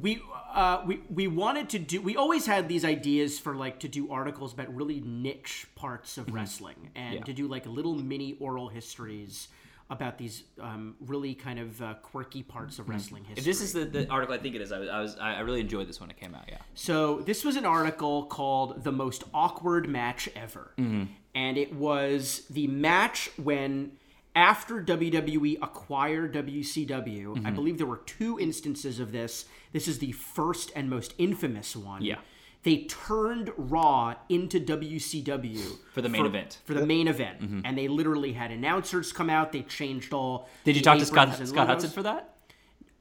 we 0.00 0.20
uh, 0.54 0.82
we 0.86 1.00
we 1.10 1.26
wanted 1.28 1.68
to 1.70 1.78
do. 1.78 2.00
We 2.00 2.16
always 2.16 2.46
had 2.46 2.68
these 2.68 2.84
ideas 2.84 3.38
for 3.38 3.54
like 3.54 3.80
to 3.80 3.88
do 3.88 4.10
articles 4.10 4.52
about 4.52 4.74
really 4.74 5.00
niche 5.00 5.66
parts 5.74 6.18
of 6.18 6.32
wrestling 6.32 6.90
and 6.94 7.14
Yeah. 7.14 7.24
to 7.24 7.32
do 7.32 7.48
like 7.48 7.66
little 7.66 7.94
mini 7.94 8.36
oral 8.40 8.68
histories 8.68 9.48
about 9.90 10.16
these 10.16 10.44
um, 10.60 10.94
really 11.00 11.34
kind 11.34 11.58
of 11.58 11.82
uh, 11.82 11.94
quirky 12.02 12.42
parts 12.42 12.78
of 12.78 12.88
wrestling 12.88 13.24
history. 13.24 13.44
This 13.44 13.60
is 13.60 13.74
the, 13.74 13.84
the 13.84 14.08
article 14.08 14.34
I 14.34 14.38
think 14.38 14.54
it 14.54 14.62
is. 14.62 14.72
I 14.72 14.78
was, 14.78 14.88
I 14.88 15.00
was 15.00 15.16
I 15.18 15.40
really 15.40 15.60
enjoyed 15.60 15.86
this 15.88 16.00
when 16.00 16.08
it 16.10 16.16
came 16.18 16.34
out. 16.34 16.44
Yeah. 16.48 16.58
So 16.74 17.20
this 17.20 17.44
was 17.44 17.56
an 17.56 17.66
article 17.66 18.24
called 18.24 18.84
"The 18.84 18.92
Most 18.92 19.24
Awkward 19.34 19.88
Match 19.88 20.28
Ever," 20.34 20.72
and 20.78 21.56
it 21.58 21.74
was 21.74 22.44
the 22.50 22.66
match 22.68 23.30
when 23.36 23.92
after 24.34 24.82
WWE 24.82 25.58
acquired 25.60 26.32
WCW. 26.34 27.44
I 27.46 27.50
believe 27.50 27.76
there 27.78 27.86
were 27.86 27.98
two 28.06 28.38
instances 28.40 28.98
of 28.98 29.12
this. 29.12 29.44
This 29.72 29.88
is 29.88 29.98
the 29.98 30.12
first 30.12 30.70
and 30.76 30.88
most 30.88 31.14
infamous 31.18 31.74
one. 31.74 32.02
Yeah. 32.02 32.18
They 32.62 32.84
turned 32.84 33.50
Raw 33.56 34.14
into 34.28 34.60
WCW 34.60 35.78
For 35.92 36.00
the 36.00 36.08
main 36.08 36.26
event. 36.26 36.58
For 36.64 36.74
the 36.74 36.86
main 36.86 37.08
event, 37.08 37.40
and 37.64 37.76
they 37.76 37.88
literally 37.88 38.32
had 38.34 38.52
announcers 38.52 39.12
come 39.12 39.28
out. 39.28 39.50
They 39.52 39.62
changed 39.62 40.12
all. 40.12 40.48
Did 40.64 40.76
you 40.76 40.82
talk 40.82 40.98
to 40.98 41.04
Scott 41.06 41.34
Scott 41.34 41.48
logos. 41.50 41.66
Hudson 41.66 41.90
for 41.90 42.02
that? 42.04 42.28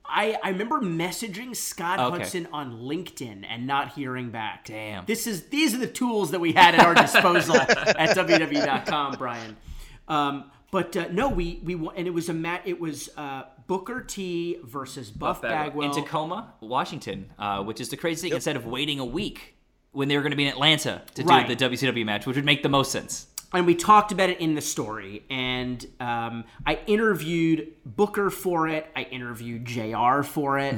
I, 0.04 0.38
I 0.44 0.50
remember 0.50 0.82
messaging 0.82 1.56
Scott 1.56 2.00
Okay. 2.00 2.18
Hudson 2.18 2.48
on 2.52 2.80
LinkedIn 2.82 3.46
and 3.48 3.66
not 3.66 3.94
hearing 3.94 4.30
back. 4.30 4.66
Damn. 4.66 5.06
This 5.06 5.26
is 5.28 5.46
these 5.46 5.74
are 5.74 5.78
the 5.78 5.88
tools 5.88 6.32
that 6.32 6.42
we 6.42 6.52
had 6.54 6.76
at 6.76 6.86
our 6.86 6.94
disposal 6.96 7.56
at 7.56 8.18
WWE.com, 8.18 9.16
Brian. 9.18 9.56
Um, 10.08 10.52
but 10.72 10.96
uh, 10.98 11.06
no, 11.12 11.30
we 11.30 11.60
we 11.64 11.74
and 11.96 12.08
it 12.08 12.14
was 12.14 12.30
a 12.30 12.34
mat. 12.34 12.62
It 12.66 12.80
was 12.80 13.10
uh, 13.18 13.44
Booker 13.68 14.02
T 14.02 14.58
versus 14.64 15.12
Buff, 15.12 15.42
Bagwell. 15.42 15.88
in 15.90 15.94
Tacoma, 16.04 16.54
Washington, 16.62 17.32
uh, 17.38 17.64
which 17.64 17.80
is 17.82 17.90
the 17.90 17.98
crazy 17.98 18.30
thing. 18.30 18.36
Instead 18.36 18.56
of 18.56 18.66
waiting 18.66 19.00
a 19.00 19.06
week 19.06 19.56
when 19.92 20.08
they 20.08 20.16
were 20.16 20.22
going 20.24 20.32
to 20.32 20.38
be 20.38 20.46
in 20.46 20.50
Atlanta 20.50 21.02
to 21.16 21.24
Right. 21.24 21.46
do 21.48 21.54
the 21.56 21.70
WCW 21.76 22.06
match, 22.06 22.26
which 22.26 22.36
would 22.38 22.46
make 22.46 22.64
the 22.64 22.70
most 22.70 22.92
sense. 22.92 23.28
and 23.54 23.66
we 23.66 23.76
talked 23.76 24.14
about 24.14 24.30
it 24.30 24.40
in 24.40 24.56
the 24.56 24.62
story. 24.62 25.24
And 25.30 25.86
um, 26.00 26.46
I 26.66 26.80
interviewed 26.88 27.74
Booker 27.86 28.30
for 28.30 28.70
it. 28.70 28.88
I 28.96 29.02
interviewed 29.04 29.66
Jr. 29.66 30.22
for 30.24 30.58
it. 30.58 30.76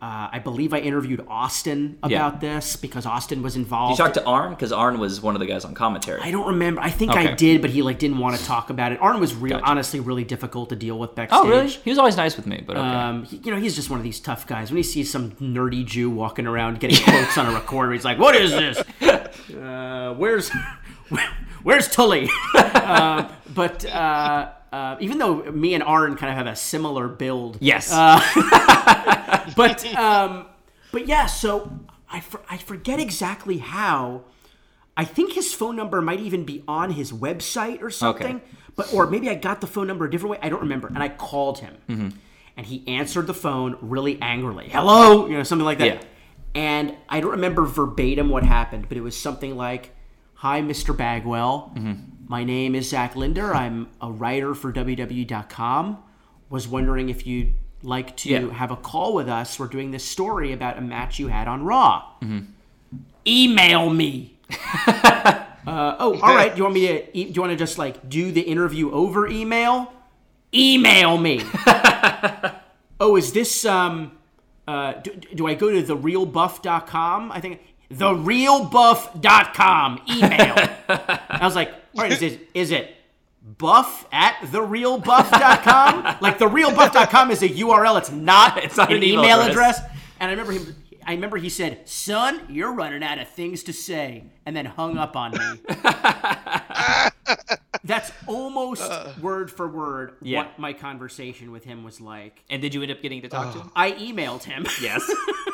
Uh, 0.00 0.28
I 0.30 0.38
believe 0.38 0.72
I 0.72 0.78
interviewed 0.78 1.26
Austin 1.28 1.98
about. 2.04 2.10
Yeah. 2.10 2.38
this 2.38 2.76
because 2.76 3.04
Austin 3.04 3.42
was 3.42 3.56
involved. 3.56 3.98
You 3.98 4.04
talked 4.04 4.14
to 4.14 4.24
Arn 4.24 4.50
because 4.50 4.70
Arn 4.70 5.00
was 5.00 5.20
one 5.20 5.34
of 5.34 5.40
the 5.40 5.46
guys 5.46 5.64
on 5.64 5.74
commentary. 5.74 6.20
I 6.20 6.30
don't 6.30 6.46
remember. 6.46 6.80
I 6.80 6.90
think 6.90 7.10
I 7.10 7.34
did, 7.34 7.60
but 7.60 7.70
he 7.70 7.82
like 7.82 7.98
didn't 7.98 8.18
want 8.18 8.36
to 8.36 8.44
talk 8.44 8.70
about 8.70 8.92
it. 8.92 9.00
Arn 9.00 9.18
was 9.18 9.34
real, 9.34 9.58
Gotcha. 9.58 9.68
honestly, 9.68 9.98
really 9.98 10.22
difficult 10.22 10.68
to 10.68 10.76
deal 10.76 10.96
with 10.96 11.16
backstage. 11.16 11.40
oh, 11.42 11.48
really? 11.48 11.66
He 11.68 11.90
was 11.90 11.98
always 11.98 12.16
nice 12.16 12.36
with 12.36 12.46
me, 12.46 12.62
but 12.64 12.76
okay. 12.76 12.86
Um, 12.86 13.24
he, 13.24 13.38
you 13.38 13.50
know, 13.50 13.58
he's 13.58 13.74
just 13.74 13.90
one 13.90 13.98
of 13.98 14.04
these 14.04 14.20
tough 14.20 14.46
guys. 14.46 14.70
When 14.70 14.76
he 14.76 14.84
sees 14.84 15.10
some 15.10 15.32
nerdy 15.32 15.84
Jew 15.84 16.10
walking 16.10 16.46
around 16.46 16.78
getting 16.78 16.96
quotes 17.04 17.36
on 17.36 17.46
a 17.46 17.52
recorder, 17.52 17.92
he's 17.92 18.04
like, 18.04 18.18
"What 18.20 18.36
is 18.36 18.52
this? 18.52 18.80
Uh, 19.02 20.14
where's 20.16 20.48
where's 21.64 21.88
Tully?" 21.88 22.30
uh, 22.54 23.28
but 23.52 23.84
uh, 24.72 24.76
uh, 24.76 24.96
even 25.00 25.18
though 25.18 25.42
me 25.50 25.74
and 25.74 25.82
Arn 25.82 26.16
kind 26.16 26.30
of 26.30 26.36
have 26.36 26.46
a 26.46 26.56
similar 26.56 27.08
build, 27.08 27.58
yes. 27.60 27.90
but 29.56 29.84
um, 29.96 30.46
but 30.92 31.06
yeah, 31.06 31.26
so 31.26 31.70
I 32.10 32.20
for, 32.20 32.40
I 32.48 32.56
forget 32.56 33.00
exactly 33.00 33.58
how. 33.58 34.24
I 34.96 35.04
think 35.04 35.34
his 35.34 35.54
phone 35.54 35.76
number 35.76 36.02
might 36.02 36.18
even 36.20 36.44
be 36.44 36.64
on 36.66 36.90
his 36.90 37.12
website 37.12 37.82
or 37.82 37.90
something. 37.90 38.36
Okay. 38.36 38.44
But 38.74 38.92
or 38.92 39.06
maybe 39.06 39.28
I 39.30 39.34
got 39.36 39.60
the 39.60 39.66
phone 39.68 39.86
number 39.86 40.04
a 40.04 40.10
different 40.10 40.32
way. 40.32 40.38
I 40.42 40.48
don't 40.48 40.62
remember. 40.62 40.88
And 40.88 40.98
I 40.98 41.08
called 41.08 41.58
him, 41.60 41.76
Mm-hmm. 41.88 42.08
and 42.56 42.66
he 42.66 42.82
answered 42.88 43.26
the 43.28 43.34
phone 43.34 43.76
really 43.80 44.20
angrily. 44.20 44.68
Hello, 44.68 45.26
you 45.28 45.36
know 45.36 45.42
something 45.44 45.64
like 45.64 45.78
that. 45.78 45.86
Yeah. 45.86 46.00
And 46.54 46.94
I 47.08 47.20
don't 47.20 47.30
remember 47.32 47.64
verbatim 47.64 48.28
what 48.28 48.42
happened, 48.42 48.88
but 48.88 48.96
it 48.98 49.02
was 49.02 49.16
something 49.16 49.56
like, 49.56 49.94
"Hi, 50.34 50.62
Mr. 50.62 50.96
Bagwell. 50.96 51.72
Mm-hmm. 51.76 51.92
My 52.28 52.44
name 52.44 52.74
is 52.74 52.90
Zach 52.90 53.16
Linder. 53.16 53.54
I'm 53.54 53.88
a 54.00 54.10
writer 54.10 54.54
for 54.54 54.72
WWE.com. 54.72 56.02
Was 56.50 56.68
wondering 56.68 57.08
if 57.08 57.26
you'd 57.26 57.54
like 57.82 58.16
to 58.18 58.28
Yeah. 58.30 58.50
have 58.52 58.70
a 58.70 58.76
call 58.76 59.14
with 59.14 59.28
us. 59.28 59.58
We're 59.58 59.66
doing 59.66 59.90
this 59.92 60.04
story 60.04 60.52
about 60.52 60.78
a 60.78 60.80
match 60.80 61.18
you 61.18 61.28
had 61.28 61.48
on 61.48 61.64
Raw. 61.64 62.04
Mm-hmm. 62.22 62.44
Email 63.26 63.90
me." 63.90 64.34
Uh, 65.66 65.96
oh, 65.98 66.14
all 66.22 66.34
right. 66.34 66.52
Do 66.52 66.56
you 66.58 66.62
want 66.62 66.74
me 66.76 66.86
to? 66.86 67.18
E- 67.18 67.24
do 67.26 67.32
you 67.34 67.40
want 67.42 67.50
to 67.52 67.56
just 67.56 67.76
like 67.76 68.08
do 68.08 68.32
the 68.32 68.40
interview 68.40 68.90
over 68.90 69.28
email? 69.28 69.92
Email 70.54 71.18
me. 71.18 71.42
oh, 73.00 73.16
is 73.18 73.34
this 73.34 73.66
um? 73.66 74.12
Uh, 74.66 74.94
do, 74.94 75.10
do 75.34 75.46
I 75.46 75.52
go 75.52 75.70
to 75.70 75.82
therealbuff.com? 75.82 77.32
I 77.32 77.40
think 77.42 77.60
therealbuff.com. 77.92 80.00
Email. 80.08 80.54
I 80.88 81.40
was 81.42 81.54
like, 81.54 81.74
right, 81.98 82.12
is 82.12 82.22
it 82.22 82.48
is 82.54 82.70
it 82.70 82.94
buff 83.42 84.06
at 84.12 84.36
therealbuff.com? 84.42 86.18
like 86.20 86.38
therealbuff.com 86.38 87.30
is 87.30 87.42
a 87.42 87.48
URL. 87.48 87.98
It's 87.98 88.10
not. 88.10 88.62
It's 88.62 88.76
not 88.76 88.90
an, 88.90 88.98
an 88.98 89.02
email 89.02 89.24
email 89.24 89.40
address. 89.42 89.78
address. 89.78 89.98
And 90.20 90.28
I 90.28 90.32
remember 90.32 90.52
him. 90.52 90.76
I 91.06 91.12
remember 91.12 91.38
he 91.38 91.48
said, 91.48 91.88
"Son, 91.88 92.42
you're 92.50 92.72
running 92.72 93.02
out 93.02 93.18
of 93.18 93.28
things 93.28 93.62
to 93.64 93.72
say," 93.72 94.24
and 94.44 94.54
then 94.54 94.66
hung 94.66 94.98
up 94.98 95.16
on 95.16 95.32
me. 95.32 95.60
That's 97.84 98.12
almost 98.26 98.82
uh. 98.82 99.12
word 99.20 99.50
for 99.50 99.66
word 99.66 100.16
Yeah. 100.20 100.40
what 100.40 100.58
my 100.58 100.72
conversation 100.74 101.50
with 101.50 101.64
him 101.64 101.84
was 101.84 102.00
like. 102.00 102.44
and 102.50 102.60
did 102.60 102.74
you 102.74 102.82
end 102.82 102.92
up 102.92 103.00
getting 103.00 103.22
to 103.22 103.28
talk 103.28 103.52
to 103.54 103.60
oh. 103.60 103.62
him? 103.62 103.72
I 103.74 103.92
emailed 103.92 104.44
him. 104.44 104.66
Yes. 104.80 105.10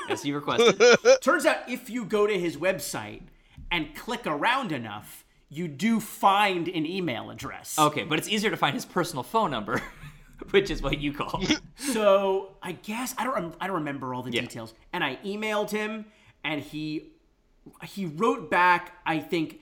As 0.08 0.24
you 0.24 0.34
requested. 0.34 0.82
Turns 1.22 1.46
out 1.46 1.68
if 1.68 1.88
you 1.88 2.04
go 2.04 2.26
to 2.26 2.38
his 2.38 2.56
website 2.56 3.22
and 3.70 3.94
click 3.94 4.26
around 4.26 4.70
enough, 4.70 5.23
you 5.48 5.68
do 5.68 6.00
find 6.00 6.68
an 6.68 6.86
email 6.86 7.30
address. 7.30 7.78
Okay, 7.78 8.04
but 8.04 8.18
it's 8.18 8.28
easier 8.28 8.50
to 8.50 8.56
find 8.56 8.74
his 8.74 8.84
personal 8.84 9.22
phone 9.22 9.50
number, 9.50 9.80
which 10.50 10.70
is 10.70 10.82
what 10.82 10.98
you 11.00 11.12
call. 11.12 11.42
So 11.76 12.52
I 12.62 12.72
guess 12.72 13.14
I 13.18 13.24
don't 13.24 13.34
rem- 13.34 13.52
I 13.60 13.66
don't 13.66 13.76
remember 13.76 14.14
all 14.14 14.22
the 14.22 14.30
Yeah. 14.32 14.42
details. 14.42 14.74
And 14.92 15.02
I 15.04 15.16
emailed 15.24 15.70
him, 15.70 16.06
and 16.44 16.60
he 16.62 17.10
he 17.82 18.06
wrote 18.06 18.50
back. 18.50 18.92
I 19.04 19.18
think 19.18 19.60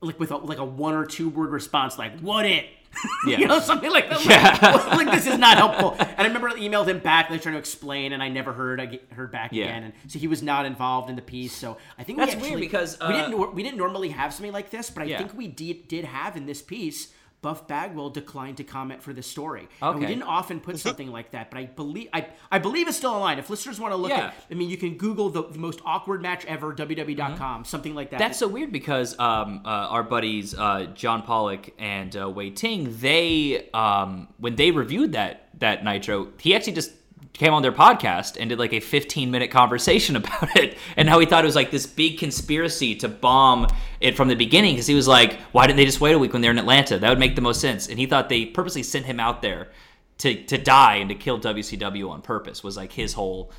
like 0.00 0.20
with 0.20 0.30
a, 0.30 0.36
like 0.36 0.58
a 0.58 0.64
one 0.64 0.94
or 0.94 1.04
two 1.06 1.28
word 1.30 1.50
response, 1.50 1.98
like 1.98 2.18
"What 2.20 2.44
it." 2.46 2.66
Yeah. 3.26 3.38
you 3.38 3.46
know, 3.46 3.60
something 3.60 3.90
like 3.90 4.08
that. 4.10 4.24
Yeah. 4.24 4.58
Like, 4.96 5.06
like, 5.06 5.10
this 5.12 5.26
is 5.26 5.38
not 5.38 5.56
helpful. 5.56 5.94
And 5.98 6.18
I 6.18 6.24
remember 6.26 6.48
I 6.48 6.54
emailed 6.54 6.88
him 6.88 6.98
back, 6.98 7.30
like 7.30 7.42
trying 7.42 7.54
to 7.54 7.58
explain, 7.58 8.12
and 8.12 8.22
I 8.22 8.28
never 8.28 8.52
heard 8.52 8.80
I 8.80 8.86
get- 8.86 9.12
heard 9.12 9.30
back 9.30 9.52
Yeah. 9.52 9.64
again. 9.66 9.82
And 9.84 9.92
so 10.08 10.18
he 10.18 10.26
was 10.26 10.42
not 10.42 10.66
involved 10.66 11.08
in 11.10 11.16
the 11.16 11.22
piece. 11.22 11.54
So 11.54 11.76
I 11.98 12.02
think 12.04 12.18
That's 12.18 12.34
we 12.34 12.40
weird 12.40 12.52
actually, 12.54 12.60
because, 12.66 12.98
we 13.00 13.06
uh, 13.06 13.28
didn't 13.28 13.54
we 13.54 13.62
didn't 13.62 13.78
normally 13.78 14.08
have 14.10 14.32
something 14.34 14.52
like 14.52 14.70
this, 14.70 14.90
but 14.90 15.02
I 15.02 15.06
Yeah. 15.06 15.18
think 15.18 15.34
we 15.36 15.46
did 15.48 15.86
did 15.88 16.04
have 16.04 16.36
in 16.36 16.46
this 16.46 16.60
piece. 16.62 17.12
Buff 17.40 17.68
Bagwell 17.68 18.10
declined 18.10 18.56
to 18.56 18.64
comment 18.64 19.00
for 19.02 19.12
this 19.12 19.26
story. 19.26 19.68
And 19.80 20.00
we 20.00 20.06
didn't 20.06 20.24
often 20.24 20.58
put 20.58 20.78
something 20.78 21.12
like 21.12 21.30
that, 21.30 21.50
but 21.50 21.58
I 21.58 21.66
believe 21.66 22.08
I, 22.12 22.26
I 22.50 22.58
believe 22.58 22.88
it's 22.88 22.96
still 22.96 23.12
online. 23.12 23.38
If 23.38 23.48
listeners 23.48 23.78
want 23.78 23.92
to 23.92 23.96
look 23.96 24.10
Yeah. 24.10 24.26
at, 24.28 24.34
I 24.50 24.54
mean, 24.54 24.68
you 24.68 24.76
can 24.76 24.96
Google 24.96 25.30
the, 25.30 25.44
the 25.44 25.58
most 25.58 25.80
awkward 25.84 26.20
match 26.20 26.44
ever, 26.46 26.74
WWE.com, 26.74 27.64
something 27.64 27.94
like 27.94 28.10
that. 28.10 28.16
Mm-hmm. 28.16 28.24
That's 28.28 28.38
so 28.38 28.48
weird 28.48 28.72
because 28.72 29.16
um, 29.20 29.62
uh, 29.64 29.68
our 29.68 30.02
buddies 30.02 30.54
uh, 30.54 30.86
John 30.94 31.22
Pollock 31.22 31.70
and 31.78 32.16
uh, 32.16 32.28
Wai 32.28 32.48
Ting, 32.48 32.96
they 32.98 33.68
um, 33.72 34.28
when 34.38 34.56
they 34.56 34.72
reviewed 34.72 35.12
that 35.12 35.44
that 35.60 35.84
Nitro, 35.84 36.28
he 36.40 36.54
actually 36.54 36.72
just 36.72 36.92
came 37.32 37.52
on 37.52 37.62
their 37.62 37.72
podcast 37.72 38.36
and 38.38 38.50
did 38.50 38.58
like 38.58 38.72
a 38.72 38.80
15 38.80 39.30
minute 39.30 39.50
conversation 39.50 40.16
about 40.22 40.56
it 40.56 40.76
and 40.96 41.08
how 41.08 41.18
he 41.18 41.26
thought 41.26 41.44
it 41.44 41.46
was 41.46 41.56
like 41.56 41.70
this 41.70 41.86
big 41.86 42.18
conspiracy 42.18 42.94
to 42.96 43.08
bomb 43.08 43.66
it 44.00 44.16
from 44.16 44.28
the 44.28 44.34
beginning 44.34 44.74
because 44.74 44.86
he 44.86 44.94
was 44.94 45.08
like, 45.08 45.38
why 45.52 45.66
didn't 45.66 45.76
they 45.76 45.84
just 45.84 46.00
wait 46.00 46.14
a 46.14 46.18
week 46.18 46.32
when 46.32 46.42
they're 46.42 46.50
in 46.50 46.58
Atlanta? 46.58 46.98
That 46.98 47.08
would 47.10 47.18
make 47.18 47.36
the 47.36 47.42
most 47.42 47.60
sense. 47.60 47.88
And 47.88 47.98
he 47.98 48.06
thought 48.06 48.28
they 48.28 48.46
purposely 48.46 48.82
sent 48.82 49.06
him 49.06 49.20
out 49.20 49.42
there 49.42 49.68
to 50.18 50.44
to 50.46 50.58
die 50.58 50.96
and 50.96 51.08
to 51.08 51.14
kill 51.14 51.38
WCW 51.40 52.10
on 52.10 52.22
purpose 52.22 52.62
was 52.62 52.76
like 52.76 52.92
his 52.92 53.12
whole 53.12 53.52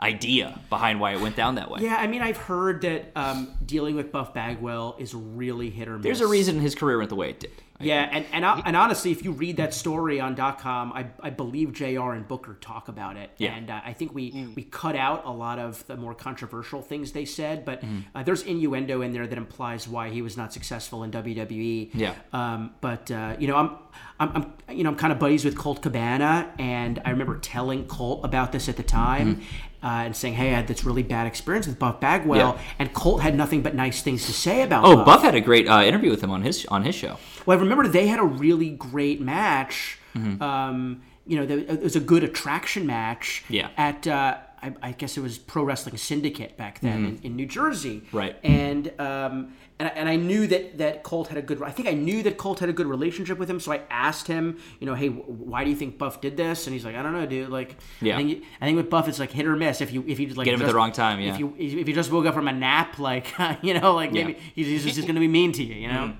idea 0.00 0.60
behind 0.68 1.00
why 1.00 1.12
it 1.12 1.20
went 1.20 1.36
down 1.36 1.54
that 1.54 1.70
way. 1.70 1.80
yeah, 1.80 1.96
I 1.96 2.06
mean, 2.06 2.20
I've 2.22 2.36
heard 2.36 2.82
that 2.82 3.10
um, 3.16 3.54
dealing 3.64 3.96
with 3.96 4.12
Buff 4.12 4.34
Bagwell 4.34 4.96
is 4.98 5.14
really 5.14 5.70
hit 5.70 5.88
or 5.88 5.96
miss. 5.96 6.04
There's 6.04 6.20
a 6.20 6.26
reason 6.26 6.60
his 6.60 6.74
career 6.74 6.98
went 6.98 7.08
the 7.08 7.16
way 7.16 7.30
it 7.30 7.40
did. 7.40 7.50
Yeah, 7.80 8.08
and 8.10 8.24
and, 8.32 8.44
and 8.44 8.76
honestly, 8.76 9.10
if 9.10 9.24
you 9.24 9.32
read 9.32 9.56
that 9.58 9.74
story 9.74 10.20
on 10.20 10.34
.com, 10.36 10.92
I, 10.92 11.06
I 11.20 11.30
believe 11.30 11.72
Jr. 11.72 12.12
and 12.12 12.26
Booker 12.26 12.54
talk 12.60 12.88
about 12.88 13.16
it, 13.16 13.30
Yeah. 13.38 13.54
and 13.54 13.70
uh, 13.70 13.80
I 13.84 13.92
think 13.92 14.14
we 14.14 14.48
we 14.56 14.62
cut 14.64 14.96
out 14.96 15.24
a 15.26 15.30
lot 15.30 15.58
of 15.58 15.86
the 15.86 15.96
more 15.96 16.14
controversial 16.14 16.80
things 16.82 17.12
they 17.12 17.24
said, 17.24 17.64
but 17.64 17.82
Mm-hmm. 17.82 17.98
uh, 18.14 18.22
there's 18.22 18.42
innuendo 18.42 19.02
in 19.02 19.12
there 19.12 19.26
that 19.26 19.36
implies 19.38 19.86
why 19.86 20.08
he 20.10 20.22
was 20.22 20.36
not 20.36 20.52
successful 20.52 21.02
in 21.04 21.10
WWE. 21.10 21.90
Yeah. 21.94 22.14
Um, 22.32 22.74
but 22.80 23.10
uh, 23.10 23.36
you 23.38 23.46
know, 23.48 23.56
I'm 23.56 23.70
I'm, 24.18 24.30
I'm, 24.68 24.76
you 24.76 24.82
know, 24.84 24.90
I'm 24.90 24.96
kind 24.96 25.12
of 25.12 25.18
buddies 25.18 25.44
with 25.44 25.56
Colt 25.58 25.82
Cabana, 25.82 26.50
and 26.58 27.00
I 27.04 27.10
remember 27.10 27.38
telling 27.38 27.86
Colt 27.86 28.24
about 28.24 28.52
this 28.52 28.68
at 28.68 28.76
the 28.76 28.82
time, 28.82 29.36
Mm-hmm. 29.36 29.42
Uh, 29.86 30.02
and 30.06 30.16
saying, 30.16 30.34
"Hey, 30.34 30.48
I 30.48 30.56
had 30.56 30.66
this 30.66 30.82
really 30.84 31.04
bad 31.04 31.28
experience 31.28 31.68
with 31.68 31.78
Buff 31.78 32.00
Bagwell," 32.00 32.56
Yeah. 32.56 32.62
and 32.80 32.92
Colt 32.92 33.22
had 33.22 33.36
nothing 33.36 33.62
but 33.62 33.74
nice 33.76 34.02
things 34.02 34.26
to 34.26 34.32
say 34.32 34.62
about. 34.62 34.84
Oh, 34.84 35.04
Buff 35.04 35.22
had 35.22 35.36
a 35.36 35.40
great 35.40 35.68
uh, 35.68 35.82
interview 35.82 36.10
with 36.10 36.20
him 36.20 36.30
on 36.30 36.42
his 36.42 36.66
on 36.66 36.82
his 36.82 36.96
show. 36.96 37.18
Well, 37.46 37.56
I 37.56 37.60
remember 37.60 37.86
they 37.86 38.08
had 38.08 38.18
a 38.18 38.24
really 38.24 38.70
great 38.70 39.20
match. 39.20 39.98
Mm-hmm. 40.16 40.42
Um, 40.42 41.02
you 41.24 41.36
know, 41.38 41.46
there, 41.46 41.58
it 41.58 41.82
was 41.82 41.94
a 41.94 42.00
good 42.00 42.24
attraction 42.24 42.84
match. 42.86 43.44
Yeah. 43.48 43.68
At 43.76 44.08
uh, 44.08 44.38
I, 44.62 44.74
I 44.82 44.92
guess 44.92 45.16
it 45.16 45.20
was 45.20 45.38
Pro 45.38 45.62
Wrestling 45.64 45.96
Syndicate 45.96 46.56
back 46.56 46.80
then 46.80 47.04
in, 47.04 47.20
in 47.22 47.36
New 47.36 47.46
Jersey. 47.46 48.00
Mm-hmm. 48.06 48.16
Right. 48.16 48.36
And 48.42 48.88
um, 49.00 49.52
and, 49.78 49.88
I- 49.88 49.92
and 49.92 50.08
I 50.08 50.16
knew 50.16 50.46
that 50.46 50.78
that 50.78 51.02
Colt 51.02 51.28
had 51.28 51.36
a 51.38 51.42
good. 51.42 51.62
I 51.62 51.70
think 51.70 51.88
I 51.88 51.92
knew 51.92 52.22
that 52.22 52.38
Colt 52.38 52.60
had 52.60 52.68
a 52.68 52.72
good 52.72 52.86
relationship 52.86 53.38
with 53.38 53.48
him. 53.50 53.60
So 53.60 53.72
I 53.72 53.82
asked 53.90 54.26
him, 54.26 54.58
you 54.80 54.86
know, 54.86 54.94
hey, 54.94 55.08
why 55.08 55.64
do 55.64 55.70
you 55.70 55.76
think 55.76 55.98
Buff 55.98 56.20
did 56.20 56.36
this? 56.36 56.66
And 56.66 56.74
he's 56.74 56.84
like, 56.84 56.96
I 56.96 57.02
don't 57.02 57.12
know, 57.12 57.26
dude. 57.26 57.50
Like, 57.50 57.76
Yeah. 58.00 58.14
I 58.14 58.18
think, 58.24 58.44
I 58.60 58.64
think 58.66 58.76
with 58.76 58.88
Buff, 58.90 59.08
it's 59.08 59.18
like 59.18 59.30
hit 59.32 59.46
or 59.46 59.56
miss. 59.56 59.80
If 59.80 59.92
you 59.92 60.04
if 60.06 60.18
you 60.18 60.28
like 60.28 60.46
Get 60.46 60.54
him 60.54 60.62
at 60.62 60.68
the 60.68 60.74
wrong 60.74 60.92
time, 60.92 61.20
yeah. 61.20 61.34
If 61.34 61.38
you 61.40 61.54
if 61.58 61.86
you 61.88 61.94
just 61.94 62.10
woke 62.10 62.26
up 62.26 62.34
from 62.34 62.48
a 62.48 62.52
nap, 62.52 62.98
like 62.98 63.26
you 63.62 63.78
know, 63.78 63.94
like 63.94 64.12
Yeah. 64.12 64.24
maybe 64.26 64.38
he's, 64.54 64.84
he's 64.84 64.94
just 64.94 65.06
going 65.06 65.16
to 65.16 65.20
be 65.20 65.28
mean 65.28 65.52
to 65.52 65.62
you, 65.62 65.74
you 65.74 65.88
know. 65.88 66.16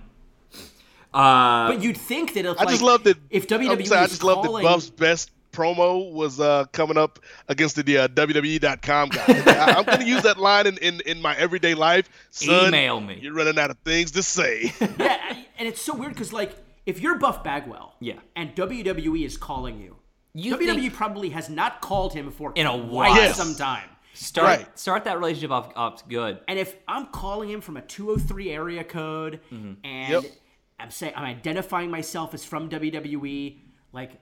Uh, 1.14 1.68
But 1.72 1.82
you'd 1.82 1.96
think 1.96 2.34
that 2.34 2.44
if 2.44 2.58
I 2.60 2.64
like, 2.64 2.68
just 2.70 2.82
love 2.82 3.04
that. 3.04 3.16
if 3.30 3.50
I'm 3.50 3.60
WWE 3.60 3.86
sorry, 3.86 4.00
I 4.00 4.04
is 4.04 4.10
just 4.10 4.22
love 4.22 4.42
that 4.42 4.62
Buff's 4.62 4.90
best 4.90 5.30
promo 5.56 6.12
was 6.12 6.38
uh, 6.38 6.64
coming 6.72 6.96
up 6.98 7.18
against 7.48 7.76
the 7.84 7.98
uh, 7.98 8.08
WWE.com 8.08 9.08
guy. 9.08 9.24
I, 9.28 9.74
I'm 9.78 9.84
going 9.84 10.00
to 10.00 10.06
use 10.06 10.22
that 10.22 10.38
line 10.38 10.66
in, 10.66 10.76
in, 10.78 11.00
in 11.06 11.22
my 11.22 11.34
everyday 11.36 11.74
life. 11.74 12.08
Son, 12.30 12.68
Email 12.68 13.00
me. 13.00 13.18
You're 13.20 13.34
running 13.34 13.58
out 13.58 13.70
of 13.70 13.78
things 13.78 14.10
to 14.12 14.22
say. 14.22 14.72
yeah, 14.98 15.36
and 15.58 15.66
it's 15.68 15.80
so 15.80 15.94
weird 15.94 16.12
because 16.12 16.32
like 16.32 16.52
if 16.84 17.00
you're 17.00 17.18
Buff 17.18 17.42
Bagwell, 17.42 17.94
Yeah. 18.00 18.18
and 18.36 18.54
WWE 18.54 19.24
is 19.24 19.36
calling 19.36 19.80
you, 19.80 19.96
You 20.34 20.56
WWE 20.56 20.74
think- 20.80 20.94
probably 20.94 21.30
has 21.30 21.48
not 21.48 21.80
called 21.80 22.12
him 22.12 22.30
for 22.30 22.52
In 22.54 22.66
a 22.66 22.70
quite 22.70 22.84
while. 22.90 23.14
Yes. 23.16 23.36
some 23.36 23.54
time. 23.54 23.88
start 24.14 24.46
Right. 24.58 24.78
start 24.78 25.04
that 25.04 25.18
relationship 25.18 25.50
off, 25.50 25.72
off 25.76 26.08
good. 26.08 26.38
And 26.46 26.58
if 26.58 26.76
I'm 26.86 27.06
calling 27.06 27.48
him 27.50 27.60
from 27.60 27.76
a 27.76 27.82
203 27.82 28.50
area 28.50 28.84
code, 28.84 29.40
Mm-hmm. 29.52 29.72
and 29.84 30.12
Yep. 30.12 30.24
I'm 30.78 30.90
saying 30.90 31.14
I'm 31.16 31.24
identifying 31.24 31.90
myself 31.90 32.34
as 32.34 32.44
from 32.44 32.68
WWE, 32.68 33.58
like. 33.92 34.12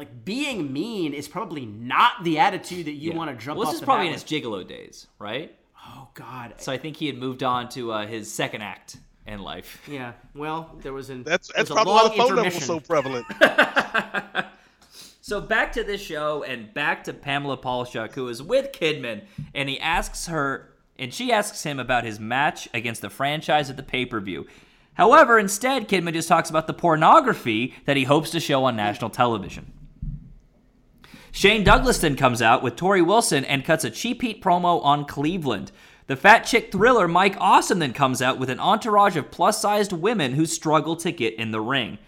Like 0.00 0.24
being 0.24 0.72
mean 0.72 1.12
is 1.12 1.28
probably 1.28 1.66
not 1.66 2.24
the 2.24 2.38
attitude 2.38 2.86
that 2.86 2.92
you 2.92 3.10
Yeah. 3.10 3.18
want 3.18 3.38
to 3.38 3.44
jump 3.44 3.58
Well, 3.58 3.66
off 3.68 3.72
this 3.72 3.74
is 3.74 3.80
the 3.80 3.84
probably 3.84 4.06
in 4.06 4.14
bat 4.14 4.22
his 4.22 4.30
gigolo 4.30 4.66
days, 4.66 5.06
right? 5.18 5.54
Oh 5.86 6.08
God. 6.14 6.54
So 6.56 6.72
I 6.72 6.78
think 6.78 6.96
he 6.96 7.06
had 7.06 7.18
moved 7.18 7.42
on 7.42 7.68
to 7.70 7.92
uh, 7.92 8.06
his 8.06 8.32
second 8.32 8.62
act 8.62 8.96
in 9.26 9.40
life. 9.40 9.82
yeah. 9.90 10.12
Well, 10.34 10.74
there 10.80 10.94
was 10.94 11.10
an 11.10 11.22
That's 11.24 11.50
that's 11.54 11.68
a 11.68 11.74
probably 11.74 11.92
why 11.92 12.02
the 12.08 12.16
long 12.16 12.28
phone 12.28 12.36
number 12.36 12.54
was 12.54 12.64
so 12.64 12.80
prevalent. 12.80 13.26
So 15.22 15.40
back 15.40 15.72
to 15.74 15.84
this 15.84 16.00
show 16.00 16.42
and 16.42 16.72
back 16.74 17.04
to 17.04 17.12
Pamela 17.12 17.58
Paulshock, 17.58 18.14
who 18.14 18.26
is 18.28 18.42
with 18.42 18.72
Kidman, 18.72 19.22
and 19.54 19.68
he 19.68 19.78
asks 19.78 20.26
her, 20.28 20.72
and 20.98 21.12
she 21.14 21.30
asks 21.30 21.62
him 21.62 21.78
about 21.78 22.04
his 22.04 22.18
match 22.18 22.68
against 22.74 23.00
the 23.02 23.10
franchise 23.10 23.68
at 23.70 23.76
the 23.76 23.82
pay 23.82 24.06
per 24.06 24.18
view. 24.18 24.46
However, 24.94 25.38
instead, 25.38 25.88
Kidman 25.88 26.14
just 26.14 26.26
talks 26.26 26.50
about 26.50 26.66
the 26.66 26.74
pornography 26.74 27.74
that 27.84 27.96
he 27.96 28.04
hopes 28.04 28.30
to 28.30 28.40
show 28.40 28.64
on 28.64 28.74
national 28.74 29.10
television. 29.10 29.72
Shane 31.32 31.64
Douglas 31.64 31.98
then 31.98 32.16
comes 32.16 32.42
out 32.42 32.62
with 32.62 32.76
Torrie 32.76 33.06
Wilson 33.06 33.44
and 33.44 33.64
cuts 33.64 33.84
a 33.84 33.90
cheap 33.90 34.22
heat 34.22 34.42
promo 34.42 34.82
on 34.84 35.04
Cleveland. 35.04 35.70
The 36.06 36.16
fat 36.16 36.40
chick 36.40 36.72
thriller 36.72 37.06
Mike 37.06 37.36
Awesome 37.38 37.78
then 37.78 37.92
comes 37.92 38.20
out 38.20 38.38
with 38.38 38.50
an 38.50 38.58
entourage 38.58 39.16
of 39.16 39.30
plus 39.30 39.60
sized 39.60 39.92
women 39.92 40.32
who 40.32 40.44
struggle 40.44 40.96
to 40.96 41.12
get 41.12 41.34
in 41.34 41.52
the 41.52 41.60
ring. 41.60 41.98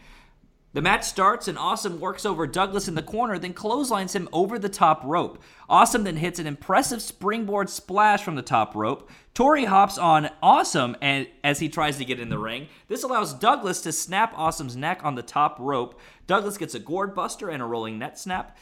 The 0.74 0.82
match 0.82 1.04
starts 1.04 1.48
and 1.48 1.58
Awesome 1.58 2.00
works 2.00 2.24
over 2.24 2.46
Douglas 2.46 2.88
in 2.88 2.94
the 2.94 3.02
corner, 3.02 3.38
then 3.38 3.52
clotheslines 3.52 4.14
him 4.14 4.28
over 4.32 4.58
the 4.58 4.70
top 4.70 5.04
rope. 5.04 5.42
Awesome 5.68 6.04
then 6.04 6.16
hits 6.16 6.38
an 6.38 6.46
impressive 6.46 7.02
springboard 7.02 7.68
splash 7.68 8.24
from 8.24 8.36
the 8.36 8.42
top 8.42 8.74
rope. 8.74 9.10
Torrie 9.34 9.66
hops 9.66 9.98
on 9.98 10.30
Awesome 10.42 10.96
and 11.02 11.28
as 11.44 11.58
he 11.58 11.68
tries 11.68 11.98
to 11.98 12.06
get 12.06 12.18
in 12.18 12.30
the 12.30 12.38
ring. 12.38 12.68
This 12.88 13.02
allows 13.02 13.34
Douglas 13.34 13.82
to 13.82 13.92
snap 13.92 14.32
Awesome's 14.34 14.76
neck 14.76 15.04
on 15.04 15.14
the 15.14 15.22
top 15.22 15.58
rope. 15.60 16.00
Douglas 16.26 16.56
gets 16.56 16.74
a 16.74 16.80
gourd 16.80 17.14
buster 17.14 17.50
and 17.50 17.62
a 17.62 17.66
rolling 17.66 17.98
net 17.98 18.18
snap. 18.18 18.56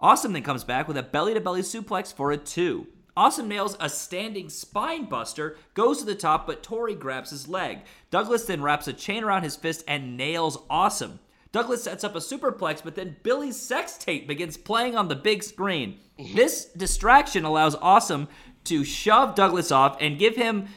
Awesome 0.00 0.32
then 0.32 0.42
comes 0.42 0.64
back 0.64 0.88
with 0.88 0.96
a 0.96 1.02
belly 1.02 1.34
to 1.34 1.40
belly 1.40 1.62
suplex 1.62 2.12
for 2.12 2.32
a 2.32 2.36
two. 2.36 2.86
Awesome 3.16 3.48
nails 3.48 3.76
a 3.80 3.88
standing 3.88 4.48
spine 4.48 5.04
buster, 5.04 5.58
goes 5.74 5.98
to 5.98 6.04
the 6.04 6.14
top, 6.14 6.46
but 6.46 6.62
Torrie 6.62 6.98
grabs 6.98 7.30
his 7.30 7.48
leg. 7.48 7.80
Douglas 8.10 8.44
then 8.44 8.62
wraps 8.62 8.88
a 8.88 8.92
chain 8.92 9.24
around 9.24 9.42
his 9.42 9.56
fist 9.56 9.84
and 9.86 10.16
nails 10.16 10.58
Awesome. 10.70 11.20
Douglas 11.52 11.82
sets 11.82 12.04
up 12.04 12.14
a 12.14 12.20
superplex, 12.20 12.82
but 12.82 12.94
then 12.94 13.16
Billy's 13.22 13.60
sex 13.60 13.98
tape 13.98 14.28
begins 14.28 14.56
playing 14.56 14.96
on 14.96 15.08
the 15.08 15.16
big 15.16 15.42
screen. 15.42 15.98
Mm-hmm. 16.18 16.36
This 16.36 16.66
distraction 16.66 17.44
allows 17.44 17.74
Awesome 17.74 18.28
to 18.64 18.84
shove 18.84 19.34
Douglas 19.34 19.72
off 19.72 19.96
and 20.00 20.18
give 20.18 20.36
him 20.36 20.68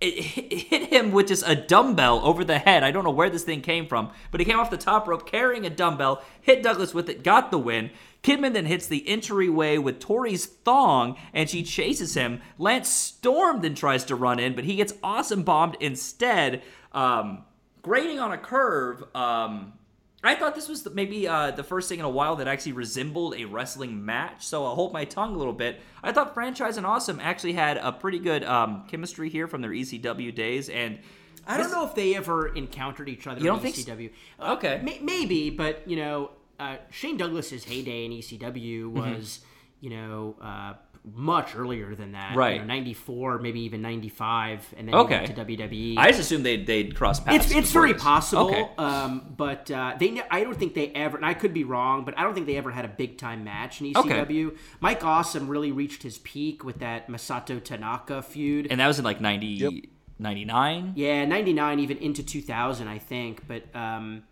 it 0.00 0.22
hit 0.22 0.52
hit 0.52 0.92
him 0.92 1.10
with 1.10 1.28
just 1.28 1.42
a 1.46 1.56
dumbbell 1.56 2.20
over 2.24 2.44
the 2.44 2.58
head. 2.58 2.84
I 2.84 2.90
don't 2.90 3.04
know 3.04 3.10
where 3.10 3.30
this 3.30 3.42
thing 3.42 3.62
came 3.62 3.86
from, 3.86 4.10
but 4.30 4.40
he 4.40 4.44
came 4.44 4.58
off 4.58 4.70
the 4.70 4.76
top 4.76 5.08
rope 5.08 5.28
carrying 5.28 5.66
a 5.66 5.70
dumbbell, 5.70 6.22
hit 6.40 6.62
Douglas 6.62 6.94
with 6.94 7.08
it, 7.08 7.24
got 7.24 7.50
the 7.50 7.58
win. 7.58 7.90
Kidman 8.22 8.52
then 8.52 8.66
hits 8.66 8.86
the 8.86 9.06
entryway 9.08 9.78
with 9.78 10.00
Torrie's 10.00 10.44
thong, 10.46 11.16
and 11.32 11.48
she 11.48 11.62
chases 11.62 12.14
him. 12.14 12.40
Lance 12.58 12.88
Storm 12.88 13.60
then 13.62 13.74
tries 13.74 14.04
to 14.04 14.16
run 14.16 14.38
in, 14.40 14.54
but 14.54 14.64
he 14.64 14.76
gets 14.76 14.92
awesome 15.02 15.42
bombed 15.44 15.76
instead. 15.80 16.62
Um, 16.92 17.44
grading 17.82 18.18
on 18.18 18.32
a 18.32 18.38
curve. 18.38 19.04
Um, 19.14 19.72
I 20.24 20.34
thought 20.34 20.56
this 20.56 20.68
was 20.68 20.82
the, 20.82 20.90
maybe 20.90 21.28
uh, 21.28 21.52
the 21.52 21.62
first 21.62 21.88
thing 21.88 22.00
in 22.00 22.04
a 22.04 22.10
while 22.10 22.36
that 22.36 22.48
actually 22.48 22.72
resembled 22.72 23.36
a 23.36 23.44
wrestling 23.44 24.04
match, 24.04 24.44
so 24.44 24.64
I'll 24.64 24.74
hold 24.74 24.92
my 24.92 25.04
tongue 25.04 25.34
a 25.34 25.38
little 25.38 25.52
bit. 25.52 25.80
I 26.02 26.10
thought 26.12 26.34
Franchise 26.34 26.76
and 26.76 26.84
Awesome 26.84 27.20
actually 27.20 27.52
had 27.52 27.76
a 27.76 27.92
pretty 27.92 28.18
good 28.18 28.42
um, 28.42 28.84
chemistry 28.88 29.28
here 29.30 29.46
from 29.46 29.62
their 29.62 29.70
ECW 29.70 30.34
days, 30.34 30.68
and 30.68 30.98
I 31.46 31.56
don't 31.56 31.70
know 31.70 31.86
if 31.86 31.94
they 31.94 32.16
ever 32.16 32.48
encountered 32.54 33.08
each 33.08 33.28
other 33.28 33.38
You 33.40 33.46
don't 33.46 33.64
in 33.64 33.72
think 33.72 33.76
so? 33.76 33.92
ECW. 33.92 34.10
Uh, 34.40 34.54
Okay. 34.54 34.80
may- 34.82 34.98
maybe, 35.00 35.50
but 35.50 35.86
you 35.88 35.96
know, 35.96 36.32
uh, 36.58 36.76
Shane 36.90 37.16
Douglas's 37.16 37.64
heyday 37.64 38.04
in 38.04 38.12
ECW 38.12 38.82
Mm-hmm. 38.84 38.98
was, 38.98 39.40
you 39.80 39.90
know, 39.90 40.36
uh, 40.42 40.74
much 41.14 41.54
earlier 41.56 41.94
than 41.94 42.12
that. 42.12 42.36
Right. 42.36 42.54
You 42.54 42.58
know, 42.60 42.66
94, 42.66 43.38
maybe 43.38 43.60
even 43.60 43.80
95, 43.80 44.74
and 44.76 44.88
then 44.88 44.94
Okay. 44.94 45.24
to 45.26 45.32
WWE. 45.32 45.96
I 45.96 46.08
just 46.08 46.20
assumed 46.20 46.44
they'd, 46.44 46.66
they'd 46.66 46.94
cross 46.94 47.20
paths. 47.20 47.46
it's 47.46 47.54
it's 47.54 47.72
very 47.72 47.94
possible, 47.94 48.48
Okay. 48.50 48.68
um, 48.76 49.32
but 49.36 49.70
uh, 49.70 49.94
they 49.98 50.20
I 50.30 50.42
don't 50.44 50.56
think 50.58 50.74
they 50.74 50.88
ever. 50.88 51.16
And 51.16 51.24
I 51.24 51.32
could 51.34 51.54
be 51.54 51.64
wrong, 51.64 52.04
but 52.04 52.18
I 52.18 52.24
don't 52.24 52.34
think 52.34 52.46
they 52.46 52.56
ever 52.58 52.70
had 52.72 52.84
a 52.84 52.88
big 52.88 53.16
time 53.16 53.42
match 53.44 53.80
in 53.80 53.86
E 53.86 53.92
Okay. 53.96 54.08
ECW. 54.10 54.56
Mike 54.80 55.02
Awesome 55.04 55.48
really 55.48 55.72
reached 55.72 56.02
his 56.02 56.18
peak 56.18 56.62
with 56.64 56.80
that 56.80 57.08
Masato 57.08 57.62
Tanaka 57.62 58.20
feud. 58.20 58.66
And 58.70 58.78
that 58.80 58.86
was 58.88 58.98
in 58.98 59.04
like 59.04 59.20
90, 59.20 59.88
99? 60.18 60.92
Yeah, 60.96 61.24
99 61.24 61.78
even 61.80 61.96
into 61.98 62.22
2000, 62.22 62.86
I 62.88 62.98
think. 62.98 63.46
But 63.46 63.74
um, 63.74 64.24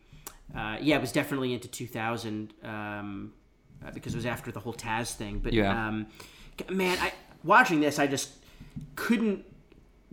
uh, 0.55 0.77
yeah, 0.81 0.97
it 0.97 1.01
was 1.01 1.13
definitely 1.13 1.53
into 1.55 1.69
2000 1.69 2.53
um, 2.63 3.33
uh, 3.85 3.91
because 3.91 4.15
it 4.15 4.17
was 4.17 4.27
after 4.27 4.51
the 4.53 4.61
whole 4.61 4.75
Taz 4.75 5.13
thing. 5.15 5.39
But 5.41 5.53
Yeah. 5.53 5.89
um, 5.89 6.07
man, 6.71 6.99
I, 7.01 7.13
watching 7.45 7.81
this, 7.81 7.99
I 7.99 8.07
just 8.07 8.31
couldn't 8.95 9.45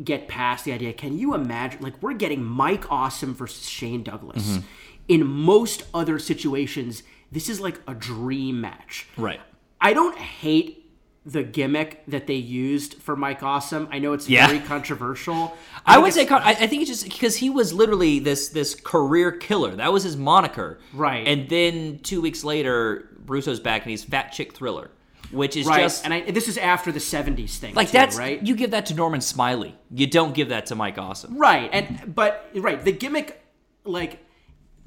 get 0.03 0.27
past 0.27 0.65
the 0.65 0.73
idea. 0.73 0.93
Can 0.93 1.17
you 1.17 1.33
imagine? 1.35 1.81
Like, 1.81 2.01
we're 2.01 2.13
getting 2.13 2.43
Mike 2.43 2.91
Awesome 2.91 3.33
versus 3.33 3.67
Shane 3.67 4.03
Douglas. 4.03 4.43
Mm-hmm. 4.47 4.65
In 5.07 5.27
most 5.27 5.83
other 5.93 6.17
situations, 6.17 7.03
this 7.31 7.49
is 7.49 7.59
like 7.59 7.79
a 7.87 7.93
dream 7.93 8.61
match. 8.61 9.07
Right. 9.17 9.41
I 9.79 9.93
don't 9.93 10.17
hate 10.17 10.82
the 11.25 11.41
gimmick 11.43 12.03
that 12.07 12.27
they 12.27 12.35
used 12.35 12.95
for 12.95 13.15
Mike 13.15 13.43
Awesome. 13.43 13.87
I 13.91 13.99
know 13.99 14.11
it's 14.13 14.27
Yeah. 14.29 14.45
very 14.47 14.59
controversial. 14.59 15.55
I 15.85 15.93
think 15.93 16.03
would 16.03 16.13
say 16.13 16.27
I, 16.27 16.49
I 16.51 16.67
think 16.67 16.81
it's 16.81 16.91
just 16.91 17.03
because 17.05 17.37
he 17.37 17.49
was 17.49 17.73
literally 17.73 18.19
this 18.19 18.49
this 18.49 18.75
career 18.75 19.31
killer. 19.31 19.75
That 19.75 19.93
was 19.93 20.03
his 20.03 20.17
moniker. 20.17 20.79
Right. 20.93 21.25
And 21.27 21.47
then 21.49 21.99
two 22.03 22.19
weeks 22.21 22.43
later, 22.43 23.09
Brusso's 23.25 23.59
back 23.61 23.83
and 23.83 23.91
he's 23.91 24.03
Fat 24.03 24.33
Chick 24.33 24.53
Thriller, 24.53 24.91
which 25.31 25.55
is 25.55 25.65
right, 25.65 25.79
just 25.81 26.03
and 26.03 26.13
I, 26.13 26.29
this 26.31 26.49
is 26.49 26.57
after 26.57 26.91
the 26.91 26.99
'70s 26.99 27.57
thing, 27.57 27.73
like 27.73 27.87
too, 27.87 27.93
that's 27.93 28.17
right. 28.17 28.45
You 28.45 28.53
give 28.55 28.71
that 28.71 28.87
to 28.87 28.93
Norman 28.93 29.21
Smiley. 29.21 29.75
You 29.91 30.07
don't 30.07 30.33
give 30.35 30.49
that 30.49 30.65
to 30.67 30.75
Mike 30.75 30.97
Awesome. 30.97 31.37
right, 31.37 31.69
and 31.71 32.13
but 32.13 32.49
right, 32.55 32.83
the 32.83 32.91
gimmick, 32.91 33.41
like 33.85 34.19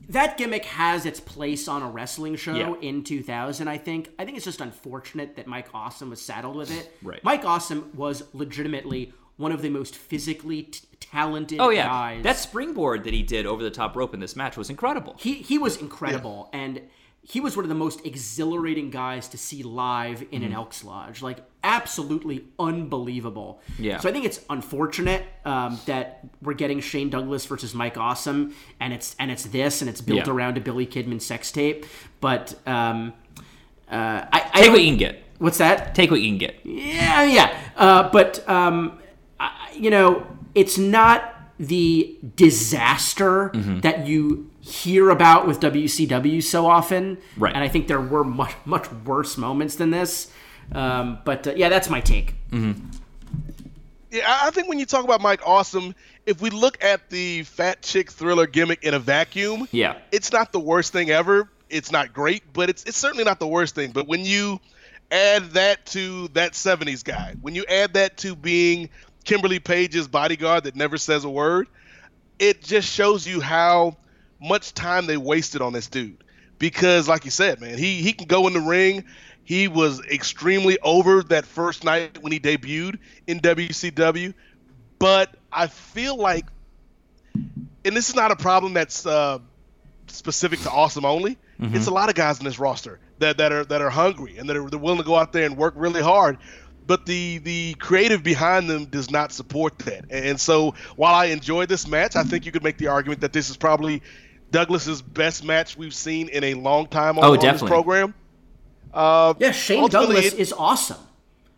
that 0.09 0.37
gimmick 0.39 0.65
has 0.65 1.05
its 1.07 1.21
place 1.21 1.67
on 1.69 1.83
a 1.83 1.89
wrestling 1.91 2.37
show 2.37 2.55
Yeah. 2.55 2.75
in 2.81 3.03
2000. 3.05 3.69
I 3.69 3.79
think. 3.79 4.11
I 4.19 4.25
think 4.25 4.37
it's 4.37 4.45
just 4.47 4.61
unfortunate 4.61 5.37
that 5.37 5.47
Mike 5.47 5.69
Awesome 5.75 6.11
was 6.11 6.21
saddled 6.21 6.57
with 6.57 6.71
it. 6.71 6.97
Right. 7.03 7.23
Mike 7.25 7.45
Awesome 7.45 7.91
was 7.95 8.23
legitimately 8.33 9.13
one 9.37 9.53
of 9.53 9.61
the 9.63 9.69
most 9.69 9.95
physically 9.95 10.63
t- 10.63 10.81
talented 11.01 11.61
Oh 11.61 11.69
yeah, 11.69 11.87
guys. 11.89 12.23
that 12.25 12.39
springboard 12.39 13.05
that 13.05 13.13
he 13.13 13.23
did 13.23 13.45
over 13.47 13.63
the 13.63 13.71
top 13.71 13.95
rope 13.95 14.15
in 14.15 14.21
this 14.21 14.35
match 14.35 14.57
was 14.57 14.71
incredible. 14.71 15.15
he 15.19 15.35
he 15.35 15.59
was 15.59 15.77
incredible 15.77 16.49
and 16.55 16.81
he 17.29 17.41
was 17.41 17.57
one 17.57 17.64
of 17.64 17.68
the 17.68 17.74
most 17.74 18.07
exhilarating 18.07 18.89
guys 18.91 19.27
to 19.29 19.37
see 19.37 19.64
live 19.64 20.24
in 20.31 20.45
an 20.45 20.53
Elks 20.53 20.85
Lodge. 20.85 21.22
Like 21.22 21.39
absolutely 21.64 22.45
unbelievable. 22.59 23.61
Yeah. 23.81 23.99
So 23.99 24.09
I 24.09 24.12
think 24.12 24.24
it's 24.24 24.41
unfortunate 24.49 25.24
um, 25.45 25.81
that 25.87 26.20
we're 26.41 26.55
getting 26.55 26.79
Shane 26.81 27.11
Douglas 27.11 27.45
versus 27.45 27.74
Mike 27.74 27.97
Awesome, 27.99 28.55
and 28.79 28.93
it's 28.93 29.16
and 29.18 29.31
it's 29.33 29.43
this, 29.47 29.81
and 29.83 29.89
it's 29.91 30.01
built 30.01 30.27
Yeah. 30.29 30.33
around 30.33 30.57
a 30.57 30.61
Billy 30.61 30.87
Kidman 30.87 31.20
sex 31.20 31.51
tape. 31.51 31.85
But 32.20 32.55
um, 32.64 33.12
uh, 33.91 34.24
I, 34.33 34.51
I 34.55 34.61
Take 34.62 34.70
what 34.70 34.81
you 34.83 34.91
can 34.91 34.99
get. 34.99 35.22
What's 35.39 35.59
that? 35.59 35.95
Take 35.97 36.12
what 36.12 36.20
you 36.20 36.29
can 36.31 36.39
get. 36.39 36.55
Yeah, 36.64 37.24
yeah. 37.24 37.59
Uh, 37.77 38.09
but 38.11 38.49
um, 38.49 38.99
I, 39.41 39.72
you 39.74 39.91
know, 39.91 40.24
it's 40.55 40.79
not 40.79 41.33
the 41.59 42.16
disaster 42.37 43.51
Mm-hmm. 43.55 43.81
that 43.81 44.07
you 44.07 44.51
hear 44.67 45.11
about 45.11 45.47
with 45.47 45.61
WCW 45.61 46.43
so 46.43 46.67
often. 46.67 47.19
Right. 47.37 47.55
And 47.55 47.62
I 47.62 47.69
think 47.69 47.87
there 47.89 48.01
were 48.01 48.25
much 48.25 48.55
much 48.64 48.91
worse 49.05 49.37
moments 49.39 49.77
than 49.77 49.91
this. 49.91 50.31
Um, 50.73 51.19
but 51.25 51.47
uh, 51.47 51.53
yeah, 51.57 51.69
that's 51.69 51.89
my 51.89 52.01
take. 52.01 52.35
Yeah, 54.11 54.25
I 54.27 54.49
I 54.49 54.51
think 54.51 54.69
when 54.69 54.79
you 54.79 54.87
talk 54.87 55.05
about 55.05 55.21
Mike 55.21 55.41
Awesome, 55.47 55.95
if 56.27 56.41
we 56.41 56.51
look 56.51 56.83
at 56.83 57.11
the 57.11 57.43
fat 57.45 57.83
chick 57.83 58.11
thriller 58.11 58.47
gimmick 58.47 58.83
in 58.85 58.95
a 58.95 58.99
vacuum, 58.99 59.69
Yeah. 59.73 59.99
it's 60.12 60.33
not 60.33 60.53
the 60.53 60.61
worst 60.61 60.93
thing 60.93 61.11
ever. 61.11 61.49
It's 61.69 61.91
not 61.91 62.12
great, 62.12 62.43
but 62.53 62.69
it's 62.71 62.85
it's 62.85 62.97
certainly 62.97 63.25
not 63.25 63.39
the 63.41 63.47
worst 63.49 63.75
thing. 63.75 63.91
But 63.91 64.07
when 64.09 64.25
you 64.25 64.61
add 65.11 65.51
that 65.51 65.85
to 65.87 66.29
that 66.29 66.53
70s 66.53 67.05
guy, 67.05 67.35
when 67.41 67.55
you 67.55 67.64
add 67.69 67.95
that 67.95 68.17
to 68.19 68.35
being 68.37 68.89
Kimberly 69.25 69.59
Page's 69.61 70.07
bodyguard 70.09 70.64
that 70.64 70.75
never 70.77 70.97
says 70.99 71.25
a 71.25 71.29
word, 71.31 71.67
it 72.39 72.62
just 72.62 72.89
shows 72.93 73.27
you 73.27 73.41
how 73.41 73.97
much 74.41 74.74
time 74.74 75.07
they 75.07 75.16
wasted 75.16 75.62
on 75.62 75.72
this 75.72 75.89
dude. 75.89 76.22
Because, 76.59 77.07
like 77.07 77.24
you 77.24 77.30
said, 77.30 77.61
man, 77.61 77.76
he 77.76 78.01
he 78.01 78.12
can 78.12 78.26
go 78.26 78.47
in 78.47 78.55
the 78.55 78.61
ring. 78.61 79.05
He 79.45 79.68
was 79.68 80.01
extremely 80.01 80.78
over 80.80 81.22
that 81.24 81.45
first 81.45 81.84
night 81.84 82.18
when 82.22 82.32
he 82.32 82.41
debuted 82.41 82.99
in 83.26 83.41
WCW. 83.41 84.34
But 84.99 85.34
I 85.53 85.66
feel 85.66 86.16
like, 86.16 86.47
and 87.34 87.95
this 87.97 88.09
is 88.09 88.16
not 88.16 88.30
a 88.30 88.37
problem 88.37 88.72
that's 88.72 89.05
uh, 89.07 89.39
specific 90.09 90.61
to 90.61 90.70
Awesome 90.70 91.05
only. 91.05 91.37
It's 91.76 91.87
a 91.87 91.93
lot 91.93 92.09
of 92.09 92.14
guys 92.14 92.39
in 92.39 92.45
this 92.45 92.59
roster 92.59 92.99
that, 93.18 93.39
that 93.39 93.53
are 93.53 93.64
that 93.66 93.80
are 93.80 93.91
hungry 93.91 94.37
and 94.39 94.49
that 94.49 94.57
are 94.57 94.68
they're 94.68 94.78
willing 94.78 94.99
to 94.99 95.05
go 95.05 95.16
out 95.16 95.32
there 95.32 95.45
and 95.45 95.57
work 95.57 95.74
really 95.76 96.03
hard. 96.03 96.39
But 96.87 97.07
the 97.07 97.39
the 97.39 97.74
creative 97.74 98.22
behind 98.22 98.70
them 98.70 98.87
does 98.87 99.11
not 99.11 99.32
support 99.32 99.78
that. 99.80 100.07
And 100.11 100.41
so 100.41 100.74
while 100.97 101.14
I 101.14 101.26
enjoyed 101.26 101.68
this 101.68 101.87
match, 101.87 102.14
I 102.14 102.22
think 102.22 102.47
you 102.47 102.53
could 102.53 102.62
make 102.62 102.78
the 102.78 102.89
argument 102.89 103.22
that 103.22 103.32
this 103.32 103.51
is 103.51 103.57
probably 103.57 104.03
Douglas's 104.51 105.03
best 105.03 105.45
match 105.45 105.77
we've 105.77 105.95
seen 105.95 106.29
in 106.29 106.45
a 106.45 106.55
long 106.55 106.87
time 106.87 107.19
on, 107.19 107.25
Oh, 107.25 107.33
on 107.35 107.39
this 107.39 107.63
program. 107.63 108.15
Uh, 108.95 109.35
Yeah, 109.39 109.51
Shane 109.53 109.89
Douglas 109.89 110.27
it- 110.27 110.35
is 110.35 110.53
awesome. 110.53 110.99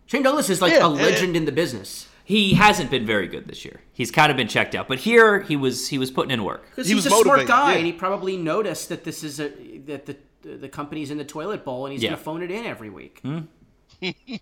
Shane 0.07 0.23
Douglas 0.23 0.49
is 0.49 0.61
like 0.61 0.73
Yeah, 0.73 0.85
a 0.85 0.89
and- 0.89 0.97
legend 0.97 1.35
in 1.35 1.45
the 1.45 1.51
business. 1.51 2.07
He 2.25 2.53
hasn't 2.53 2.91
been 2.91 3.05
very 3.07 3.27
good 3.27 3.47
this 3.47 3.65
year. 3.65 3.81
He's 3.93 4.11
kind 4.11 4.29
of 4.29 4.37
been 4.37 4.47
checked 4.47 4.75
out. 4.75 4.87
But 4.87 4.99
here 4.99 5.41
he 5.41 5.55
was 5.55 5.87
he 5.87 5.97
was 5.97 6.11
putting 6.11 6.29
in 6.31 6.43
work. 6.43 6.63
Because 6.69 6.87
He 6.87 6.93
he's 6.93 7.05
was 7.05 7.13
a 7.13 7.21
smart 7.23 7.47
guy, 7.47 7.71
yeah. 7.71 7.77
and 7.79 7.85
he 7.87 7.91
probably 7.93 8.37
noticed 8.37 8.89
that 8.89 9.03
this 9.03 9.23
is 9.23 9.39
a 9.39 9.49
that 9.87 10.05
the 10.05 10.15
the 10.43 10.69
company's 10.69 11.09
in 11.11 11.17
the 11.17 11.25
toilet 11.25 11.65
bowl, 11.65 11.85
and 11.85 11.93
he's 11.93 12.03
Yeah. 12.03 12.09
gonna 12.11 12.21
phone 12.21 12.41
it 12.43 12.51
in 12.51 12.65
every 12.65 12.89
week. 12.89 13.21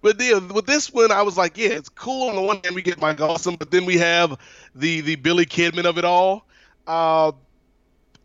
But 0.00 0.16
the, 0.16 0.40
with 0.54 0.64
this 0.66 0.92
one, 0.92 1.10
I 1.10 1.22
was 1.22 1.36
like, 1.36 1.58
yeah, 1.58 1.70
it's 1.70 1.88
cool. 1.88 2.28
On 2.28 2.36
the 2.36 2.40
one 2.42 2.60
hand, 2.62 2.76
we 2.76 2.82
get 2.82 3.00
Mike 3.00 3.20
Awesome, 3.20 3.56
but 3.56 3.72
then 3.72 3.84
we 3.84 3.98
have 3.98 4.38
the 4.76 5.00
the 5.00 5.16
Billy 5.16 5.44
Kidman 5.44 5.86
of 5.86 5.98
it 5.98 6.04
all, 6.04 6.46
uh, 6.86 7.32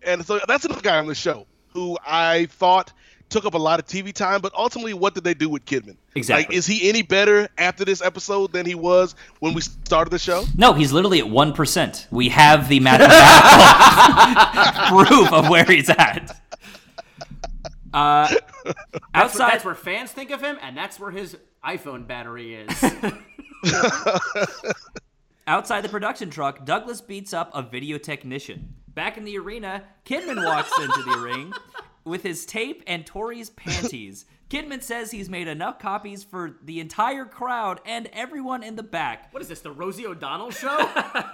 and 0.06 0.26
so 0.26 0.39
that's 0.47 0.66
another 0.66 0.82
guy 0.82 0.97
on 0.97 1.08
the 1.08 1.16
show 1.16 1.47
who 1.74 1.97
I 2.06 2.45
thought 2.47 2.93
took 3.30 3.45
up 3.45 3.54
a 3.56 3.58
lot 3.58 3.80
of 3.80 3.86
TV 3.86 4.14
time. 4.14 4.41
But 4.41 4.54
ultimately, 4.56 4.93
what 4.93 5.16
did 5.16 5.24
they 5.24 5.34
do 5.34 5.49
with 5.49 5.66
Kidman? 5.66 5.97
Exactly. 6.16 6.45
Like, 6.45 6.54
is 6.56 6.66
he 6.66 6.88
any 6.88 7.01
better 7.01 7.49
after 7.58 7.84
this 7.84 8.01
episode 8.01 8.51
than 8.54 8.66
he 8.66 8.76
was 8.76 9.16
when 9.39 9.54
we 9.54 9.62
started 9.62 10.12
the 10.12 10.20
show? 10.20 10.45
No, 10.56 10.74
he's 10.74 10.91
literally 10.93 11.20
at 11.20 11.30
one 11.30 11.54
percent. 11.54 12.08
We 12.12 12.30
have 12.30 12.70
the 12.70 12.80
mathematical 12.80 13.18
proof 15.06 15.34
of 15.34 15.49
where 15.49 15.66
he's 15.66 15.89
at. 15.89 16.39
Uh, 17.93 18.28
outside, 19.14 19.39
where, 19.39 19.51
that's 19.51 19.66
where 19.66 19.76
fans 19.76 20.12
think 20.12 20.32
of 20.32 20.41
him, 20.41 20.58
and 20.62 20.76
that's 20.76 20.99
where 20.99 21.12
his 21.12 21.38
iPhone 21.64 22.08
battery 22.08 22.56
is. 22.56 22.84
outside 25.47 25.82
the 25.82 25.89
production 25.89 26.30
truck, 26.30 26.66
Douglas 26.66 27.01
beats 27.01 27.34
up 27.34 27.51
a 27.54 27.62
video 27.62 27.97
technician. 27.97 28.76
Back 28.95 29.17
in 29.17 29.25
the 29.25 29.37
arena, 29.37 29.83
Kidman 30.05 30.43
walks 30.45 30.71
into 30.79 31.01
the 31.03 31.17
ring 31.17 31.53
with 32.03 32.21
his 32.23 32.45
tape 32.45 32.83
and 32.87 33.05
Torrie's 33.05 33.49
panties. 33.49 34.25
Kidman 34.49 34.83
says 34.83 35.09
he's 35.09 35.29
made 35.29 35.47
enough 35.47 35.79
copies 35.79 36.23
for 36.23 36.57
the 36.63 36.79
entire 36.79 37.25
crowd 37.25 37.79
and 37.87 38.07
everyone 38.13 38.61
in 38.61 38.75
the 38.75 38.83
back. 38.83 39.33
what 39.33 39.41
is 39.41 39.49
this, 39.49 39.61
the 39.61 39.71
Rosie 39.71 40.05
O'Donnell 40.05 40.51
show? 40.51 40.77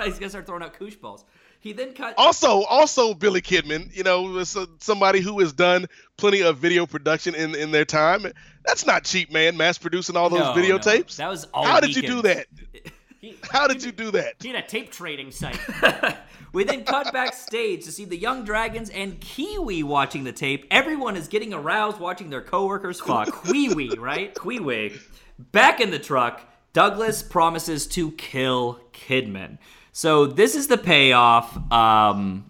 he's 0.04 0.18
gonna 0.20 0.30
start 0.30 0.46
throwing 0.46 0.64
out 0.64 0.74
koosh 0.74 0.96
balls. 0.96 1.26
He 1.60 1.74
then 1.74 1.94
cut. 1.94 2.14
Also, 2.18 2.64
also 2.64 3.14
Billy 3.14 3.42
Kidman, 3.42 3.94
you 3.94 4.04
know, 4.04 4.42
somebody 4.80 5.20
who 5.20 5.38
has 5.42 5.52
done 5.52 5.88
plenty 6.16 6.42
of 6.42 6.58
video 6.60 6.86
production 6.86 7.36
in 7.36 7.54
in 7.56 7.72
their 7.72 7.84
time. 7.84 8.26
That's 8.66 8.86
not 8.86 9.04
cheap, 9.04 9.34
man. 9.34 9.58
Mass 9.58 9.78
producing 9.78 10.16
all 10.16 10.30
those 10.30 10.40
No, 10.40 10.54
videotapes. 10.54 11.20
no. 11.20 11.26
That 11.26 11.30
was 11.30 11.44
all 11.54 11.66
How 11.66 11.82
did 11.82 11.94
you 11.98 12.02
do 12.04 12.16
weekends. 12.22 12.46
that? 13.22 13.50
How 13.52 13.68
did 13.68 13.84
you 13.84 13.92
do 13.92 14.12
that? 14.12 14.36
he 14.42 14.50
had 14.50 14.64
a 14.64 14.68
tape 14.68 14.92
trading 14.92 15.32
site. 15.32 15.60
We 16.52 16.64
then 16.64 16.84
cut 16.84 17.14
backstage 17.14 17.86
to 17.86 17.92
see 17.92 18.06
the 18.06 18.18
Jung 18.18 18.44
Dragons 18.44 18.90
and 18.90 19.20
Kiwi 19.20 19.84
watching 19.84 20.24
the 20.24 20.32
tape. 20.32 20.66
Everyone 20.72 21.16
is 21.16 21.28
getting 21.28 21.54
aroused 21.54 22.00
watching 22.00 22.32
their 22.32 22.42
coworkers 22.42 23.00
fuck. 23.00 23.44
Kiwi, 23.52 23.92
right? 24.00 24.36
Kiwi. 24.36 24.94
Back 25.38 25.80
in 25.80 25.92
the 25.92 26.00
truck, 26.00 26.42
Douglas 26.74 27.22
promises 27.22 27.86
to 27.88 28.12
kill 28.14 28.80
Kidman. 28.94 29.60
So 29.92 30.26
this 30.26 30.56
is 30.56 30.68
the 30.68 30.78
payoff. 30.78 31.72
Um, 31.72 32.50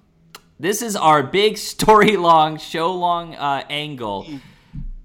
this 0.60 0.82
is 0.82 0.96
our 0.96 1.22
big 1.22 1.58
story 1.58 2.16
long, 2.16 2.58
show 2.58 2.94
long 2.94 3.36
uh, 3.36 3.66
angle. 3.70 4.28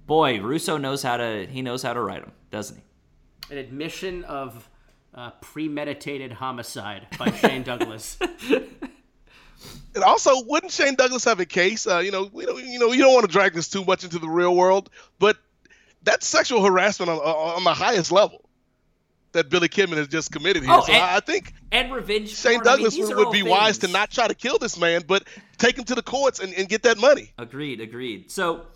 Boy, 0.07 0.41
Russo 0.41 0.77
knows 0.77 1.03
how 1.03 1.17
to. 1.17 1.47
He 1.47 1.62
knows 1.62 1.83
how 1.83 1.95
to 1.95 2.01
write 2.01 2.23
them, 2.23 2.33
doesn't 2.51 2.77
he? 2.77 3.55
An 3.55 3.59
admission 3.59 4.23
of 4.25 4.69
uh, 5.15 5.31
premeditated 5.41 6.33
homicide 6.33 7.07
by 7.19 7.31
Shane 7.31 7.62
Douglas. 7.65 8.19
And 9.95 10.03
also, 10.03 10.43
wouldn't 10.45 10.73
Shane 10.73 10.97
Douglas 10.97 11.25
have 11.25 11.39
a 11.41 11.47
case? 11.47 11.87
Uh, 11.87 11.99
you 11.99 12.11
know, 12.11 12.29
we 12.33 12.45
don't, 12.45 12.62
you 12.65 12.79
know, 12.79 12.93
you 12.93 13.03
don't 13.03 13.15
want 13.15 13.27
to 13.27 13.33
drag 13.33 13.55
this 13.55 13.69
too 13.69 13.85
much 13.85 14.03
into 14.05 14.19
the 14.19 14.29
real 14.29 14.55
world, 14.55 14.91
but 15.19 15.36
that's 16.03 16.27
sexual 16.27 16.65
harassment 16.65 17.11
on, 17.11 17.19
on 17.19 17.65
the 17.65 17.73
highest 17.73 18.11
level 18.11 18.45
that 19.32 19.51
Billy 19.51 19.69
Kidman 19.69 19.97
has 19.97 20.09
just 20.09 20.32
committed 20.32 20.62
here. 20.65 20.73
Oh, 20.73 20.81
so 20.85 20.93
and- 20.93 21.03
I, 21.03 21.16
I 21.16 21.20
think 21.20 21.55
And 21.70 21.93
revenge. 21.93 22.31
Shane 22.35 22.55
porn, 22.61 22.69
I 22.69 22.70
mean, 22.77 22.85
Douglas 22.85 22.99
would, 22.99 23.12
are 23.12 23.16
would 23.16 23.27
all 23.27 23.32
be 23.32 23.43
wise 23.43 23.78
to 23.78 23.89
not 23.89 24.11
try 24.11 24.27
to 24.27 24.35
kill 24.35 24.59
this 24.59 24.78
man, 24.78 25.03
but 25.07 25.24
take 25.59 25.78
him 25.78 25.85
to 25.85 25.95
the 25.95 26.03
courts 26.03 26.41
and, 26.41 26.53
and 26.55 26.69
get 26.69 26.82
that 26.82 26.99
money. 26.99 27.32
Agreed, 27.39 27.81
agreed. 27.81 28.31
So 28.31 28.66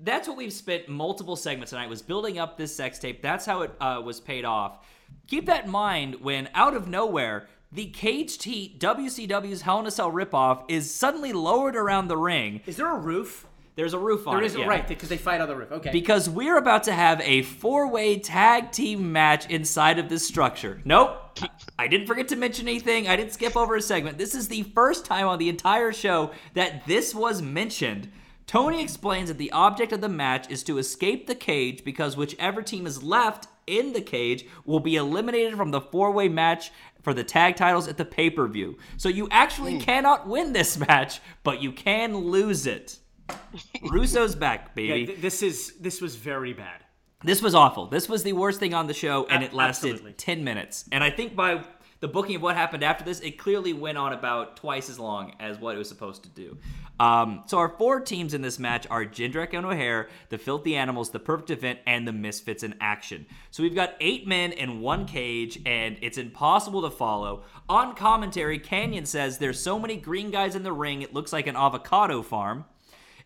that's 0.00 0.26
what 0.28 0.36
we've 0.36 0.52
spent 0.52 0.88
multiple 0.88 1.36
segments 1.36 1.70
tonight 1.70 1.88
was 1.88 2.02
building 2.02 2.38
up 2.38 2.56
this 2.56 2.74
sex 2.74 2.98
tape. 2.98 3.22
That's 3.22 3.46
how 3.46 3.62
it 3.62 3.72
uh, 3.80 4.00
was 4.04 4.20
paid 4.20 4.44
off. 4.44 4.86
Keep 5.26 5.46
that 5.46 5.64
in 5.64 5.70
mind 5.70 6.16
when 6.20 6.48
out 6.54 6.74
of 6.74 6.88
nowhere 6.88 7.48
the 7.72 7.86
caged 7.86 8.44
heat 8.44 8.78
WCW's 8.78 9.62
Hell 9.62 9.80
in 9.80 9.86
a 9.86 9.90
Cell 9.90 10.12
ripoff 10.12 10.64
is 10.68 10.94
suddenly 10.94 11.32
lowered 11.32 11.74
around 11.74 12.08
the 12.08 12.16
ring. 12.16 12.60
Is 12.66 12.76
there 12.76 12.90
a 12.90 12.98
roof? 12.98 13.46
There's 13.76 13.94
a 13.94 13.98
roof 13.98 14.28
on 14.28 14.34
There 14.36 14.44
it. 14.44 14.46
is 14.46 14.56
yeah. 14.56 14.66
right 14.66 14.86
because 14.86 15.08
they 15.08 15.16
fight 15.16 15.40
on 15.40 15.48
the 15.48 15.56
roof. 15.56 15.72
Okay. 15.72 15.90
Because 15.90 16.30
we're 16.30 16.56
about 16.58 16.84
to 16.84 16.92
have 16.92 17.20
a 17.22 17.42
four-way 17.42 18.20
tag 18.20 18.70
team 18.70 19.10
match 19.10 19.50
inside 19.50 19.98
of 19.98 20.08
this 20.08 20.26
structure. 20.26 20.80
Nope. 20.84 21.20
I 21.76 21.88
didn't 21.88 22.06
forget 22.06 22.28
to 22.28 22.36
mention 22.36 22.68
anything. 22.68 23.08
I 23.08 23.16
didn't 23.16 23.32
skip 23.32 23.56
over 23.56 23.74
a 23.74 23.82
segment. 23.82 24.18
This 24.18 24.36
is 24.36 24.46
the 24.46 24.62
first 24.62 25.04
time 25.04 25.26
on 25.26 25.40
the 25.40 25.48
entire 25.48 25.92
show 25.92 26.30
that 26.52 26.86
this 26.86 27.12
was 27.12 27.42
mentioned. 27.42 28.12
Tony 28.46 28.80
explains 28.80 29.28
that 29.28 29.38
the 29.38 29.50
object 29.50 29.90
of 29.90 30.00
the 30.00 30.08
match 30.08 30.48
is 30.48 30.62
to 30.64 30.78
escape 30.78 31.26
the 31.26 31.34
cage 31.34 31.82
because 31.82 32.16
whichever 32.16 32.62
team 32.62 32.86
is 32.86 33.02
left 33.02 33.48
in 33.66 33.92
the 33.92 34.00
cage 34.00 34.46
will 34.64 34.80
be 34.80 34.96
eliminated 34.96 35.56
from 35.56 35.70
the 35.70 35.80
four-way 35.80 36.28
match 36.28 36.70
for 37.02 37.14
the 37.14 37.24
tag 37.24 37.56
titles 37.56 37.86
at 37.86 37.96
the 37.96 38.04
pay-per-view. 38.04 38.78
So 38.96 39.08
you 39.08 39.28
actually 39.30 39.74
hmm. 39.74 39.80
cannot 39.80 40.26
win 40.26 40.52
this 40.52 40.78
match, 40.88 41.20
but 41.42 41.62
you 41.62 41.72
can 41.72 42.16
lose 42.16 42.66
it. 42.66 42.98
Russo's 43.90 44.34
back, 44.34 44.70
yeah, 44.76 44.94
baby. 44.94 45.06
th- 45.06 45.20
this 45.20 45.42
is 45.42 45.74
this 45.80 46.00
was 46.00 46.16
very 46.16 46.52
bad. 46.52 46.84
This 47.22 47.40
was 47.40 47.54
awful. 47.54 47.86
This 47.86 48.06
was 48.06 48.22
the 48.22 48.34
worst 48.34 48.60
thing 48.60 48.74
on 48.74 48.86
the 48.86 48.92
show, 48.92 49.26
and 49.30 49.42
it 49.42 49.54
lasted 49.54 49.92
absolutely. 49.92 50.12
10 50.12 50.44
minutes. 50.44 50.84
And 50.92 51.02
I 51.02 51.10
think 51.10 51.34
by 51.34 51.64
the 52.00 52.08
booking 52.08 52.36
of 52.36 52.42
what 52.42 52.54
happened 52.54 52.84
after 52.84 53.02
this, 53.02 53.20
it 53.20 53.38
clearly 53.38 53.72
went 53.72 53.96
on 53.96 54.12
about 54.12 54.58
twice 54.58 54.90
as 54.90 54.98
long 54.98 55.32
as 55.40 55.58
what 55.58 55.74
it 55.74 55.78
was 55.78 55.88
supposed 55.88 56.24
to 56.24 56.28
do. 56.28 56.58
Um, 57.00 57.42
so 57.46 57.58
our 57.58 57.68
four 57.68 58.00
teams 58.00 58.34
in 58.34 58.42
this 58.42 58.58
match 58.58 58.86
are 58.88 59.04
Jindrak 59.04 59.52
and 59.52 59.66
O'Hare, 59.66 60.08
the 60.28 60.38
Filthy 60.38 60.76
Animals, 60.76 61.10
the 61.10 61.18
Perfect 61.18 61.50
Event, 61.50 61.80
and 61.86 62.06
the 62.06 62.12
Misfits 62.12 62.62
in 62.62 62.74
Action. 62.80 63.26
So 63.50 63.62
we've 63.62 63.74
got 63.74 63.94
eight 64.00 64.26
men 64.26 64.52
in 64.52 64.80
one 64.80 65.06
cage, 65.06 65.60
and 65.66 65.98
it's 66.02 66.18
impossible 66.18 66.82
to 66.82 66.90
follow. 66.90 67.42
On 67.68 67.94
commentary, 67.94 68.58
Kanyon 68.58 69.06
says 69.06 69.38
there's 69.38 69.60
so 69.60 69.78
many 69.78 69.96
green 69.96 70.30
guys 70.30 70.54
in 70.54 70.62
the 70.62 70.72
ring, 70.72 71.02
it 71.02 71.12
looks 71.12 71.32
like 71.32 71.46
an 71.46 71.56
avocado 71.56 72.22
farm. 72.22 72.64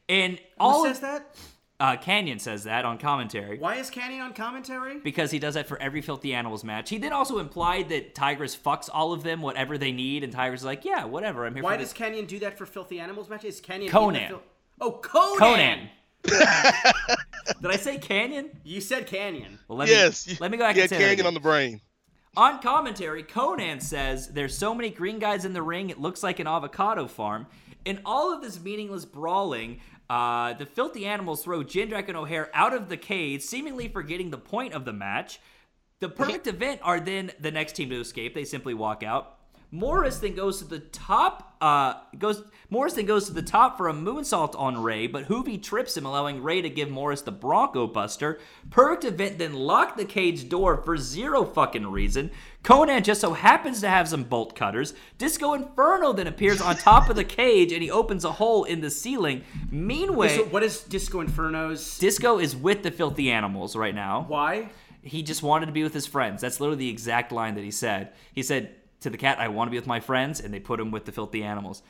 And 0.09 0.41
all 0.59 0.85
Who 0.85 0.87
of, 0.87 0.97
says 0.97 1.01
that? 1.01 1.37
Uh, 1.81 1.97
Kanyon 1.97 2.41
says 2.41 2.65
that 2.65 2.85
on 2.85 2.99
commentary. 2.99 3.57
Why 3.59 3.77
is 3.77 3.89
Kanyon 3.89 4.21
on 4.21 4.33
commentary? 4.33 4.99
because 4.99 5.31
he 5.31 5.39
does 5.39 5.55
that 5.55 5.69
for 5.69 5.81
every 5.81 6.01
filthy 6.01 6.35
animals 6.35 6.65
match. 6.65 6.91
He 6.91 6.99
then 6.99 7.13
also 7.13 7.39
implied 7.39 7.89
that 7.91 8.17
Tigress 8.17 8.57
fucks 8.57 8.89
all 8.93 9.13
of 9.13 9.23
them, 9.23 9.41
whatever 9.43 9.79
they 9.79 9.93
need, 9.93 10.25
and 10.25 10.33
Tigress 10.33 10.63
is 10.63 10.65
like, 10.65 10.85
yeah, 10.85 11.05
whatever. 11.05 11.47
I'm 11.47 11.55
here 11.55 11.63
Why 11.63 11.75
for 11.75 11.79
does 11.79 11.93
this. 11.93 11.99
Kanyon 11.99 12.27
do 12.27 12.41
that 12.41 12.59
for 12.59 12.67
Filthy 12.67 12.99
Animals 12.99 13.29
matches? 13.29 13.57
Is 13.57 13.61
Kanyon 13.61 13.91
Konnan. 13.93 14.29
fil- 14.29 14.43
oh, 14.81 14.93
Konnan. 15.01 15.39
Konnan. 15.39 15.89
Did 17.63 17.71
I 17.71 17.77
say 17.77 17.99
Kanyon? 17.99 18.51
You 18.65 18.81
said 18.81 19.07
Kanyon. 19.07 19.59
Well, 19.69 19.79
let 19.79 19.89
yes. 19.89 20.27
Me, 20.27 20.37
let 20.41 20.51
me 20.51 20.57
go 20.57 20.65
back 20.65 20.75
yeah, 20.75 20.83
and 20.83 20.91
say 20.91 20.99
that 20.99 21.17
Kanyon 21.17 21.27
on 21.27 21.35
the 21.35 21.41
brain. 21.41 21.81
On 22.37 22.61
commentary, 22.61 23.23
Konnan 23.23 23.81
says 23.81 24.29
there's 24.29 24.57
so 24.59 24.75
many 24.75 24.91
green 24.91 25.21
guys 25.21 25.45
in 25.45 25.53
the 25.53 25.63
ring, 25.63 25.91
it 25.91 26.01
looks 26.01 26.25
like 26.25 26.41
an 26.41 26.49
avocado 26.49 27.07
farm. 27.07 27.47
In 27.85 28.01
all 28.05 28.35
of 28.35 28.43
this 28.43 28.61
meaningless 28.61 29.05
brawling, 29.05 29.81
uh, 30.11 30.55
the 30.55 30.67
filthy 30.67 31.07
animals 31.07 31.45
throw 31.45 31.63
Jindrak 31.63 32.09
and 32.09 32.17
O'Hare 32.17 32.51
out 32.55 32.75
of 32.75 32.89
the 32.89 32.97
cage, 32.97 33.43
seemingly 33.43 33.89
forgetting 33.89 34.31
the 34.31 34.39
point 34.39 34.73
of 34.73 34.85
the 34.85 34.93
match. 34.93 35.41
The 36.01 36.09
perfect 36.09 36.47
event 36.47 36.81
are 36.83 37.01
then 37.01 37.33
the 37.41 37.51
next 37.51 37.73
team 37.73 37.91
to 37.91 38.01
escape. 38.01 38.35
They 38.35 38.45
simply 38.45 38.73
walk 38.73 39.03
out. 39.03 39.39
Morris 39.71 40.19
then 40.19 40.35
goes 40.35 40.59
to 40.59 40.65
the 40.65 40.79
top. 40.79 41.57
Uh, 41.61 41.95
goes 42.19 42.43
Morris 42.71 42.93
then 42.93 43.07
goes 43.07 43.25
to 43.27 43.33
the 43.33 43.41
top 43.41 43.79
for 43.79 43.89
a 43.89 43.95
moonsault 43.95 44.55
on 44.59 44.83
Rey, 44.83 45.07
but 45.07 45.29
Juvi 45.29 45.63
trips 45.63 45.97
him, 45.97 46.05
allowing 46.05 46.43
Rey 46.43 46.61
to 46.61 46.69
give 46.69 46.91
Morris 46.91 47.23
the 47.23 47.33
Bronco 47.33 47.87
Buster. 47.87 48.39
Perfect 48.69 49.05
event 49.05 49.39
then 49.39 49.55
locked 49.55 49.97
the 49.97 50.05
cage 50.05 50.51
door 50.51 50.77
for 50.77 50.99
zero 50.99 51.47
fucking 51.47 51.87
reason. 51.87 52.31
Konnan 52.63 53.03
just 53.05 53.23
so 53.23 53.33
happens 53.33 53.81
to 53.81 53.89
have 53.89 54.07
some 54.09 54.25
bolt 54.25 54.55
cutters. 54.55 54.93
Disco 55.17 55.55
Inferno 55.55 56.13
then 56.13 56.27
appears 56.27 56.61
on 56.61 56.77
top 56.77 57.09
of 57.09 57.17
the 57.17 57.25
cage 57.41 57.73
and 57.73 57.83
he 57.83 57.91
opens 57.91 58.23
a 58.27 58.33
hole 58.33 58.65
in 58.65 58.83
the 58.83 58.91
ceiling. 58.91 59.45
Meanwhile, 59.71 60.29
So 60.29 60.45
what 60.45 60.63
is 60.63 60.83
Disco 60.83 61.21
Inferno's? 61.21 61.97
Disco 61.99 62.39
is 62.39 62.55
with 62.55 62.83
the 62.83 62.91
filthy 62.91 63.31
animals 63.31 63.77
right 63.77 63.95
now 63.95 64.27
Why? 64.29 64.69
he 65.03 65.23
just 65.23 65.43
wanted 65.43 65.67
to 65.67 65.73
be 65.73 65.85
with 65.85 65.95
his 65.95 66.07
friends. 66.07 66.43
That's 66.43 66.61
literally 66.61 66.81
the 66.81 66.91
exact 66.91 67.33
line 67.33 67.55
that 67.55 67.65
he 67.65 67.71
said. 67.71 68.13
He 68.35 68.43
said 68.43 68.75
to 69.01 69.09
the 69.09 69.17
cat, 69.17 69.39
I 69.39 69.49
want 69.49 69.69
to 69.69 69.71
be 69.71 69.79
with 69.79 69.87
my 69.87 70.01
friends, 70.01 70.41
and 70.41 70.53
they 70.53 70.61
put 70.61 70.81
him 70.81 70.91
with 70.91 71.07
the 71.07 71.13
filthy 71.13 71.43
animals. 71.43 71.83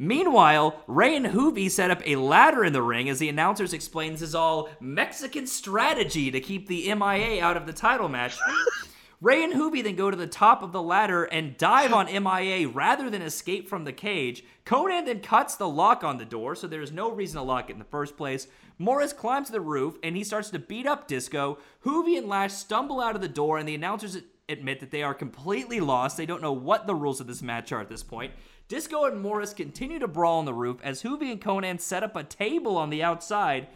Meanwhile, 0.00 0.80
Rey 0.86 1.16
and 1.16 1.26
Juvi 1.26 1.68
set 1.68 1.90
up 1.90 2.00
a 2.06 2.14
ladder 2.14 2.64
in 2.64 2.72
the 2.72 2.82
ring 2.82 3.08
as 3.08 3.18
the 3.18 3.28
announcers 3.28 3.72
explain 3.72 4.12
this 4.12 4.22
is 4.22 4.32
all 4.32 4.68
Mexican 4.78 5.44
strategy 5.44 6.30
to 6.30 6.40
keep 6.40 6.68
the 6.68 6.94
MIA 6.94 7.42
out 7.42 7.56
of 7.56 7.66
the 7.66 7.72
title 7.72 8.08
match. 8.08 8.38
Rey 9.20 9.42
and 9.42 9.52
Juvi 9.52 9.82
then 9.82 9.96
go 9.96 10.08
to 10.08 10.16
the 10.16 10.28
top 10.28 10.62
of 10.62 10.70
the 10.70 10.80
ladder 10.80 11.24
and 11.24 11.56
dive 11.56 11.92
on 11.92 12.06
MIA 12.06 12.68
rather 12.68 13.10
than 13.10 13.22
escape 13.22 13.68
from 13.68 13.82
the 13.82 13.92
cage. 13.92 14.44
Konnan 14.64 15.06
then 15.06 15.18
cuts 15.18 15.56
the 15.56 15.68
lock 15.68 16.04
on 16.04 16.18
the 16.18 16.24
door, 16.24 16.54
so 16.54 16.68
there's 16.68 16.92
no 16.92 17.10
reason 17.10 17.38
to 17.38 17.42
lock 17.42 17.68
it 17.68 17.72
in 17.72 17.80
the 17.80 17.84
first 17.84 18.16
place. 18.16 18.46
Morris 18.78 19.12
climbs 19.12 19.50
the 19.50 19.60
roof 19.60 19.96
and 20.04 20.16
he 20.16 20.22
starts 20.22 20.50
to 20.50 20.60
beat 20.60 20.86
up 20.86 21.08
Disco. 21.08 21.58
Juvi 21.84 22.16
and 22.16 22.28
Lash 22.28 22.52
stumble 22.52 23.00
out 23.00 23.16
of 23.16 23.20
the 23.20 23.26
door, 23.26 23.58
and 23.58 23.68
the 23.68 23.74
announcers 23.74 24.16
admit 24.48 24.78
that 24.78 24.92
they 24.92 25.02
are 25.02 25.14
completely 25.14 25.80
lost. 25.80 26.16
They 26.16 26.24
don't 26.24 26.40
know 26.40 26.52
what 26.52 26.86
the 26.86 26.94
rules 26.94 27.20
of 27.20 27.26
this 27.26 27.42
match 27.42 27.72
are 27.72 27.80
at 27.80 27.88
this 27.88 28.04
point. 28.04 28.32
Disco 28.68 29.06
and 29.06 29.18
Morris 29.18 29.54
continue 29.54 29.98
to 29.98 30.06
brawl 30.06 30.40
on 30.40 30.44
the 30.44 30.52
roof 30.52 30.76
as 30.82 31.02
Juvi 31.02 31.32
and 31.32 31.40
Konnan 31.40 31.80
set 31.80 32.02
up 32.02 32.14
a 32.14 32.22
table 32.22 32.76
on 32.76 32.90
the 32.90 33.02
outside. 33.02 33.66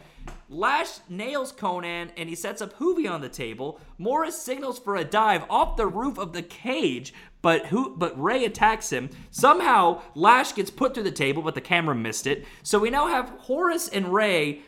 Lash 0.49 0.99
nails 1.09 1.51
Konnan 1.51 2.11
and 2.15 2.29
he 2.29 2.35
sets 2.35 2.61
up 2.61 2.77
Juvi 2.77 3.09
on 3.09 3.21
the 3.21 3.27
table. 3.27 3.79
Morris 3.97 4.39
signals 4.39 4.77
for 4.77 4.95
a 4.95 5.03
dive 5.03 5.45
off 5.49 5.77
the 5.77 5.87
roof 5.87 6.19
of 6.19 6.31
the 6.31 6.43
cage, 6.43 7.11
but 7.41 7.65
who 7.67 7.95
but 7.97 8.21
Rey 8.21 8.45
attacks 8.45 8.91
him. 8.91 9.09
Somehow 9.31 10.03
Lash 10.13 10.53
gets 10.53 10.69
put 10.69 10.93
through 10.93 11.03
the 11.03 11.11
table, 11.11 11.41
but 11.41 11.55
the 11.55 11.61
camera 11.61 11.95
missed 11.95 12.27
it. 12.27 12.45
So 12.61 12.77
we 12.77 12.91
now 12.91 13.07
have 13.07 13.29
Horace 13.39 13.87
and 13.87 14.13
Rey 14.13 14.61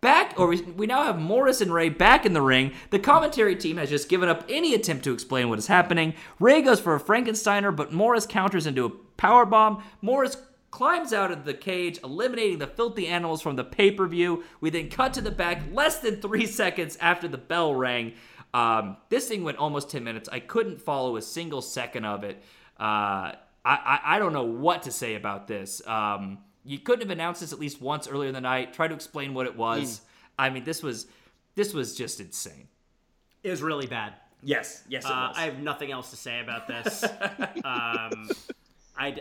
back 0.00 0.32
or 0.38 0.46
we, 0.46 0.62
we 0.62 0.86
now 0.86 1.04
have 1.04 1.18
Morris 1.18 1.60
and 1.60 1.72
Rey 1.72 1.90
back 1.90 2.24
in 2.24 2.32
the 2.32 2.40
ring. 2.40 2.72
The 2.88 2.98
commentary 2.98 3.56
team 3.56 3.76
has 3.76 3.90
just 3.90 4.08
given 4.08 4.30
up 4.30 4.42
any 4.48 4.72
attempt 4.72 5.04
to 5.04 5.12
explain 5.12 5.50
what 5.50 5.58
is 5.58 5.66
happening. 5.66 6.14
Rey 6.40 6.62
goes 6.62 6.80
for 6.80 6.94
a 6.94 7.00
Frankensteiner, 7.00 7.76
but 7.76 7.92
Morris 7.92 8.24
counters 8.24 8.66
into 8.66 8.86
a 8.86 9.05
power 9.16 9.44
bomb. 9.46 9.82
Morris 10.02 10.36
climbs 10.70 11.12
out 11.12 11.30
of 11.30 11.44
the 11.44 11.54
cage, 11.54 11.98
eliminating 12.04 12.58
the 12.58 12.66
filthy 12.66 13.06
animals 13.06 13.40
from 13.42 13.56
the 13.56 13.64
pay-per-view. 13.64 14.44
We 14.60 14.70
then 14.70 14.90
cut 14.90 15.14
to 15.14 15.20
the 15.20 15.30
back 15.30 15.62
less 15.72 15.98
than 16.00 16.20
three 16.20 16.46
seconds 16.46 16.96
after 17.00 17.28
the 17.28 17.38
bell 17.38 17.74
rang. 17.74 18.14
Um, 18.52 18.96
this 19.08 19.28
thing 19.28 19.44
went 19.44 19.58
almost 19.58 19.90
10 19.90 20.04
minutes. 20.04 20.28
I 20.30 20.40
couldn't 20.40 20.80
follow 20.80 21.16
a 21.16 21.22
single 21.22 21.62
second 21.62 22.04
of 22.04 22.24
it. 22.24 22.42
Uh, 22.78 23.32
I, 23.32 23.36
I, 23.64 24.00
I 24.04 24.18
don't 24.18 24.32
know 24.32 24.44
what 24.44 24.82
to 24.84 24.92
say 24.92 25.14
about 25.14 25.46
this. 25.48 25.86
Um, 25.86 26.38
you 26.64 26.78
couldn't 26.78 27.02
have 27.02 27.10
announced 27.10 27.40
this 27.40 27.52
at 27.52 27.58
least 27.60 27.80
once 27.80 28.08
earlier 28.08 28.28
in 28.28 28.34
the 28.34 28.40
night. 28.40 28.72
Try 28.72 28.88
to 28.88 28.94
explain 28.94 29.34
what 29.34 29.46
it 29.46 29.56
was. 29.56 30.00
I 30.38 30.50
mean, 30.50 30.64
this 30.64 30.82
was 30.82 31.06
this 31.54 31.72
was 31.72 31.94
just 31.96 32.20
insane. 32.20 32.68
It 33.42 33.50
was 33.50 33.62
really 33.62 33.86
bad. 33.86 34.14
Yes, 34.42 34.82
yes, 34.88 35.04
it 35.04 35.10
Uh, 35.10 35.28
was. 35.28 35.36
I 35.38 35.44
have 35.44 35.58
nothing 35.60 35.90
else 35.90 36.10
to 36.10 36.16
say 36.16 36.40
about 36.40 36.66
this. 36.68 37.04
um, 37.64 38.28
I, 38.98 39.16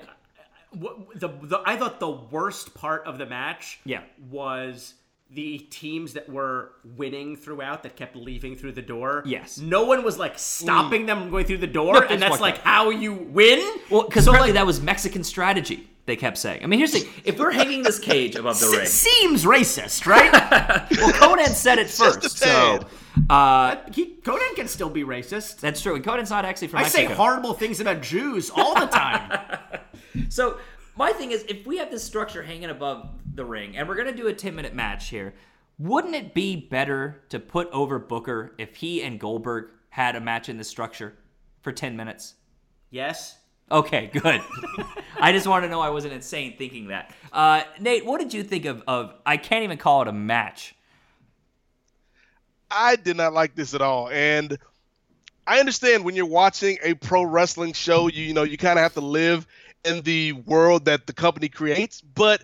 the, 0.73 1.29
the, 1.43 1.61
I 1.65 1.77
thought 1.77 1.99
the 1.99 2.09
worst 2.09 2.73
part 2.73 3.05
of 3.05 3.17
the 3.17 3.25
match 3.25 3.79
Yeah. 3.85 4.01
was 4.29 4.95
the 5.31 5.57
teams 5.57 6.13
that 6.13 6.29
were 6.29 6.71
winning 6.83 7.35
throughout 7.35 7.83
that 7.83 7.95
kept 7.95 8.15
leaving 8.15 8.55
through 8.55 8.73
the 8.73 8.81
door. 8.81 9.23
Yes. 9.25 9.57
No 9.57 9.85
one 9.85 10.03
was 10.03 10.19
like 10.19 10.37
stopping 10.37 11.03
mm. 11.03 11.07
them 11.07 11.29
going 11.29 11.45
through 11.45 11.57
the 11.57 11.67
door, 11.67 11.93
No, 11.93 12.07
and 12.07 12.21
that's 12.21 12.39
like 12.39 12.55
up. 12.55 12.61
how 12.61 12.89
you 12.89 13.13
win. 13.13 13.59
well, 13.89 14.03
because 14.03 14.25
So, 14.25 14.31
apparently 14.31 14.51
like, 14.51 14.59
that 14.59 14.65
was 14.65 14.81
Mexican 14.81 15.23
strategy. 15.23 15.89
They 16.05 16.15
kept 16.15 16.37
saying. 16.37 16.63
I 16.63 16.67
mean, 16.67 16.77
here's 16.79 16.91
the 16.91 16.99
thing: 16.99 17.21
if 17.25 17.39
we're 17.39 17.51
hanging 17.51 17.81
this 17.81 17.97
cage 17.97 18.35
above 18.35 18.59
the 18.59 18.69
ring, 18.69 18.85
seems 18.85 19.43
racist, 19.43 20.05
right? 20.05 20.31
well, 20.91 21.11
Konnan 21.13 21.47
said 21.47 21.79
it 21.79 21.87
Just 21.87 22.21
first, 22.21 22.37
so 22.37 22.81
uh, 23.29 23.77
he, 23.91 24.15
Konnan 24.21 24.55
can 24.55 24.67
still 24.67 24.89
be 24.89 25.03
racist. 25.03 25.59
that's 25.59 25.81
true. 25.81 25.95
And 25.95 26.05
Konnan's 26.05 26.29
not 26.29 26.45
actually 26.45 26.67
from 26.67 26.79
I 26.79 26.83
Mexico. 26.83 27.07
say 27.07 27.13
horrible 27.15 27.53
things 27.53 27.79
about 27.79 28.01
Jews 28.01 28.51
all 28.55 28.75
the 28.79 28.87
time. 28.87 29.59
So 30.29 30.57
my 30.95 31.11
thing 31.11 31.31
is, 31.31 31.43
if 31.49 31.65
we 31.67 31.77
have 31.77 31.91
this 31.91 32.01
structure 32.03 32.41
hanging 32.41 32.69
above 32.69 33.09
the 33.33 33.43
ring, 33.43 33.75
and 33.75 33.85
we're 33.87 33.95
gonna 33.95 34.13
do 34.15 34.27
a 34.27 34.33
ten 34.33 34.55
minute 34.55 34.73
match 34.73 35.09
here, 35.09 35.33
wouldn't 35.77 36.15
it 36.15 36.33
be 36.33 36.55
better 36.55 37.23
to 37.29 37.39
put 37.39 37.69
over 37.71 37.99
Booker 37.99 38.53
if 38.57 38.77
he 38.77 39.01
and 39.03 39.19
Goldberg 39.19 39.71
had 39.89 40.15
a 40.15 40.21
match 40.21 40.47
in 40.49 40.57
this 40.57 40.69
structure 40.69 41.15
for 41.61 41.71
ten 41.71 41.97
minutes? 41.97 42.35
yes. 42.91 43.37
Okay, 43.71 44.11
good. 44.13 44.41
I 45.19 45.31
just 45.31 45.47
want 45.47 45.63
to 45.63 45.69
know 45.69 45.81
I 45.81 45.89
wasn't 45.89 46.13
insane 46.13 46.55
thinking 46.57 46.87
that. 46.89 47.11
Uh, 47.33 47.63
Nate, 47.79 48.05
what 48.05 48.19
did 48.19 48.33
you 48.33 48.43
think 48.43 48.65
of, 48.65 48.83
of? 48.87 49.13
I 49.25 49.37
can't 49.37 49.63
even 49.63 49.77
call 49.77 50.01
it 50.03 50.07
a 50.07 50.13
match. 50.13 50.75
I 52.69 52.95
did 52.95 53.17
not 53.17 53.33
like 53.33 53.55
this 53.55 53.73
at 53.73 53.81
all. 53.81 54.09
And 54.09 54.57
I 55.47 55.59
understand 55.59 56.03
when 56.03 56.15
you're 56.15 56.25
watching 56.25 56.77
a 56.83 56.93
pro 56.95 57.23
wrestling 57.23 57.73
show, 57.73 58.07
you, 58.07 58.23
you 58.23 58.33
know, 58.33 58.43
you 58.43 58.57
kind 58.57 58.77
of 58.77 58.83
have 58.83 58.93
to 58.93 59.01
live 59.01 59.47
in 59.83 60.01
the 60.01 60.33
world 60.33 60.85
that 60.85 61.07
the 61.07 61.13
company 61.13 61.49
creates. 61.49 62.01
But 62.01 62.43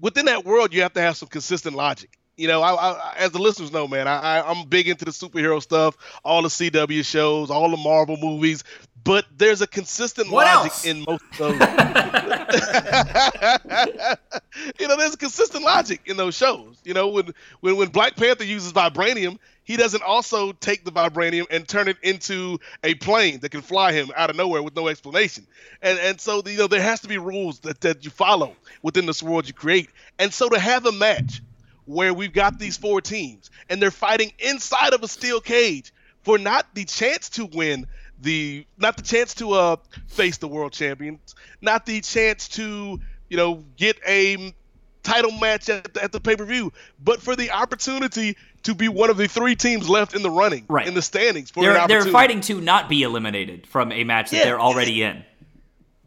within 0.00 0.26
that 0.26 0.44
world, 0.44 0.72
you 0.72 0.82
have 0.82 0.92
to 0.94 1.00
have 1.00 1.16
some 1.16 1.28
consistent 1.28 1.76
logic. 1.76 2.18
You 2.40 2.48
know, 2.48 2.62
I, 2.62 2.72
I, 2.72 3.14
as 3.18 3.32
the 3.32 3.38
listeners 3.38 3.70
know, 3.70 3.86
man, 3.86 4.08
I, 4.08 4.38
I, 4.38 4.50
I'm 4.50 4.66
big 4.66 4.88
into 4.88 5.04
the 5.04 5.10
superhero 5.10 5.60
stuff, 5.60 5.98
all 6.24 6.40
the 6.40 6.48
CW 6.48 7.04
shows, 7.04 7.50
all 7.50 7.70
the 7.70 7.76
Marvel 7.76 8.16
movies. 8.16 8.64
But 9.04 9.26
there's 9.36 9.60
a 9.60 9.66
consistent 9.66 10.30
What 10.30 10.46
logic 10.46 10.72
else? 10.72 10.86
in 10.86 11.04
most 11.06 11.22
of 11.38 11.38
those. 11.38 11.52
you 14.80 14.88
know, 14.88 14.96
there's 14.96 15.12
a 15.12 15.18
consistent 15.18 15.64
logic 15.64 16.00
in 16.06 16.16
those 16.16 16.34
shows. 16.34 16.78
You 16.82 16.94
know, 16.94 17.08
when 17.08 17.28
when 17.60 17.76
when 17.76 17.88
Black 17.88 18.16
Panther 18.16 18.44
uses 18.44 18.72
vibranium, 18.72 19.36
he 19.64 19.76
doesn't 19.76 20.02
also 20.02 20.52
take 20.52 20.86
the 20.86 20.92
vibranium 20.92 21.44
and 21.50 21.68
turn 21.68 21.88
it 21.88 21.98
into 22.02 22.58
a 22.84 22.94
plane 22.94 23.40
that 23.40 23.50
can 23.50 23.60
fly 23.60 23.92
him 23.92 24.10
out 24.16 24.30
of 24.30 24.36
nowhere 24.36 24.62
with 24.62 24.74
no 24.74 24.88
explanation. 24.88 25.46
And 25.82 25.98
and 25.98 26.18
so 26.18 26.40
you 26.46 26.56
know 26.56 26.68
there 26.68 26.80
has 26.80 27.00
to 27.00 27.08
be 27.08 27.18
rules 27.18 27.60
that 27.60 27.82
that 27.82 28.02
you 28.02 28.10
follow 28.10 28.56
within 28.80 29.04
this 29.04 29.22
world 29.22 29.46
you 29.46 29.52
create. 29.52 29.90
And 30.18 30.32
so 30.32 30.48
to 30.48 30.58
have 30.58 30.86
a 30.86 30.92
match 30.92 31.42
where 31.90 32.14
we've 32.14 32.32
got 32.32 32.58
these 32.58 32.76
four 32.76 33.00
teams 33.00 33.50
and 33.68 33.82
they're 33.82 33.90
fighting 33.90 34.32
inside 34.38 34.92
of 34.94 35.02
a 35.02 35.08
steel 35.08 35.40
cage 35.40 35.92
for 36.22 36.38
not 36.38 36.66
the 36.74 36.84
chance 36.84 37.28
to 37.30 37.46
win 37.46 37.86
the 38.20 38.64
not 38.78 38.96
the 38.96 39.02
chance 39.02 39.34
to 39.34 39.52
uh 39.52 39.76
face 40.08 40.36
the 40.36 40.46
world 40.48 40.72
champions, 40.72 41.34
not 41.60 41.86
the 41.86 42.00
chance 42.00 42.48
to 42.48 43.00
you 43.28 43.36
know 43.36 43.64
get 43.76 43.98
a 44.06 44.54
title 45.02 45.32
match 45.32 45.68
at 45.68 45.94
the, 45.94 46.04
at 46.04 46.12
the 46.12 46.20
pay-per-view, 46.20 46.70
but 47.02 47.22
for 47.22 47.34
the 47.34 47.50
opportunity 47.50 48.36
to 48.62 48.74
be 48.74 48.86
one 48.88 49.08
of 49.08 49.16
the 49.16 49.26
three 49.26 49.56
teams 49.56 49.88
left 49.88 50.14
in 50.14 50.22
the 50.22 50.30
running, 50.30 50.66
Right. 50.68 50.86
in 50.86 50.92
the 50.94 51.00
standings 51.02 51.50
for 51.50 51.60
an 51.64 51.88
They're 51.88 52.02
they're 52.02 52.12
fighting 52.12 52.42
to 52.42 52.60
not 52.60 52.88
be 52.90 53.02
eliminated 53.02 53.66
from 53.66 53.90
a 53.90 54.04
match 54.04 54.30
that 54.30 54.36
Yeah. 54.36 54.44
they're 54.44 54.60
already 54.60 55.02
in. 55.02 55.24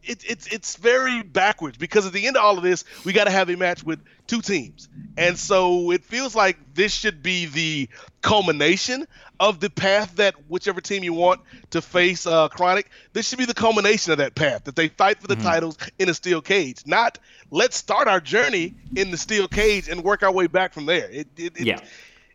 It, 0.05 0.23
it's 0.27 0.47
it's 0.47 0.75
very 0.75 1.23
backwards 1.23 1.77
because 1.77 2.05
at 2.05 2.13
the 2.13 2.27
end 2.27 2.37
of 2.37 2.43
all 2.43 2.57
of 2.57 2.63
this, 2.63 2.83
we 3.05 3.13
got 3.13 3.25
to 3.25 3.31
have 3.31 3.49
a 3.49 3.55
match 3.55 3.83
with 3.83 4.01
two 4.27 4.41
teams, 4.41 4.89
and 5.17 5.37
so 5.37 5.91
it 5.91 6.03
feels 6.03 6.35
like 6.35 6.57
this 6.73 6.93
should 6.93 7.23
be 7.23 7.45
the 7.45 7.89
culmination 8.21 9.07
of 9.39 9.59
the 9.59 9.69
path 9.69 10.15
that 10.15 10.35
whichever 10.49 10.81
team 10.81 11.03
you 11.03 11.13
want 11.13 11.41
to 11.71 11.81
face 11.81 12.25
uh, 12.25 12.49
KroniK. 12.49 12.85
This 13.13 13.27
should 13.27 13.39
be 13.39 13.45
the 13.45 13.53
culmination 13.53 14.11
of 14.11 14.19
that 14.19 14.35
path 14.35 14.65
that 14.65 14.75
they 14.75 14.87
fight 14.89 15.19
for 15.19 15.27
the 15.27 15.35
mm-hmm. 15.35 15.43
titles 15.43 15.77
in 15.99 16.09
a 16.09 16.13
steel 16.13 16.41
cage, 16.41 16.83
not 16.85 17.19
let's 17.51 17.77
start 17.77 18.07
our 18.07 18.19
journey 18.19 18.75
in 18.95 19.11
the 19.11 19.17
steel 19.17 19.47
cage 19.47 19.87
and 19.87 20.03
work 20.03 20.23
our 20.23 20.31
way 20.31 20.47
back 20.47 20.73
from 20.73 20.85
there. 20.85 21.09
It, 21.09 21.27
it, 21.37 21.59
it 21.59 21.65
yeah 21.65 21.79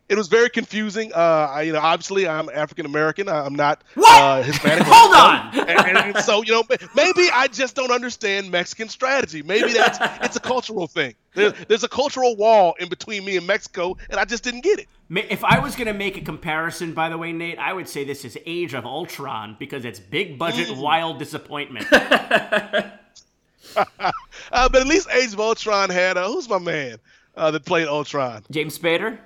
it 0.09 0.17
was 0.17 0.27
very 0.27 0.49
confusing. 0.49 1.13
Uh, 1.13 1.49
I, 1.51 1.61
you 1.61 1.73
know, 1.73 1.79
obviously 1.79 2.27
I'm 2.27 2.49
African 2.49 2.85
American. 2.85 3.29
I'm 3.29 3.55
not 3.55 3.83
uh, 3.95 4.41
Hispanic. 4.41 4.83
Hold 4.87 5.15
on. 5.15 5.69
And, 5.69 5.97
and, 5.97 6.25
so 6.25 6.43
you 6.43 6.51
know, 6.51 6.63
maybe 6.95 7.29
I 7.31 7.47
just 7.47 7.75
don't 7.75 7.91
understand 7.91 8.49
Mexican 8.49 8.89
strategy. 8.89 9.43
Maybe 9.43 9.71
that's 9.71 9.99
it's 10.25 10.35
a 10.35 10.39
cultural 10.39 10.87
thing. 10.87 11.13
There's, 11.35 11.53
there's 11.67 11.83
a 11.83 11.87
cultural 11.87 12.35
wall 12.35 12.75
in 12.79 12.89
between 12.89 13.23
me 13.23 13.37
and 13.37 13.45
Mexico, 13.45 13.95
and 14.09 14.19
I 14.19 14.25
just 14.25 14.43
didn't 14.43 14.61
get 14.61 14.79
it. 14.79 14.87
If 15.11 15.43
I 15.43 15.59
was 15.59 15.75
going 15.75 15.87
to 15.87 15.93
make 15.93 16.17
a 16.17 16.21
comparison, 16.21 16.93
by 16.93 17.09
the 17.09 17.17
way, 17.17 17.31
Nate, 17.31 17.59
I 17.59 17.71
would 17.73 17.87
say 17.87 18.03
this 18.03 18.25
is 18.25 18.37
Age 18.45 18.73
of 18.73 18.85
Ultron 18.85 19.55
because 19.59 19.85
it's 19.85 19.99
big 19.99 20.37
budget, 20.37 20.67
mm. 20.67 20.81
wild 20.81 21.19
disappointment. 21.19 21.85
uh, 23.75 24.11
but 24.51 24.75
at 24.75 24.87
least 24.87 25.07
Age 25.11 25.33
of 25.33 25.39
Ultron 25.39 25.89
had 25.89 26.17
uh, 26.17 26.27
who's 26.27 26.49
my 26.49 26.59
man 26.59 26.97
uh, 27.35 27.51
that 27.51 27.65
played 27.65 27.87
Ultron? 27.87 28.43
James 28.51 28.77
Spader. 28.77 29.19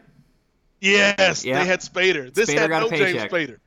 Yes, 0.84 1.44
they 1.44 1.50
had 1.52 1.80
Spader. 1.80 2.34
This 2.34 2.50
Spader 2.50 2.60
had 2.60 2.70
no 2.72 2.90
James 2.90 3.22
Spader. 3.24 3.60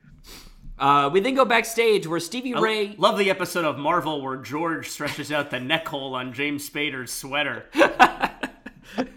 Uh, 0.77 1.09
we 1.11 1.19
then 1.19 1.33
go 1.33 1.45
backstage 1.45 2.05
where 2.05 2.19
Stevie 2.19 2.53
I 2.53 2.59
Ray. 2.59 2.95
Love 2.99 3.17
the 3.17 3.31
episode 3.31 3.65
of 3.65 3.79
Marvel 3.79 4.21
where 4.21 4.37
George 4.37 4.87
stretches 4.87 5.31
out 5.31 5.49
the 5.49 5.59
neck 5.59 5.87
hole 5.87 6.13
on 6.13 6.31
James 6.31 6.69
Spader's 6.69 7.11
sweater. 7.11 7.65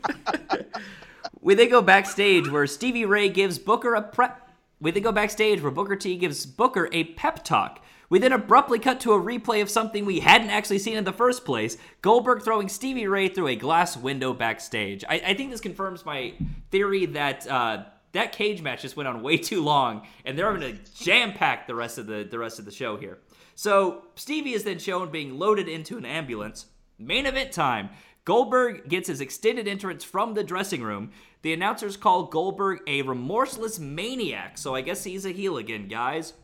we 1.42 1.54
then 1.54 1.68
go 1.68 1.82
backstage 1.82 2.48
where 2.48 2.66
Stevie 2.66 3.04
Ray 3.04 3.28
gives 3.28 3.58
Booker 3.58 3.94
a 3.94 4.00
prep. 4.00 4.50
We 4.80 4.92
then 4.92 5.02
go 5.02 5.12
backstage 5.12 5.60
where 5.60 5.70
Booker 5.70 5.96
T 5.96 6.16
gives 6.16 6.46
Booker 6.46 6.88
a 6.92 7.04
pep 7.04 7.44
talk 7.44 7.84
we 8.10 8.18
then 8.18 8.34
abruptly 8.34 8.78
cut 8.78 9.00
to 9.00 9.14
a 9.14 9.20
replay 9.20 9.62
of 9.62 9.70
something 9.70 10.04
we 10.04 10.20
hadn't 10.20 10.50
actually 10.50 10.78
seen 10.78 10.98
in 10.98 11.04
the 11.04 11.12
first 11.12 11.46
place 11.46 11.78
Goldberg 12.02 12.42
throwing 12.42 12.68
Stevie 12.68 13.06
Ray 13.06 13.28
through 13.28 13.48
a 13.48 13.56
glass 13.56 13.96
window 13.96 14.34
backstage. 14.34 15.02
I, 15.08 15.22
I 15.28 15.34
think 15.34 15.50
this 15.50 15.60
confirms 15.62 16.04
my 16.04 16.34
theory 16.70 17.06
that. 17.06 17.46
Uh, 17.46 17.84
that 18.12 18.32
cage 18.32 18.60
match 18.60 18.82
just 18.82 18.96
went 18.96 19.08
on 19.08 19.22
way 19.22 19.36
too 19.36 19.62
long, 19.62 20.04
and 20.24 20.36
they're 20.36 20.52
going 20.52 20.76
to 20.76 20.92
jam 21.00 21.32
pack 21.32 21.68
the 21.68 21.76
rest 21.76 21.96
of 21.96 22.08
the 22.08 22.26
the 22.28 22.40
rest 22.40 22.58
of 22.58 22.64
the 22.64 22.72
show 22.72 22.96
here. 22.96 23.18
So 23.54 24.02
Stevie 24.16 24.54
is 24.54 24.64
then 24.64 24.80
shown 24.80 25.10
being 25.10 25.38
loaded 25.38 25.68
into 25.68 25.96
an 25.96 26.04
ambulance. 26.04 26.66
Main 26.98 27.26
event 27.26 27.52
time. 27.52 27.90
Goldberg 28.24 28.88
gets 28.88 29.08
his 29.08 29.20
extended 29.20 29.66
entrance 29.66 30.04
from 30.04 30.34
the 30.34 30.44
dressing 30.44 30.82
room. 30.82 31.10
The 31.42 31.52
announcers 31.52 31.96
call 31.96 32.24
Goldberg 32.24 32.80
a 32.86 33.02
remorseless 33.02 33.78
maniac, 33.78 34.58
so 34.58 34.74
I 34.74 34.82
guess 34.82 35.04
he's 35.04 35.24
a 35.24 35.30
heel 35.30 35.56
again, 35.56 35.88
guys. 35.88 36.34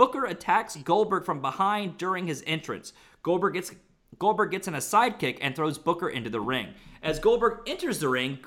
Booker 0.00 0.24
attacks 0.24 0.76
Goldberg 0.76 1.26
from 1.26 1.42
behind 1.42 1.98
during 1.98 2.26
his 2.26 2.42
entrance. 2.46 2.94
Goldberg 3.22 3.52
gets 3.52 3.74
Goldberg 4.18 4.50
gets 4.50 4.66
in 4.66 4.74
a 4.74 4.78
sidekick 4.78 5.36
and 5.42 5.54
throws 5.54 5.76
Booker 5.76 6.08
into 6.08 6.30
the 6.30 6.40
ring. 6.40 6.68
As 7.02 7.18
Goldberg 7.18 7.68
enters 7.68 7.98
the 7.98 8.08
ring, 8.08 8.38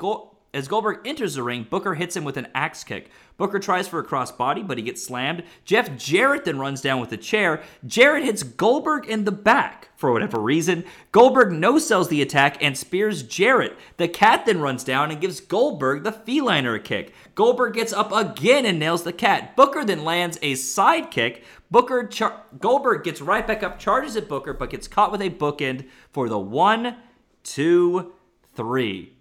as 0.53 0.67
Goldberg 0.67 0.99
enters 1.05 1.35
the 1.35 1.43
ring, 1.43 1.65
Booker 1.67 1.95
hits 1.95 2.15
him 2.15 2.23
with 2.23 2.37
an 2.37 2.47
axe 2.53 2.83
kick. 2.83 3.09
Booker 3.37 3.57
tries 3.57 3.87
for 3.87 3.99
a 3.99 4.05
crossbody, 4.05 4.65
but 4.65 4.77
he 4.77 4.83
gets 4.83 5.03
slammed. 5.03 5.43
Jeff 5.65 5.97
Jarrett 5.97 6.45
then 6.45 6.59
runs 6.59 6.81
down 6.81 7.01
with 7.01 7.11
a 7.11 7.17
chair. 7.17 7.63
Jarrett 7.87 8.23
hits 8.23 8.43
Goldberg 8.43 9.07
in 9.07 9.23
the 9.23 9.31
back 9.31 9.89
for 9.95 10.11
whatever 10.11 10.39
reason. 10.39 10.83
Goldberg 11.11 11.51
no 11.51 11.79
sells 11.79 12.09
the 12.09 12.21
attack 12.21 12.61
and 12.61 12.77
spears 12.77 13.23
Jarrett. 13.23 13.75
The 13.97 14.07
cat 14.07 14.45
then 14.45 14.61
runs 14.61 14.83
down 14.83 15.09
and 15.09 15.19
gives 15.19 15.39
Goldberg 15.39 16.03
the 16.03 16.11
feliner 16.11 16.75
a 16.75 16.79
kick. 16.79 17.13
Goldberg 17.33 17.73
gets 17.73 17.91
up 17.91 18.11
again 18.11 18.65
and 18.67 18.77
nails 18.77 19.03
the 19.03 19.13
cat. 19.13 19.55
Booker 19.55 19.83
then 19.83 20.03
lands 20.03 20.37
a 20.43 20.53
side 20.53 21.09
kick. 21.09 21.43
Booker 21.71 22.05
char- 22.05 22.43
Goldberg 22.59 23.03
gets 23.03 23.21
right 23.21 23.47
back 23.47 23.63
up, 23.63 23.79
charges 23.79 24.15
at 24.15 24.29
Booker, 24.29 24.53
but 24.53 24.69
gets 24.69 24.87
caught 24.87 25.11
with 25.11 25.21
a 25.21 25.31
bookend 25.31 25.87
for 26.11 26.29
the 26.29 26.37
one, 26.37 26.97
two, 27.43 28.13
three. 28.53 29.17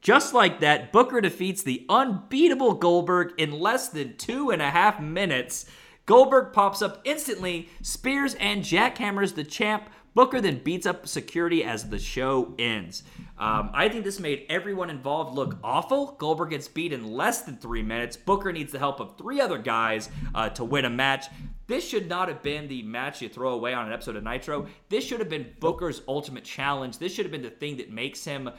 Just 0.00 0.32
like 0.32 0.60
that, 0.60 0.92
Booker 0.92 1.20
defeats 1.20 1.62
the 1.62 1.84
unbeatable 1.88 2.74
Goldberg 2.74 3.34
in 3.36 3.52
less 3.52 3.88
than 3.88 4.16
two 4.16 4.50
and 4.50 4.62
a 4.62 4.70
half 4.70 5.00
minutes. 5.00 5.66
Goldberg 6.06 6.52
pops 6.52 6.80
up 6.82 7.00
instantly, 7.04 7.68
spears 7.82 8.34
and 8.36 8.62
jackhammers 8.62 9.34
the 9.34 9.44
champ. 9.44 9.90
Booker 10.12 10.40
then 10.40 10.60
beats 10.64 10.86
up 10.86 11.06
security 11.06 11.62
as 11.62 11.88
the 11.88 11.98
show 11.98 12.52
ends. 12.58 13.04
Um, 13.38 13.70
I 13.72 13.88
think 13.88 14.02
this 14.02 14.18
made 14.18 14.44
everyone 14.48 14.90
involved 14.90 15.36
look 15.36 15.56
awful. 15.62 16.16
Goldberg 16.18 16.50
gets 16.50 16.66
beat 16.66 16.92
in 16.92 17.12
less 17.12 17.42
than 17.42 17.58
three 17.58 17.82
minutes. 17.82 18.16
Booker 18.16 18.52
needs 18.52 18.72
the 18.72 18.78
help 18.80 18.98
of 18.98 19.16
three 19.16 19.40
other 19.40 19.56
guys 19.56 20.08
uh, 20.34 20.48
to 20.50 20.64
win 20.64 20.84
a 20.84 20.90
match. 20.90 21.26
This 21.68 21.88
should 21.88 22.08
not 22.08 22.26
have 22.26 22.42
been 22.42 22.66
the 22.66 22.82
match 22.82 23.22
you 23.22 23.28
throw 23.28 23.50
away 23.52 23.72
on 23.72 23.86
an 23.86 23.92
episode 23.92 24.16
of 24.16 24.24
Nitro. 24.24 24.66
This 24.88 25.04
should 25.04 25.20
have 25.20 25.28
been 25.28 25.54
Booker's 25.60 26.02
ultimate 26.08 26.42
challenge. 26.42 26.98
This 26.98 27.14
should 27.14 27.24
have 27.24 27.30
been 27.30 27.42
the 27.42 27.50
thing 27.50 27.76
that 27.76 27.92
makes 27.92 28.24
him 28.24 28.50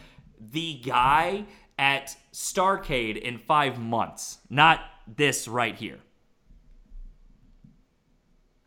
the 0.49 0.75
guy 0.75 1.45
at 1.77 2.15
Starcade 2.33 3.17
in 3.17 3.37
five 3.37 3.79
months, 3.79 4.39
not 4.49 4.81
this 5.07 5.47
right 5.47 5.75
here. 5.75 5.99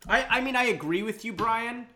I, 0.07 0.25
I 0.37 0.41
mean, 0.41 0.55
I 0.55 0.65
agree 0.65 1.03
with 1.03 1.25
you, 1.25 1.33
Brian. 1.33 1.87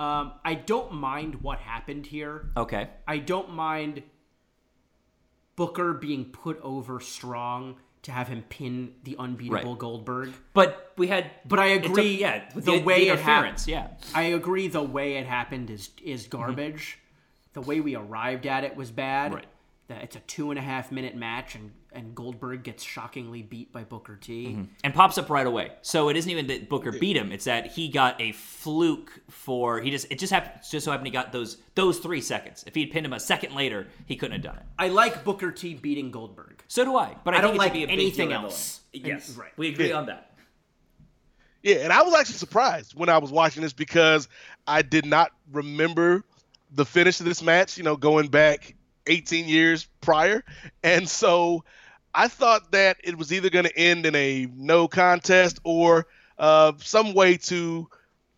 Um, 0.00 0.32
I 0.44 0.54
don't 0.54 0.94
mind 0.94 1.42
what 1.42 1.58
happened 1.58 2.06
here. 2.06 2.50
Okay. 2.56 2.88
I 3.06 3.18
don't 3.18 3.52
mind 3.52 4.02
Booker 5.56 5.92
being 5.92 6.26
put 6.26 6.60
over 6.62 7.00
strong 7.00 7.76
to 8.02 8.12
have 8.12 8.28
him 8.28 8.44
pin 8.48 8.94
the 9.02 9.16
unbeatable 9.18 9.72
right. 9.72 9.78
Goldberg. 9.78 10.32
But 10.54 10.92
we 10.96 11.08
had. 11.08 11.30
But 11.44 11.58
I 11.58 11.66
agree. 11.66 12.16
A, 12.16 12.20
yeah, 12.20 12.48
the, 12.54 12.60
the 12.60 12.78
way 12.80 13.06
the 13.06 13.14
it 13.14 13.18
happened. 13.20 13.64
Yeah, 13.66 13.88
I 14.14 14.22
agree. 14.22 14.68
The 14.68 14.82
way 14.82 15.16
it 15.16 15.26
happened 15.26 15.70
is 15.70 15.90
is 16.02 16.26
garbage. 16.26 16.98
Mm-hmm 16.98 17.04
the 17.58 17.66
way 17.66 17.80
we 17.80 17.96
arrived 17.96 18.46
at 18.46 18.62
it 18.62 18.76
was 18.76 18.90
bad. 18.90 19.34
Right. 19.34 19.46
That 19.88 20.02
it's 20.02 20.16
a 20.16 20.20
two 20.20 20.50
and 20.50 20.58
a 20.58 20.62
half 20.62 20.92
minute 20.92 21.16
match, 21.16 21.54
and, 21.54 21.72
and 21.92 22.14
Goldberg 22.14 22.62
gets 22.62 22.84
shockingly 22.84 23.40
beat 23.40 23.72
by 23.72 23.84
Booker 23.84 24.16
T. 24.16 24.48
Mm-hmm. 24.48 24.64
And 24.84 24.94
pops 24.94 25.16
up 25.16 25.30
right 25.30 25.46
away. 25.46 25.72
So 25.80 26.10
it 26.10 26.16
isn't 26.16 26.30
even 26.30 26.46
that 26.48 26.68
Booker 26.68 26.92
beat 26.92 27.16
him; 27.16 27.32
it's 27.32 27.46
that 27.46 27.68
he 27.68 27.88
got 27.88 28.20
a 28.20 28.32
fluke 28.32 29.18
for 29.30 29.80
he 29.80 29.90
just 29.90 30.06
it 30.10 30.18
just 30.18 30.30
happened 30.30 30.62
just 30.70 30.84
so 30.84 30.90
happened 30.90 31.06
he 31.06 31.12
got 31.12 31.32
those 31.32 31.56
those 31.74 31.98
three 32.00 32.20
seconds. 32.20 32.64
If 32.66 32.74
he'd 32.74 32.92
pinned 32.92 33.06
him 33.06 33.14
a 33.14 33.20
second 33.20 33.54
later, 33.54 33.86
he 34.04 34.14
couldn't 34.14 34.32
have 34.32 34.42
done 34.42 34.56
it. 34.56 34.62
I 34.78 34.88
like 34.88 35.24
Booker 35.24 35.50
T 35.50 35.72
beating 35.72 36.10
Goldberg. 36.10 36.62
So 36.68 36.84
do 36.84 36.94
I, 36.94 37.16
but 37.24 37.32
I, 37.32 37.38
I 37.38 37.40
don't 37.40 37.56
like 37.56 37.74
anything 37.74 38.30
else. 38.30 38.82
Yes, 38.92 39.30
and, 39.30 39.38
right. 39.38 39.52
We 39.56 39.68
agree 39.68 39.88
yeah. 39.88 39.96
on 39.96 40.06
that. 40.06 40.36
Yeah, 41.62 41.76
and 41.76 41.92
I 41.92 42.02
was 42.02 42.14
actually 42.14 42.36
surprised 42.36 42.94
when 42.94 43.08
I 43.08 43.16
was 43.18 43.32
watching 43.32 43.62
this 43.62 43.72
because 43.72 44.28
I 44.66 44.82
did 44.82 45.06
not 45.06 45.32
remember 45.50 46.24
the 46.70 46.84
finish 46.84 47.20
of 47.20 47.26
this 47.26 47.42
match, 47.42 47.76
you 47.76 47.84
know, 47.84 47.96
going 47.96 48.28
back 48.28 48.74
18 49.06 49.48
years 49.48 49.88
prior. 50.00 50.44
And 50.82 51.08
so 51.08 51.64
I 52.14 52.28
thought 52.28 52.72
that 52.72 52.98
it 53.02 53.16
was 53.16 53.32
either 53.32 53.50
going 53.50 53.64
to 53.64 53.76
end 53.78 54.06
in 54.06 54.14
a 54.14 54.48
no 54.54 54.88
contest 54.88 55.60
or 55.64 56.06
uh, 56.38 56.72
some 56.78 57.14
way 57.14 57.36
to 57.36 57.88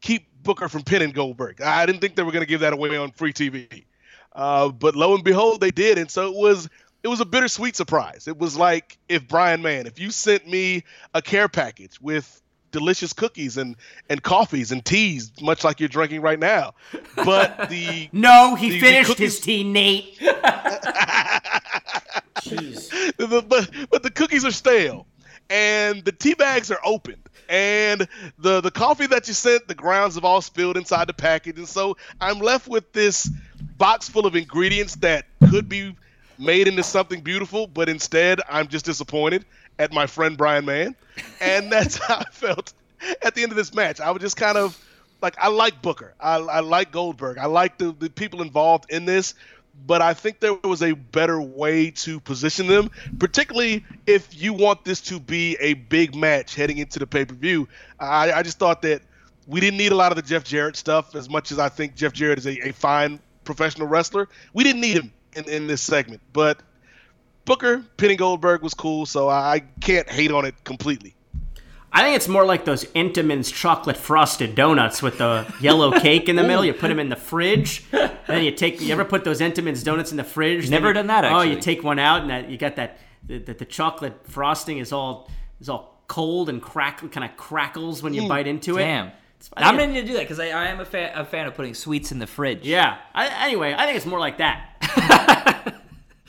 keep 0.00 0.26
Booker 0.42 0.68
from 0.68 0.82
pinning 0.82 1.10
Goldberg. 1.10 1.60
I 1.60 1.84
didn't 1.84 2.00
think 2.00 2.16
they 2.16 2.22
were 2.22 2.32
going 2.32 2.44
to 2.44 2.48
give 2.48 2.60
that 2.60 2.72
away 2.72 2.96
on 2.96 3.10
free 3.12 3.32
TV. 3.32 3.84
Uh, 4.32 4.68
but 4.68 4.96
lo 4.96 5.14
and 5.14 5.24
behold, 5.24 5.60
they 5.60 5.70
did. 5.70 5.98
And 5.98 6.10
so 6.10 6.28
it 6.28 6.36
was 6.36 6.68
it 7.02 7.08
was 7.08 7.20
a 7.20 7.24
bittersweet 7.24 7.76
surprise. 7.76 8.28
It 8.28 8.38
was 8.38 8.56
like 8.56 8.98
if 9.08 9.26
Brian 9.26 9.62
Mann, 9.62 9.86
if 9.86 9.98
you 9.98 10.10
sent 10.10 10.46
me 10.46 10.84
a 11.14 11.22
care 11.22 11.48
package 11.48 12.00
with 12.00 12.40
delicious 12.70 13.12
cookies 13.12 13.56
and 13.56 13.76
and 14.08 14.22
coffees 14.22 14.72
and 14.72 14.84
teas, 14.84 15.32
much 15.40 15.64
like 15.64 15.80
you're 15.80 15.88
drinking 15.88 16.22
right 16.22 16.38
now. 16.38 16.74
But 17.16 17.68
the 17.68 18.08
no, 18.12 18.54
he 18.54 18.70
the, 18.70 18.80
finished 18.80 19.08
the 19.08 19.14
cookies... 19.14 19.34
his 19.36 19.40
tea, 19.40 19.64
Nate. 19.64 20.18
Jeez. 22.40 22.90
The, 23.16 23.42
but 23.46 23.70
but 23.90 24.02
the 24.02 24.10
cookies 24.10 24.44
are 24.44 24.50
stale, 24.50 25.06
and 25.48 26.04
the 26.04 26.12
tea 26.12 26.34
bags 26.34 26.70
are 26.70 26.80
opened, 26.84 27.28
and 27.48 28.08
the 28.38 28.60
the 28.60 28.70
coffee 28.70 29.06
that 29.06 29.28
you 29.28 29.34
sent, 29.34 29.68
the 29.68 29.74
grounds 29.74 30.14
have 30.14 30.24
all 30.24 30.40
spilled 30.40 30.76
inside 30.76 31.08
the 31.08 31.14
package, 31.14 31.58
and 31.58 31.68
so 31.68 31.96
I'm 32.20 32.38
left 32.38 32.68
with 32.68 32.92
this 32.92 33.28
box 33.76 34.08
full 34.08 34.26
of 34.26 34.36
ingredients 34.36 34.96
that 34.96 35.26
could 35.50 35.68
be 35.68 35.94
made 36.38 36.66
into 36.68 36.82
something 36.82 37.20
beautiful, 37.20 37.66
but 37.66 37.88
instead 37.88 38.40
I'm 38.48 38.68
just 38.68 38.84
disappointed 38.84 39.44
at 39.78 39.92
my 39.92 40.06
friend 40.06 40.36
Brian 40.36 40.64
Mann, 40.64 40.94
and 41.40 41.70
that's 41.72 41.96
how 41.96 42.16
I 42.16 42.24
felt 42.30 42.72
at 43.22 43.34
the 43.34 43.42
end 43.42 43.52
of 43.52 43.56
this 43.56 43.74
match. 43.74 44.00
I 44.00 44.10
was 44.10 44.20
just 44.20 44.36
kind 44.36 44.58
of 44.58 44.76
like, 45.22 45.36
I 45.38 45.48
like 45.48 45.80
Booker, 45.82 46.14
I, 46.20 46.36
I 46.36 46.60
like 46.60 46.92
Goldberg, 46.92 47.38
I 47.38 47.46
like 47.46 47.78
the, 47.78 47.92
the 47.98 48.10
people 48.10 48.42
involved 48.42 48.90
in 48.90 49.04
this, 49.04 49.34
but 49.86 50.02
I 50.02 50.12
think 50.14 50.40
there 50.40 50.54
was 50.64 50.82
a 50.82 50.92
better 50.92 51.40
way 51.40 51.90
to 51.92 52.20
position 52.20 52.66
them, 52.66 52.90
particularly 53.18 53.84
if 54.06 54.40
you 54.40 54.52
want 54.52 54.84
this 54.84 55.00
to 55.02 55.18
be 55.20 55.56
a 55.60 55.74
big 55.74 56.14
match 56.14 56.54
heading 56.54 56.78
into 56.78 56.98
the 56.98 57.06
pay 57.06 57.24
per 57.24 57.34
view. 57.34 57.68
I, 57.98 58.32
I 58.32 58.42
just 58.42 58.58
thought 58.58 58.82
that 58.82 59.02
We 59.46 59.60
didn't 59.60 59.78
need 59.78 59.92
a 59.92 59.96
lot 59.96 60.12
of 60.12 60.16
the 60.16 60.22
Jeff 60.22 60.44
Jarrett 60.44 60.76
stuff 60.76 61.14
as 61.14 61.28
much 61.28 61.50
as 61.50 61.58
I 61.58 61.68
think 61.68 61.94
Jeff 61.96 62.12
Jarrett 62.12 62.38
is 62.38 62.46
a, 62.46 62.68
a 62.68 62.72
fine 62.72 63.18
professional 63.44 63.88
wrestler. 63.88 64.28
We 64.52 64.64
didn't 64.64 64.82
need 64.82 64.96
him 64.96 65.12
in, 65.34 65.48
in 65.48 65.66
this 65.66 65.82
segment, 65.82 66.20
but 66.32 66.60
Booker 67.50 67.82
Penny 67.96 68.14
Goldberg 68.14 68.62
was 68.62 68.74
cool, 68.74 69.06
so 69.06 69.28
I 69.28 69.64
can't 69.80 70.08
hate 70.08 70.30
on 70.30 70.44
it 70.44 70.54
completely. 70.62 71.16
I 71.92 72.02
think 72.02 72.14
it's 72.14 72.28
more 72.28 72.44
like 72.44 72.64
those 72.64 72.84
Entenmann's 72.84 73.50
chocolate 73.50 73.96
frosted 73.96 74.54
donuts 74.54 75.02
with 75.02 75.18
the 75.18 75.52
yellow 75.60 75.98
cake 75.98 76.28
in 76.28 76.36
the 76.36 76.44
middle. 76.44 76.64
You 76.64 76.72
put 76.72 76.86
them 76.86 77.00
in 77.00 77.08
the 77.08 77.16
fridge, 77.16 77.90
then 77.90 78.44
you 78.44 78.52
take. 78.52 78.80
You 78.80 78.92
ever 78.92 79.04
put 79.04 79.24
those 79.24 79.40
Entenmann's 79.40 79.82
donuts 79.82 80.12
in 80.12 80.16
the 80.16 80.22
fridge? 80.22 80.70
Never 80.70 80.88
you- 80.88 80.94
done 80.94 81.08
that, 81.08 81.24
Oh, 81.24 81.40
you 81.42 81.58
take 81.60 81.82
one 81.82 81.98
out 81.98 82.20
and 82.20 82.30
that 82.30 82.48
you 82.48 82.56
got 82.56 82.76
that. 82.76 82.98
The, 83.26 83.38
the, 83.38 83.54
the 83.54 83.64
chocolate 83.64 84.28
frosting 84.28 84.78
is 84.78 84.92
all 84.92 85.28
is 85.60 85.68
all 85.68 86.04
cold 86.06 86.50
and 86.50 86.62
crack 86.62 86.98
kind 87.10 87.28
of 87.28 87.36
crackles 87.36 88.00
when 88.00 88.14
you 88.14 88.22
mm. 88.22 88.28
bite 88.28 88.46
into 88.46 88.76
it. 88.78 88.82
Damn. 88.82 89.10
I 89.56 89.64
I'm 89.64 89.76
think- 89.76 89.92
going 89.92 90.06
to 90.06 90.08
do 90.08 90.16
that 90.18 90.22
because 90.22 90.38
I, 90.38 90.50
I 90.50 90.66
am 90.66 90.78
a 90.78 90.84
fan, 90.84 91.18
a 91.18 91.24
fan 91.24 91.48
of 91.48 91.54
putting 91.54 91.74
sweets 91.74 92.12
in 92.12 92.20
the 92.20 92.28
fridge. 92.28 92.64
Yeah. 92.64 92.98
I, 93.12 93.46
anyway, 93.46 93.74
I 93.76 93.86
think 93.86 93.96
it's 93.96 94.06
more 94.06 94.20
like 94.20 94.38
that. 94.38 95.76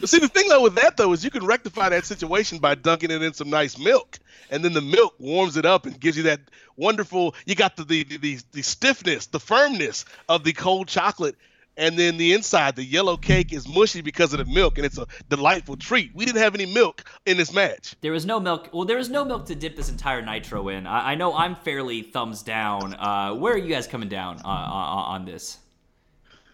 But 0.02 0.10
see, 0.10 0.18
the 0.18 0.28
thing 0.28 0.50
though 0.50 0.64
with 0.64 0.76
that 0.76 0.98
though 0.98 1.14
is 1.14 1.24
you 1.24 1.30
can 1.30 1.46
rectify 1.46 1.90
that 1.90 2.06
situation 2.06 2.58
by 2.58 2.74
dunking 2.74 3.12
it 3.12 3.22
in 3.22 3.34
some 3.34 3.52
nice 3.52 3.78
milk, 3.78 4.18
and 4.50 4.66
then 4.66 4.74
the 4.74 4.82
milk 4.82 5.14
warms 5.20 5.58
it 5.58 5.66
up 5.66 5.86
and 5.86 5.98
gives 6.00 6.18
you 6.18 6.24
that 6.24 6.42
wonderful. 6.76 7.36
You 7.46 7.54
got 7.54 7.78
the 7.78 7.84
the 7.84 8.04
the, 8.18 8.40
the 8.52 8.64
stiffness, 8.64 9.28
the 9.28 9.40
firmness 9.40 10.06
of 10.28 10.44
the 10.44 10.54
cold 10.54 10.88
chocolate, 10.88 11.36
and 11.78 12.00
then 12.00 12.18
the 12.18 12.34
inside, 12.34 12.76
the 12.76 12.84
yellow 12.84 13.16
cake 13.16 13.54
is 13.54 13.68
mushy 13.68 14.02
because 14.02 14.34
of 14.34 14.40
the 14.40 14.52
milk, 14.52 14.80
and 14.80 14.88
it's 14.88 14.98
a 14.98 15.06
delightful 15.30 15.78
treat. 15.78 16.16
We 16.16 16.26
didn't 16.26 16.42
have 16.42 16.56
any 16.56 16.66
milk 16.66 17.04
in 17.28 17.38
this 17.38 17.54
match. 17.54 17.96
There 18.02 18.12
was 18.12 18.26
no 18.26 18.40
milk. 18.40 18.70
Well, 18.74 18.86
there 18.86 18.98
was 18.98 19.10
no 19.10 19.24
milk 19.24 19.46
to 19.46 19.56
dip 19.56 19.76
this 19.76 19.90
entire 19.90 20.24
nitro 20.24 20.68
in. 20.70 20.88
I, 20.88 21.12
I 21.12 21.16
know 21.16 21.36
I'm 21.36 21.56
fairly 21.56 22.02
thumbs 22.02 22.42
down. 22.42 22.96
Uh, 22.96 23.36
where 23.36 23.54
are 23.54 23.58
you 23.58 23.70
guys 23.70 23.86
coming 23.86 24.10
down 24.10 24.40
uh, 24.44 24.48
on, 24.48 25.22
on 25.22 25.26
this 25.26 25.60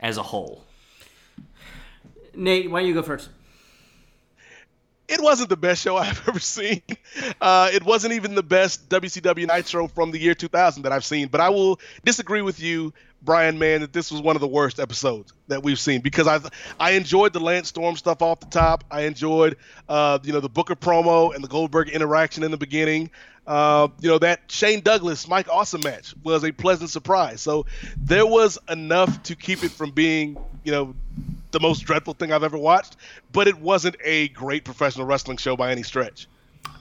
as 0.01 0.17
a 0.17 0.23
whole? 0.23 0.65
Nate, 2.35 2.69
why 2.69 2.81
don't 2.81 2.89
you 2.89 2.93
go 2.93 3.01
first? 3.01 3.29
It 5.07 5.21
wasn't 5.21 5.49
the 5.49 5.57
best 5.57 5.81
show 5.81 5.97
I've 5.97 6.21
ever 6.27 6.39
seen. 6.39 6.81
Uh, 7.39 7.69
it 7.73 7.83
wasn't 7.83 8.13
even 8.13 8.35
the 8.35 8.43
best 8.43 8.89
WCW 8.89 9.47
Nitro 9.47 9.87
from 9.87 10.11
the 10.11 10.19
year 10.19 10.33
2000 10.33 10.83
that 10.83 10.91
I've 10.91 11.05
seen. 11.05 11.27
But 11.27 11.41
I 11.41 11.49
will 11.49 11.79
disagree 12.03 12.41
with 12.41 12.59
you, 12.59 12.93
Brian, 13.21 13.57
man, 13.57 13.81
that 13.81 13.93
this 13.93 14.11
was 14.11 14.21
one 14.21 14.35
of 14.35 14.41
the 14.41 14.47
worst 14.47 14.79
episodes 14.79 15.33
that 15.47 15.63
we've 15.63 15.79
seen 15.79 16.01
because 16.01 16.27
I 16.27 16.39
I 16.79 16.91
enjoyed 16.91 17.33
the 17.33 17.39
Lance 17.39 17.69
Storm 17.69 17.95
stuff 17.95 18.21
off 18.21 18.39
the 18.39 18.47
top. 18.47 18.83
I 18.91 19.01
enjoyed, 19.01 19.57
uh, 19.89 20.19
you 20.23 20.33
know, 20.33 20.39
the 20.39 20.49
Booker 20.49 20.75
promo 20.75 21.33
and 21.33 21.43
the 21.43 21.47
Goldberg 21.47 21.89
interaction 21.89 22.43
in 22.43 22.51
the 22.51 22.57
beginning. 22.57 23.09
Uh, 23.47 23.87
you 24.01 24.09
know, 24.09 24.19
that 24.19 24.41
Shane 24.49 24.81
Douglas 24.81 25.25
Mike 25.27 25.47
Awesome 25.49 25.81
match 25.81 26.13
was 26.21 26.43
a 26.43 26.51
pleasant 26.51 26.89
surprise. 26.89 27.39
So 27.39 27.65
there 27.95 28.25
was 28.25 28.59
enough 28.69 29.23
to 29.23 29.35
keep 29.35 29.63
it 29.63 29.71
from 29.71 29.91
being, 29.91 30.37
you 30.67 30.73
know, 30.73 30.93
the 31.51 31.61
most 31.61 31.79
dreadful 31.85 32.13
thing 32.13 32.33
I've 32.33 32.43
ever 32.43 32.57
watched, 32.57 32.97
but 33.31 33.47
it 33.47 33.57
wasn't 33.57 33.95
a 34.03 34.27
great 34.29 34.65
professional 34.65 35.05
wrestling 35.05 35.37
show 35.37 35.55
by 35.55 35.71
any 35.71 35.81
stretch. 35.81 36.27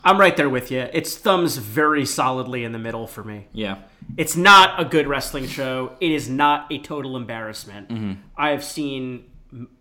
I'm 0.02 0.18
right 0.18 0.36
there 0.36 0.48
with 0.50 0.72
you. 0.72 0.88
It's 0.92 1.16
thumbs 1.16 1.56
very 1.56 2.04
solidly 2.04 2.64
in 2.64 2.72
the 2.72 2.80
middle 2.80 3.06
for 3.06 3.22
me. 3.22 3.46
Yeah. 3.52 3.76
It's 4.16 4.34
not 4.36 4.80
a 4.80 4.84
good 4.84 5.06
wrestling 5.06 5.46
show. 5.46 5.92
It 6.00 6.10
is 6.10 6.28
not 6.28 6.66
a 6.72 6.78
total 6.78 7.16
embarrassment. 7.16 7.88
Mm-hmm. 7.90 8.12
I 8.36 8.50
have 8.50 8.64
seen 8.64 9.30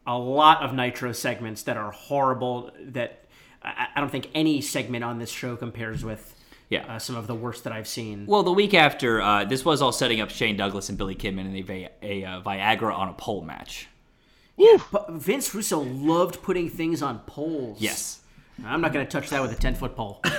a 0.06 0.15
lot 0.19 0.61
of 0.61 0.72
Nitro 0.76 1.11
segments 1.11 1.64
that 1.64 1.76
are 1.77 1.90
horrible. 1.91 2.69
That 2.80 3.26
I 3.64 3.88
I 3.95 3.99
don't 3.99 4.11
think 4.11 4.30
any 4.36 4.61
segment 4.61 5.03
on 5.03 5.18
this 5.18 5.32
show 5.32 5.56
compares 5.56 6.06
with 6.06 6.36
Yeah. 6.69 6.86
uh, 6.95 6.99
some 6.99 7.15
of 7.15 7.26
the 7.26 7.36
worst 7.36 7.64
that 7.64 7.73
I've 7.73 7.88
seen. 7.88 8.27
Well, 8.27 8.44
the 8.44 8.53
week 8.53 8.76
after, 8.76 9.19
uh, 9.19 9.45
this 9.45 9.65
was 9.65 9.82
all 9.82 9.91
setting 9.91 10.22
up 10.22 10.30
Shane 10.30 10.57
Douglas 10.57 10.90
and 10.90 10.98
Billy 10.98 11.15
Kidman 11.15 11.48
in 11.49 11.56
a, 11.56 11.61
Vi- 11.64 11.90
a 12.03 12.23
uh, 12.23 12.41
Viagra 12.41 12.94
on 12.95 13.10
a 13.10 13.14
pole 13.14 13.41
match. 13.41 13.88
But 14.91 15.11
Vince 15.11 15.53
Russo 15.53 15.80
loved 15.82 16.41
putting 16.41 16.69
things 16.69 17.02
on 17.02 17.19
poles. 17.19 17.82
Yes. 17.82 18.22
I'm 18.64 18.82
not 18.82 18.94
going 18.94 19.06
to 19.06 19.11
touch 19.11 19.30
that 19.30 19.41
with 19.41 19.52
a 19.52 19.56
10 19.56 19.76
foot 19.76 19.95
pole. 19.95 20.22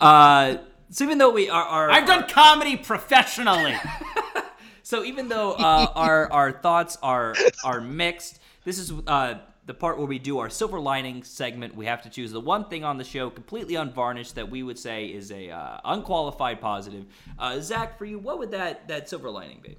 Uh, 0.00 0.58
so 0.90 1.02
even 1.02 1.16
though 1.16 1.30
we 1.30 1.48
are, 1.48 1.62
are 1.64 1.90
I've 1.90 2.06
done 2.06 2.28
comedy 2.28 2.76
professionally. 2.76 3.74
So 4.88 5.04
even 5.04 5.28
though 5.28 5.52
uh, 5.52 5.92
our 5.94 6.32
our 6.32 6.50
thoughts 6.50 6.96
are 7.02 7.34
are 7.62 7.78
mixed, 7.78 8.40
this 8.64 8.78
is 8.78 8.90
uh, 9.06 9.34
the 9.66 9.74
part 9.74 9.98
where 9.98 10.06
we 10.06 10.18
do 10.18 10.38
our 10.38 10.48
silver 10.48 10.80
lining 10.80 11.24
segment. 11.24 11.76
We 11.76 11.84
have 11.84 12.00
to 12.04 12.08
choose 12.08 12.32
the 12.32 12.40
one 12.40 12.70
thing 12.70 12.84
on 12.84 12.96
the 12.96 13.04
show 13.04 13.28
completely 13.28 13.74
unvarnished 13.74 14.36
that 14.36 14.50
we 14.50 14.62
would 14.62 14.78
say 14.78 15.04
is 15.08 15.30
a 15.30 15.50
uh, 15.50 15.80
unqualified 15.84 16.62
positive. 16.62 17.04
Uh, 17.38 17.60
Zach, 17.60 17.98
for 17.98 18.06
you, 18.06 18.18
what 18.18 18.38
would 18.38 18.52
that 18.52 18.88
that 18.88 19.10
silver 19.10 19.28
lining 19.28 19.60
be? 19.62 19.76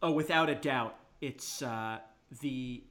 Oh, 0.00 0.12
without 0.12 0.48
a 0.48 0.54
doubt, 0.54 0.94
it's 1.20 1.60
uh, 1.60 1.98
the 2.40 2.82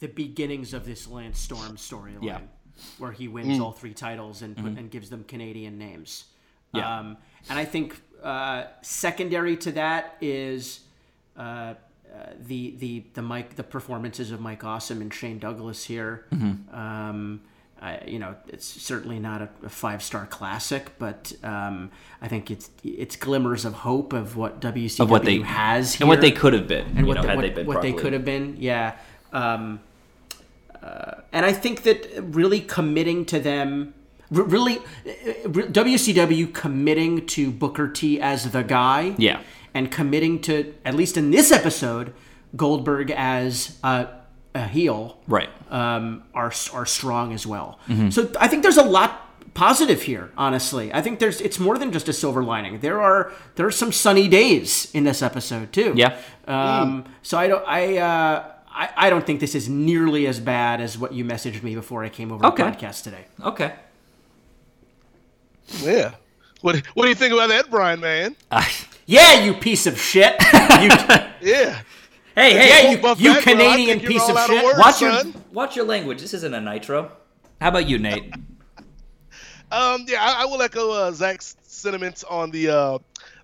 the 0.00 0.08
beginnings 0.08 0.74
of 0.74 0.84
this 0.84 1.06
Lance 1.08 1.38
Storm 1.38 1.76
storyline, 1.76 2.22
Yeah. 2.22 2.40
where 2.98 3.12
he 3.12 3.28
wins 3.28 3.60
all 3.60 3.72
three 3.72 3.94
titles 3.94 4.42
and 4.42 4.56
put, 4.56 4.76
and 4.76 4.90
gives 4.90 5.08
them 5.08 5.24
Canadian 5.24 5.78
names. 5.78 6.24
Yeah. 6.74 6.98
Um, 6.98 7.16
and 7.48 7.58
I 7.58 7.64
think 7.64 8.00
uh, 8.22 8.64
secondary 8.82 9.56
to 9.58 9.72
that 9.72 10.16
is 10.20 10.80
uh, 11.36 11.40
uh, 11.40 11.74
the 12.40 12.74
the 12.78 13.04
the 13.14 13.22
Mike 13.22 13.54
the 13.56 13.62
performances 13.64 14.30
of 14.32 14.40
Mike 14.40 14.64
Awesome 14.64 15.00
and 15.00 15.12
Shane 15.14 15.38
Douglas 15.38 15.84
here. 15.84 16.26
Um, 16.72 17.42
I, 17.80 18.00
you 18.06 18.18
know, 18.18 18.34
it's 18.48 18.64
certainly 18.66 19.18
not 19.18 19.42
a, 19.42 19.48
a 19.64 19.68
five 19.68 20.02
star 20.02 20.26
classic, 20.26 20.92
but 20.98 21.32
um, 21.42 21.90
I 22.22 22.28
think 22.28 22.50
it's 22.50 22.70
it's 22.82 23.16
glimmers 23.16 23.64
of 23.64 23.74
hope 23.74 24.12
of 24.12 24.36
what 24.36 24.60
WCW 24.60 25.00
Of 25.00 25.10
what 25.10 25.24
they 25.24 25.40
has 25.40 25.94
here 25.94 26.04
and 26.04 26.08
what 26.08 26.20
they 26.20 26.30
could 26.30 26.52
have 26.54 26.66
been, 26.66 26.86
and 26.96 27.06
what, 27.06 27.14
know, 27.14 27.22
the- 27.22 27.28
had 27.28 27.36
what, 27.36 27.42
they 27.42 27.50
been 27.50 27.66
what 27.66 27.82
they 27.82 27.92
could 27.92 28.12
have 28.12 28.24
been. 28.24 28.56
Yeah. 28.58 28.96
Um, 29.32 29.80
uh, 30.82 31.20
and 31.32 31.44
I 31.46 31.52
think 31.52 31.82
that 31.82 32.08
really 32.22 32.60
committing 32.60 33.24
to 33.26 33.40
them, 33.40 33.94
really, 34.30 34.78
uh, 34.78 35.48
WCW 35.48 36.52
committing 36.52 37.26
to 37.26 37.50
Booker 37.50 37.88
T 37.88 38.20
as 38.20 38.50
the 38.52 38.62
guy. 38.62 39.14
Yeah. 39.18 39.40
And 39.76 39.90
committing 39.90 40.40
to, 40.42 40.72
at 40.84 40.94
least 40.94 41.16
in 41.16 41.32
this 41.32 41.50
episode, 41.50 42.12
Goldberg 42.54 43.10
as 43.10 43.76
a, 43.82 44.06
a 44.54 44.66
heel 44.68 45.18
Right. 45.26 45.48
um, 45.70 46.22
are 46.34 46.52
are 46.72 46.86
strong 46.86 47.32
as 47.32 47.46
well. 47.46 47.78
Mm-hmm. 47.88 48.10
So 48.10 48.30
I 48.40 48.48
think 48.48 48.62
there's 48.62 48.76
a 48.76 48.84
lot 48.84 49.20
positive 49.54 50.02
here. 50.02 50.30
Honestly, 50.36 50.92
I 50.92 51.00
think 51.02 51.18
there's 51.18 51.40
it's 51.40 51.58
more 51.58 51.76
than 51.78 51.90
just 51.92 52.08
a 52.08 52.12
silver 52.12 52.42
lining. 52.44 52.80
There 52.80 53.00
are 53.00 53.32
there 53.56 53.66
are 53.66 53.72
some 53.72 53.92
sunny 53.92 54.28
days 54.28 54.88
in 54.94 55.04
this 55.04 55.22
episode 55.22 55.72
too. 55.72 55.92
Yeah. 55.96 56.16
Um, 56.46 57.04
So 57.22 57.38
I 57.38 57.48
don't 57.48 57.64
I. 57.66 57.98
Uh, 57.98 58.50
I, 58.76 59.06
I 59.06 59.10
don't 59.10 59.24
think 59.24 59.38
this 59.38 59.54
is 59.54 59.68
nearly 59.68 60.26
as 60.26 60.40
bad 60.40 60.80
as 60.80 60.98
what 60.98 61.12
you 61.12 61.24
messaged 61.24 61.62
me 61.62 61.76
before 61.76 62.02
I 62.02 62.08
came 62.08 62.32
over 62.32 62.44
Okay. 62.46 62.64
to 62.64 62.70
the 62.70 62.76
podcast 62.76 63.04
today. 63.04 63.24
Okay. 63.40 63.72
Yeah. 65.82 66.14
What 66.60 66.82
What 66.94 67.04
do 67.04 67.08
you 67.08 67.14
think 67.14 67.32
about 67.32 67.48
that, 67.50 67.70
Brian? 67.70 68.00
Man? 68.00 68.36
Yeah, 69.06 69.44
you 69.44 69.52
piece 69.52 69.86
of 69.86 70.00
shit. 70.00 70.34
You, 70.80 70.88
Yeah. 71.42 71.82
Hey, 72.34 72.52
hey, 72.54 72.90
you, 72.92 72.98
Buff 72.98 73.20
you 73.20 73.32
bro. 73.32 73.42
Canadian 73.42 74.00
piece 74.00 74.28
of 74.28 74.36
of 74.36 74.46
shit. 74.46 74.64
words. 74.64 74.78
watch 74.78 75.00
your 75.00 75.22
watch 75.52 75.76
your 75.76 75.84
language. 75.84 76.20
This 76.20 76.34
isn't 76.34 76.54
a 76.54 76.60
nitro. 76.60 77.10
How 77.60 77.68
about 77.68 77.88
you, 77.88 77.98
Nate? 77.98 78.32
Um, 79.72 80.04
yeah, 80.06 80.22
I, 80.22 80.42
I 80.42 80.44
will 80.44 80.62
echo 80.62 80.92
uh, 80.92 81.10
Zach's 81.10 81.56
sentiments 81.62 82.22
on 82.22 82.52
the 82.52 82.68
uh, 82.68 82.98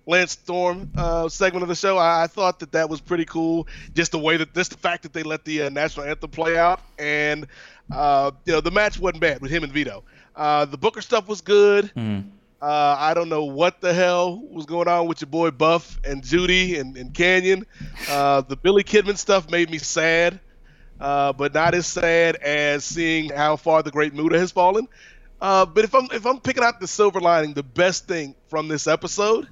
Lance 0.05 0.31
Storm 0.31 0.89
uh, 0.95 1.27
segment 1.27 1.63
of 1.63 1.67
the 1.67 1.75
show. 1.75 1.97
I, 1.97 2.23
I 2.23 2.27
thought 2.27 2.59
that 2.59 2.71
that 2.71 2.89
was 2.89 3.01
pretty 3.01 3.25
cool. 3.25 3.67
Just 3.95 4.13
the 4.13 4.19
way 4.19 4.37
that 4.37 4.53
just 4.53 4.71
the 4.71 4.77
fact 4.77 5.03
that 5.03 5.11
they 5.11 5.23
let 5.23 5.43
the 5.43 5.63
uh, 5.63 5.69
national 5.69 6.05
anthem 6.05 6.29
play 6.29 6.57
out, 6.57 6.79
and 6.97 7.47
uh, 7.91 8.31
you 8.45 8.53
know 8.53 8.61
the 8.61 8.71
match 8.71 8.97
wasn't 8.97 9.19
bad 9.19 9.41
with 9.41 9.51
him 9.51 9.63
and 9.63 9.73
Vito. 9.73 10.05
Uh, 10.33 10.63
the 10.63 10.77
Booker 10.77 11.01
stuff 11.01 11.27
was 11.27 11.41
good. 11.41 11.91
Uh, 12.61 12.95
I 12.99 13.13
don't 13.15 13.29
know 13.29 13.45
what 13.45 13.81
the 13.81 13.91
hell 13.93 14.39
was 14.39 14.67
going 14.67 14.87
on 14.87 15.07
with 15.07 15.21
your 15.21 15.29
boy 15.29 15.49
Buff 15.49 15.99
and 16.03 16.23
Judy 16.23 16.77
and, 16.77 16.95
and 16.95 17.11
Kanyon. 17.13 17.65
Uh, 18.07 18.41
the 18.41 18.55
Billy 18.55 18.83
Kidman 18.83 19.17
stuff 19.17 19.49
made 19.49 19.71
me 19.71 19.79
sad, 19.79 20.39
uh, 20.99 21.33
but 21.33 21.55
not 21.55 21.73
as 21.73 21.87
sad 21.87 22.35
as 22.35 22.85
seeing 22.85 23.29
how 23.31 23.55
far 23.55 23.81
the 23.81 23.89
Great 23.89 24.13
Muta 24.13 24.37
has 24.37 24.51
fallen. 24.51 24.87
Uh, 25.41 25.65
but 25.65 25.83
if 25.85 25.95
I'm 25.95 26.07
if 26.11 26.27
I'm 26.27 26.39
picking 26.39 26.63
out 26.63 26.79
the 26.79 26.85
silver 26.87 27.19
lining, 27.19 27.53
the 27.55 27.63
best 27.63 28.07
thing 28.07 28.35
from 28.47 28.67
this 28.67 28.85
episode, 28.85 29.47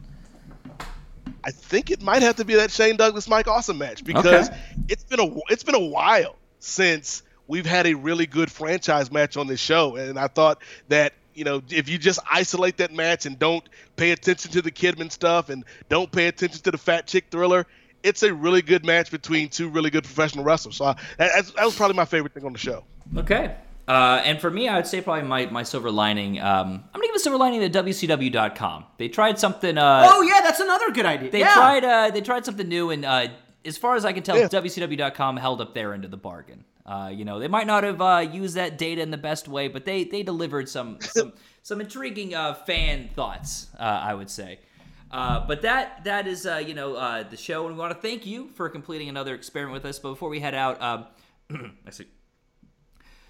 I 1.44 1.50
think 1.50 1.90
it 1.90 2.04
might 2.04 2.22
have 2.22 2.36
to 2.36 2.46
be 2.46 2.54
that 2.56 2.70
Shane 2.70 2.96
Douglas 2.96 3.28
Mike 3.28 3.48
Awesome 3.48 3.80
match 3.80 4.04
because 4.04 4.50
Okay. 4.50 4.60
it's 4.88 5.04
been 5.04 5.20
a 5.20 5.36
it's 5.50 5.64
been 5.64 5.74
a 5.74 5.80
while 5.80 6.36
since 6.60 7.24
we've 7.48 7.66
had 7.66 7.88
a 7.88 7.96
really 7.96 8.28
good 8.28 8.52
franchise 8.52 9.12
match 9.12 9.36
on 9.36 9.48
this 9.48 9.60
show, 9.60 9.96
and 9.96 10.20
I 10.20 10.28
thought 10.28 10.62
that 10.90 11.14
you 11.40 11.46
know 11.46 11.62
if 11.70 11.88
you 11.88 11.98
just 11.98 12.20
isolate 12.30 12.76
that 12.78 12.94
match 12.94 13.26
and 13.26 13.40
don't 13.40 13.68
pay 13.96 14.12
attention 14.12 14.52
to 14.52 14.62
the 14.62 14.72
Kidman 14.72 15.10
stuff 15.10 15.50
and 15.50 15.64
don't 15.88 16.12
pay 16.12 16.28
attention 16.28 16.62
to 16.64 16.72
the 16.72 16.78
Fat 16.78 17.08
Chick 17.08 17.28
Thriller. 17.32 17.66
It's 18.04 18.24
a 18.24 18.34
really 18.34 18.62
good 18.62 18.86
match 18.86 19.10
between 19.10 19.50
two 19.50 19.70
really 19.70 19.90
good 19.90 20.04
professional 20.04 20.44
wrestlers. 20.44 20.76
So 20.78 20.86
I, 20.86 20.96
that, 21.18 21.52
that 21.56 21.66
was 21.66 21.76
probably 21.76 21.96
my 21.96 22.06
favorite 22.06 22.34
thing 22.34 22.46
on 22.46 22.54
the 22.54 22.60
show. 22.60 22.84
Okay. 23.18 23.56
Uh, 23.88 24.22
and 24.24 24.40
for 24.40 24.52
me, 24.52 24.68
I 24.68 24.76
would 24.76 24.86
say 24.86 25.02
probably 25.02 25.28
my, 25.28 25.48
my 25.48 25.64
silver 25.64 25.90
lining. 25.90 26.40
Um, 26.40 26.84
I'm 26.94 27.00
gonna 27.00 27.08
give 27.08 27.16
a 27.16 27.20
silver 27.20 27.38
lining 27.38 27.60
to 27.62 27.84
WCW.com. 27.84 28.86
They 28.98 29.08
tried 29.08 29.40
something. 29.40 29.78
Uh, 29.78 30.08
oh 30.12 30.22
yeah, 30.22 30.42
that's 30.42 30.60
another 30.60 30.92
good 30.92 31.06
idea. 31.06 31.32
They 31.32 31.40
yeah. 31.40 31.54
tried. 31.54 31.84
Uh, 31.84 32.12
they 32.12 32.22
tried 32.22 32.46
something 32.46 32.68
new, 32.68 32.92
and 32.92 33.04
uh, 33.04 33.28
as 33.66 33.78
far 33.78 33.96
as 33.96 34.06
I 34.06 34.14
can 34.14 34.24
tell, 34.24 34.38
Yeah. 34.38 34.48
WCW.com 34.48 35.38
held 35.38 35.62
up 35.62 35.74
their 35.74 35.94
end 35.94 36.06
of 36.06 36.12
the 36.12 36.18
bargain. 36.18 36.66
Uh, 36.90 37.10
you 37.10 37.24
know, 37.24 37.38
they 37.38 37.48
might 37.48 37.68
not 37.68 37.84
have 37.84 38.02
uh, 38.02 38.26
used 38.32 38.56
that 38.56 38.80
data 38.80 39.00
in 39.00 39.12
the 39.12 39.18
best 39.18 39.48
way, 39.48 39.68
but 39.68 39.86
they 39.86 40.04
they 40.06 40.24
delivered 40.24 40.68
some 40.68 40.98
some 41.02 41.34
some 41.62 41.80
intriguing 41.82 42.34
uh, 42.34 42.56
fan 42.56 43.10
thoughts. 43.16 43.68
Uh, 43.80 43.84
I 43.84 44.16
would 44.16 44.30
say. 44.30 44.60
Uh, 45.12 45.46
but 45.48 45.62
that 45.62 46.04
that 46.04 46.26
is 46.28 46.48
uh, 46.48 46.56
you 46.58 46.74
know 46.74 46.96
uh, 46.96 47.22
the 47.24 47.38
show, 47.38 47.68
and 47.68 47.76
we 47.76 47.80
want 47.80 47.94
to 47.94 48.00
thank 48.02 48.26
you 48.26 48.50
for 48.56 48.70
completing 48.70 49.08
another 49.10 49.36
experiment 49.36 49.74
with 49.74 49.86
us. 49.86 50.00
But 50.00 50.10
before 50.10 50.30
we 50.30 50.40
head 50.40 50.56
out, 50.56 50.82
um, 50.82 51.06
I 51.86 51.92
see. 51.92 52.06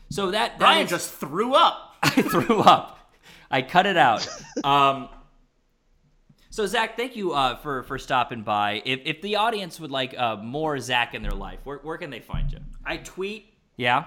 So 0.10 0.32
that, 0.32 0.52
that 0.52 0.60
Brian 0.60 0.86
is- 0.86 0.90
just 0.90 1.14
threw 1.14 1.54
up. 1.54 1.96
I 2.04 2.10
threw 2.22 2.62
up. 2.62 2.98
I 3.52 3.62
cut 3.62 3.86
it 3.86 3.98
out. 3.98 4.26
Um, 4.64 5.10
so 6.60 6.66
Zach, 6.66 6.98
thank 6.98 7.16
you 7.16 7.32
uh, 7.32 7.56
for 7.56 7.84
for 7.84 7.98
stopping 7.98 8.42
by. 8.44 8.82
If 8.84 9.00
if 9.06 9.22
the 9.22 9.38
audience 9.38 9.80
would 9.80 9.92
like 9.92 10.14
uh, 10.18 10.36
more 10.36 10.78
Zach 10.78 11.14
in 11.16 11.22
their 11.22 11.32
life, 11.32 11.60
where 11.64 11.78
where 11.78 11.98
can 11.98 12.10
they 12.10 12.20
find 12.20 12.52
you? 12.52 12.60
I 12.86 12.98
tweet 12.98 13.54
Yeah. 13.78 14.04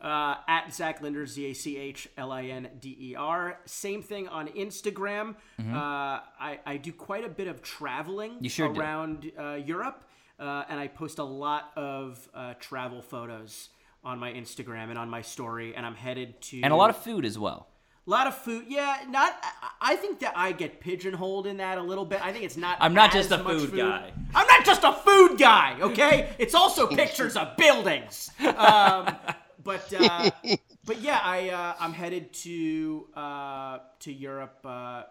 uh, 0.00 0.34
at 0.48 0.74
Zach 0.74 1.00
Linder, 1.00 1.24
Z 1.26 1.46
A 1.50 1.52
C 1.52 1.76
H 1.76 2.08
L 2.16 2.32
I 2.32 2.46
N 2.46 2.70
D 2.80 2.96
E 2.98 3.14
R. 3.14 3.60
Same 3.66 4.02
thing 4.02 4.26
on 4.26 4.48
Instagram. 4.48 5.36
Uh, 5.60 6.18
I, 6.48 6.58
I 6.66 6.76
do 6.76 6.92
quite 6.92 7.24
a 7.24 7.28
bit 7.28 7.46
of 7.46 7.62
traveling 7.62 8.32
Mm-hmm. 8.32 8.46
Sure 8.48 8.72
around 8.72 9.30
uh, 9.38 9.54
Europe, 9.64 10.02
uh, 10.40 10.64
and 10.68 10.80
I 10.80 10.88
post 10.88 11.20
a 11.20 11.24
lot 11.24 11.70
of 11.76 12.28
uh, 12.34 12.54
travel 12.58 13.00
photos 13.00 13.68
on 14.02 14.18
my 14.18 14.32
Instagram 14.32 14.90
and 14.90 14.98
on 14.98 15.08
my 15.08 15.22
story. 15.22 15.76
And 15.76 15.86
I'm 15.86 15.94
headed 15.94 16.40
to 16.48 16.62
And 16.62 16.72
a 16.72 16.76
lot 16.76 16.90
of 16.90 16.96
food 16.96 17.24
as 17.24 17.38
well. 17.38 17.68
A 18.06 18.10
lot 18.10 18.26
of 18.26 18.34
food. 18.36 18.64
Yeah, 18.68 18.98
not. 19.08 19.32
I- 19.42 19.68
I 19.84 19.96
think 19.96 20.20
that 20.20 20.32
I 20.36 20.52
get 20.52 20.78
pigeonholed 20.80 21.46
in 21.48 21.56
that 21.56 21.76
a 21.76 21.82
little 21.82 22.04
bit. 22.04 22.24
I 22.24 22.32
think 22.32 22.44
it's 22.44 22.56
not. 22.56 22.78
I'm 22.80 22.94
not 22.94 23.14
as 23.14 23.28
just 23.28 23.40
a 23.40 23.42
much 23.42 23.58
food 23.58 23.76
guy. 23.76 24.12
I'm 24.34 24.46
not 24.46 24.64
just 24.64 24.84
a 24.84 24.92
food 24.92 25.38
guy. 25.38 25.76
Okay, 25.80 26.28
it's 26.38 26.54
also 26.54 26.86
pictures 27.02 27.36
of 27.36 27.56
buildings. 27.56 28.30
Um, 28.40 29.16
but 29.64 29.92
uh, 29.98 30.30
but 30.84 31.00
yeah, 31.00 31.20
I 31.22 31.50
uh, 31.50 31.74
I'm 31.80 31.92
headed 31.92 32.32
to 32.44 33.08
uh, 33.16 33.78
to 34.00 34.12
Europe 34.12 34.60
uh, 34.64 35.02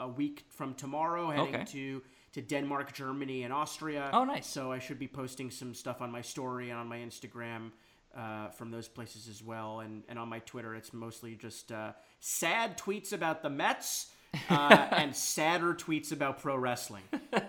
a 0.00 0.08
week 0.08 0.44
from 0.50 0.74
tomorrow. 0.74 1.30
Heading 1.30 1.54
Okay. 1.54 1.64
to 1.66 2.02
to 2.32 2.42
Denmark, 2.42 2.92
Germany, 2.92 3.44
and 3.44 3.52
Austria. 3.52 4.10
Oh, 4.12 4.24
nice. 4.24 4.46
So 4.46 4.72
I 4.72 4.78
should 4.80 4.98
be 4.98 5.08
posting 5.08 5.50
some 5.50 5.72
stuff 5.72 6.02
on 6.02 6.10
my 6.10 6.20
story 6.22 6.70
and 6.70 6.78
on 6.80 6.88
my 6.88 6.98
Instagram 6.98 7.70
uh, 8.16 8.48
from 8.48 8.70
those 8.70 8.88
places 8.88 9.28
as 9.28 9.42
well. 9.42 9.80
And, 9.80 10.02
and 10.08 10.18
on 10.18 10.28
my 10.28 10.38
Twitter, 10.40 10.74
it's 10.74 10.92
mostly 10.92 11.34
just 11.34 11.72
uh, 11.72 11.92
sad 12.20 12.78
tweets 12.78 13.12
about 13.12 13.42
the 13.42 13.50
Mets 13.50 14.10
uh, 14.50 14.88
and 14.92 15.14
sadder 15.14 15.74
tweets 15.74 16.12
about 16.12 16.40
pro 16.40 16.56
wrestling. 16.56 17.04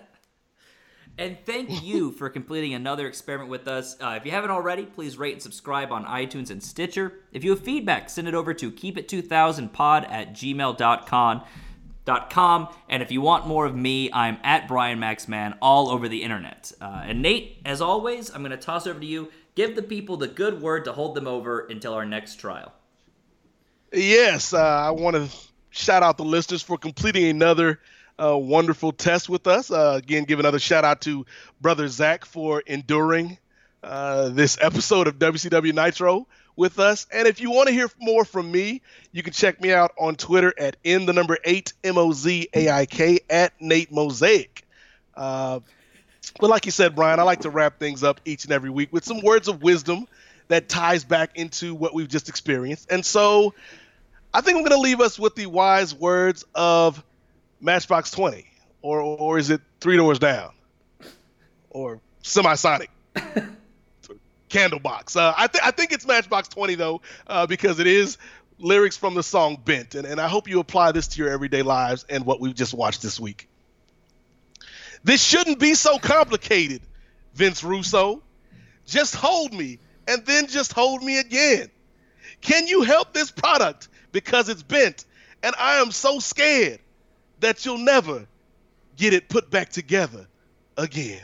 And 1.20 1.38
thank 1.46 1.84
you 1.84 2.12
for 2.12 2.30
completing 2.30 2.76
another 2.76 3.08
experiment 3.08 3.50
with 3.50 3.68
us. 3.68 3.98
Uh, 4.00 4.16
if 4.18 4.26
you 4.26 4.32
haven't 4.32 4.52
already, 4.52 4.86
please 4.86 5.18
rate 5.18 5.34
and 5.34 5.42
subscribe 5.42 5.92
on 5.92 6.06
iTunes 6.06 6.52
and 6.52 6.62
Stitcher. 6.62 7.14
If 7.32 7.44
you 7.44 7.52
have 7.52 7.62
feedback, 7.62 8.10
send 8.12 8.28
it 8.28 8.36
over 8.36 8.54
to 8.54 8.72
keepit2000pod 8.72 10.06
at 10.12 10.34
gmail.com. 10.34 11.44
Dot 12.06 12.30
com. 12.30 12.70
And 12.88 13.04
if 13.04 13.12
you 13.12 13.20
want 13.20 13.48
more 13.48 13.66
of 13.66 13.76
me, 13.76 14.10
I'm 14.14 14.38
at 14.42 14.70
Brian 14.70 14.98
Maxman 14.98 15.58
all 15.62 15.90
over 15.90 16.08
the 16.08 16.24
internet. 16.24 16.72
Uh, 16.80 17.02
and 17.04 17.22
Nate, 17.22 17.58
as 17.66 17.82
always, 17.82 18.34
I'm 18.34 18.40
going 18.40 18.52
to 18.52 18.58
toss 18.58 18.88
over 18.88 18.98
to 18.98 19.06
you. 19.06 19.30
Give 19.58 19.76
the 19.76 19.82
people 19.82 20.18
the 20.18 20.28
good 20.28 20.62
word 20.62 20.86
to 20.86 20.94
hold 20.94 21.16
them 21.16 21.26
over 21.26 21.62
until 21.62 21.96
our 21.96 22.06
next 22.06 22.36
trial. 22.36 22.72
Yes, 23.92 24.54
uh, 24.54 24.60
I 24.60 24.92
want 24.92 25.16
to 25.16 25.36
shout 25.72 26.04
out 26.04 26.18
the 26.18 26.24
listeners 26.24 26.62
for 26.62 26.78
completing 26.78 27.26
another 27.26 27.80
uh, 28.24 28.38
wonderful 28.38 28.92
test 28.92 29.30
with 29.30 29.48
us. 29.48 29.72
Uh, 29.72 29.96
again, 29.98 30.26
give 30.26 30.40
another 30.40 30.60
shout 30.60 30.86
out 30.86 31.02
to 31.02 31.26
Brother 31.60 31.88
Zach 31.88 32.24
for 32.26 32.62
enduring 32.68 33.40
uh, 33.82 34.30
this 34.30 34.60
episode 34.62 35.08
of 35.08 35.18
WCW 35.18 35.74
Nitro 35.74 36.28
with 36.56 36.78
us. 36.78 37.08
And 37.12 37.28
if 37.28 37.42
you 37.42 37.50
want 37.50 37.68
to 37.68 37.74
hear 37.74 37.90
more 38.00 38.26
from 38.26 38.52
me, 38.52 38.84
you 39.12 39.24
can 39.24 39.34
check 39.34 39.60
me 39.60 39.74
out 39.74 39.92
on 40.00 40.18
Twitter 40.18 40.54
at 40.56 40.78
in 40.84 41.08
the 41.08 41.14
number 41.14 41.36
eight 41.44 41.74
M 41.84 41.98
O 41.98 42.12
Z 42.12 42.50
A 42.54 42.70
I 42.70 42.86
K 42.86 43.22
at 43.28 43.60
Nate 43.60 43.92
Mosaic. 43.92 44.68
But 46.40 46.50
like 46.50 46.66
you 46.66 46.72
said, 46.72 46.96
Brian, 46.96 47.20
I 47.20 47.24
like 47.24 47.42
to 47.42 47.50
wrap 47.50 47.80
things 47.80 48.04
up 48.04 48.22
each 48.26 48.44
and 48.44 48.54
every 48.54 48.70
week 48.70 48.92
with 48.92 49.06
some 49.06 49.22
words 49.22 49.48
of 49.48 49.62
wisdom 49.62 50.08
that 50.48 50.70
ties 50.70 51.04
back 51.04 51.32
into 51.36 51.76
what 51.76 51.94
we've 51.94 52.08
just 52.08 52.30
experienced. 52.30 52.92
And 52.92 53.06
so 53.06 53.54
I 54.34 54.42
think 54.42 54.58
I'm 54.58 54.64
going 54.64 54.78
to 54.78 54.82
leave 54.82 55.02
us 55.02 55.18
with 55.20 55.36
the 55.36 55.46
wise 55.46 55.94
words 55.94 56.46
of 56.56 57.04
Matchbox 57.60 58.12
20, 58.12 58.46
or 58.82 59.02
or 59.02 59.38
is 59.38 59.50
it 59.50 59.62
Three 59.80 59.98
Doors 59.98 60.20
Down, 60.20 60.52
or 61.70 62.00
Semisonic, 62.24 62.90
Candlebox? 64.50 65.16
Uh, 65.16 65.34
I 65.36 65.48
think 65.48 65.66
I 65.66 65.72
think 65.72 65.92
it's 65.92 66.06
Matchbox 66.06 66.50
20 66.50 66.76
though, 66.76 67.02
uh, 67.26 67.48
because 67.48 67.80
it 67.80 67.88
is 67.88 68.18
lyrics 68.60 68.98
from 68.98 69.16
the 69.16 69.24
song 69.24 69.58
Bent, 69.64 69.96
and 69.96 70.06
and 70.06 70.22
I 70.22 70.28
hope 70.28 70.48
you 70.48 70.60
apply 70.60 70.92
this 70.92 71.08
to 71.10 71.20
your 71.22 71.32
everyday 71.32 71.64
lives 71.64 72.06
and 72.10 72.26
what 72.26 72.40
we've 72.40 72.56
just 72.56 72.74
watched 72.74 73.02
this 73.02 73.20
week. 73.20 73.50
This 75.04 75.24
shouldn't 75.24 75.60
be 75.60 75.74
so 75.74 76.00
complicated, 76.00 76.82
Vince 77.34 77.64
Russo. 77.64 78.24
Just 78.86 79.16
hold 79.16 79.54
me, 79.54 79.80
and 80.08 80.26
then 80.26 80.48
just 80.48 80.74
hold 80.74 81.04
me 81.04 81.20
again. 81.20 81.70
Can 82.42 82.68
you 82.68 82.84
help 82.84 83.14
this 83.14 83.32
product 83.32 83.90
because 84.12 84.50
it's 84.50 84.64
bent? 84.64 85.06
And 85.44 85.56
I 85.58 85.76
am 85.82 85.92
so 85.92 86.20
scared 86.20 86.80
that 87.40 87.66
you'll 87.66 87.78
never 87.78 88.28
get 88.96 89.14
it 89.14 89.30
put 89.30 89.50
back 89.50 89.70
together 89.70 90.28
again. 90.78 91.22